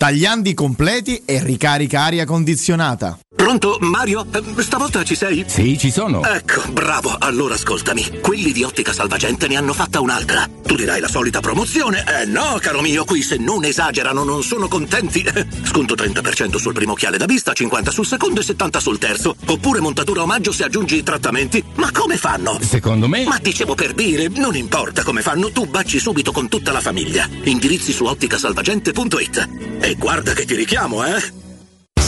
[0.00, 3.18] Tagliandi completi e ricarica aria condizionata.
[3.36, 4.26] Pronto, Mario?
[4.32, 5.44] Eh, Stavolta ci sei?
[5.46, 6.24] Sì, ci sono.
[6.24, 7.16] Ecco, bravo.
[7.18, 8.20] Allora ascoltami.
[8.22, 10.48] Quelli di Ottica Salvagente ne hanno fatta un'altra.
[10.64, 12.04] Tu dirai la solita promozione.
[12.22, 15.22] Eh no, caro mio, qui se non esagerano non sono contenti.
[15.64, 19.36] Sconto 30% sul primo occhiale da vista, 50 sul secondo e 70 sul terzo.
[19.48, 21.62] Oppure montatura omaggio se aggiungi i trattamenti.
[21.74, 22.58] Ma come fanno?
[22.62, 23.24] Secondo me.
[23.24, 27.28] Ma dicevo per dire, non importa come fanno, tu baci subito con tutta la famiglia.
[27.44, 29.48] Indirizzi su otticasalvagente.it.
[29.80, 31.22] E guarda che ti richiamo, eh?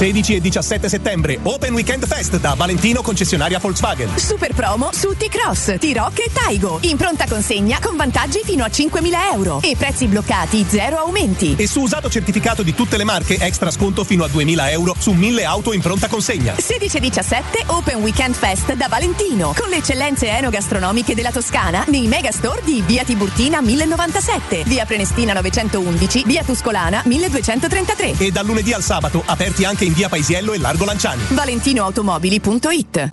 [0.02, 4.18] 16 e 17 settembre, Open Weekend Fest da Valentino concessionaria Volkswagen.
[4.18, 6.81] Super promo su T-Cross, T-Rock e Taigo.
[6.82, 11.55] In pronta consegna con vantaggi fino a 5.000 euro e prezzi bloccati, zero aumenti.
[11.56, 15.12] E su usato certificato di tutte le marche, extra sconto fino a 2.000 euro su
[15.12, 16.56] 1.000 auto in pronta consegna.
[16.58, 22.08] 16 e 17 Open Weekend Fest da Valentino con le eccellenze enogastronomiche della Toscana nei
[22.08, 28.14] megastore di Via Tiburtina 1097, Via Prenestina 911, Via Tuscolana 1233.
[28.18, 31.23] E dal lunedì al sabato, aperti anche in via Paisiello e Largo Lanciani.
[31.29, 33.11] ValentinoAutomobili.it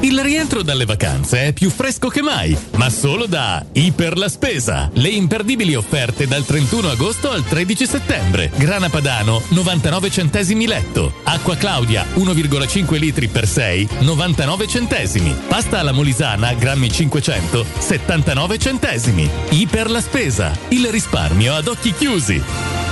[0.00, 4.90] Il rientro dalle vacanze è più fresco che mai, ma solo da Iper la Spesa.
[4.94, 8.50] Le imperdibili offerte dal 31 agosto al 13 settembre.
[8.56, 11.12] Grana Padano 99 centesimi letto.
[11.22, 15.36] Acqua Claudia 1,5 litri per 6 99 centesimi.
[15.46, 19.30] Pasta alla Molisana grammi 500 79 centesimi.
[19.50, 20.50] Iper la Spesa.
[20.68, 22.91] Il risparmio ad occhi chiusi.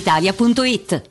[0.01, 1.10] brispalitalia.it.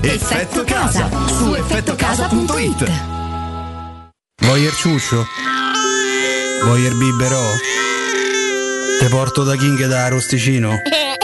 [0.00, 2.90] Effetto Casa su effettocasa.it.
[4.40, 5.26] Voyer ciuscio?
[6.64, 7.42] Voyer biberò?
[8.98, 10.80] Te porto da King da Rosticino?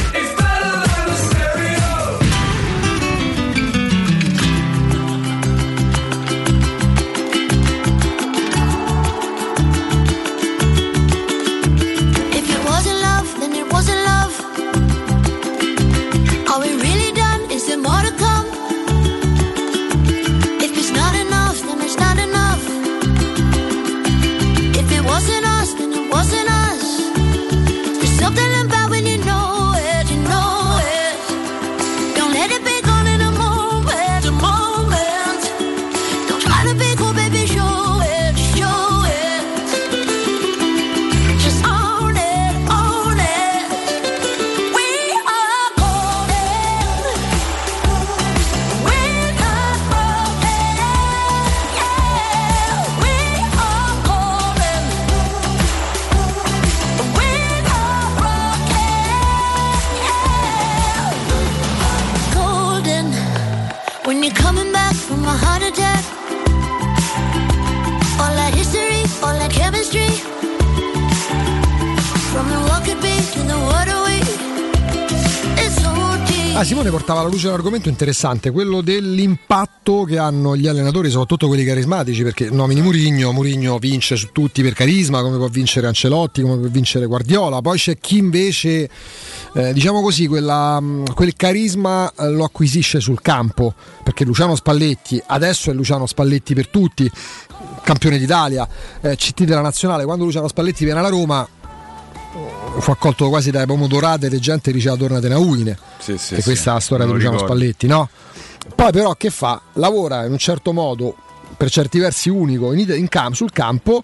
[76.71, 81.65] Simone portava alla luce un argomento interessante, quello dell'impatto che hanno gli allenatori, soprattutto quelli
[81.65, 86.55] carismatici, perché nomini Murigno, Murigno vince su tutti per carisma, come può vincere Ancelotti, come
[86.55, 88.89] può vincere Guardiola, poi c'è chi invece,
[89.53, 95.21] eh, diciamo così, quella, mh, quel carisma eh, lo acquisisce sul campo, perché Luciano Spalletti,
[95.27, 97.11] adesso è Luciano Spalletti per tutti,
[97.83, 98.65] campione d'Italia,
[99.01, 101.45] eh, CT della nazionale, quando Luciano Spalletti viene alla Roma
[102.79, 106.47] fu accolto quasi dai pomodorate e gente diceva tornatene a Udine Sì, sì, che sì,
[106.47, 107.55] questa è la storia di me lo Luciano ricordo.
[107.55, 108.09] Spalletti no?
[108.75, 109.61] poi però che fa?
[109.73, 111.15] lavora in un certo modo
[111.57, 114.01] per certi versi unico in, in cam- sul campo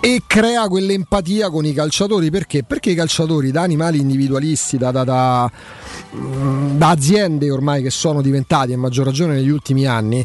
[0.00, 2.62] e crea quell'empatia con i calciatori perché?
[2.62, 5.50] Perché i calciatori da animali individualisti, da, da- da-
[6.14, 10.24] mm, da aziende ormai che sono diventati a maggior ragione negli ultimi anni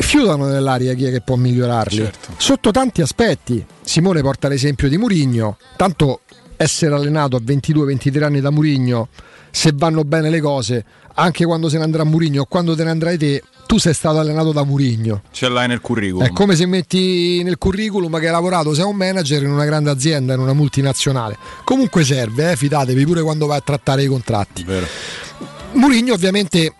[0.00, 2.32] fiutano nell'aria chi è che può migliorarli Certo.
[2.36, 3.64] sotto tanti aspetti.
[3.82, 6.20] Simone porta l'esempio di Murigno, tanto
[6.56, 9.08] essere allenato a 22-23 anni da Murigno,
[9.50, 12.90] se vanno bene le cose, anche quando se ne andrà Murigno o quando te ne
[12.90, 15.22] andrai te, tu sei stato allenato da Murigno.
[15.30, 16.24] Ce l'hai nel curriculum.
[16.26, 19.90] È come se metti nel curriculum che hai lavorato, sei un manager in una grande
[19.90, 21.36] azienda, in una multinazionale.
[21.64, 24.64] Comunque serve, eh, fidatevi pure quando vai a trattare i contratti.
[25.72, 26.72] Murigno ovviamente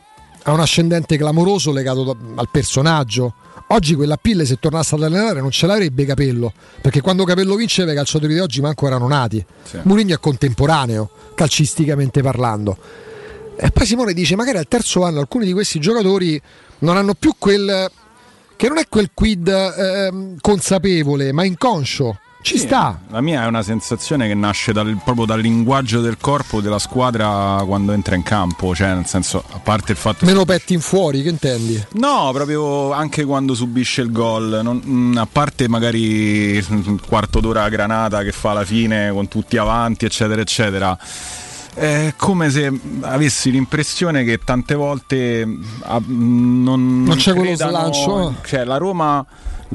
[0.48, 3.34] ha un ascendente clamoroso legato da- al personaggio.
[3.68, 7.92] Oggi quella pille se tornasse ad allenare non ce l'avrebbe Capello, perché quando Capello vinceva
[7.92, 9.44] i calciatori di oggi manco erano nati.
[9.82, 12.78] Murigno è contemporaneo, calcisticamente parlando.
[13.56, 16.40] E poi Simone dice: magari al terzo anno alcuni di questi giocatori
[16.78, 17.90] non hanno più quel.
[18.56, 22.18] che non è quel quid ehm, consapevole, ma inconscio.
[22.40, 23.00] Ci Sì, sta.
[23.10, 27.62] La mia è una sensazione che nasce dal- proprio dal linguaggio del corpo della squadra
[27.66, 31.22] quando entra in campo, cioè nel senso, a parte il fatto Meno petti in fuori,
[31.22, 31.84] che intendi?
[31.94, 36.00] No, proprio anche quando subisce il gol, non- mm, a parte magari
[36.56, 40.96] il quarto d'ora a granata che fa alla fine con tutti avanti, eccetera, eccetera.
[41.74, 45.46] È come se avessi l'impressione che tante volte
[45.82, 48.34] ah, mm, non, Non c'è quello slancio?
[48.44, 49.24] Cioè, la Roma.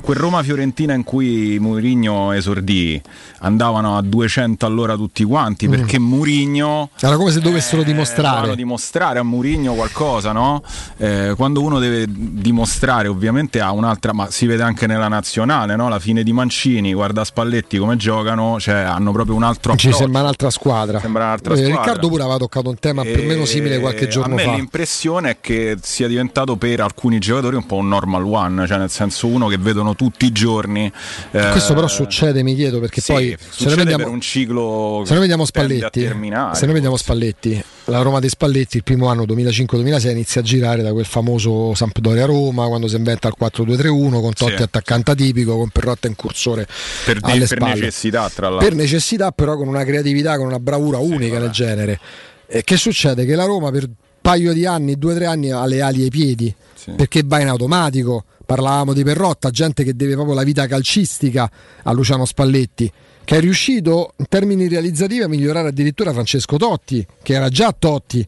[0.02, 3.00] Quel Roma-Fiorentina in cui Mourinho esordì
[3.40, 8.30] andavano a 200 all'ora tutti quanti perché Mourinho Era come se dovessero dimostrare.
[8.36, 10.64] dovevano dimostrare a Murigno qualcosa, no?
[10.98, 15.90] Eh, quando uno deve dimostrare, ovviamente ha un'altra, ma si vede anche nella nazionale, no?
[15.90, 20.04] La fine di Mancini, guarda Spalletti come giocano, cioè hanno proprio un altro Ci approccio.
[20.04, 21.00] sembra un'altra squadra.
[21.00, 21.78] Sembra un'altra Eh, squadra.
[21.82, 24.54] Riccardo pure aveva toccato un tema più o meno simile qualche giorno a me fa.
[24.56, 28.90] l'impressione è che sia diventato per alcuni giocatori un po' un normal one, cioè nel
[28.90, 30.92] senso uno che vedono tutti i giorni.
[31.32, 35.04] eh, Questo però succede, mi chiedo, perché sì, poi se noi vediamo, per un ciclo
[35.06, 39.24] se noi vediamo Spalletti, se noi vediamo Spalletti, la Roma dei Spalletti il primo anno
[39.24, 44.56] 2005-2006 inizia a girare da quel famoso Sampdoria-Roma quando si inventa il 4-2-3-1 con Totti
[44.58, 44.62] Sì.
[44.64, 46.66] attaccante atipico, con Perrotta incursore
[47.06, 47.74] per, alle per spalle.
[47.74, 48.68] necessità, tra l'altro.
[48.68, 52.00] per necessità però con una creatività, con una bravura unica nel genere.
[52.48, 53.26] E che succede?
[53.26, 56.04] Che la Roma per un paio di anni, due o tre anni ha le ali
[56.04, 56.54] ai piedi,
[56.96, 58.26] perché va in automatico.
[58.54, 61.50] Parlavamo di Perrotta, gente che deve proprio la vita calcistica
[61.82, 62.92] a Luciano Spalletti,
[63.24, 68.24] che è riuscito in termini realizzativi a migliorare addirittura Francesco Totti, che era già Totti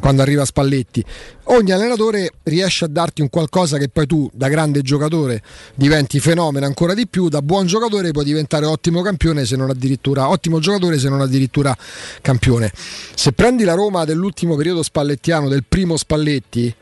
[0.00, 1.04] quando arriva Spalletti.
[1.44, 5.40] Ogni allenatore riesce a darti un qualcosa che poi tu, da grande giocatore,
[5.76, 7.28] diventi fenomeno ancora di più.
[7.28, 11.76] Da buon giocatore puoi diventare ottimo campione, se non addirittura ottimo giocatore, se non addirittura
[12.20, 12.72] campione.
[13.14, 16.74] Se prendi la Roma dell'ultimo periodo spallettiano, del primo Spalletti,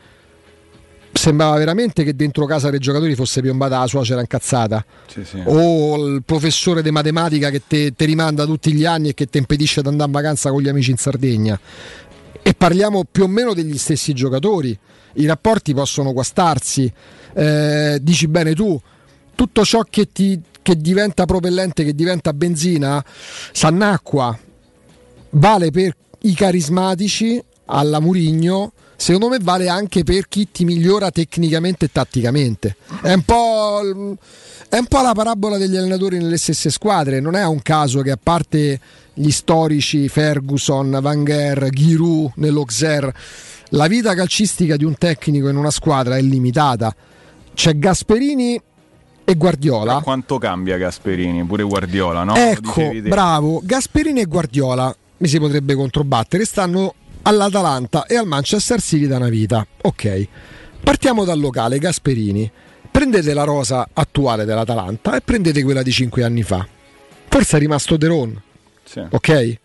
[1.13, 5.41] sembrava veramente che dentro casa dei giocatori fosse piombata la suocera incazzata Sì, sì.
[5.45, 9.37] o il professore di matematica che te, te rimanda tutti gli anni e che ti
[9.37, 11.59] impedisce di andare in vacanza con gli amici in Sardegna.
[12.41, 14.77] E parliamo più o meno degli stessi giocatori.
[15.13, 16.91] I rapporti possono guastarsi.
[17.35, 18.79] Eh, dici bene tu,
[19.35, 23.03] tutto ciò che, ti, che diventa propellente, che diventa benzina,
[23.53, 24.37] s'annacqua.
[25.29, 28.73] Vale per i carismatici alla Murigno.
[28.95, 32.75] Secondo me vale anche per chi ti migliora tecnicamente e tatticamente.
[33.01, 34.17] È un po'.
[34.73, 38.09] È un po' la parabola degli allenatori nelle stesse squadre, non è un caso che
[38.09, 38.79] a parte
[39.13, 43.13] gli storici Ferguson, Wenger, Giroud nell'Auxerre,
[43.69, 46.95] la vita calcistica di un tecnico in una squadra è limitata.
[47.53, 48.59] C'è Gasperini
[49.23, 50.01] e Guardiola.
[50.01, 52.35] Quanto cambia Gasperini, pure Guardiola, no?
[52.35, 59.07] Ecco, bravo, Gasperini e Guardiola mi si potrebbe controbattere, stanno all'Atalanta e al Manchester City
[59.07, 59.65] da una vita.
[59.81, 60.27] Ok,
[60.83, 62.49] partiamo dal locale, Gasperini.
[62.91, 66.65] Prendete la rosa attuale dell'Atalanta e prendete quella di 5 anni fa.
[67.27, 68.39] Forse è rimasto Deron,
[68.83, 69.01] Sì.
[69.09, 69.57] ok?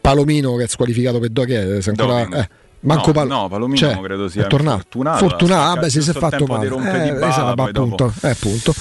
[0.00, 2.48] Palomino che è squalificato per do che è, ancora, eh,
[2.80, 4.76] manco No, Pal- no, Palomino cioè, credo sia è tornato.
[4.78, 6.68] fortunato, Fortunato, vabbè, se si è fatto male.
[6.68, 8.72] rompe di Eh, bala, esatto, appunto, eh, appunto.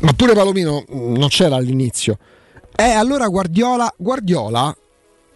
[0.00, 2.18] Ma pure Palomino non c'era all'inizio.
[2.76, 4.76] Eh, allora Guardiola, Guardiola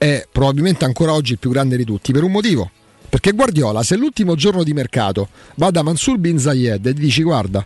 [0.03, 2.69] è probabilmente ancora oggi il più grande di tutti per un motivo.
[3.09, 7.65] Perché Guardiola, se l'ultimo giorno di mercato va da Mansur Bin Zayed e dici guarda,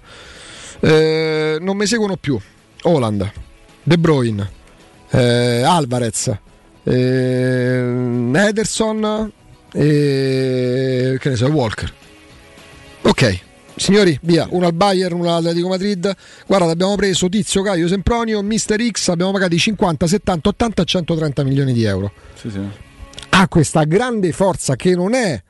[0.80, 2.38] eh, non mi seguono più
[2.82, 3.32] Holland,
[3.82, 4.50] De Bruyne,
[5.10, 6.36] eh, Alvarez,
[6.82, 9.32] eh, Ederson
[9.72, 11.90] e che ne so, Walker.
[13.02, 13.40] Ok,
[13.76, 16.14] signori, via, uno al Bayern, uno all'Atletico Madrid.
[16.46, 21.44] Guarda, abbiamo preso Tizio, Caio, Sempronio, Mister X, abbiamo pagati 50, 70, 80 e 130
[21.44, 22.12] milioni di euro.
[22.34, 22.60] Sì, sì.
[23.30, 25.42] Ha questa grande forza che non è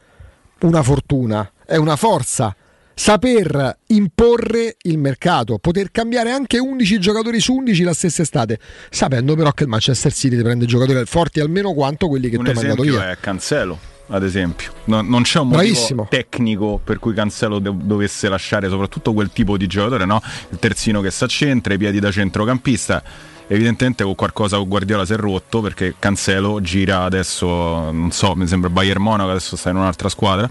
[0.60, 2.54] una fortuna, è una forza.
[2.98, 9.34] Saper imporre il mercato, poter cambiare anche 11 giocatori su 11 la stessa estate, sapendo
[9.36, 12.56] però che il Manchester City prende giocatori forti almeno quanto quelli che Un tu hai
[12.56, 13.10] mandato esempio via.
[13.10, 14.72] è Cancelo, ad esempio.
[14.84, 16.06] No- non c'è un motivo Bravissimo.
[16.10, 20.20] tecnico per cui Cancelo de- dovesse lasciare soprattutto quel tipo di giocatore, no?
[20.50, 23.02] Il terzino che sta a centro, i piedi da centrocampista.
[23.48, 27.46] evidentemente con qualcosa con Guardiola si è rotto perché Cancelo gira adesso,
[27.92, 30.48] non so, mi sembra Bayern Monaco, adesso sta in un'altra squadra,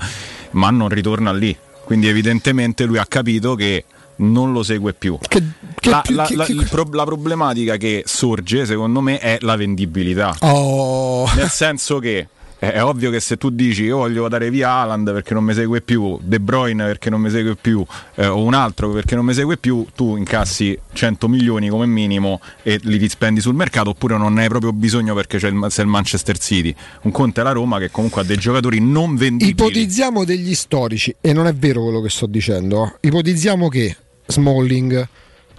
[0.52, 1.54] ma non ritorna lì.
[1.84, 3.84] Quindi evidentemente lui ha capito che
[4.18, 5.18] non lo segue più.
[5.20, 5.44] Che,
[5.78, 9.58] che la, più- la- che- la- pro- la problematica che sorge, secondo me, è la
[9.58, 10.34] vendibilità.
[10.40, 11.30] Oh.
[11.36, 12.30] Nel senso che
[12.72, 15.82] è, ovvio che se tu dici io voglio dare via Haaland perché non mi segue
[15.82, 17.86] più, De Bruyne perché non mi segue più,
[18.16, 22.40] eh, o un altro perché non mi segue più, tu incassi 100 milioni come minimo
[22.64, 25.82] e li rispendi sul mercato oppure non ne hai proprio bisogno perché c'è il, c'è
[25.82, 26.74] il Manchester City.
[27.02, 29.52] Un conto è la Roma che comunque ha dei giocatori non vendibili.
[29.52, 32.98] Ipotizziamo degli storici, e non è vero quello che sto dicendo.
[33.00, 33.96] Ipotizziamo che
[34.26, 35.08] Smalling,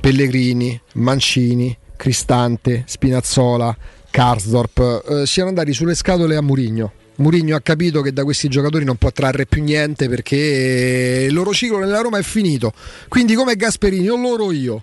[0.01, 3.76] Pellegrini, Mancini, Cristante, Spinazzola,
[4.17, 6.91] Karsdorp eh, siano andati sulle scatole a Murigno.
[7.17, 11.53] Murigno ha capito che da questi giocatori non può trarre più niente perché il loro
[11.53, 12.73] ciclo nella Roma è finito.
[13.09, 14.83] Quindi come Gasperini o loro o io.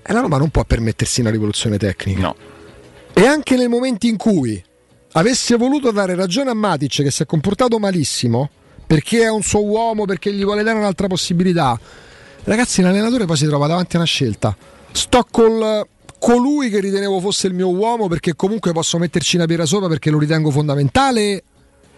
[0.00, 2.20] E la Roma non può permettersi una rivoluzione tecnica.
[2.20, 2.36] No.
[3.14, 4.62] E anche nei momenti in cui
[5.14, 8.48] avesse voluto dare ragione a Matic che si è comportato malissimo
[8.86, 11.76] perché è un suo uomo, perché gli vuole dare un'altra possibilità,
[12.44, 14.56] ragazzi, l'allenatore poi si trova davanti a una scelta.
[14.92, 15.84] Sto col
[16.18, 20.10] colui che ritenevo fosse il mio uomo perché comunque posso metterci una pietra sopra perché
[20.10, 21.42] lo ritengo fondamentale.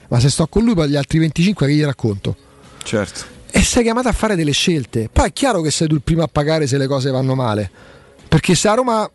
[0.08, 2.36] Ma se sto con lui, poi gli altri 25 che gli racconto?
[2.82, 3.36] Certo.
[3.50, 5.08] E sei chiamato a fare delle scelte.
[5.12, 7.70] Poi è chiaro che sei tu il primo a pagare se le cose vanno male.
[8.28, 9.10] Perché se a Roma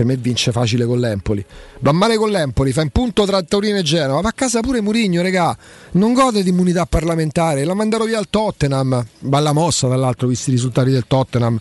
[0.00, 1.44] per me vince facile con l'Empoli.
[1.80, 4.20] Va male con l'Empoli, fa in punto tra Torino e Genova.
[4.22, 5.56] Va a casa pure Murigno, regà.
[5.92, 7.64] Non gode di immunità parlamentare.
[7.64, 9.04] La mandarono via al Tottenham.
[9.18, 11.60] Balla mossa, dall'altro, visti i risultati del Tottenham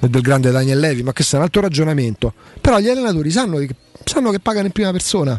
[0.00, 1.02] e del grande Daniel Levi.
[1.02, 2.32] Ma questo è un altro ragionamento.
[2.60, 3.68] Però gli allenatori sanno che,
[4.04, 5.38] sanno che pagano in prima persona.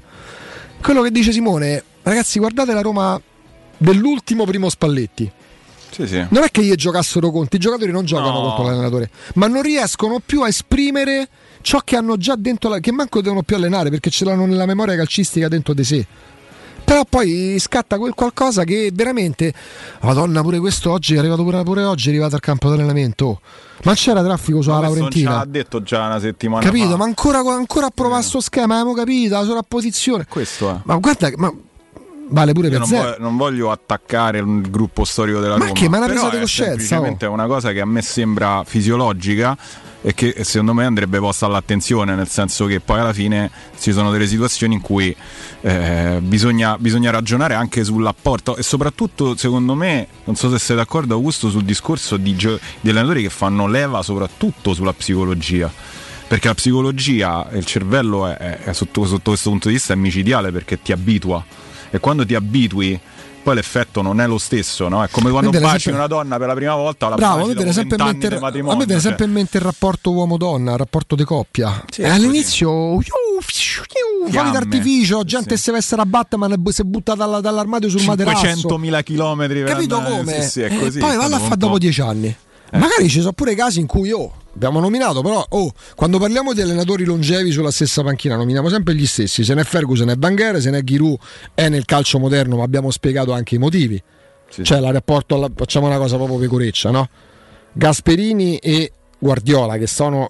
[0.82, 3.20] Quello che dice Simone, ragazzi, guardate la Roma
[3.78, 5.32] dell'ultimo primo Spalletti.
[5.90, 6.26] Sì, sì.
[6.30, 8.42] Non è che gli giocassero contro, i giocatori non giocano No.
[8.42, 11.28] contro l'allenatore, ma non riescono più a esprimere
[11.66, 14.68] ciò che hanno già dentro, la- che manco devono più allenare perché ce l'hanno nella
[14.68, 16.06] memoria calcistica dentro di sé.
[16.86, 19.52] Però poi scatta quel qualcosa che veramente.
[20.02, 23.26] Madonna, pure questo oggi è arrivato pure, pure oggi, è arrivato al campo d'allenamento.
[23.26, 23.40] Oh,
[23.84, 25.38] Ma c'era traffico sulla Ma questo Laurentina.
[25.38, 26.90] l'ha detto già una settimana Capito?
[26.90, 26.98] fa.
[26.98, 30.28] Ma ancora, ancora a provare sto schema, abbiamo capito, la sovrapposizione.
[30.30, 30.76] Questo è.
[30.84, 31.52] Ma guarda, ma
[32.30, 35.80] vale pure per non, voglio, non voglio attaccare il gruppo storico della Ma Roma.
[35.80, 38.64] che, ma è una presa di è coscienza, semplicemente una cosa che a me sembra
[38.66, 39.58] fisiologica
[40.02, 44.12] e che secondo me andrebbe posta all'attenzione, nel senso che poi alla fine ci sono
[44.12, 45.16] delle situazioni in cui
[45.62, 51.16] eh, bisogna, bisogna ragionare anche sull'apporto e soprattutto secondo me, non so se sei d'accordo
[51.16, 55.72] Augusto, sul discorso di, gio- di allenatori che fanno leva soprattutto sulla psicologia.
[56.28, 59.94] Perché la psicologia e il cervello è, è- è sotto, sotto questo punto di vista
[59.94, 61.44] è micidiale perché ti abitua
[61.90, 63.00] e quando ti abitui
[63.46, 65.04] poi l'effetto non è lo stesso, no?
[65.04, 67.74] È come quando baci sempre- una donna per la prima volta, la Bravo, a baci
[67.74, 69.00] sempre in 20 mente, a me viene cioè.
[69.02, 71.84] sempre in mente il rapporto uomo-donna, il rapporto di coppia.
[71.92, 74.52] Sì, E è all'inizio, fuochi Fiamme.
[74.52, 78.46] d'artificio, gente si veste a Batman e si butta dalla- dall'armadio sul materasso.
[78.46, 80.42] 500.000 km per Capito andare- come?
[80.42, 81.78] Sì, sì, è E così, poi è valla a fare dopo po'.
[81.78, 82.36] dieci anni.
[82.72, 86.62] Magari ci sono pure casi in cui, oh, abbiamo nominato, però, oh, quando parliamo di
[86.62, 89.44] allenatori longevi sulla stessa panchina, nominiamo sempre gli stessi.
[89.44, 91.18] Se n'è Ferguson e Banghera, se n'è Giroud,
[91.54, 94.02] è nel calcio moderno, ma abbiamo spiegato anche i motivi.
[94.62, 97.10] cioè, la rapporto alla- facciamo una cosa proprio pecoreccia, no?
[97.74, 100.24] Gasperini e Guardiola, che sono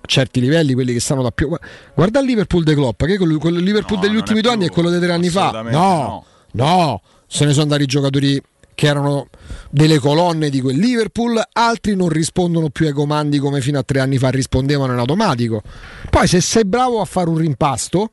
[0.00, 1.54] a certi livelli quelli che stanno da più.
[1.94, 4.90] Guarda il Liverpool de Klopp, che quello, quello Liverpool degli ultimi due anni è quello
[4.90, 5.48] dei tre anni fa.
[5.48, 8.42] assolutamente No, no, se ne sono andati giocatori
[8.78, 9.26] che erano
[9.72, 13.98] delle colonne di quel Liverpool, altri non rispondono più ai comandi come fino a tre
[13.98, 15.62] anni fa rispondevano in automatico.
[16.08, 18.12] Poi se sei bravo a fare un rimpasto,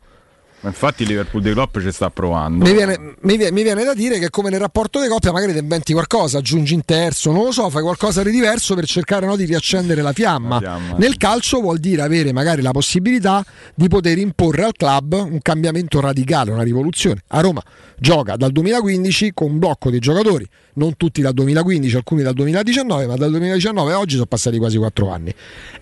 [0.65, 2.65] Ma infatti il Liverpool di Klopp ci sta provando.
[2.65, 5.51] mi viene, mi vie- mi viene da dire che come nel rapporto di coppia magari
[5.51, 9.27] ti inventi qualcosa, aggiungi in terzo, non lo so, fai qualcosa di diverso per cercare
[9.27, 10.55] no, di riaccendere la fiamma.
[10.55, 13.45] La fiamma, Nel calcio vuol dire avere magari la possibilità
[13.75, 17.21] di poter imporre al club un cambiamento radicale, una rivoluzione.
[17.27, 17.61] A Roma
[17.99, 23.05] gioca dal 2015 con un blocco di giocatori, non tutti dal 2015, alcuni dal 2019,
[23.05, 25.31] ma dal 2019 a oggi sono passati quasi quattro anni.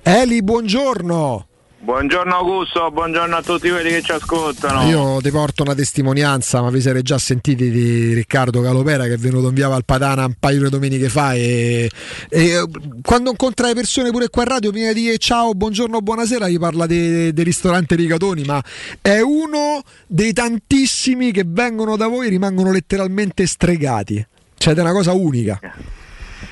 [0.01, 1.47] Eli, buongiorno!
[1.83, 4.87] Buongiorno Augusto, buongiorno a tutti quelli che ci ascoltano.
[4.87, 9.17] Io ti porto una testimonianza, ma vi siete già sentiti di Riccardo Calopera che è
[9.17, 11.89] venuto in via Valpadana un paio di domeniche fa e,
[12.29, 12.65] e, eh,
[13.01, 16.57] quando incontra le persone pure qua in radio prima di dire ciao, buongiorno, buonasera gli
[16.57, 18.63] parla del ristorante Rigatoni, ma
[19.01, 24.25] è uno dei tantissimi che vengono da voi e rimangono letteralmente stregati.
[24.55, 25.59] Cioè, è una cosa unica.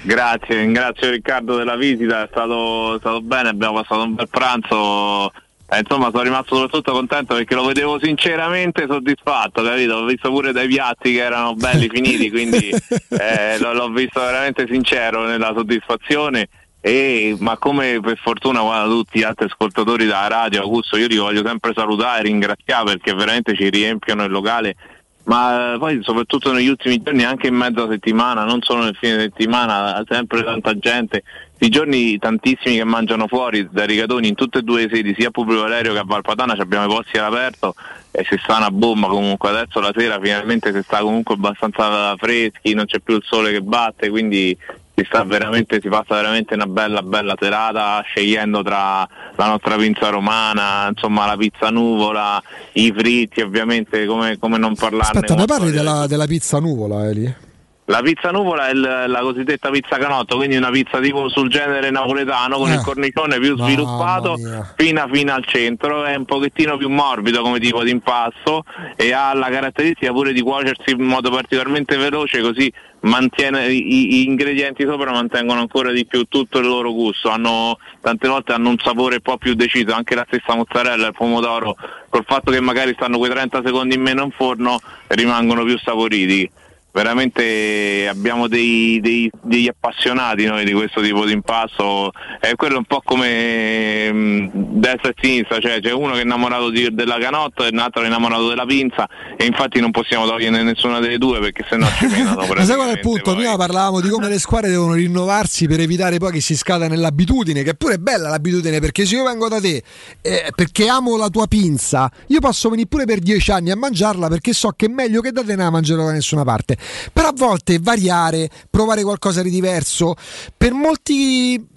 [0.02, 5.32] Grazie, ringrazio Riccardo della visita, è stato, è stato bene, abbiamo passato un bel pranzo.
[5.74, 9.96] Eh, insomma, sono rimasto soprattutto contento perché lo vedevo sinceramente soddisfatto, capito?
[9.96, 12.70] Ho visto pure dai piatti che erano belli finiti, quindi
[13.10, 16.50] eh, l'ho, l'ho visto veramente sincero nella soddisfazione
[16.82, 21.18] E, ma come per fortuna guarda, tutti gli altri ascoltatori della radio, Augusto, io li
[21.18, 24.76] voglio sempre salutare e ringraziare perché veramente ci riempiono il locale
[25.24, 29.20] ma eh, poi soprattutto negli ultimi giorni anche in mezza settimana, non solo nel fine
[29.20, 31.24] settimana, sempre tanta gente,
[31.60, 35.28] i giorni tantissimi che mangiano fuori da Rigatoni in tutte e due le sedi, sia
[35.28, 37.76] a Publio Valerio che a Valpadana abbiamo i posti all'aperto
[38.10, 39.08] e si sta una bomba.
[39.08, 43.52] Comunque, adesso la sera finalmente si sta comunque abbastanza freschi, non c'è più il sole
[43.52, 44.58] che batte, quindi
[45.02, 50.10] si, sta veramente, si passa veramente una bella bella serata scegliendo tra la nostra pinza
[50.10, 52.42] romana, insomma la pizza nuvola,
[52.74, 55.20] i fritti ovviamente come, come non parlarne.
[55.20, 57.50] Aspetta, mi parli della, della pizza nuvola, Eli?
[57.86, 62.56] La pizza nuvola è la cosiddetta pizza canotto, quindi una pizza tipo sul genere napoletano
[62.58, 62.76] con Eh.
[62.76, 64.38] il cornicione più sviluppato
[64.78, 68.64] fino, fino al centro, è un pochettino più morbido come tipo di impasto
[68.96, 72.72] e ha la caratteristica pure di cuocersi in modo particolarmente veloce così
[73.02, 78.28] mantiene i, gli ingredienti sopra mantengono ancora di più tutto il loro gusto, hanno, tante
[78.28, 81.76] volte hanno un sapore un po' più deciso, anche la stessa mozzarella il pomodoro
[82.10, 86.50] col fatto che magari stanno quei 30 secondi in meno in forno rimangono più saporiti
[86.92, 92.86] veramente abbiamo dei, dei- degli appassionati noi di questo tipo di impasto è quello un
[92.86, 97.66] po' come mh, destra e sinistra cioè c'è uno che è innamorato di- della canotta
[97.66, 101.40] e un altro è innamorato della pinza e infatti non possiamo togliere nessuna delle due
[101.40, 103.36] perché sennò ci menano Ma sai qual è il punto?
[103.36, 107.64] Prima parlavamo di come le squadre devono rinnovarsi per evitare poi che si scada nell'abitudine,
[107.64, 109.82] che pure è bella l'abitudine, perché se io vengo da te
[110.22, 114.28] eh, perché amo la tua pinza, io posso venire pure per dieci anni a mangiarla
[114.28, 116.78] perché so che è meglio che da te non la mangerò da nessuna parte.
[117.12, 120.16] Però a volte variare, provare qualcosa di diverso,
[120.56, 121.68] per molti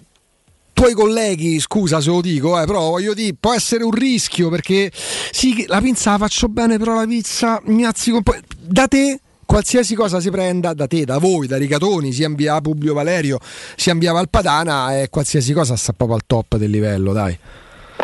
[0.75, 4.91] tuoi colleghi, scusa se lo dico, eh, però voglio dire, può essere un rischio perché
[5.31, 8.35] sì, la pinza la faccio bene, però la pizza mi azzico un po'.
[8.59, 12.59] Da te qualsiasi cosa si prenda da te, da voi, da Rigatoni, sia in via
[12.59, 13.39] Publio Valerio,
[13.77, 17.37] sia in via Valpadana, e qualsiasi cosa sta proprio al top del livello, dai.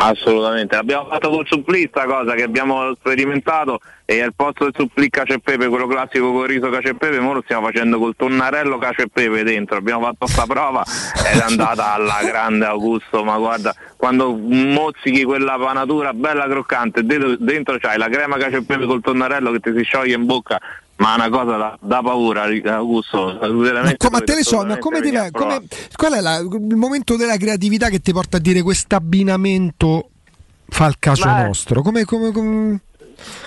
[0.04, 5.08] Assolutamente, l'abbiamo fatto col supplì sta cosa che abbiamo sperimentato e al posto del supplì
[5.08, 8.16] cacio e pepe, quello classico con riso cacio e pepe, ora lo stiamo facendo col
[8.16, 10.82] tonnarello cacio e pepe dentro, abbiamo fatto sta prova
[11.32, 17.36] ed è andata alla grande Augusto, ma guarda, quando mozzichi quella panatura bella croccante, dentro,
[17.36, 20.60] dentro c'hai la crema cacio e pepe col tonnarello che ti si scioglie in bocca,
[21.02, 24.78] ma è una cosa da, da paura Augusto, Ma, co- ma te ne so, ma
[24.78, 25.62] come ti va- come-
[25.96, 30.08] qual è la- il momento della creatività che ti porta a dire questo abbinamento
[30.68, 31.42] fa il caso Beh.
[31.44, 31.82] nostro?
[31.82, 32.80] Come, come- come-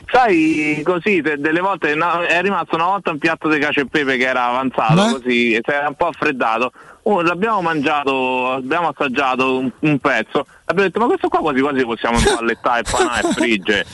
[0.09, 4.15] Sai, così delle volte no, è rimasto una volta un piatto di cacio e pepe
[4.15, 5.11] che era avanzato Beh.
[5.11, 6.71] così e si era un po' affreddato.
[7.07, 11.83] Oh, l'abbiamo mangiato, abbiamo assaggiato un, un pezzo, abbiamo detto ma questo qua quasi quasi
[11.83, 13.85] possiamo impallettare, panare e frigge.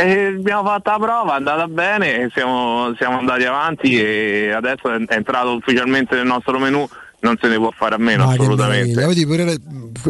[0.00, 4.98] E abbiamo fatto la prova, è andata bene, siamo, siamo andati avanti e adesso è
[5.08, 6.88] entrato ufficialmente nel nostro menù,
[7.20, 9.04] non se ne può fare a meno Ma assolutamente.
[9.06, 9.58] Vedi, pure-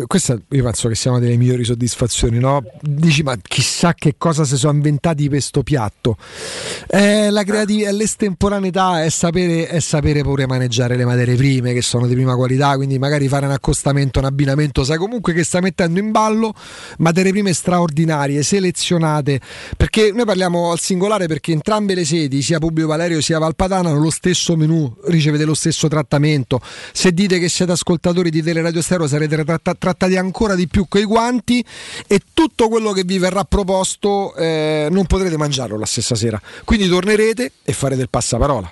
[0.07, 2.63] questa io penso che sia una delle migliori soddisfazioni, no?
[2.81, 6.17] Dici, ma chissà che cosa si sono inventati per questo piatto.
[6.87, 12.07] Eh, la creatività, l'estemporaneità è sapere, è sapere pure maneggiare le materie prime che sono
[12.07, 15.99] di prima qualità, quindi magari fare un accostamento, un abbinamento, sai comunque che stai mettendo
[15.99, 16.53] in ballo
[16.99, 19.41] materie prime straordinarie, selezionate,
[19.77, 24.01] perché noi parliamo al singolare perché entrambe le sedi, sia Publio Valerio sia Valpadana, hanno
[24.01, 26.61] lo stesso menù, ricevete lo stesso trattamento.
[27.01, 31.05] Se dite che siete ascoltatori di Teleradio Stereo sarete tratta- trattati ancora di più coi
[31.05, 31.65] guanti
[32.07, 36.39] e tutto quello che vi verrà proposto eh, non potrete mangiarlo la stessa sera.
[36.63, 38.71] Quindi tornerete e farete il passaparola.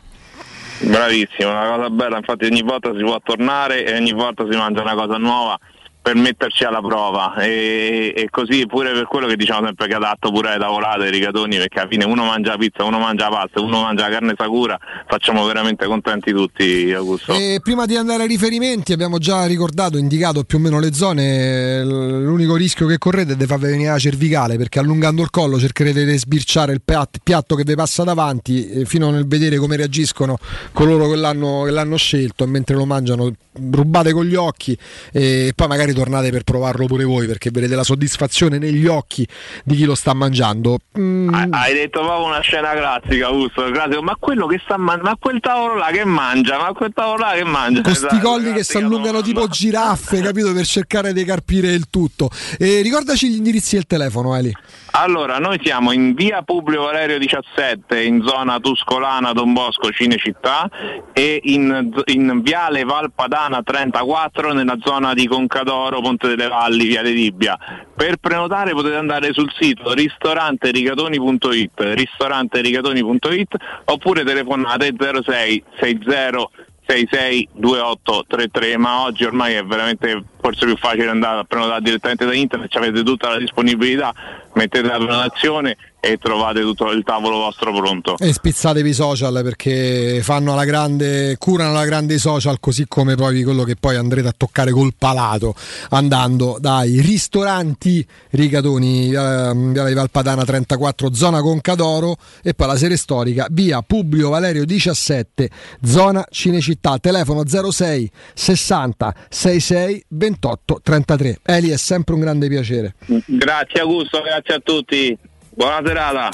[0.80, 4.82] Bravissimo, una cosa bella, infatti ogni volta si può tornare e ogni volta si mangia
[4.82, 5.58] una cosa nuova
[6.00, 10.30] per metterci alla prova e, e così pure per quello che diciamo sempre che adatto
[10.30, 13.82] pure alle tavolate, ai rigatoni, perché alla fine uno mangia pizza, uno mangia pasta, uno
[13.82, 17.34] mangia carne sacura, facciamo veramente contenti tutti Augusto.
[17.34, 21.84] E prima di andare ai riferimenti abbiamo già ricordato, indicato più o meno le zone,
[21.84, 26.04] l'unico rischio che correte è di farvi venire la cervicale perché allungando il collo cercherete
[26.04, 30.38] di sbirciare il piat- piatto che vi passa davanti eh, fino nel vedere come reagiscono
[30.72, 34.76] coloro che l'hanno, che l'hanno scelto e mentre lo mangiano rubate con gli occhi
[35.12, 39.26] e poi magari tornate per provarlo pure voi perché vedrete la soddisfazione negli occhi
[39.64, 40.78] di chi lo sta mangiando.
[40.98, 44.02] Mm, Hai detto proprio una scena classica, Augusto, classico.
[44.02, 47.32] ma quello che sta mangiando, ma quel tavolo là che mangia, ma quel tavolo là
[47.34, 47.80] che mangia.
[47.82, 50.52] con sti Esatto, colli che si allungano tipo giraffe, capito?
[50.52, 52.30] Per cercare di carpire il tutto.
[52.58, 54.54] E ricordaci gli indirizzi del telefono, Eli.
[54.92, 60.68] Allora, noi siamo in via Publio Valerio 17, in zona Tuscolana, Don Bosco, Cinecittà
[61.12, 67.58] e in, in viale Valpadana 34 nella zona di Concadoro, Ponte delle Valli, viale Libia.
[67.94, 76.48] Per prenotare potete andare sul sito ristoranterigatoni.it, ristoranterigatoni.it oppure telefonate 06 60
[76.88, 82.32] 66 2833 ma oggi ormai è veramente forse più facile andare a prenotare direttamente da
[82.32, 84.14] internet avete tutta la disponibilità
[84.54, 90.20] mettete la prenotazione e trovate tutto il tavolo vostro pronto E spizzatevi i social perché
[90.22, 94.28] fanno alla grande, curano alla grande i social così come poi quello che poi andrete
[94.28, 95.54] a toccare col palato
[95.90, 102.96] andando dai ristoranti Rigatoni, via via di Valpadana 34, zona Concadoro e poi la serie
[102.96, 105.50] storica via Publio Valerio 17,
[105.82, 111.38] zona Cinecittà, telefono 06 60 66 28 33.
[111.44, 112.94] Eli è sempre un grande piacere.
[113.26, 115.18] grazie Augusto grazie a tutti
[115.58, 116.30] buona serata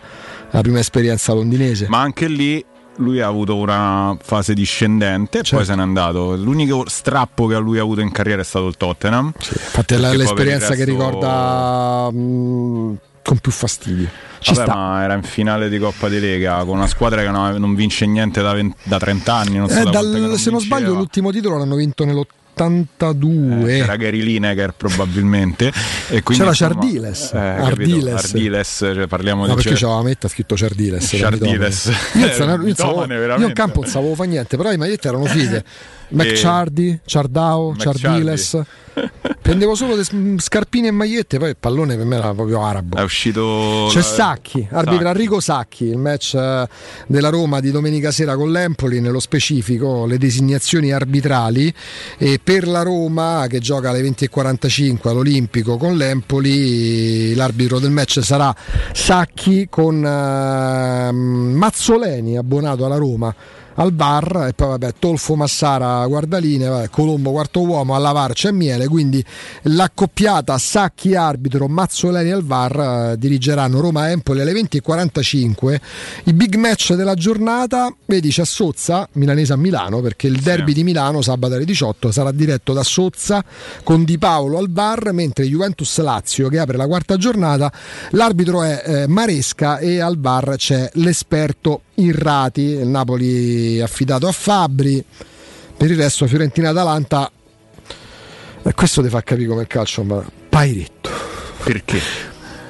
[0.52, 1.88] la prima esperienza londinese.
[1.90, 2.64] Ma anche lì
[2.98, 5.56] lui ha avuto una fase discendente e Certo.
[5.58, 6.36] poi se n'è andato.
[6.36, 9.34] L'unico strappo che lui ha avuto in carriera è stato il Tottenham.
[9.36, 14.08] Infatti è l'esperienza che resto- ricorda mh, con più fastidio.
[14.40, 14.76] Ci Vabbè, sta.
[14.78, 18.06] ma era in finale di Coppa di Lega con una squadra che non, non vince
[18.06, 19.58] niente da, 20 da 30 anni.
[19.58, 23.68] Non so Eh, da dal- non se non sbaglio, l'ultimo titolo l'hanno vinto nell'82.
[23.68, 25.68] Eh, Era Gary Lineker probabilmente.
[26.10, 27.32] E quindi, C'era insomma, Ciardiles.
[27.34, 27.38] eh?
[27.38, 28.24] Ardiles.
[28.24, 31.06] Ardiles, cioè, parliamo No, di perché c'aveva la metta scritto Ciardiles.
[31.16, 31.86] Ciardiles.
[32.14, 33.44] Io, io Eh, io veramente.
[33.48, 35.64] in campo non sapevo fare niente, però le magliette erano fighe.
[36.10, 38.00] McChardy, Ciardao, McChardy.
[38.00, 38.62] Ciardiles.
[39.42, 40.04] Prendevo solo le
[40.40, 42.98] scarpine e magliette, poi il pallone per me era proprio arabo.
[42.98, 43.88] È uscito.
[43.90, 46.68] C'è Sacchi, arbitra Enrico Sacchi, il match eh,
[47.08, 51.74] della Roma di domenica sera con l'Empoli, nello specifico le designazioni arbitrali
[52.18, 58.54] e per la Roma che gioca alle 20.45 all'Olimpico con l'Empoli l'arbitro del match sarà
[58.94, 63.34] Sacchi con eh, Mazzoleni abbonato alla Roma
[63.78, 68.52] al VAR e poi vabbè Tolfo Massara guardaline, vabbè, Colombo quarto uomo, alla VAR c'è
[68.52, 69.24] Miele, quindi
[69.64, 75.80] l'accoppiata Sacchi arbitro, Mazzoleni al VAR eh, dirigeranno Roma Empoli alle 20.45
[76.26, 80.84] i big match della giornata, vedi c'è Sozza, milanese a Milano perché il derby di
[80.84, 83.44] Milano sabato alle 18 sarà diretto da Sozza
[83.84, 87.72] con Di Paolo al VAR mentre Juventus Lazio che apre la quarta giornata
[88.12, 95.04] l'arbitro è eh, Maresca e al VAR c'è l'esperto Irrati, il Napoli affidato a Fabri.
[95.78, 97.32] Per il resto Fiorentina-Atalanta
[98.64, 101.10] e questo ti fa capire come il calcio ma Pairetto.
[101.64, 102.00] Perché?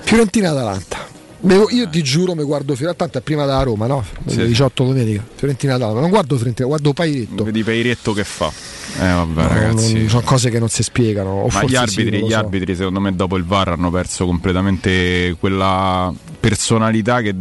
[0.02, 0.97] Fiorentina-Atalanta.
[1.40, 4.04] Io ti giuro, mi guardo fino a tanto è prima della Roma, no?
[4.26, 4.46] Sì.
[4.48, 5.24] 18 domenica.
[5.36, 6.00] Fiorentina-Atalanta.
[6.00, 7.44] Non guardo Fiorentina, guardo Pairetto.
[7.44, 8.52] Vedi Peiretto che fa.
[9.00, 9.94] Eh vabbè No, ragazzi.
[10.00, 11.42] non- sono cose che non si spiegano.
[11.44, 12.38] O Ma gli arbitri, sì, gli so.
[12.38, 17.36] arbitri, secondo me, dopo il VAR hanno perso completamente quella personalità che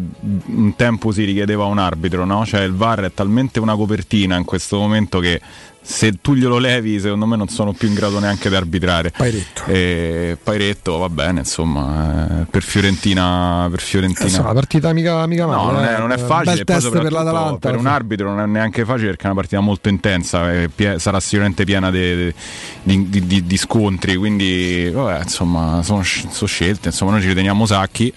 [0.46, 2.44] un tempo si richiedeva a un arbitro, no?
[2.44, 5.40] Cioè il VAR è talmente una copertina in questo momento che
[5.88, 9.12] se tu glielo levi, secondo me non sono più in grado neanche di arbitrare.
[9.16, 9.62] Pairetto.
[9.66, 13.68] E Pairetto va bene, insomma, eh, per Fiorentina.
[13.70, 14.26] Per Fiorentina.
[14.26, 15.62] Insomma, la partita mica, mica male.
[15.62, 15.94] No, non eh.
[15.94, 16.64] è, non è facile.
[16.64, 17.70] Per l'Atalanta.
[17.70, 20.52] per un arbitro non è neanche facile perché è una partita molto intensa.
[20.52, 22.34] e pie- sarà sicuramente piena di,
[22.82, 24.16] di- scontri.
[24.16, 26.88] Quindi, vabbè, insomma, sono, sono scelte.
[26.88, 28.12] Insomma, noi ci riteniamo sacchi.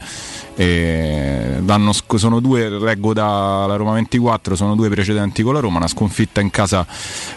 [0.66, 5.88] L'anno sc- sono due, leggo dalla Roma 24, sono due precedenti con la Roma, una
[5.88, 6.86] sconfitta in casa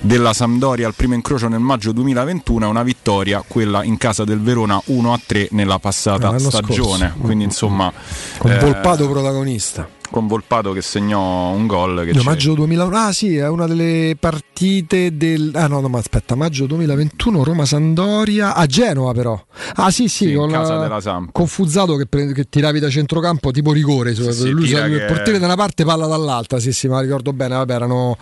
[0.00, 4.40] della Sampdoria al primo incrocio nel maggio 2021 e una vittoria, quella in casa del
[4.40, 7.08] Verona 1-3 nella passata Eh, stagione.
[7.10, 7.18] scorso.
[7.20, 7.92] Quindi insomma...
[8.38, 9.88] Con eh, Volpato protagonista.
[10.12, 14.14] Con Volpato che segnò un gol che No, maggio 2001, ah sì, è una delle
[14.20, 15.50] partite del...
[15.54, 19.42] Ah no, no, ma aspetta, maggio 2021, Roma-Sandoria, a Genova però.
[19.76, 21.30] Ah sì, sì, Sì, con, casa della Samp.
[21.32, 24.98] con Fuzzato che, pre- che tiravi da centrocampo tipo rigore, su- sì, lui sa- il
[24.98, 28.16] che- portiere da una parte palla dall'altra, sì sì, ma ricordo bene, vabbè, erano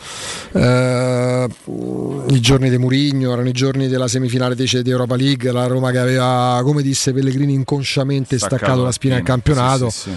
[0.52, 1.48] eh,
[2.28, 5.98] i giorni di Murigno, erano i giorni della semifinale di Europa League, la Roma che
[5.98, 10.16] aveva, come disse Pellegrini, inconsciamente staccato, Staccato la spina al campionato sì, sì, sì.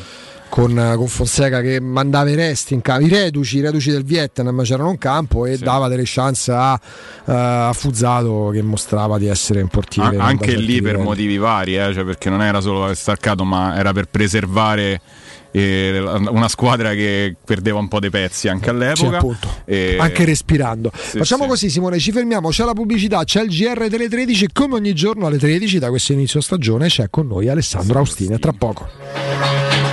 [0.53, 4.03] Con, eh, con Fonseca che mandava i resti in campo, i reduci, i reduci del
[4.03, 6.79] Vietnam c'erano in campo e dava delle chance a,
[7.25, 10.15] eh, a Fuzzato che mostrava di essere un portiere.
[10.15, 11.03] An- anche lì per livelli.
[11.03, 15.01] motivi vari, eh, cioè perché non era solo staccato, ma era per preservare
[15.49, 15.99] eh,
[16.29, 19.21] una squadra che perdeva un po' dei pezzi anche all'epoca.
[19.21, 19.49] Sì.
[19.65, 20.91] E- Anche respirando.
[20.95, 21.49] Sì, Facciamo sì.
[21.49, 21.97] così, Simone.
[21.97, 22.49] Ci fermiamo.
[22.49, 24.49] C'è la pubblicità, c'è il GR delle 13.
[24.53, 28.35] Come ogni giorno alle 13 da questo inizio stagione c'è con noi Alessandro Austini.
[28.35, 29.92] A tra poco.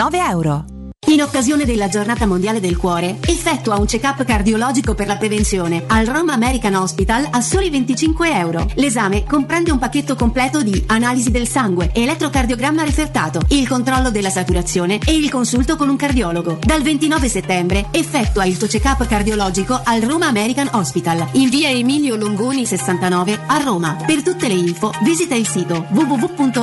[0.31, 0.65] euro.
[1.11, 6.05] In occasione della giornata mondiale del cuore, effettua un check-up cardiologico per la prevenzione al
[6.05, 8.65] Roma American Hospital a soli 25 euro.
[8.75, 14.99] L'esame comprende un pacchetto completo di analisi del sangue, elettrocardiogramma refertato, il controllo della saturazione
[15.05, 16.59] e il consulto con un cardiologo.
[16.63, 22.15] Dal 29 settembre effettua il tuo check-up cardiologico al Roma American Hospital in via Emilio
[22.15, 23.97] Longoni 69 a Roma.
[24.05, 26.61] Per tutte le info visita il sito www.rah.it.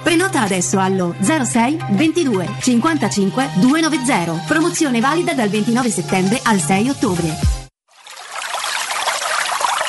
[0.00, 4.44] Prenota adesso allo 06 22 55 290.
[4.46, 7.61] Promozione valida dal 29 settembre al 6 ottobre.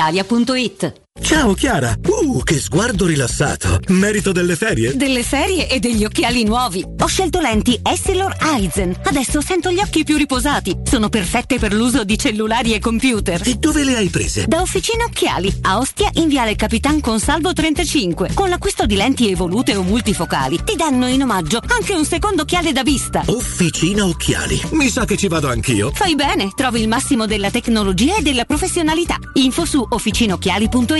[0.00, 1.09] brispalitalia.it.
[1.18, 1.96] Ciao Chiara!
[2.06, 3.80] Uh, che sguardo rilassato!
[3.88, 4.94] Merito delle ferie?
[4.94, 6.84] Delle ferie e degli occhiali nuovi.
[7.00, 8.96] Ho scelto lenti Essilor Eisen.
[9.04, 10.78] Adesso sento gli occhi più riposati.
[10.84, 13.42] Sono perfette per l'uso di cellulari e computer.
[13.44, 14.46] E dove le hai prese?
[14.46, 18.30] Da Officina Occhiali, a Ostia in Viale Capitan Consalvo 35.
[18.32, 22.70] Con l'acquisto di lenti evolute o multifocali ti danno in omaggio anche un secondo occhiale
[22.70, 23.24] da vista.
[23.26, 24.60] Officina Occhiali.
[24.72, 25.90] Mi sa che ci vado anch'io.
[25.92, 29.16] Fai bene, trovi il massimo della tecnologia e della professionalità.
[29.34, 30.99] Info su officinocchiali.it.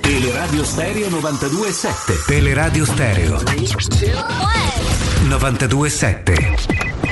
[0.00, 3.36] Teleradio Stereo 92.7 Teleradio Stereo.
[5.28, 7.02] 92.7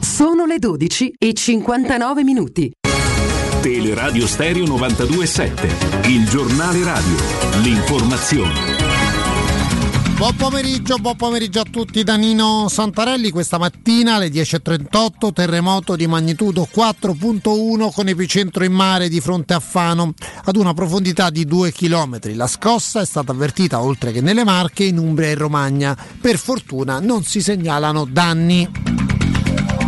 [0.00, 2.70] Sono le 12 e 59 minuti.
[3.60, 7.16] Teleradio Stereo 927, il giornale radio,
[7.62, 8.91] l'informazione.
[10.22, 13.30] Buon pomeriggio, buon pomeriggio a tutti da Nino Santarelli.
[13.30, 19.58] Questa mattina alle 10.38 terremoto di magnitudo 4.1 con epicentro in mare di fronte a
[19.58, 22.20] Fano ad una profondità di 2 km.
[22.36, 25.98] La scossa è stata avvertita oltre che nelle Marche, in Umbria e Romagna.
[26.20, 29.01] Per fortuna non si segnalano danni.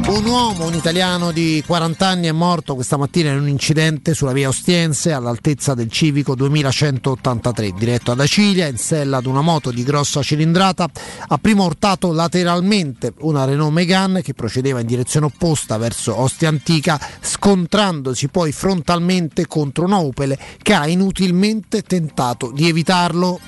[0.07, 4.33] Un uomo, un italiano di 40 anni, è morto questa mattina in un incidente sulla
[4.33, 9.83] via Ostiense all'altezza del civico 2183, diretto ad Acilia, in sella ad una moto di
[9.83, 10.91] grossa cilindrata.
[11.29, 17.01] Ha prima urtato lateralmente una Renault Megane che procedeva in direzione opposta verso Ostia Antica,
[17.21, 23.41] scontrandosi poi frontalmente contro un Opel che ha inutilmente tentato di evitarlo.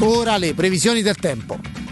[0.00, 1.87] Ora le previsioni del tempo.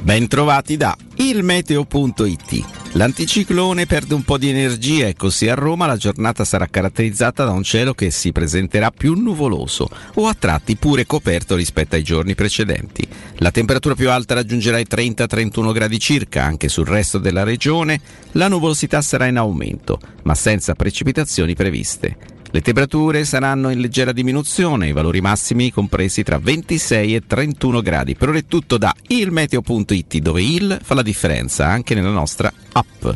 [0.00, 2.76] Bentrovati da ilmeteo.it.
[2.92, 7.50] L'anticiclone perde un po' di energia e così a Roma la giornata sarà caratterizzata da
[7.50, 12.34] un cielo che si presenterà più nuvoloso o a tratti pure coperto rispetto ai giorni
[12.34, 13.06] precedenti.
[13.36, 18.00] La temperatura più alta raggiungerà i 30-31 gradi circa anche sul resto della regione.
[18.32, 22.37] La nuvolosità sarà in aumento, ma senza precipitazioni previste.
[22.50, 28.14] Le temperature saranno in leggera diminuzione, i valori massimi compresi tra 26 e 31 gradi.
[28.14, 33.06] Per ora è tutto da ilmeteo.it dove il fa la differenza anche nella nostra app.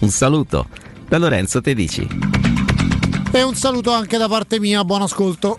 [0.00, 0.66] Un saluto
[1.06, 2.08] da Lorenzo Tedici.
[3.30, 5.56] E un saluto anche da parte mia, buon ascolto.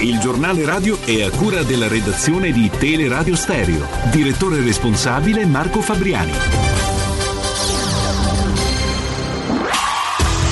[0.00, 3.86] Il giornale radio è a cura della redazione di Teleradio Stereo.
[4.10, 6.83] Direttore responsabile Marco Fabriani.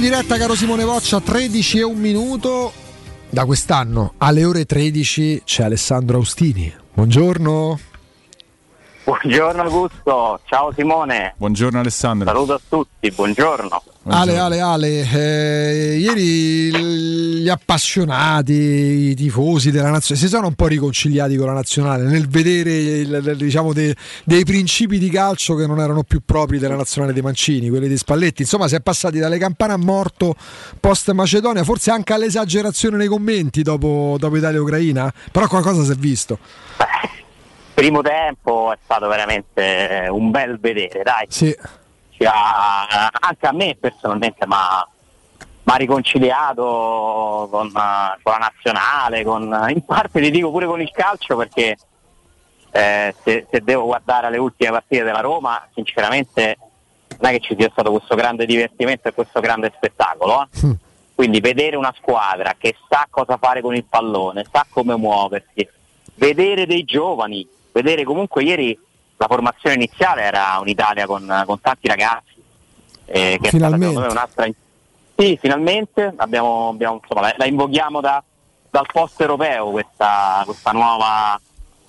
[0.00, 2.72] In diretta, caro Simone Voccia, 13 e un minuto.
[3.28, 6.72] Da quest'anno alle ore 13 c'è Alessandro Austini.
[6.94, 7.89] Buongiorno.
[9.02, 11.34] Buongiorno Augusto, ciao Simone.
[11.38, 12.26] Buongiorno Alessandro.
[12.28, 13.82] Saluto a tutti, buongiorno.
[14.04, 20.66] Ale, Ale, Ale, eh, ieri gli appassionati, i tifosi della nazionale si sono un po'
[20.66, 25.80] riconciliati con la nazionale nel vedere il- diciamo, de- dei principi di calcio che non
[25.80, 28.42] erano più propri della nazionale dei Mancini, quelli di Spalletti.
[28.42, 30.34] Insomma, si è passati dalle campane a morto
[30.78, 36.38] post Macedonia, forse anche all'esagerazione nei commenti dopo, dopo Italia-Ucraina, però qualcosa si è visto.
[37.80, 41.24] Primo tempo è stato veramente un bel vedere, dai.
[41.30, 41.56] Sì.
[42.10, 49.66] Ci ha- anche a me personalmente mi ha riconciliato con, eh, con la nazionale, con,
[49.70, 51.78] in parte ti dico pure con il calcio perché
[52.70, 56.58] eh, se, se devo guardare le ultime partite della Roma, sinceramente
[57.18, 60.42] non è che ci sia stato questo grande divertimento e questo grande spettacolo.
[60.42, 60.76] eh.
[61.14, 65.66] Quindi vedere una squadra che sa cosa fare con il pallone, sa come muoversi,
[66.16, 68.78] vedere dei giovani, vedere comunque ieri
[69.16, 72.34] la formazione iniziale era un'Italia con, con tanti ragazzi,
[73.04, 74.48] eh, che è stata un'altra...
[75.16, 78.22] Sì, finalmente abbiamo, abbiamo- insomma, la, la invochiamo da-
[78.70, 81.38] dal post europeo questa, questa nuova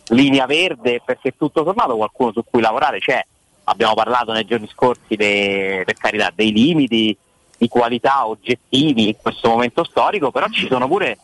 [0.10, 3.24] linea verde perché tutto sommato qualcuno su cui lavorare c'è.
[3.66, 7.16] Abbiamo parlato nei giorni scorsi de- per carità dei limiti
[7.58, 11.18] di qualità oggettivi in questo momento storico, però ci sono pure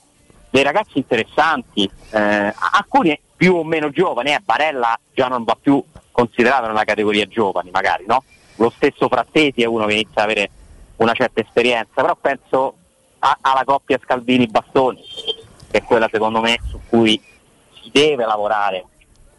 [0.57, 5.83] dei ragazzi interessanti, eh, alcuni più o meno giovani, eh, Barella già non va più
[6.11, 8.23] considerato nella categoria giovani magari, no?
[8.55, 10.49] Lo stesso Frattesi è uno che inizia ad avere
[10.95, 12.73] una certa esperienza, però penso
[13.19, 14.99] a- alla coppia Scalvini-Bastoni,
[15.69, 17.21] che è quella secondo me su cui
[17.79, 18.83] si deve lavorare.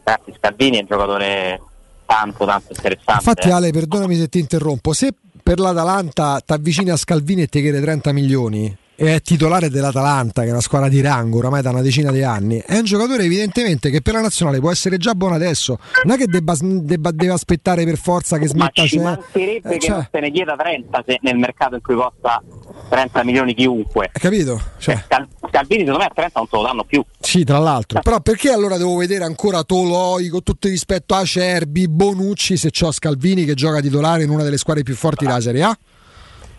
[0.05, 1.61] Ragazzi, Scalvini è un giocatore
[2.07, 3.29] tanto tanto interessante.
[3.29, 3.53] Infatti, eh.
[3.53, 4.93] Ale, perdonami se ti interrompo.
[4.93, 10.43] Se per l'Atalanta ti avvicini a Scalvini e ti chiede 30 milioni, è titolare dell'Atalanta,
[10.43, 13.23] che è una squadra di rango oramai da una decina di anni, è un giocatore
[13.23, 15.79] evidentemente che per la nazionale può essere già buono adesso.
[16.03, 19.03] Non è che debba, debba- deve aspettare per forza che Ma smetta ci c'è.
[19.05, 22.43] mancherebbe Eh, che cioè, non se ne chieda 30 se nel mercato in cui costa
[22.89, 24.11] 30 milioni chiunque.
[24.13, 24.61] hai capito?
[24.79, 27.05] Cioè, Cal- Calvini secondo me a 30 non te lo danno più.
[27.21, 28.01] Sì, tra l'altro.
[28.01, 32.71] Però perché allora devo vedere ancora Toloi con tutto il rispetto a Cerbi, Bonucci se
[32.71, 35.79] c'ho Scalvini che gioca titolare in una delle squadre più forti della Serie A?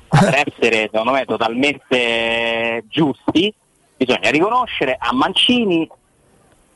[0.09, 3.53] Per essere secondo me totalmente giusti
[3.95, 5.89] bisogna riconoscere a Mancini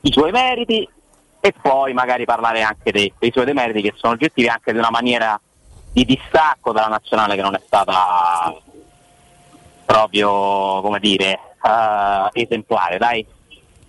[0.01, 0.87] i suoi meriti
[1.39, 4.91] e poi magari parlare anche dei, dei suoi demeriti che sono oggettivi anche di una
[4.91, 5.39] maniera
[5.91, 8.55] di distacco dalla nazionale che non è stata
[9.85, 13.25] proprio come dire eh, esemplare dai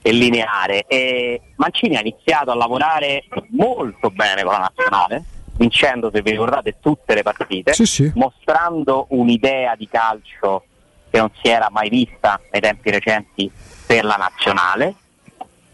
[0.07, 0.85] e lineare.
[0.87, 5.25] E Mancini ha iniziato a lavorare molto bene con la nazionale
[5.57, 8.13] vincendo se vi ricordate tutte le partite Sì, sì.
[8.15, 10.65] mostrando un'idea di calcio
[11.11, 13.51] che non si era mai vista nei tempi recenti
[13.87, 14.95] per la nazionale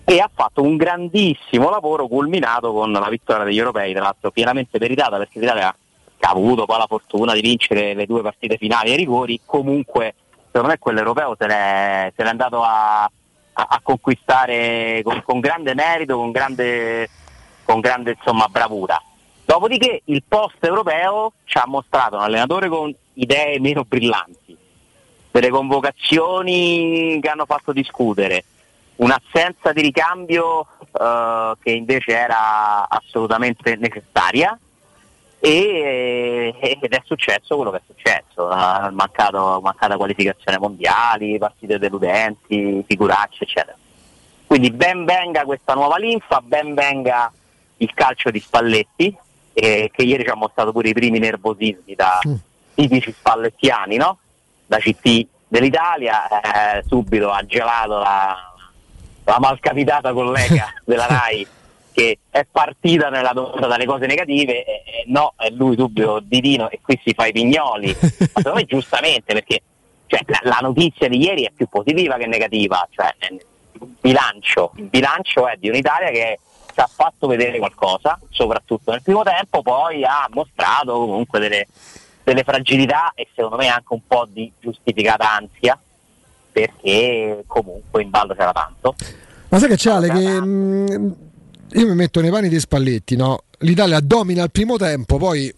[0.04, 4.78] e ha fatto un grandissimo lavoro culminato con la vittoria degli europei, tra l'altro pienamente
[4.78, 5.68] meritata perché l'Italia
[6.22, 10.14] ha avuto poi la fortuna di vincere le due partite finali ai rigori, comunque
[10.46, 13.10] secondo me quell'europeo se l'è, se l'è andato a, a-
[13.52, 17.08] a conquistare con, con grande merito, con grande,
[17.64, 19.00] con grande insomma, bravura.
[19.50, 24.56] Dopodiché il post europeo ci ha mostrato un allenatore con idee meno brillanti,
[25.28, 28.44] delle convocazioni che hanno fatto discutere,
[28.94, 34.56] un'assenza di ricambio eh, che invece era assolutamente necessaria
[35.40, 43.42] e, ed è successo quello che è successo, mancato, mancata qualificazione mondiali, partite deludenti, figuracce
[43.42, 43.76] eccetera.
[44.46, 47.32] Quindi ben venga questa nuova linfa, ben venga
[47.78, 49.18] il calcio di Spalletti,
[49.60, 52.18] eh, che ieri ci ha mostrato pure i primi nervosismi da
[52.74, 54.18] tipici spallettiani, no?
[54.66, 58.36] Da CT dell'Italia, eh, subito ha gelato la,
[59.24, 61.46] la malcapitata collega della RAI
[61.92, 66.78] che è partita nella domanda dalle cose negative, e, no, è lui subito divino e
[66.80, 67.88] qui si fa i pignoli.
[68.00, 69.62] Ma secondo me giustamente perché
[70.06, 74.72] cioè, la, la notizia di ieri è più positiva che negativa, cioè eh, il bilancio,
[74.76, 76.49] il bilancio è di un'Italia che ci
[76.80, 81.66] ha fatto vedere qualcosa, soprattutto nel primo tempo, poi ha mostrato comunque delle,
[82.24, 85.78] delle fragilità e secondo me anche un po' di giustificata ansia,
[86.52, 88.94] perché comunque in ballo c'era tanto.
[89.48, 91.16] Ma sai che c'è Ale che mh,
[91.72, 93.44] io mi metto nei panni dei Spalletti, no?
[93.58, 95.52] L'Italia domina il primo tempo, poi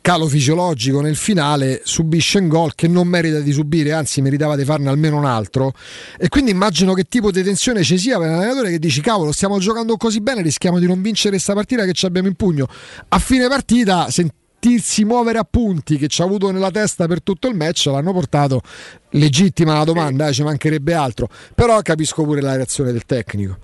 [0.00, 4.64] calo fisiologico nel finale, subisce un gol che non merita di subire, anzi meritava di
[4.64, 5.72] farne almeno un altro.
[6.18, 9.32] E quindi immagino che tipo di tensione ci sia per un allenatore che dici cavolo,
[9.32, 12.66] stiamo giocando così bene, rischiamo di non vincere questa partita che ci abbiamo in pugno.
[13.08, 17.48] A fine partita sentirsi muovere a punti che ci ha avuto nella testa per tutto
[17.48, 18.62] il match l'hanno portato
[19.10, 21.28] legittima la domanda, eh, ci mancherebbe altro.
[21.54, 23.58] Però capisco pure la reazione del tecnico.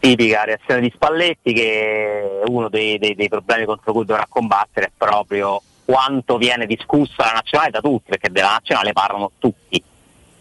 [0.00, 4.90] Tipica reazione di Spalletti che uno dei, dei- dei problemi contro cui dovrà combattere è
[4.96, 9.82] proprio quanto viene discussa la nazionale da tutti, perché della nazionale parlano tutti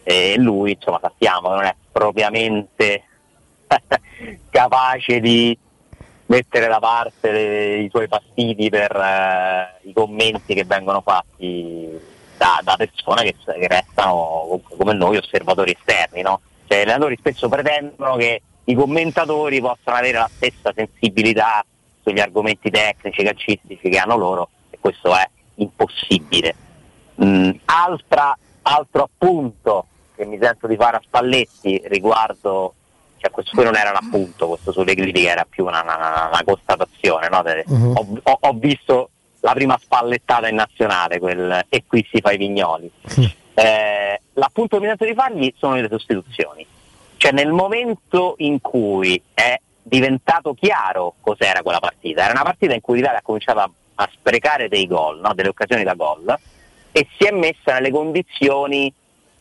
[0.03, 3.03] e lui insomma sappiamo che non è propriamente
[4.49, 5.57] capace di
[6.27, 11.99] mettere da parte le- i suoi fastidi per eh, i commenti che vengono fatti
[12.38, 16.39] da, da persone che, che restano come noi osservatori esterni, no?
[16.67, 21.65] Cioè, gli allenatori spesso pretendono che i commentatori possano avere la stessa sensibilità
[22.03, 26.56] sugli argomenti tecnici, calcistici che hanno loro e questo è impossibile.
[27.23, 32.73] Mm, altra- altro appunto che mi sento di fare a Spalletti riguardo,
[33.17, 36.41] cioè questo qui non era un appunto, questo sulle critiche era più una, una- una
[36.45, 37.41] constatazione, no?
[37.65, 37.93] Mhm.
[37.95, 39.09] ho, ho- ho visto
[39.41, 42.91] la prima spallettata in nazionale quel, e qui si fa i pignoli.
[43.56, 46.65] Eh, l'appunto che mi sento di fargli sono le sostituzioni.
[47.19, 52.80] Cioè nel momento in cui è diventato chiaro cos'era quella partita, era una partita in
[52.80, 55.33] cui l'Italia ha cominciato a, a sprecare dei gol, no?
[55.33, 56.33] delle occasioni da gol,
[56.93, 58.93] e si è messa nelle condizioni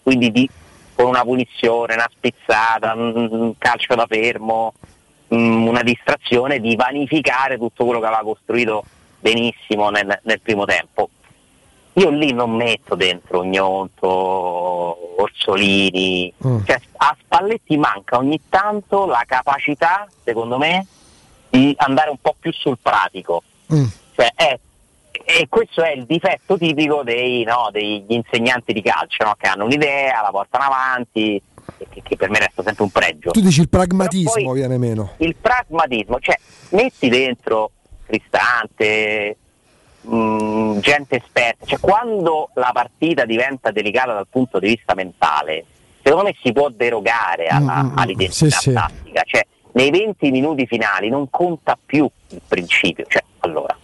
[0.02, 0.50] quindi di,
[0.92, 4.74] con una punizione, una spizzata, un calcio da fermo,
[5.32, 8.82] mm, una distrazione, di vanificare tutto quello che aveva costruito
[9.20, 11.10] benissimo nel, nel primo tempo.
[11.98, 14.06] Io lì non metto dentro Gnonto,
[15.20, 16.32] Orsolini,
[16.64, 20.86] cioè, a Spalletti manca ogni tanto la capacità, secondo me,
[21.50, 23.42] di andare un po' più sul pratico.
[24.14, 24.58] Cioè, è-
[25.24, 29.34] e questo è il difetto tipico dei, no, degli insegnanti di calcio, no?
[29.36, 31.42] che hanno un'idea, la portano avanti,
[31.90, 33.30] che, che per me resta sempre un pregio.
[33.32, 35.14] Tu dici il pragmatismo viene meno.
[35.18, 36.36] Il pragmatismo, cioè
[36.70, 37.72] metti dentro
[38.06, 39.36] Cristante,
[40.08, 45.64] mh, gente esperta, cioè quando la partita diventa delicata dal punto di vista mentale,
[46.02, 47.98] secondo me si può derogare alla- Mm, mm, mm.
[47.98, 48.72] all'identità sì.
[48.72, 53.76] tattica, cioè nei 20 minuti finali non conta più il principio, cioè allora,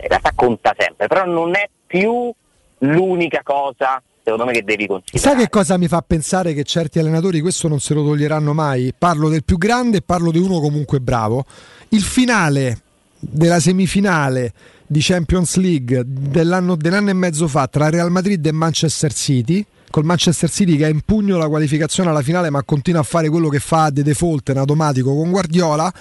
[0.00, 2.32] in realtà conta sempre, però non è più
[2.78, 5.34] l'unica cosa secondo me che devi considerare.
[5.36, 8.92] Sai che cosa mi fa pensare che certi allenatori questo non se lo toglieranno mai?
[8.96, 11.44] Parlo del più grande e parlo di uno comunque bravo.
[11.90, 12.80] Il finale
[13.20, 14.52] della semifinale
[14.86, 20.04] di Champions League dell'anno, dell'anno e mezzo fa tra Real Madrid e Manchester City, col
[20.04, 23.48] Manchester City che ha in pugno la qualificazione alla finale ma continua a fare quello
[23.48, 25.92] che fa de default in automatico con Guardiola,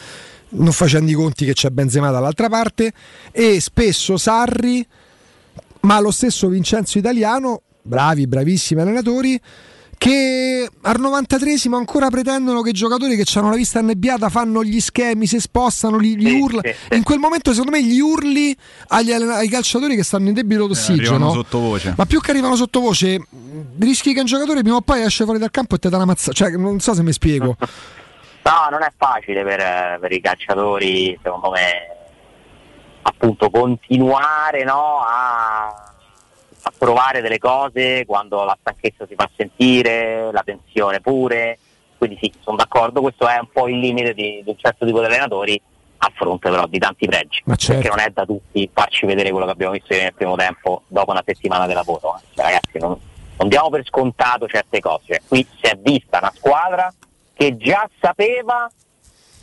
[0.49, 2.93] non facendo i conti che c'è Benzema dall'altra parte,
[3.31, 4.85] e spesso Sarri
[5.81, 9.39] ma lo stesso Vincenzo Italiano, bravi, bravissimi allenatori,
[9.97, 14.79] che al 93esimo ancora pretendono che i giocatori che hanno la vista annebbiata fanno gli
[14.79, 16.61] schemi, si spostano, gli, gli urla.
[16.91, 18.55] In quel momento, secondo me, gli urli
[18.89, 21.09] agli ai calciatori che stanno in debito d'ossigeno.
[21.09, 21.93] arrivano sottovoce.
[21.97, 23.19] Ma più che arrivano sottovoce,
[23.79, 26.05] rischi che un giocatore prima o poi esce fuori dal campo e ti dà una
[26.05, 26.33] mazzata.
[26.33, 27.55] Cioè, non so se mi spiego.
[28.45, 31.71] No, non è facile per, per i calciatori, secondo me,
[33.01, 35.94] appunto continuare no, a
[36.85, 41.57] provare delle cose quando la stanchezza si fa sentire, la tensione pure.
[41.97, 44.99] Quindi sì, sono d'accordo, questo è un po' il limite di, di un certo tipo
[44.99, 45.59] di allenatori
[45.97, 47.41] a fronte però di tanti pregi.
[47.45, 47.81] Ma certo.
[47.81, 51.09] Perché non è da tutti farci vedere quello che abbiamo visto nel primo tempo dopo
[51.09, 52.21] una settimana di lavoro.
[52.35, 52.95] Cioè, ragazzi, non,
[53.37, 55.05] non diamo per scontato certe cose.
[55.07, 56.93] Cioè, qui si è vista una squadra
[57.33, 58.69] che già sapeva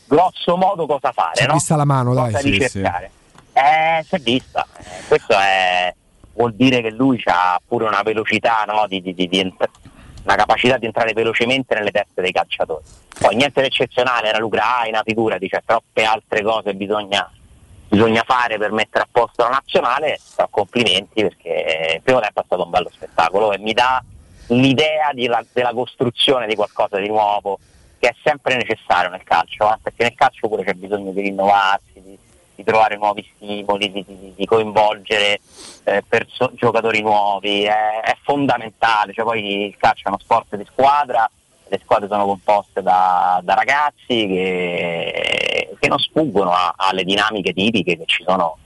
[0.05, 1.55] grosso modo cosa fare, Si è no?
[1.55, 2.27] vista la mano, dai.
[2.27, 3.11] cosa Sì, ricercare.
[3.53, 4.65] Eh, si è vista.
[4.79, 5.93] Eh, questo è,
[6.35, 8.87] vuol dire che lui ha pure una velocità, no?
[8.89, 9.55] di, di- di-
[10.25, 12.85] una capacità di entrare velocemente nelle teste dei calciatori.
[13.19, 17.29] Poi niente di eccezionale, era l'Ucraina, figurati, c'è troppe altre cose bisogna,
[17.89, 22.45] bisogna fare per mettere a posto la nazionale, però complimenti perché il primo tempo è
[22.47, 24.03] stato un bello spettacolo e mi dà
[24.49, 27.59] l'idea la- della costruzione di qualcosa di nuovo
[27.99, 31.93] che è sempre necessario nel calcio, eh, perché nel calcio pure c'è bisogno di rinnovarsi,
[31.95, 32.19] di,
[32.63, 35.41] di trovare nuovi stimoli, di, di- di coinvolgere
[35.85, 40.65] eh, perso- giocatori nuovi, è, è fondamentale, cioè poi il calcio è uno sport di
[40.71, 41.29] squadra,
[41.69, 47.97] le squadre sono composte da, da ragazzi che, che non sfuggono a- alle dinamiche tipiche
[47.97, 48.57] che ci sono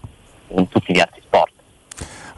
[0.48, 1.52] in tutti gli altri sport.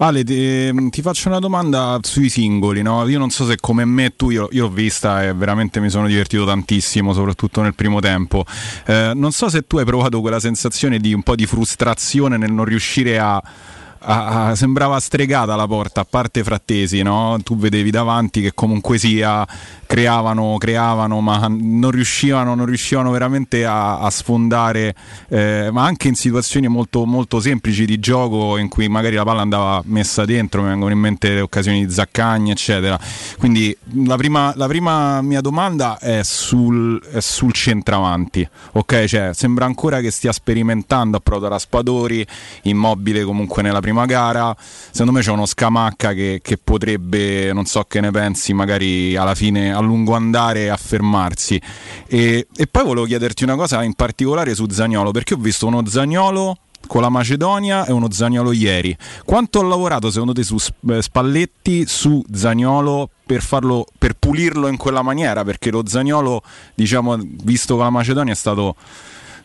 [0.00, 3.06] Ale, ti, ti faccio una domanda sui singoli, no?
[3.08, 6.06] Io non so se come me tu, io, io l'ho vista e veramente mi sono
[6.06, 8.44] divertito tantissimo, soprattutto nel primo tempo.
[8.86, 12.52] Eh, non so se tu hai provato quella sensazione di un po' di frustrazione nel
[12.52, 13.42] non riuscire a.
[14.00, 17.36] a- a- sembrava stregata la porta, a parte frattesi, no?
[17.42, 19.44] Tu vedevi davanti che comunque sia
[19.88, 24.94] creavano, creavano, ma non riuscivano, non riuscivano veramente a, a sfondare,
[25.30, 29.40] eh, ma anche in situazioni molto, molto semplici di gioco in cui magari la palla
[29.40, 33.00] andava messa dentro, mi vengono in mente le occasioni di Zaccagni, eccetera.
[33.38, 39.04] Quindi la prima, la prima mia domanda è sul, è sul centravanti, ok?
[39.06, 42.26] Cioè, sembra ancora che stia sperimentando a Proto Raspadori,
[42.64, 44.54] immobile comunque nella prima gara.
[44.58, 49.34] Secondo me c'è uno Scamacca che, che potrebbe, non so che ne pensi, magari alla
[49.34, 51.60] fine a lungo andare affermarsi.
[52.06, 55.86] E, e poi volevo chiederti una cosa in particolare su Zagnolo, perché ho visto uno
[55.86, 58.96] Zagnolo con la Macedonia e uno Zagnolo ieri.
[59.24, 60.56] Quanto ha lavorato secondo te su
[60.90, 65.44] eh, Spalletti su Zagnolo per farlo per pulirlo in quella maniera?
[65.44, 66.42] Perché lo Zagnolo,
[66.74, 68.74] diciamo, visto con la Macedonia è stato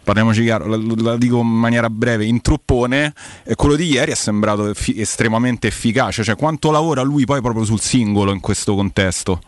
[0.04, 3.14] parliamoci chiaro, la, la dico in maniera breve, in truppone,
[3.44, 7.64] e quello di ieri è sembrato effi- estremamente efficace, cioè quanto lavora lui poi proprio
[7.64, 9.42] sul singolo in questo contesto?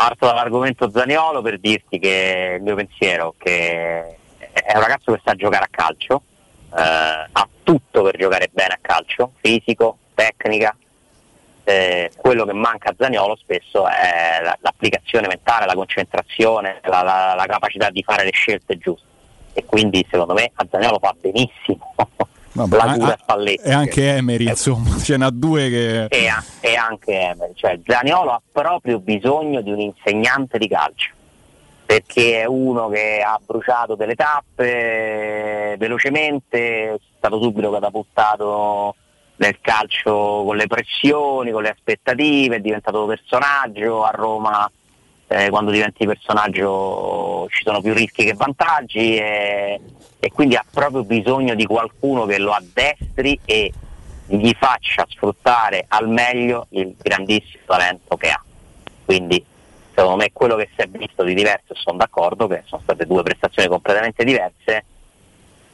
[0.00, 4.16] Parto dall'argomento Zaniolo per dirti che il mio pensiero che
[4.50, 6.22] è un ragazzo che sa giocare a calcio,
[6.74, 10.74] eh, ha tutto per giocare bene a calcio, fisico, tecnica.
[11.64, 17.34] Eh, quello che manca a Zaniolo spesso è la- l'applicazione mentale, la concentrazione, la, la-
[17.36, 19.06] la capacità di fare le scelte giuste.
[19.52, 21.94] E quindi secondo me a Zaniolo fa benissimo
[22.52, 26.04] Vabbè, la a- a- e anche Emery, insomma, ce n'ha due che...
[26.06, 27.52] e, a- e anche Emery.
[27.54, 31.10] Cioè, Zaniolo ha proprio bisogno di un insegnante di calcio
[31.86, 38.94] perché è uno che ha bruciato delle tappe eh, velocemente, è stato subito catapultato
[39.36, 44.70] nel calcio con le pressioni, con le aspettative, è diventato personaggio a Roma.
[45.32, 49.80] Eh, quando diventi personaggio ci sono più rischi che vantaggi e,
[50.18, 53.72] e quindi ha proprio bisogno di qualcuno che lo addestri e
[54.26, 58.42] gli faccia sfruttare al meglio il grandissimo talento che ha.
[59.04, 59.44] Quindi
[59.94, 63.22] secondo me quello che si è visto di diverso, sono d'accordo che sono state due
[63.22, 64.84] prestazioni completamente diverse,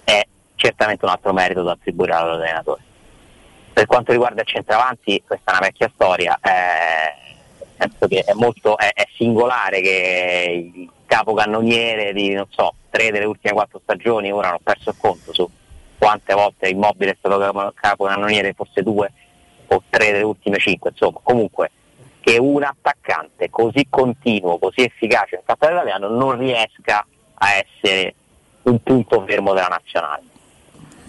[0.04, 0.22] è
[0.54, 2.82] certamente un altro merito da attribuire all'allenatore.
[3.72, 7.25] Per quanto riguarda il centravanti, questa è una vecchia storia, eh,
[7.76, 13.26] penso che è molto è, è singolare che il capocannoniere di non so, tre delle
[13.26, 15.48] ultime quattro stagioni, ora non ho perso il conto su
[15.98, 19.12] quante volte Immobile è stato capo- capocannoniere, forse due
[19.68, 21.70] o tre delle ultime cinque, insomma, comunque
[22.20, 28.14] che un attaccante così continuo, così efficace nel campionato italiano non riesca a essere
[28.62, 30.22] un punto fermo della nazionale.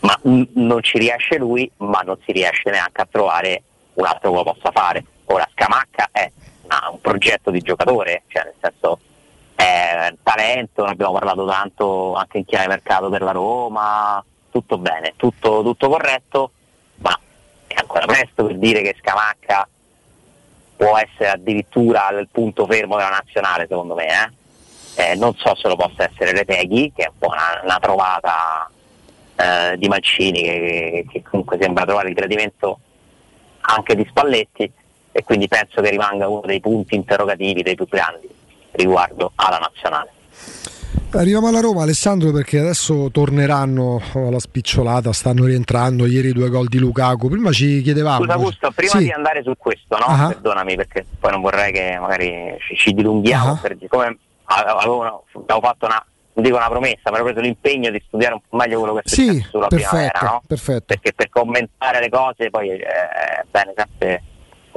[0.01, 3.63] Ma mm, non ci riesce lui, ma non si riesce neanche a trovare
[3.95, 5.03] un altro che lo possa fare.
[5.25, 6.31] Ora Scamacca è
[6.67, 8.99] ha un progetto di giocatore, cioè nel senso
[9.55, 15.13] è talento, ne abbiamo parlato tanto anche in chiave mercato per la Roma, tutto bene,
[15.15, 16.51] tutto, tutto corretto,
[16.97, 17.17] ma
[17.65, 19.67] è ancora presto per dire che Scamacca
[20.75, 24.05] può essere addirittura il punto fermo della nazionale secondo me.
[24.05, 24.45] eh.
[24.99, 28.69] Eh, non so se lo possa essere Reteghi, che è un po' una, una trovata
[29.35, 32.79] eh, di Mancini, che, che comunque sembra trovare il gradimento
[33.61, 34.71] anche di Spalletti
[35.17, 38.29] e quindi penso che rimanga uno dei punti interrogativi dei più grandi
[38.73, 40.11] riguardo alla nazionale.
[41.13, 46.05] Arriviamo alla Roma, Alessandro, perché adesso torneranno alla spicciolata, stanno rientrando.
[46.05, 47.29] Ieri due gol di Lukaku.
[47.29, 48.19] Prima ci chiedevamo.
[48.19, 48.97] Scusa Augusto, prima Sì.
[49.05, 50.05] di andare su questo, no?
[50.05, 50.27] Ah.
[50.27, 53.57] Perdonami perché poi non vorrei che magari ci, ci dilunghiamo, Ah.
[53.59, 58.03] perché come avevo, avevo fatto una, non dico una promessa, ma avevo preso l'impegno di
[58.05, 60.41] studiare un po' meglio quello che è Sì, successo sulla perfetto, primavera, no?
[60.45, 60.85] perfetto.
[60.85, 64.23] Perché per commentare le cose poi eh, è bene sempre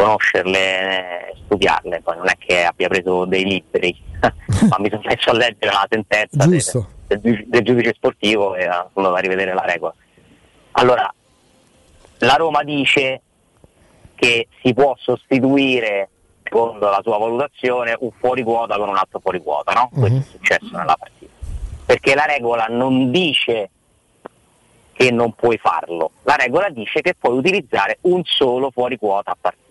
[0.02, 5.30] conoscerle e studiarle, poi non è che abbia preso dei libri, ma mi sono messo
[5.30, 6.62] a leggere la sentenza del,
[7.06, 9.94] del del giudice sportivo e sono andato a rivedere la regola.
[10.72, 11.12] Allora,
[12.18, 13.22] la Roma dice
[14.14, 16.08] che si può sostituire,
[16.42, 19.90] secondo la sua valutazione, un fuori quota con un altro fuori quota, no?
[19.92, 21.32] Questo è successo nella partita.
[21.86, 23.70] Perché la regola non dice
[24.92, 29.36] che non puoi farlo, la regola dice che puoi utilizzare un solo fuori quota a
[29.40, 29.69] partita.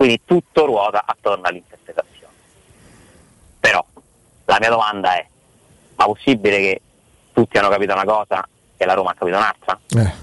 [0.00, 2.32] Quindi tutto ruota attorno all'interpretazione.
[3.60, 3.84] Però
[4.46, 5.26] la mia domanda è,
[5.96, 6.80] ma possibile che
[7.34, 8.48] tutti hanno capito una cosa
[8.78, 9.78] e la Roma ha capito un'altra?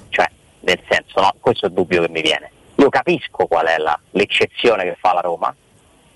[0.10, 0.32] Cioè,
[0.62, 2.50] nel senso, no, questo è il dubbio che mi viene.
[2.78, 5.56] Io capisco qual è la- l'eccezione che fa la Roma,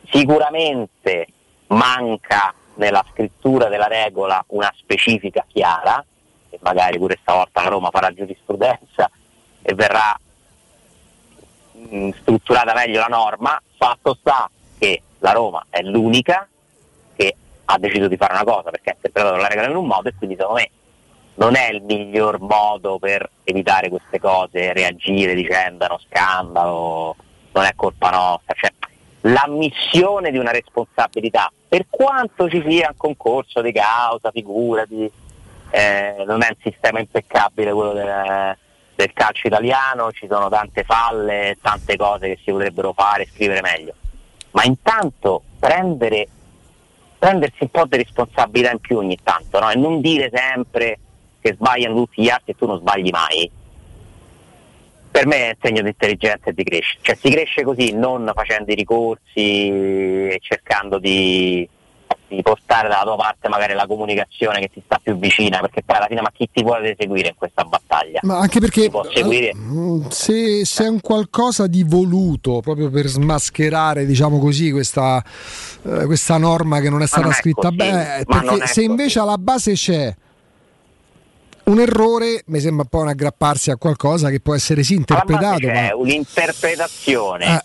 [0.10, 1.28] sicuramente
[1.68, 6.04] manca nella scrittura della regola una specifica chiara,
[6.50, 9.08] e magari pure stavolta la Roma farà giurisprudenza
[9.62, 10.20] e verrà
[11.90, 16.48] mh, strutturata meglio la norma, fatto sta che la Roma è l'unica
[17.16, 17.36] che
[17.66, 20.14] ha deciso di fare una cosa perché ha interpretato la regola in un modo e
[20.18, 20.70] quindi secondo me
[21.36, 27.16] non è il miglior modo per evitare queste cose, reagire dicendo è uno scandalo,
[27.54, 28.72] non è colpa nostra, cioè
[29.22, 35.10] l'ammissione di una responsabilità, per quanto ci sia un concorso di causa, figurati,
[35.70, 38.58] eh, non è un sistema impeccabile quello del,
[38.96, 43.94] del calcio italiano, ci sono tante falle, tante cose che si potrebbero fare, scrivere meglio,
[44.52, 46.28] ma intanto prendere
[47.22, 49.70] prendersi un po' di responsabilità in più ogni tanto no?
[49.70, 50.98] e non dire sempre
[51.40, 53.52] che sbagliano tutti gli altri e tu non sbagli mai.
[55.12, 58.32] Per me è un segno di intelligenza e di crescita, cioè si cresce così, non
[58.34, 59.20] facendo i ricorsi
[59.70, 61.68] e cercando di,
[62.36, 65.96] di portare dalla tua parte magari la comunicazione che ti sta più vicina, perché poi
[65.98, 68.20] alla fine ma chi ti vuole seguire in questa battaglia?
[68.24, 69.54] Ma anche perché Ti può seguire?
[69.56, 75.24] Mm, se, se è un qualcosa di voluto proprio per smascherare diciamo così questa,
[75.84, 79.20] eh, questa norma che non è stata non è scritta così, bene perché se invece
[79.20, 80.16] alla base c'è
[81.64, 85.68] un errore mi sembra un po' un aggrapparsi a qualcosa che può essere sì interpretato
[85.68, 87.62] ma un'interpretazione Eh.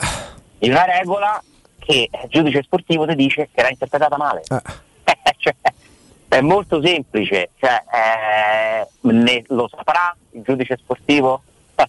[0.58, 1.42] di una regola
[1.86, 4.42] che il giudice sportivo ti dice che era interpretata male.
[5.38, 5.54] Cioè,
[6.28, 11.42] è molto semplice, cioè, eh, lo saprà il giudice sportivo?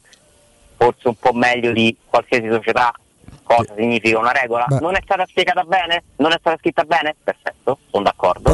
[0.77, 2.93] Forse un po' meglio di qualsiasi società
[3.41, 4.65] cosa significa una regola.
[4.67, 4.79] Beh.
[4.79, 6.03] Non è stata spiegata bene?
[6.17, 7.15] Non è stata scritta bene?
[7.23, 8.51] Perfetto, sono d'accordo.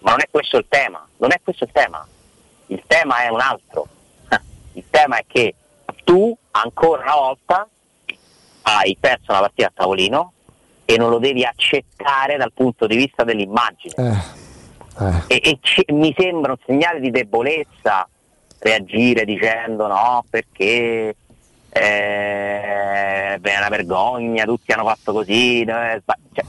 [0.00, 2.06] Ma non è questo il tema, non è questo il tema.
[2.66, 3.88] Il tema è un altro.
[4.74, 5.54] Il tema è che
[6.04, 7.68] tu ancora una volta
[8.62, 10.32] hai perso una partita a tavolino
[10.86, 13.94] e non lo devi accettare dal punto di vista dell'immagine.
[14.98, 18.08] eh, E, e ci- mi sembra un segnale di debolezza
[18.60, 21.14] reagire dicendo no perché
[21.68, 25.60] eh, è una vergogna, tutti hanno fatto così.
[25.62, 26.44] eh, sba- cioè,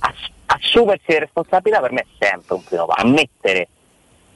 [0.00, 3.06] ass- assumersi le responsabilità per me è sempre un primo passo.
[3.06, 3.68] Ammettere.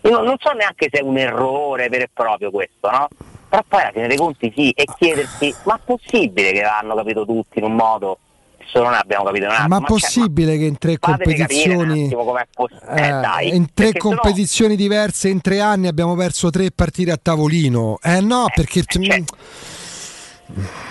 [0.02, 3.08] Io non, non so neanche se è un errore vero e proprio questo, no?
[3.48, 7.24] Però poi alla fine dei conti sì, e chiedersi, ma è possibile che l'hanno capito
[7.24, 8.18] tutti in un modo
[8.66, 9.68] solo noi abbiamo capito attimo.
[9.68, 12.48] Ma c'è- possibile che in tre competizioni possibile.
[12.96, 17.98] eh, Eh, in tre competizioni diverse in tre anni abbiamo perso tre partite a tavolino?
[18.02, 19.22] Eh no, perché cioè,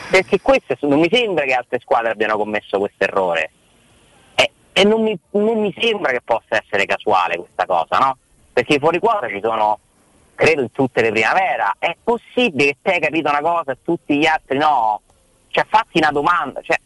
[0.10, 3.52] perché queste non mi sembra che altre squadre abbiano commesso questo errore
[4.36, 8.18] e, e non, mi, non mi sembra che possa essere casuale questa cosa, no?
[8.52, 9.80] Perché i fuori quota ci sono,
[10.34, 11.76] credo, in tutte le primavera.
[11.78, 15.02] È possibile che te hai capito una cosa e tutti gli altri no?
[15.50, 16.62] Cioè, fatti una domanda.
[16.62, 16.78] Cioè,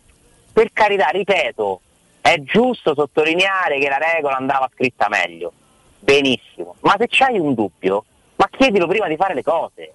[0.51, 1.81] per carità, ripeto,
[2.21, 5.51] è giusto sottolineare che la regola andava scritta meglio.
[5.99, 6.75] Benissimo.
[6.81, 8.03] Ma se c'hai un dubbio,
[8.35, 9.93] ma chiedilo prima di fare le cose.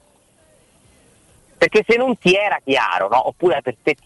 [1.57, 3.28] Perché se non ti era chiaro, no?
[3.28, 3.97] oppure per te,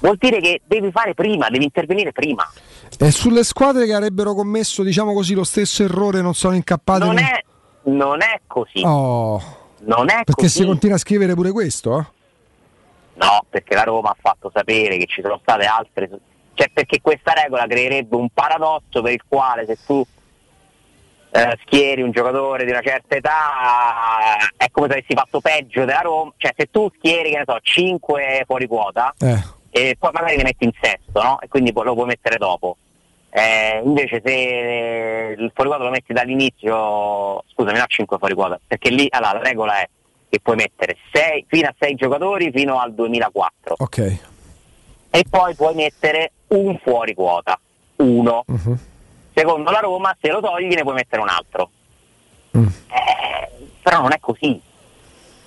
[0.00, 2.50] vuol dire che devi fare prima, devi intervenire prima.
[2.98, 7.04] E sulle squadre che avrebbero commesso, diciamo così, lo stesso errore non sono incappate.
[7.04, 7.44] Non in- è,
[7.90, 8.80] non è così.
[8.84, 9.40] Oh,
[9.80, 10.60] Non è perché così.
[10.60, 11.98] si continua a scrivere pure questo?
[11.98, 12.04] eh?
[13.14, 16.08] No, perché la Roma ha fatto sapere che ci sono state altre.
[16.54, 20.04] Cioè, perché questa regola creerebbe un paradosso per il quale se tu
[21.34, 26.00] eh, schieri un giocatore di una certa età è come se avessi fatto peggio della
[26.00, 26.32] Roma.
[26.36, 29.42] Cioè, se tu schieri, che ne so, 5 fuori quota Eh.
[29.70, 31.40] e poi magari li metti in sesto, no?
[31.40, 32.76] E quindi lo puoi mettere dopo.
[33.30, 38.90] Eh, invece se il fuori quota lo metti dall'inizio, scusami, no 5 fuori quota, perché
[38.90, 39.88] lì allora, la regola è
[40.32, 43.98] che puoi mettere sei- fino a 6 giocatori fino al 2004 Ok.
[45.10, 47.60] e poi puoi mettere un fuori quota,
[47.96, 48.42] uno.
[48.46, 48.78] Mhm.
[49.34, 51.70] Secondo la Roma, se lo togli ne puoi mettere un altro.
[52.56, 52.66] Mm.
[52.66, 53.50] Eh,
[53.82, 54.58] però non è così.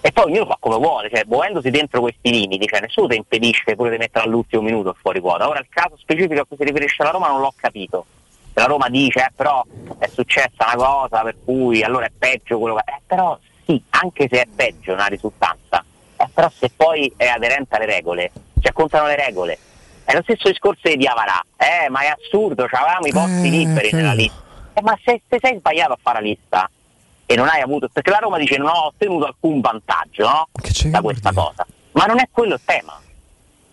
[0.01, 3.75] E poi ognuno fa come vuole, cioè muovendosi dentro questi limiti, cioè nessuno ti impedisce
[3.75, 5.47] pure di mettere all'ultimo minuto il fuori quota.
[5.49, 8.05] Ora il caso specifico a cui si riferisce la Roma non l'ho capito.
[8.53, 9.63] La Roma dice, eh, però
[9.97, 12.83] è successa una cosa per cui allora è peggio quello che...
[12.85, 15.83] Eh, però sì, anche se è peggio una risultanza,
[16.17, 19.57] eh, però se poi è aderente alle regole, cioè contano le regole.
[20.03, 23.89] È lo stesso discorso di Avarà, eh, ma è assurdo, avevamo i posti Eh, liberi
[23.91, 24.43] nella lista.
[24.73, 26.69] Eh, ma se, se sei sbagliato a fare la lista
[27.25, 30.47] e non hai avuto, perché la Roma dice non ho ottenuto alcun vantaggio no?
[30.91, 33.01] da questa cosa, ma non è quello il tema,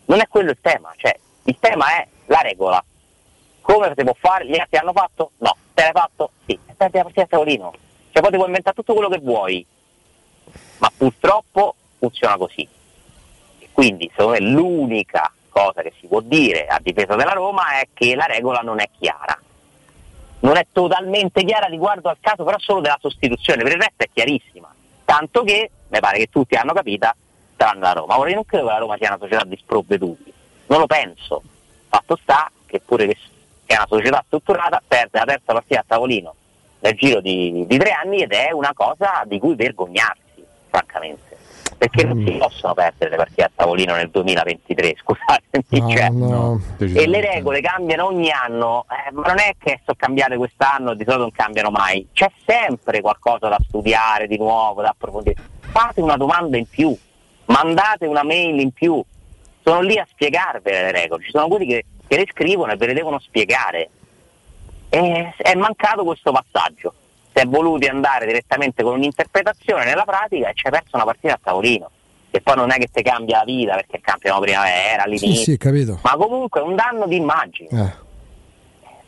[0.06, 1.14] non è quello il tema, cioè
[1.44, 2.82] il tema è la regola.
[3.60, 4.46] Come si può fare?
[4.46, 5.32] Gli altri hanno fatto?
[5.38, 5.54] No.
[5.74, 6.30] Te l'hai fatto?
[6.46, 6.52] Sì.
[6.52, 7.72] E perdi la partita a tavolino.
[8.10, 9.64] Cioè poi ti puoi inventare tutto quello che vuoi,
[10.78, 12.66] ma purtroppo funziona così.
[13.58, 17.88] E quindi secondo me l'unica cosa che si può dire a difesa della Roma è
[17.92, 19.38] che la regola non è chiara.
[20.40, 24.08] Non è totalmente chiara riguardo al caso però solo della sostituzione, per il resto è
[24.12, 24.74] chiarissima.
[25.04, 27.14] Tanto che, mi pare che tutti hanno capita,
[27.56, 28.18] tranne la Roma.
[28.18, 30.32] Ora io non credo che la Roma sia una società di sprovveduti,
[30.66, 31.42] non lo penso.
[31.88, 33.16] Fatto sta che pure che
[33.66, 36.34] è una società strutturata, perde la terza partita a tavolino
[36.82, 40.21] nel giro di, di tre anni ed è una cosa di cui vergognarsi,
[40.72, 41.36] francamente.
[41.76, 45.64] Perché non si possono perdere le partite a tavolino nel 2023, scusatemi.
[45.94, 50.92] cioè, e le regole cambiano ogni anno, eh, ma non è che sono cambiate quest'anno
[50.92, 52.08] e di solito non cambiano mai.
[52.12, 55.36] C'è sempre qualcosa da studiare di nuovo, da approfondire.
[55.60, 56.96] Fate una domanda in più,
[57.46, 59.02] mandate una mail in più.
[59.64, 61.24] Sono lì a spiegarvele le regole.
[61.24, 63.90] Ci sono quelli che, che le scrivono e ve le devono spiegare.
[64.88, 66.94] E è mancato questo passaggio.
[67.34, 71.34] Si è voluti andare direttamente con un'interpretazione nella pratica e ci hai perso una partita
[71.34, 71.90] a tavolino.
[72.30, 75.42] E poi non è che ti cambia la vita perché cambiano primavera, Sì, all'inizio.
[75.42, 75.98] sì, capito.
[76.02, 77.68] Ma comunque è un danno di immagine.
[77.70, 78.01] Eh.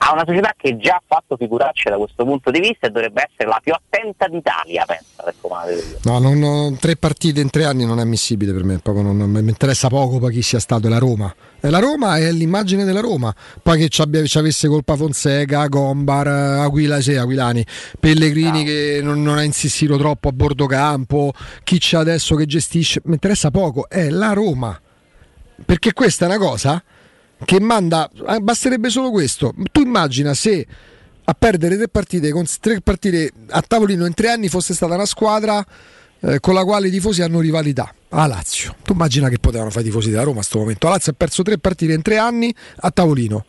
[0.07, 3.27] Ha una società che già ha fatto figuracce da questo punto di vista e dovrebbe
[3.31, 4.85] essere la più attenta d'Italia,
[5.71, 5.99] io.
[6.03, 9.31] No, non- non- tre partite in tre anni non è ammissibile per me, non, non-
[9.31, 11.35] mi interessa poco poi chi sia stato, è la Roma.
[11.59, 13.35] È la Roma è l'immagine della Roma.
[13.63, 17.65] Poi che ci, abbia- ci avesse colpa Fonseca, Gombar, Aquila, sì, Aquilani,
[17.99, 23.01] Pellegrini che non, non ha insistito troppo a bordo campo, chi c'è adesso che gestisce,
[23.05, 24.79] mi interessa poco, è la Roma.
[25.65, 26.83] Perché questa è una cosa
[27.45, 29.55] che manda, eh, basterebbe solo questo.
[29.71, 30.67] Tu immagina se
[31.25, 35.65] a perdere tre partite, tre partite a tavolino in tre anni fosse stata una squadra
[36.21, 37.95] eh, con la quale i tifosi hanno rivalità.
[38.11, 38.77] A Lazio.
[38.83, 40.87] Tu immagina che potevano fare i tifosi della Roma a questo momento.
[40.87, 43.45] La Lazio ha perso tre partite in tre anni a tavolino.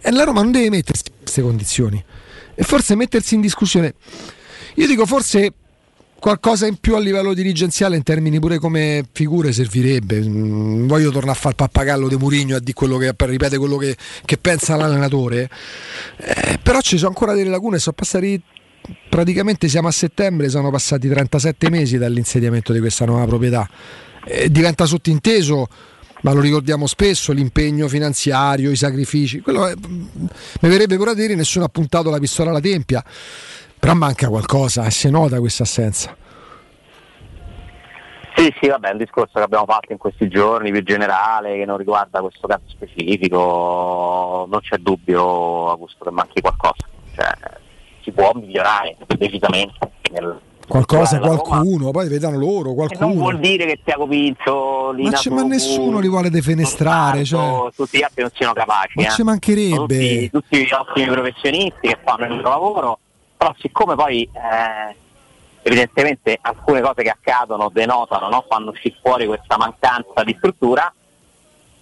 [0.00, 2.02] E la Roma non deve mettersi in queste condizioni.
[2.54, 3.94] E forse mettersi in discussione.
[4.74, 5.52] Io dico forse
[6.20, 10.20] qualcosa in più a livello dirigenziale in termini pure come figure servirebbe.
[10.20, 13.96] Mm, voglio tornare a fare pappagallo di Murigno a dire quello che ripete quello che,
[14.24, 15.50] che pensa l'allenatore.
[16.18, 18.40] Eh, però ci sono ancora delle lacune, sono passati
[19.08, 23.68] praticamente siamo a settembre, sono passati 37 mesi dall'insediamento di questa nuova proprietà.
[24.24, 25.68] Eh, diventa sottinteso,
[26.22, 29.40] ma lo ricordiamo spesso, l'impegno finanziario, i sacrifici.
[29.40, 33.02] Quello è- mi verrebbe pure a dire nessuno ha puntato la pistola alla tempia.
[33.80, 36.14] Però manca qualcosa e si nota questa assenza.
[38.36, 41.64] Sì, sì, vabbè, è un discorso che abbiamo fatto in questi giorni, più generale, che
[41.64, 46.86] non riguarda questo caso specifico, non c'è dubbio, Augusto, che manchi qualcosa.
[47.14, 47.26] Cioè,
[48.02, 49.78] si può migliorare decisamente.
[50.12, 51.40] Nel, Qualcosa, nella Roma.
[51.42, 53.14] qualcuno, poi vedano loro, E non qualcuno.
[53.14, 57.70] vuol dire che Tiago Pinto, Lina Ma, c'è- ma nessuno li vuole defenestrare, cioè.
[57.74, 58.92] Tutti gli altri non siano capaci.
[58.94, 59.10] Ma eh.
[59.10, 60.28] ci mancherebbe.
[60.28, 62.98] Tutti, tutti ottimi professionisti che fanno il loro lavoro,
[63.40, 64.94] però siccome poi eh,
[65.62, 68.44] evidentemente alcune cose che accadono denotano, no?
[68.46, 70.92] fanno uscire fuori questa mancanza di struttura,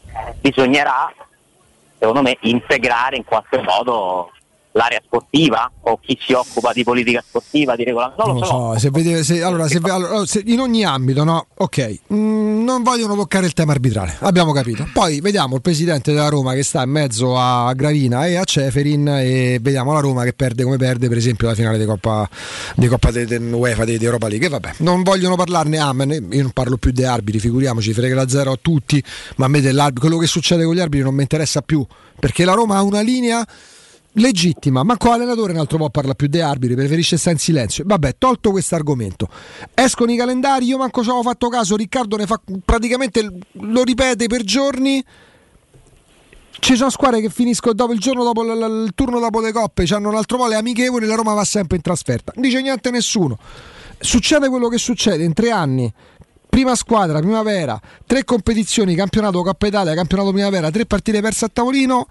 [0.07, 1.13] eh, bisognerà,
[1.99, 4.31] secondo me, integrare in qualche modo
[4.73, 8.25] l'area sportiva o chi si occupa di politica sportiva, di regolamento.
[8.27, 8.73] Non lo so.
[8.75, 11.47] so, se vede- se- allora, se, allora, se in ogni ambito, no?
[11.57, 14.87] Ok, mm, non vogliono toccare il tema arbitrale, abbiamo capito.
[14.93, 19.09] Poi vediamo il presidente della Roma che sta in mezzo a Gravina e a Ceferin
[19.09, 22.29] e vediamo la Roma che perde come perde, per esempio, la finale di Coppa,
[22.77, 24.47] di Coppa de, de- UEFA di, di Europa League.
[24.47, 26.29] E vabbè, non vogliono parlarne, amen.
[26.31, 29.03] Io non parlo più dei arbitri, figuriamoci, frega la zero a tutti,
[29.37, 31.85] ma a me dell'arbitro, quello che succede con gli arbitri non mi interessa più,
[32.21, 33.45] perché la Roma ha una linea
[34.19, 37.85] legittima, ma con l'allenatore un altro po' parla più dei arbitri, preferisce stare in silenzio.
[37.87, 39.29] Vabbè, tolto questo argomento.
[39.75, 44.27] Escono i calendari, io manco ci avevo fatto caso, Riccardo ne fa praticamente lo ripete
[44.27, 45.05] per giorni.
[46.61, 49.53] Ci sono squadre che finiscono dopo il giorno dopo l- l- il turno dopo le
[49.53, 52.33] coppe, hanno un altro po' le amichevoli, la Roma va sempre in trasferta.
[52.35, 53.39] Non dice niente nessuno.
[54.01, 55.93] Succede quello che succede in tre anni.
[56.49, 62.07] Prima squadra, primavera, tre competizioni, campionato Coppa Italia, campionato primavera, tre partite perse a tavolino.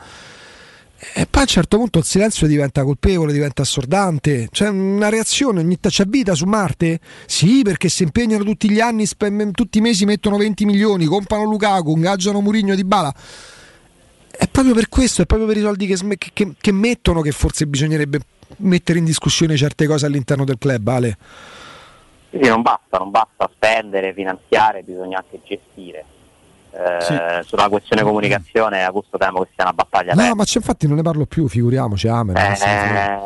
[1.14, 4.48] E poi a un certo punto il silenzio diventa colpevole, diventa assordante.
[4.52, 7.00] C'è una reazione, ogni t- c'è vita su Marte?
[7.28, 11.44] Sì, perché si impegnano tutti gli anni, spe- tutti i mesi mettono 20 milioni, comprano
[11.44, 13.14] Lukaku, ingaggiano Murigno di Bala.
[14.32, 17.32] È proprio per questo, è proprio per i soldi che, sm- che- che mettono che
[17.32, 18.20] forse bisognerebbe
[18.58, 21.18] mettere in discussione certe cose all'interno del club, Ale.
[22.32, 26.06] Sì, non basta, non basta spendere, finanziare, bisogna anche gestire.
[26.80, 30.98] Eh, Sulla questione comunicazione, Augusto temo che sia una battaglia No, ma c'è, infatti non
[30.98, 32.36] ne parlo più, figuriamoci, Amen.
[32.38, 32.66] Eh, sta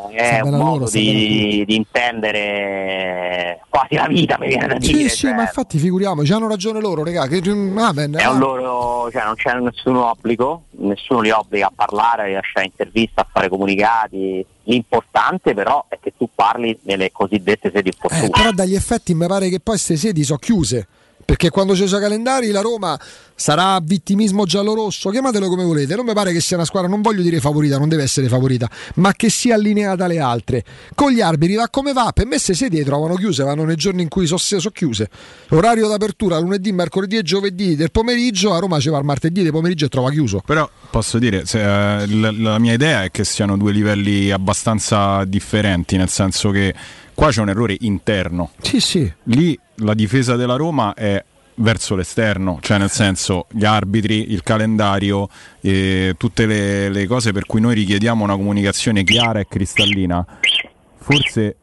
[0.10, 4.80] è un a modo loro, a di, di intendere quasi la vita, mi viene da
[4.80, 5.10] Sì, dire.
[5.10, 7.28] sì, cioè, ma infatti figuriamoci, hanno ragione loro, regà.
[7.28, 12.22] Che, amen, è un loro, cioè, non c'è nessun obbligo, nessuno li obbliga a parlare,
[12.22, 14.46] a rilasciare interviste, a fare comunicati.
[14.64, 18.28] L'importante però è che tu parli nelle cosiddette sedi opportune.
[18.28, 20.88] Eh, però dagli effetti mi pare che poi queste sedi sono chiuse.
[21.32, 23.00] Perché quando sono i calendari la Roma
[23.34, 25.96] sarà vittimismo giallo-rosso, chiamatelo come volete.
[25.96, 28.70] Non mi pare che sia una squadra, non voglio dire favorita, non deve essere favorita,
[28.96, 30.66] ma che sia allineata alle altre.
[30.94, 34.02] Con gli arbitri va come va, per me se sedie trovano chiuse, vanno nei giorni
[34.02, 35.10] in cui sono so chiuse.
[35.52, 39.54] Orario d'apertura lunedì, mercoledì e giovedì del pomeriggio, a Roma ci va il martedì del
[39.54, 40.44] pomeriggio e trova chiuso.
[40.46, 45.24] Però posso dire, se, eh, l- la mia idea è che siano due livelli abbastanza
[45.24, 46.76] differenti, nel senso che
[47.14, 48.52] qua c'è un errore interno.
[48.62, 49.14] Sì, sì.
[49.24, 51.24] Lì la difesa della Roma è
[51.56, 55.30] verso l'esterno, cioè nel senso gli arbitri, il calendario,
[55.62, 60.26] eh, tutte le, le cose per cui noi richiediamo una comunicazione chiara e cristallina,
[60.98, 61.58] forse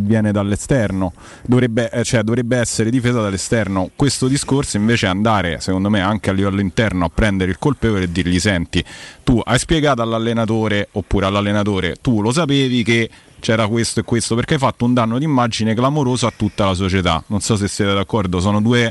[0.00, 3.90] viene dall'esterno, dovrebbe, eh, cioè, dovrebbe essere difesa dall'esterno.
[3.96, 8.04] Questo discorso invece è andare, secondo me, anche a livello interno a prendere il colpevole
[8.04, 8.84] e dirgli: Senti,
[9.22, 13.10] tu hai spiegato all'allenatore oppure all'allenatore, tu lo sapevi che
[13.44, 17.22] c'era questo e questo perché hai fatto un danno d'immagine clamoroso a tutta la società.
[17.26, 18.90] Non so se siete d'accordo, sono due,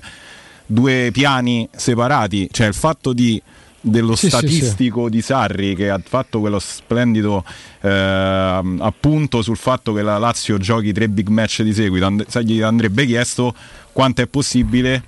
[0.67, 3.41] due piani separati, cioè il fatto di
[3.85, 4.37] dello Sì, sì, sì.
[4.37, 7.43] statistico di Sarri che ha fatto quello splendido
[7.81, 12.61] ehm, appunto sul fatto che la Lazio giochi tre big match di seguito And- gli
[12.61, 13.53] andrebbe chiesto
[13.91, 15.03] quanto è possibile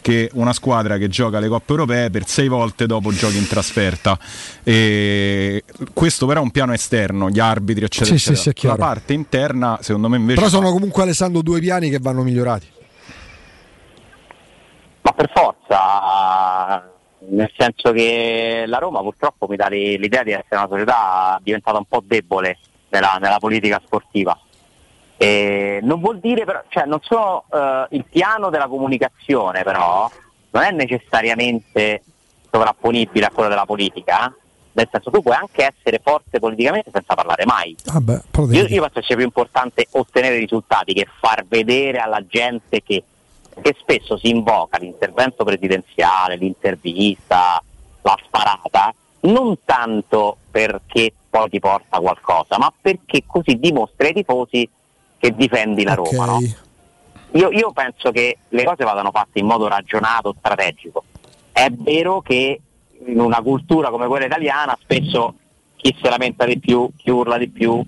[0.00, 4.18] che una squadra che gioca le coppe europee per sei volte dopo giochi in trasferta
[4.62, 8.42] e questo però è un piano esterno gli arbitri eccetera, Sì, sì, eccetera.
[8.42, 8.76] sì, è chiaro.
[8.78, 12.66] la parte interna secondo me invece Però sono comunque Alessandro due piani che vanno migliorati.
[15.02, 16.90] Ma per forza,
[17.30, 21.78] nel senso che la Roma purtroppo mi dà li- l'idea di essere una società diventata
[21.78, 22.58] un po' debole
[22.90, 24.38] nella, nella politica sportiva.
[25.22, 30.10] E non vuol dire però, cioè non so, eh, il piano della comunicazione però
[30.52, 32.02] non è necessariamente
[32.50, 34.32] sovrapponibile a quello della politica, eh.
[34.72, 37.76] nel senso tu puoi anche essere forte politicamente senza parlare mai.
[38.30, 43.04] Però Io, io penso sia più importante ottenere risultati che far vedere alla gente che,
[43.60, 47.62] che spesso si invoca l'intervento presidenziale, l'intervista,
[48.00, 54.68] la sparata, non tanto perché poi ti porta qualcosa, ma perché così dimostri ai tifosi
[55.20, 56.24] che difendi la Roma.
[56.24, 56.40] no?
[57.32, 61.04] Io, io penso che le cose vadano fatte in modo ragionato, strategico.
[61.52, 62.60] È vero che
[63.06, 65.34] in una cultura come quella italiana spesso
[65.76, 67.84] chi si lamenta di più, chi urla di più,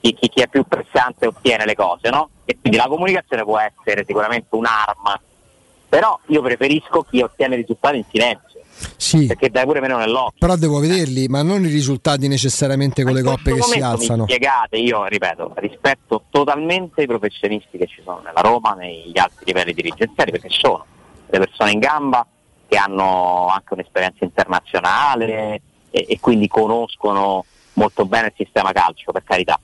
[0.00, 2.30] chi, chi- chi è più pressante ottiene le cose, no?
[2.44, 5.20] E quindi la comunicazione può essere sicuramente un'arma
[5.88, 8.51] Però io preferisco chi ottiene risultati in silenzio.
[8.96, 9.26] Sì.
[9.26, 10.38] Perché dai pure meno nell'occhio.
[10.38, 14.24] Però devo vederli, ma non i risultati necessariamente con le coppe che si alzano.
[14.24, 19.72] Spiegate, io ripeto, rispetto totalmente i professionisti che ci sono nella Roma, negli altri livelli
[19.72, 20.84] dirigenziali, perché sono
[21.28, 22.26] delle persone in gamba
[22.68, 25.60] che hanno anche un'esperienza internazionale
[25.90, 27.44] e, e quindi conoscono
[27.74, 29.58] molto bene il sistema calcio, per carità.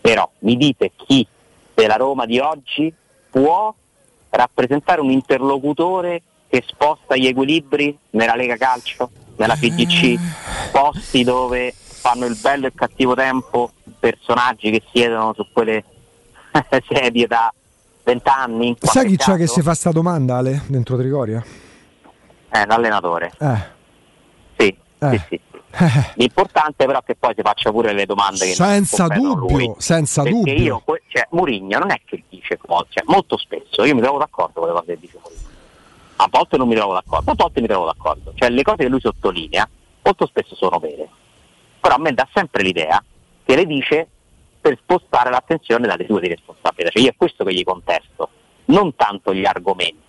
[0.00, 1.26] Però mi dite chi
[1.74, 2.92] della Roma di oggi
[3.30, 3.74] può
[4.30, 12.26] rappresentare un interlocutore che sposta gli equilibri nella Lega Calcio, nella FIGC, posti dove fanno
[12.26, 13.70] il bello e il cattivo tempo,
[14.00, 15.84] personaggi che siedono su quelle
[16.90, 17.52] sedie da
[18.02, 18.76] vent'anni.
[18.80, 21.42] Sai chi c'è che si fa sta domanda, Ale, dentro Trigoria?
[22.52, 23.32] Eh, l'allenatore.
[23.38, 23.56] Eh.
[24.58, 25.10] Sì, Eh.
[25.10, 25.40] sì, sì.
[26.16, 29.72] L'importante però è che poi si faccia pure le domande che Senza dubbio, lui.
[29.78, 30.52] senza Perché dubbio.
[30.64, 34.58] io, cioè, Murigno non è che dice cose, cioè, molto spesso io mi trovo d'accordo
[34.58, 35.48] con le cose che dice Murigno.
[36.22, 38.32] A volte non mi trovo d'accordo, a volte mi trovo d'accordo.
[38.34, 39.66] Cioè le cose che lui sottolinea
[40.02, 41.08] molto spesso sono vere.
[41.80, 43.02] Però a me dà sempre l'idea
[43.42, 44.06] che le dice
[44.60, 46.90] per spostare l'attenzione dalle sue responsabilità.
[46.90, 48.28] Cioè io è questo che gli contesto,
[48.66, 50.08] non tanto gli argomenti.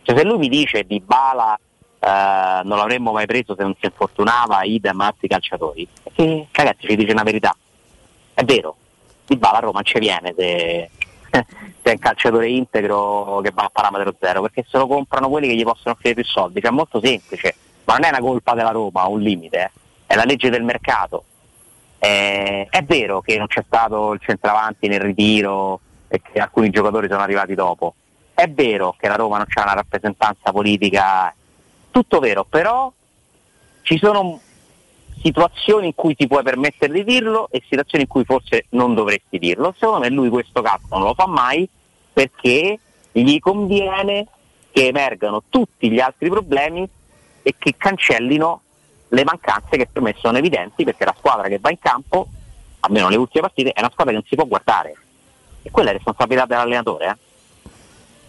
[0.00, 3.84] Cioè se lui mi dice di Bala eh, non l'avremmo mai preso se non si
[3.84, 7.54] infortunava, idem altri calciatori, che ragazzi ci dice una verità.
[8.32, 8.76] È vero,
[9.26, 10.88] di Bala a Roma non ci viene se,
[11.30, 11.46] se
[11.82, 15.54] è un calciatore integro che va a parametro zero, perché se lo comprano quelli che
[15.54, 18.70] gli possono offrire più soldi, cioè è molto semplice, ma non è una colpa della
[18.70, 19.70] Roma, un limite, eh.
[20.06, 21.24] è la legge del mercato.
[21.98, 27.08] Eh, è vero che non c'è stato il centravanti nel ritiro e che alcuni giocatori
[27.08, 27.94] sono arrivati dopo.
[28.32, 31.34] È vero che la Roma non c'ha una rappresentanza politica,
[31.90, 32.90] tutto vero, però
[33.82, 34.40] ci sono
[35.22, 39.38] situazioni in cui ti puoi permettere di dirlo e situazioni in cui forse non dovresti
[39.38, 39.74] dirlo.
[39.78, 41.68] Secondo me lui questo cazzo non lo fa mai
[42.12, 42.78] perché
[43.12, 44.26] gli conviene
[44.72, 46.88] che emergano tutti gli altri problemi
[47.42, 48.62] e che cancellino
[49.08, 52.28] le mancanze che per me sono evidenti perché la squadra che va in campo,
[52.80, 54.94] almeno nelle ultime partite, è una squadra che non si può guardare.
[55.62, 57.06] E quella è responsabilità dell'allenatore.
[57.06, 57.16] eh.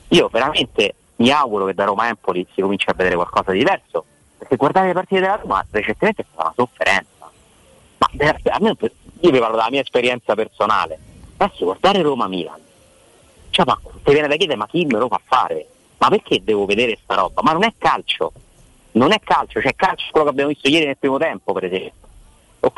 [0.09, 4.05] Io veramente mi auguro che da Roma Empoli si cominci a vedere qualcosa di diverso,
[4.41, 7.31] perché guardare le partite della Roma recentemente è stata una sofferenza.
[7.99, 10.97] Ma veramente, almeno io vi parlo della mia esperienza personale.
[11.37, 12.59] Adesso guardare Roma-Milan,
[13.51, 15.67] cioè, ma ti viene da chiedere ma chi me lo fa fare?
[15.99, 17.43] Ma perché devo vedere sta roba?
[17.43, 18.31] Ma non è calcio,
[18.93, 22.07] non è calcio, cioè calcio quello che abbiamo visto ieri nel primo tempo per esempio.
[22.61, 22.73] O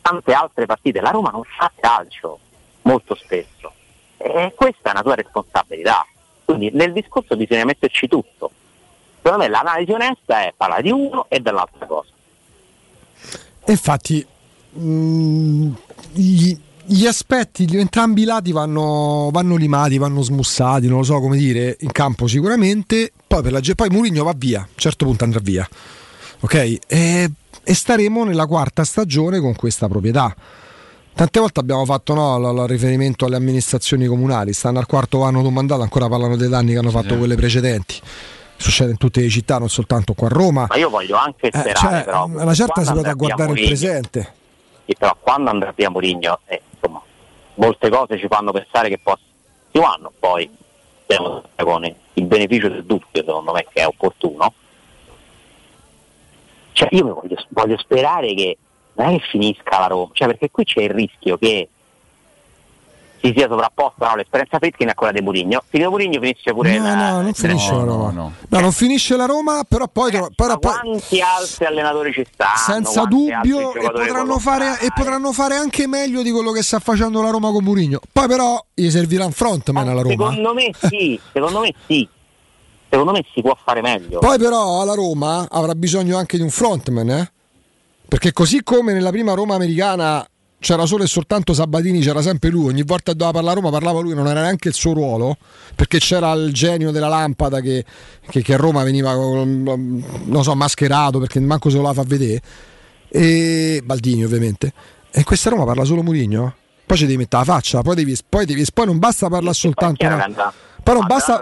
[0.00, 2.38] tante altre partite, la Roma non fa calcio
[2.82, 3.72] molto spesso.
[4.16, 6.06] E questa è una tua responsabilità.
[6.44, 8.52] Quindi nel discorso bisogna metterci tutto.
[9.22, 12.08] Secondo me l'analisi onesta è parlare di uno e dell'altra cosa.
[13.64, 14.26] E infatti
[14.72, 15.68] mh,
[16.12, 21.20] gli, gli aspetti di entrambi i lati vanno, vanno limati, vanno smussati, non lo so
[21.20, 25.04] come dire, in campo sicuramente, poi, per la, poi Mourinho va via, a un certo
[25.04, 25.68] punto andrà via,
[26.40, 26.78] ok?
[26.86, 27.30] E,
[27.62, 30.34] e staremo nella quarta stagione con questa proprietà.
[31.12, 35.42] Tante volte abbiamo fatto no, l- l- riferimento alle amministrazioni comunali, stanno al quarto anno
[35.42, 38.00] di un mandato, ancora parlano dei danni che hanno fatto quelle precedenti.
[38.60, 40.66] Succede in tutte le città, non soltanto qua a Roma.
[40.68, 42.26] Ma io voglio anche Eh, sperare cioè, però.
[42.26, 44.34] una certa si a guardare il Mourinho- presente.
[44.84, 47.00] Sì, però quando andrà via Mourinho, eh, insomma,
[47.54, 49.22] molte cose ci fanno pensare che possa
[49.70, 50.50] più anno, poi
[51.04, 54.52] stiamo con il beneficio del dubbio, secondo me, che è opportuno.
[56.72, 58.56] Cioè, io voglio, voglio sperare che
[58.94, 61.68] non è che finisca la Roma, cioè perché qui c'è il rischio che
[63.22, 65.62] si sia sovrapposta no, l'esperienza Fritkin a quella di Mourinho.
[65.68, 68.10] Finito Mourinho finisce pure No, la- no, non finisce la Roma.
[68.12, 72.56] No, non finisce la Roma, però poi, però poi- quanti altri allenatori ci stanno?
[72.56, 77.20] senza dubbio e potranno, fare, e potranno fare anche meglio di quello che sta facendo
[77.22, 78.00] la Roma con Mourinho.
[78.12, 80.30] Poi però gli servirà un frontman alla Roma.
[80.30, 82.08] Secondo me sì, secondo me sì.
[82.88, 84.18] Secondo me si può fare meglio.
[84.18, 87.32] Poi però la Roma avrà bisogno anche di un frontman, eh?
[88.08, 90.26] Perché così come nella prima Roma americana
[90.60, 93.70] c'era solo e soltanto Sabatini, c'era sempre lui, ogni volta che doveva parlare a Roma
[93.72, 95.36] parlava lui, non era neanche il suo ruolo,
[95.74, 97.84] perché c'era il genio della lampada che,
[98.28, 102.40] che- che a Roma veniva, non so, mascherato, perché manco se lo la fa vedere,
[103.08, 104.72] e Baldini ovviamente.
[105.10, 106.54] E questa Roma parla solo Mourinho?
[106.86, 110.04] Poi ci devi mettere la faccia, poi, devi, poi, devi- poi non basta parlare soltanto...
[110.82, 111.40] Poi non, basta,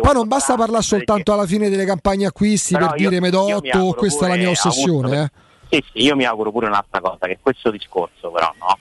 [0.00, 3.94] poi non basta parlare soltanto alla fine delle campagne acquisti Però per io- dire Medotto,
[3.96, 5.06] questa è la mia ossessione.
[5.16, 5.44] Augusto, eh.
[5.68, 8.78] Sì, sì, io mi auguro pure un'altra cosa, che questo discorso però no.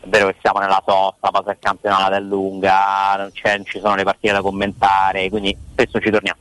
[0.00, 3.94] È vero che siamo nella sosta, passa il campionato è lunga, non, non ci sono
[3.96, 6.38] le partite da commentare, quindi spesso ci torniamo.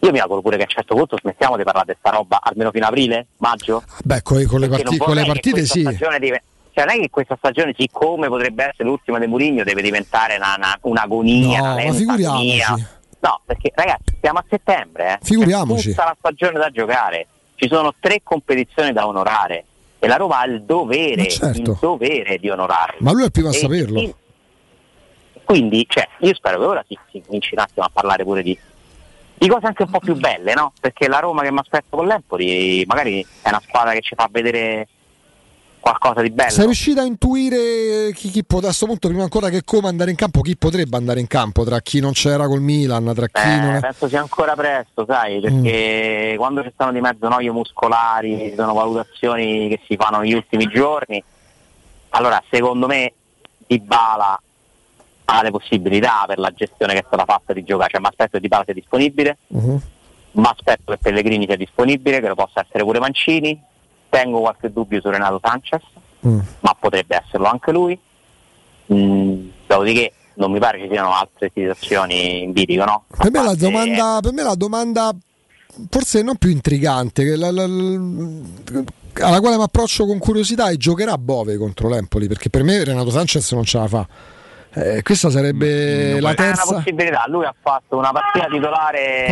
[0.00, 2.40] Io mi auguro pure che a un certo punto smettiamo di parlare di sta roba
[2.42, 3.82] almeno fino a aprile, maggio.
[4.04, 5.80] Beh, con, con le, parti- con le partite sì.
[5.80, 9.82] stagione dive- cioè non è che questa stagione, siccome potrebbe essere l'ultima di Mourinho, deve
[9.82, 12.60] diventare una- una- un'agonia, No, una ma lenta figuriamoci.
[12.62, 12.88] agonia.
[13.20, 15.18] No, perché ragazzi, siamo a settembre, eh.
[15.22, 15.82] Figuriamoci.
[15.82, 17.26] C'è tutta la stagione da giocare.
[17.62, 19.64] Ci sono tre competizioni da onorare
[20.00, 21.58] e la Roma ha il dovere, certo.
[21.60, 22.96] il dovere di onorarle.
[22.98, 23.92] Ma lui è il primo a E saperlo.
[23.92, 24.14] quindi-
[25.44, 28.58] Quindi, cioè, io spero che ora si, si cominci un attimo a parlare pure di,
[29.34, 30.72] di cose anche un po' più belle, no?
[30.80, 34.28] Perché la Roma che mi aspetto con l'Empoli magari è una squadra che ci fa
[34.28, 34.88] vedere
[35.82, 36.50] qualcosa di bello.
[36.50, 40.10] Sei riuscito a intuire chi, chi pot- a questo punto, prima ancora che come andare
[40.10, 43.40] in campo, chi potrebbe andare in campo tra chi non c'era col Milan, tra chi
[43.60, 43.80] non Eh, è...
[43.80, 48.72] penso sia ancora presto, sai, perché quando ci stanno di mezzo noie muscolari, ci sono
[48.72, 51.22] valutazioni che si fanno negli ultimi giorni.
[52.10, 53.12] Allora, secondo me
[53.66, 54.40] Dybala
[55.24, 58.30] ha le possibilità per la gestione che è stata fatta di giocare, cioè mi aspetto
[58.32, 59.82] che Dybala sia disponibile, Mhm.
[60.32, 63.60] mi aspetto che Pellegrini sia disponibile, che lo possa essere pure Mancini,
[64.12, 65.80] tengo qualche dubbio su Renato Sanchez,
[66.26, 66.38] Mm.
[66.60, 67.98] ma potrebbe esserlo anche lui.
[68.92, 73.04] Mm, dopodiché non mi pare ci siano altre situazioni in bilico, no?
[73.16, 75.14] Per me, la domanda, per me la domanda
[75.90, 81.56] forse non più intrigante, la- la- alla quale mi approccio con curiosità è giocherà Bove
[81.56, 84.06] contro l'Empoli, perché per me Renato Sanchez non ce la fa.
[84.74, 86.74] Eh, questa sarebbe la È una terza.
[86.74, 89.24] possibilità, lui ha fatto una partita titolare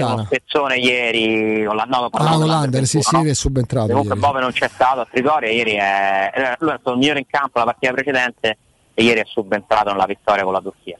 [0.00, 3.24] Con spezzone ieri con la no, Ah, con l'Under, sì, 21, sì, no?
[3.24, 3.86] è subentrato.
[3.88, 4.26] Comunque ieri.
[4.26, 7.26] Bove non c'è stato a Trigoria, ieri è, eh, lui è stato il migliore in
[7.28, 8.58] campo la partita precedente
[8.94, 10.96] e ieri è subentrato nella vittoria con la Turchia.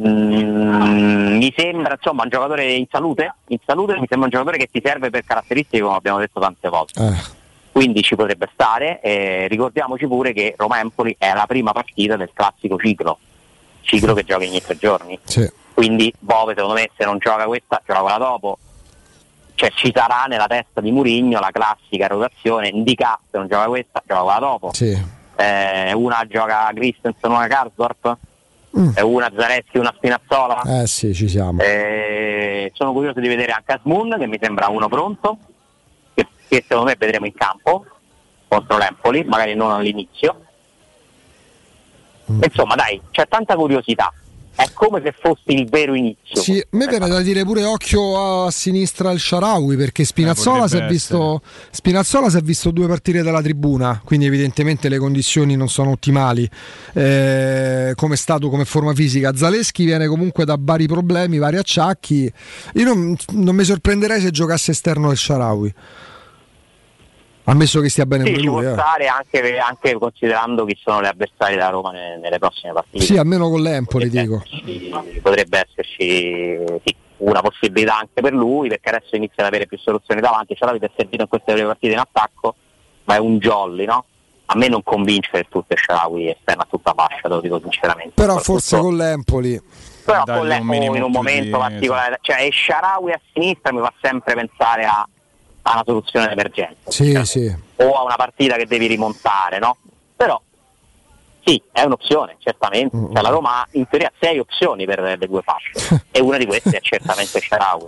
[0.00, 4.68] Mm, mi sembra insomma un giocatore in salute, in salute mi sembra un giocatore che
[4.70, 7.02] ti serve per caratteristiche come abbiamo detto tante volte.
[7.04, 7.36] Eh,
[7.78, 12.76] Quindi ci potrebbe stare, eh, ricordiamoci pure che Roma-Empoli è la prima partita del classico
[12.76, 13.18] ciclo,
[13.82, 15.16] ciclo che gioca ogni tre giorni.
[15.22, 15.48] sì.
[15.74, 18.58] Quindi Bove secondo me se non gioca questa gioca quella dopo.
[19.54, 24.02] Cioè ci sarà nella testa di Murigno la classica rotazione, indica se non gioca questa,
[24.04, 24.72] gioca quella dopo.
[24.72, 25.00] Sì.
[25.36, 28.16] Eh, una gioca Christensen, una Karsdorp,
[28.76, 28.90] Mm.
[29.02, 30.82] una Zareschi, una Spinazzola.
[30.82, 31.62] Eh sì, ci siamo.
[31.62, 35.38] Eh, sono curioso di vedere anche Asmun che mi sembra uno pronto,
[36.48, 37.84] che, secondo me vedremo in campo
[38.48, 40.42] contro l'Empoli, magari non all'inizio.
[42.32, 42.42] Mm.
[42.42, 44.12] Insomma dai, c'è tanta curiosità.
[44.54, 46.40] È come se fosse il vero inizio.
[46.40, 50.68] Sì, a me viene da dire pure occhio a sinistra il Sharawi perché Spinazzola, Eh,
[50.68, 55.68] si visto, Spinazzola si è visto due partite dalla tribuna, quindi evidentemente le condizioni non
[55.68, 56.50] sono ottimali
[56.94, 59.32] eh, come stato, come forma fisica.
[59.32, 62.32] Zaleschi viene comunque da vari problemi, vari acciacchi.
[62.74, 65.72] Io non, non mi sorprenderei se giocasse esterno il Sharawi.
[67.50, 68.62] Ammesso che stia bene Sì, pure ci lui.
[68.62, 68.74] può eh.
[68.74, 73.04] stare anche, anche considerando chi sono le avversarie della Roma nelle, nelle prossime partite.
[73.04, 74.42] Sì, almeno con l'Empoli dico.
[74.44, 74.90] Ci-
[75.22, 80.20] potrebbe esserci sì, una possibilità anche per lui perché adesso inizia ad avere più soluzioni
[80.20, 80.54] davanti.
[80.54, 82.54] Ce l'avete servito in queste prime partite in attacco,
[83.04, 84.04] ma è un jolly, no?
[84.50, 88.12] A me non convince del tutto Sharawi esterno a tutta fascia, te lo dico sinceramente.
[88.14, 89.60] Però forse con l'Empoli.
[90.04, 93.92] però con l'Empoli in un momento di- particolare, cioè e Sharawi a sinistra mi fa
[94.00, 95.06] sempre pensare a,
[95.62, 97.54] a una soluzione d'emergenza Sì, sì.
[97.76, 99.76] o a una partita che devi rimontare, no?
[100.16, 100.40] Però
[101.44, 102.96] sì, è un'opzione, certamente.
[102.96, 106.36] Mm, Cioè, la Roma ha in teoria sei opzioni per le due fasce e una
[106.38, 107.86] di queste è certamente Sharawi.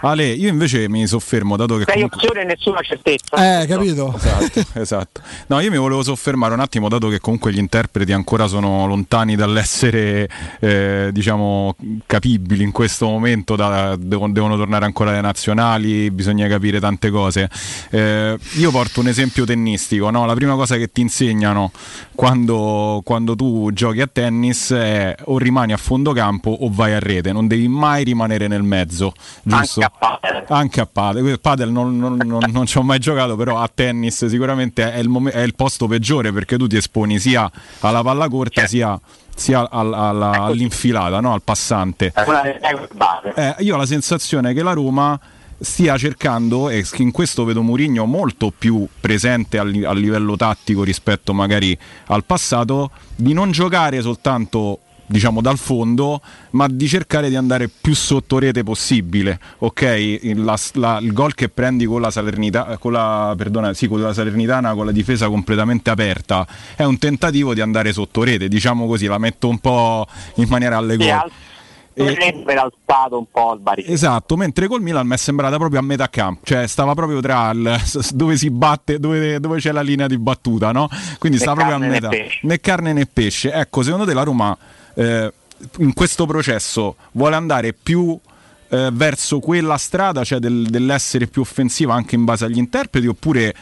[0.00, 2.18] Ale, io invece mi soffermo, dato che Sei comunque...
[2.18, 3.62] opzioni e nessuna certezza.
[3.62, 4.14] Eh, capito?
[4.16, 5.20] Esatto, esatto.
[5.48, 9.36] No, io mi volevo soffermare un attimo, dato che comunque gli interpreti ancora sono lontani
[9.36, 10.28] dall'essere,
[10.60, 11.74] eh, diciamo,
[12.06, 17.48] capibili in questo momento, da- devo- devono tornare ancora alle nazionali, bisogna capire tante cose.
[17.90, 20.26] Eh, io porto un esempio tennistico, no?
[20.26, 21.72] la prima cosa che ti insegnano
[22.14, 26.98] quando, quando tu giochi a tennis è o rimani a fondo campo o vai a
[26.98, 29.80] rete, non devi mai rimanere nel mezzo, giusto?
[29.98, 30.44] Anche a padel.
[30.48, 34.26] Anche a padel, padel non, non- non- non ci ho mai giocato, però a tennis
[34.26, 37.50] sicuramente è il, mom- è il posto peggiore perché tu ti esponi sia
[37.80, 38.98] alla palla corta sia,
[39.34, 41.32] sia al- alla- all'infilata, no?
[41.32, 42.12] al passante.
[43.34, 45.18] Eh, io ho la sensazione che la Roma
[45.58, 51.76] stia cercando, e in questo vedo Mourinho molto più presente a livello tattico rispetto magari
[52.08, 56.20] al passato, di non giocare soltanto diciamo dal fondo,
[56.50, 59.38] ma di cercare di andare più sotto rete possibile.
[59.58, 59.82] Ok,
[60.22, 64.00] il, la- la- il gol che prendi con la Salernitana, con la, perdona, sì, con
[64.00, 68.86] la Salernitana con la difesa completamente aperta, è un tentativo di andare sotto rete, diciamo
[68.86, 71.22] così, la metto un po' in maniera Sì, allegorica.
[71.22, 71.30] al-
[71.96, 73.94] Potrebbe alzato un po' il baricone.
[73.94, 77.50] Esatto, mentre col Milan mi è sembrata proprio a metà campo, cioè stava proprio tra
[77.52, 77.74] il,
[78.12, 80.88] dove si batte, dove, dove c'è la linea di battuta, no?
[81.18, 82.08] Quindi Né stava proprio a né metà.
[82.10, 82.38] pesce.
[82.42, 83.50] Né carne né pesce.
[83.50, 84.54] Ecco, secondo te la Roma
[84.96, 85.32] eh,
[85.78, 88.18] in questo processo vuole andare più
[88.68, 93.54] eh, verso quella strada, cioè del- dell'essere più offensiva anche in base agli interpreti, oppure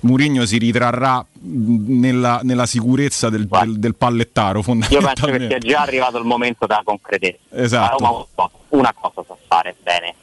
[0.00, 5.48] Mourinho si ritrarrà nella, nella sicurezza del, del- del pallettaro Io penso che fondamentalmente?
[5.48, 7.38] sia già arrivato il momento della concretezza.
[7.50, 8.02] Esatto.
[8.02, 10.14] La Roma una cosa sa fare bene,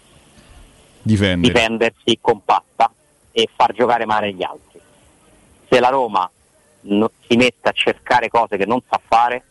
[1.02, 1.54] Difendere.
[1.54, 2.92] difendersi compatta
[3.32, 4.80] e far giocare male gli altri.
[5.70, 6.30] Se la Roma
[6.82, 9.44] si mette a cercare cose che non sa fare,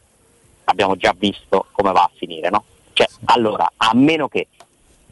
[0.68, 2.64] abbiamo già visto come va a finire, no?
[2.92, 4.48] Cioè, allora, a meno che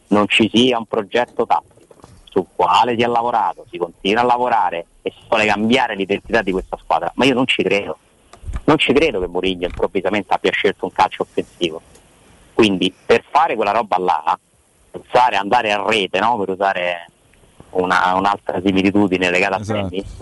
[0.09, 1.95] non ci sia un progetto tattico
[2.25, 6.53] sul quale si è lavorato, si continua a lavorare e si vuole cambiare l'identità di
[6.53, 7.99] questa squadra, ma io non ci credo.
[8.65, 11.81] Non ci credo che Mourinho improvvisamente abbia scelto un calcio offensivo.
[12.53, 14.39] Quindi per fare quella roba là,
[14.91, 16.37] pensare andare a rete, no?
[16.39, 17.07] per usare
[17.71, 19.79] una- un'altra similitudine legata Esatto.
[19.81, 20.17] al tennis,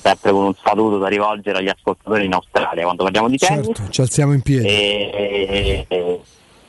[0.00, 3.90] sempre con un saluto da rivolgere agli ascoltatori in Australia quando parliamo di tennis, Certo,
[3.90, 4.66] ci alziamo in piedi.
[4.66, 6.20] e- e-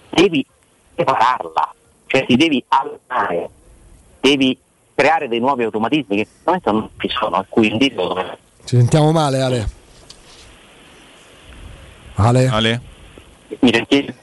[0.10, 0.46] devi
[0.96, 1.74] prepararla,
[2.08, 3.50] cioè ti devi allenare,
[4.20, 4.58] devi
[4.96, 9.70] creare dei nuovi automatismi che veramente non ci sono, e quindi Ci sentiamo male, Ale.
[12.16, 12.82] Ale.
[13.60, 14.14] mi sentite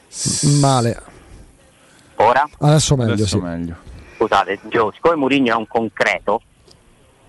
[0.61, 1.01] Male.
[2.17, 2.47] ora?
[2.59, 3.43] Adesso meglio, Adesso sì.
[3.43, 3.75] meglio.
[4.17, 6.41] Scusate, Gio, siccome Mourinho è un concreto,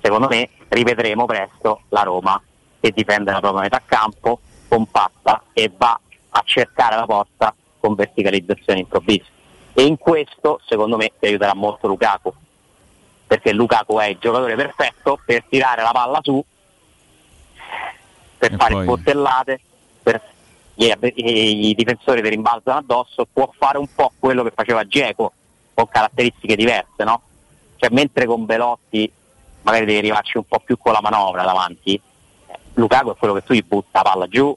[0.02, 2.40] secondo me rivedremo presto la Roma
[2.80, 5.98] che difende la propria metà campo, compatta e va
[6.30, 9.26] a cercare la porta con verticalizzazione improvvisa.
[9.72, 12.32] E in questo, secondo me, ti aiuterà molto Lukaku,
[13.26, 16.44] perché Lukaku è il giocatore perfetto per tirare la palla su,
[18.36, 19.60] per E fare poi- sportellate,
[20.02, 20.22] per
[20.80, 25.32] i difensori ti rimbalzano addosso, può fare un po' quello che faceva Geco
[25.74, 27.22] con caratteristiche diverse, no?
[27.76, 29.10] Cioè mentre con Belotti
[29.62, 33.44] magari devi arrivarci un po' più con la manovra davanti, eh, Lukaku è quello che
[33.44, 34.56] tu gli butta la palla giù,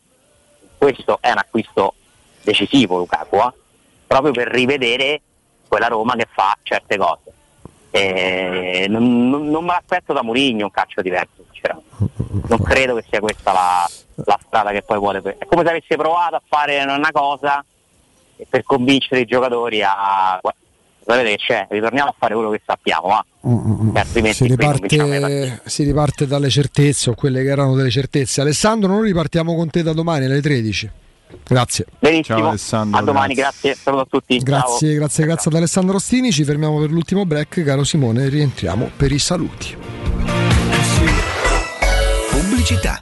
[0.78, 1.94] questo è un acquisto
[2.44, 3.52] decisivo Lukaku, eh?
[4.08, 5.22] proprio per rivedere
[5.68, 7.32] quella Roma che fa certe cose.
[7.92, 11.90] E non, non- me l'aspetto da Mourinho un calcio diverso, sinceramente.
[12.48, 15.22] Non credo che sia questa la, la strada che poi vuole.
[15.38, 17.64] È come se avesse provato a fare una cosa
[18.50, 20.40] per convincere i giocatori a.
[21.04, 21.68] Sapete che c'è?
[21.70, 23.26] Ritorniamo a fare quello che sappiamo, va?
[23.42, 23.48] Si
[24.12, 25.04] qui non vinciamo mai partite.
[25.04, 28.42] riparte, si riparte dalle certezze o quelle che erano delle certezze.
[28.42, 30.90] Alessandro, noi ripartiamo con te da domani alle 13.
[31.44, 31.86] Grazie.
[32.00, 32.54] Benissimo,
[32.92, 33.74] a domani, grazie.
[33.74, 34.38] Saluto a tutti.
[34.38, 34.98] Grazie, Ciao.
[34.98, 36.32] grazie, grazie ad Alessandro Rostini.
[36.32, 39.76] Ci fermiamo per l'ultimo break, caro Simone, rientriamo per i saluti.
[42.30, 43.02] Pubblicità.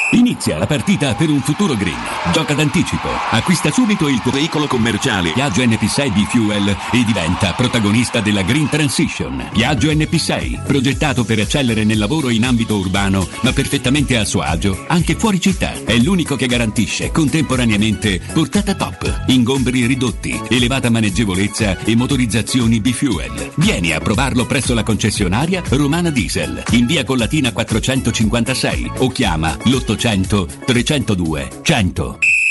[0.13, 1.95] Inizia la partita per un futuro green.
[2.33, 3.07] Gioca d'anticipo.
[3.29, 8.67] Acquista subito il tuo veicolo commerciale Piaggio NP6 di Fuel e diventa protagonista della Green
[8.67, 9.47] Transition.
[9.53, 14.83] Piaggio NP6, progettato per eccellere nel lavoro in ambito urbano, ma perfettamente a suo agio
[14.87, 15.71] anche fuori città.
[15.85, 23.51] È l'unico che garantisce contemporaneamente portata top, ingombri ridotti, elevata maneggevolezza e motorizzazioni B-Fuel.
[23.55, 29.99] Vieni a provarlo presso la concessionaria Romana Diesel in via Collatina 456 o chiama l'800
[30.01, 30.47] 302
[31.63, 32.50] 100.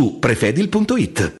[0.09, 1.40] prefedil.it.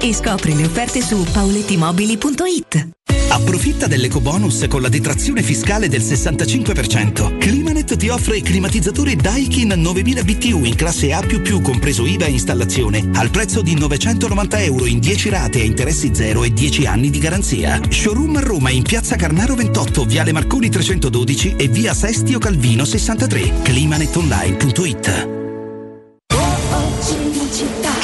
[0.00, 2.88] e scopri le offerte su paulettimobili.it.
[3.30, 7.36] Approfitta dell'ecobonus con la detrazione fiscale del 65%.
[7.38, 11.24] Climanet ti offre il climatizzatore Daikin 9000 BTU in classe A++
[11.62, 16.42] compreso IVA e installazione al prezzo di 990 euro in 10 rate a interessi zero
[16.42, 17.80] e 10 anni di garanzia.
[17.88, 23.52] Showroom a Roma in piazza Carnaro 28, viale Marconi 312 e via Sestio Calvino 63.
[23.62, 25.37] Climanetonline.it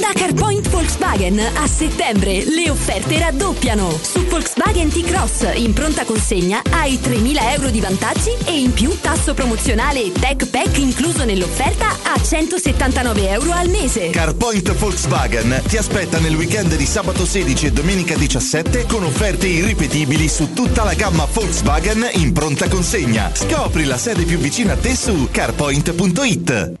[0.00, 3.90] Da CarPoint Volkswagen a settembre le offerte raddoppiano.
[4.00, 9.34] Su Volkswagen T-Cross in pronta consegna hai 3.000 euro di vantaggi e in più tasso
[9.34, 14.10] promozionale tech pack incluso nell'offerta a 179 euro al mese.
[14.10, 20.26] CarPoint Volkswagen ti aspetta nel weekend di sabato 16 e domenica 17 con offerte irripetibili
[20.28, 23.30] su tutta la gamma Volkswagen in pronta consegna.
[23.34, 26.80] Scopri la sede più vicina a te su carpoint.it.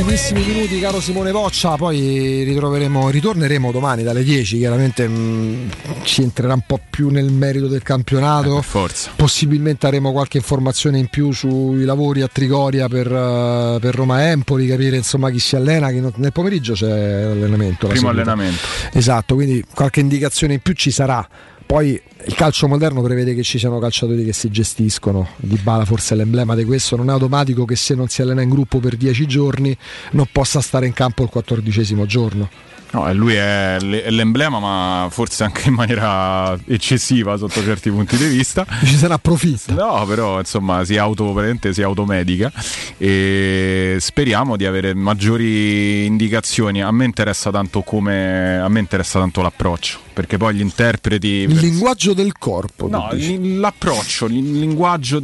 [0.00, 5.70] Ultimissimi minuti, caro Simone Voccia, poi ritroveremo, ritorneremo domani dalle 10, chiaramente mh,
[6.04, 8.62] ci entrerà un po' più nel merito del campionato.
[8.62, 9.10] forza.
[9.14, 14.66] Possibilmente avremo qualche informazione in più sui lavori a Trigoria per, eh, per Roma Empoli,
[14.66, 17.86] capire insomma chi si allena, chi non- nel pomeriggio c'è l'allenamento.
[17.86, 18.30] la Primo seduta.
[18.32, 18.62] allenamento.
[18.92, 21.26] Esatto, quindi qualche indicazione in più ci sarà.
[21.70, 25.28] Poi il calcio moderno prevede che ci siano calciatori che si gestiscono.
[25.36, 26.96] Di Bala forse è l'emblema di questo.
[26.96, 29.76] Non è automatico che se non si allena in gruppo per 10 giorni
[30.10, 32.50] non possa stare in campo il quattordicesimo giorno.
[32.92, 38.66] No, lui è l'emblema, ma forse anche in maniera eccessiva sotto certi punti di vista.
[38.84, 39.74] Ci se ne approfitta.
[39.74, 41.34] No, però insomma si auto,
[41.70, 42.52] si automedica
[42.98, 46.82] e speriamo di avere maggiori indicazioni.
[46.82, 51.58] A me interessa tanto come a me interessa tanto l'approccio, perché poi gli interpreti Il
[51.58, 52.88] linguaggio del corpo.
[52.88, 55.22] No, l'approccio, il linguaggio,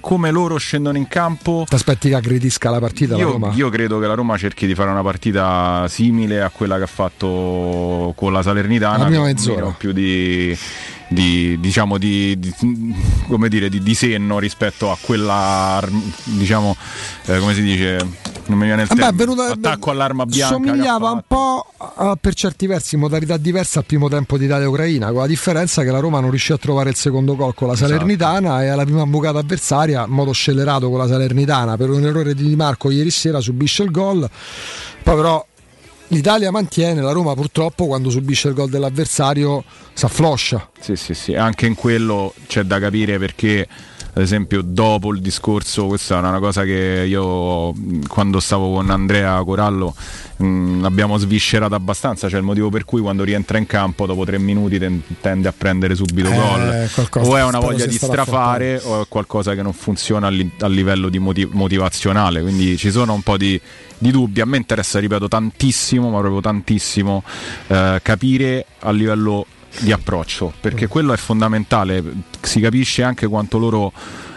[0.00, 1.64] come loro scendono in campo.
[1.68, 3.52] Ti aspetti che aggredisca la partita la Io, Roma?
[3.52, 6.86] io credo che la Roma cerchi di fare una partita simile a quella che ha
[6.86, 9.74] fatto con la Salernitana, La prima mezz'ora.
[9.76, 10.56] più di,
[11.08, 12.54] di- diciamo di, di-
[13.28, 15.80] come dire, di, di senno rispetto a quella
[16.24, 16.76] diciamo
[17.26, 20.54] eh, come si dice non mi viene il Vabbè, è termine venuta- attacco all'arma bianca
[20.56, 21.66] Somigliava un po'
[22.00, 25.90] eh, per certi versi in modalità diversa al primo tempo d'Italia-Ucraina, con la differenza che
[25.90, 27.92] la Roma non riuscì a trovare il secondo gol con la Esatto.
[27.92, 32.34] Salernitana e alla prima bucata avversaria, in modo scellerato con la Salernitana, per un errore
[32.34, 34.28] di Di Marco ieri sera subisce il gol.
[35.02, 35.46] Poi però
[36.10, 40.70] l'Italia mantiene, la Roma purtroppo quando subisce il gol dell'avversario si affloscia.
[40.78, 43.66] Sì, sì, sì, anche in quello c'è da capire perché
[44.12, 47.72] ad esempio dopo il discorso, questa è una cosa che io
[48.08, 49.94] quando stavo con Andrea Corallo
[50.36, 54.38] mh, abbiamo sviscerato abbastanza, cioè il motivo per cui quando rientra in campo dopo tre
[54.38, 56.88] minuti ten- tende a prendere subito Eh, gol.
[57.24, 60.66] o è una voglia di strafare o è qualcosa che non funziona a, li- a
[60.68, 63.60] livello di moti- motivazionale, quindi ci sono un po' di,
[63.96, 67.22] di dubbi, a me interessa, ripeto, tantissimo, ma proprio tantissimo
[67.68, 69.46] eh, capire a livello
[69.78, 72.02] di approccio, perché quello è fondamentale,
[72.40, 73.92] si capisce anche quanto loro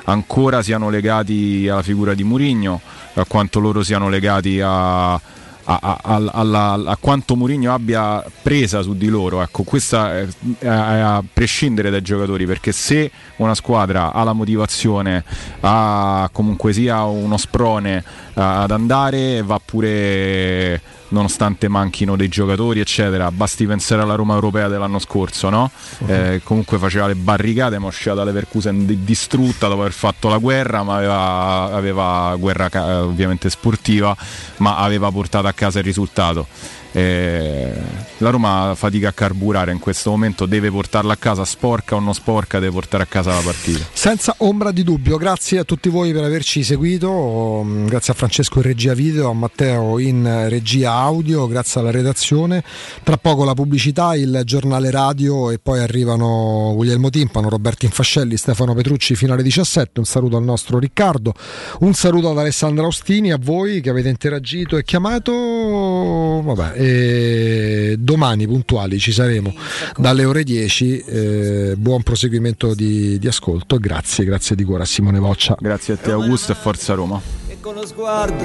[0.05, 2.79] ancora siano legati alla figura di Murigno,
[3.15, 5.19] a quanto loro siano legati a, a-
[5.65, 9.41] a- al- alla- a quanto Mourinho abbia presa su di loro.
[9.41, 10.27] Ecco, questa è,
[10.59, 15.23] è a prescindere dai giocatori, perché se una squadra ha la motivazione,
[15.61, 18.03] ha comunque sia uno sprone eh,
[18.41, 20.81] ad andare, va pure
[21.14, 23.32] nonostante manchino dei giocatori, eccetera.
[23.32, 25.72] Basti pensare alla Roma europea dell'anno scorso, no?
[26.08, 30.38] Eh, comunque faceva le barricate, ma usciva da Leverkusen di- distrutta dopo aver fatto la
[30.40, 34.16] guerra, ma aveva, aveva guerra ca- ovviamente sportiva,
[34.58, 36.48] ma aveva portato a casa il risultato.
[36.93, 37.72] Eh,
[38.17, 42.13] la Roma fatica a carburare in questo momento, deve portarla a casa sporca o non
[42.13, 43.85] sporca, deve portare a casa la partita.
[43.91, 48.59] Senza ombra di dubbio, grazie a tutti voi per averci seguito, mm, grazie a Francesco
[48.59, 52.63] in regia video, a Matteo in regia audio, grazie alla redazione.
[53.01, 58.73] Tra poco la pubblicità, il giornale radio e poi arrivano Guglielmo Timpano, Roberto Infascelli, Stefano
[58.75, 59.99] Petrucci fino alle 17.
[59.99, 61.33] Un saluto al nostro Riccardo,
[61.80, 65.31] un saluto ad Alessandra Ostini, a voi che avete interagito e chiamato.
[65.33, 69.53] Vabbè, e domani puntuali ci saremo
[69.97, 70.99] dalle ore 10.
[70.99, 73.77] eh, buon proseguimento di, di ascolto.
[73.77, 75.55] Grazie, grazie di cuore a Simone Voccia.
[75.59, 77.21] Grazie a te Augusto e forza Roma.
[77.47, 78.43] E con lo sguardo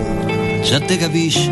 [0.62, 1.50] già te capisci.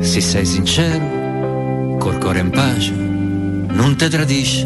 [0.00, 4.64] Se sei sincero, col cuore in pace, non te tradisci.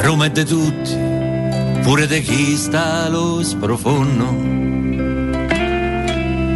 [0.00, 0.96] Roma è di tutti,
[1.82, 4.50] pure di chi sta allo sprofondo.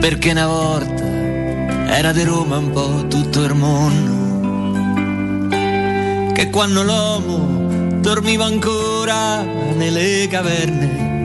[0.00, 1.15] Perché una volta
[1.86, 4.24] era di Roma un po' tutto il mondo.
[6.32, 11.15] Che quando l'uomo dormiva ancora nelle caverne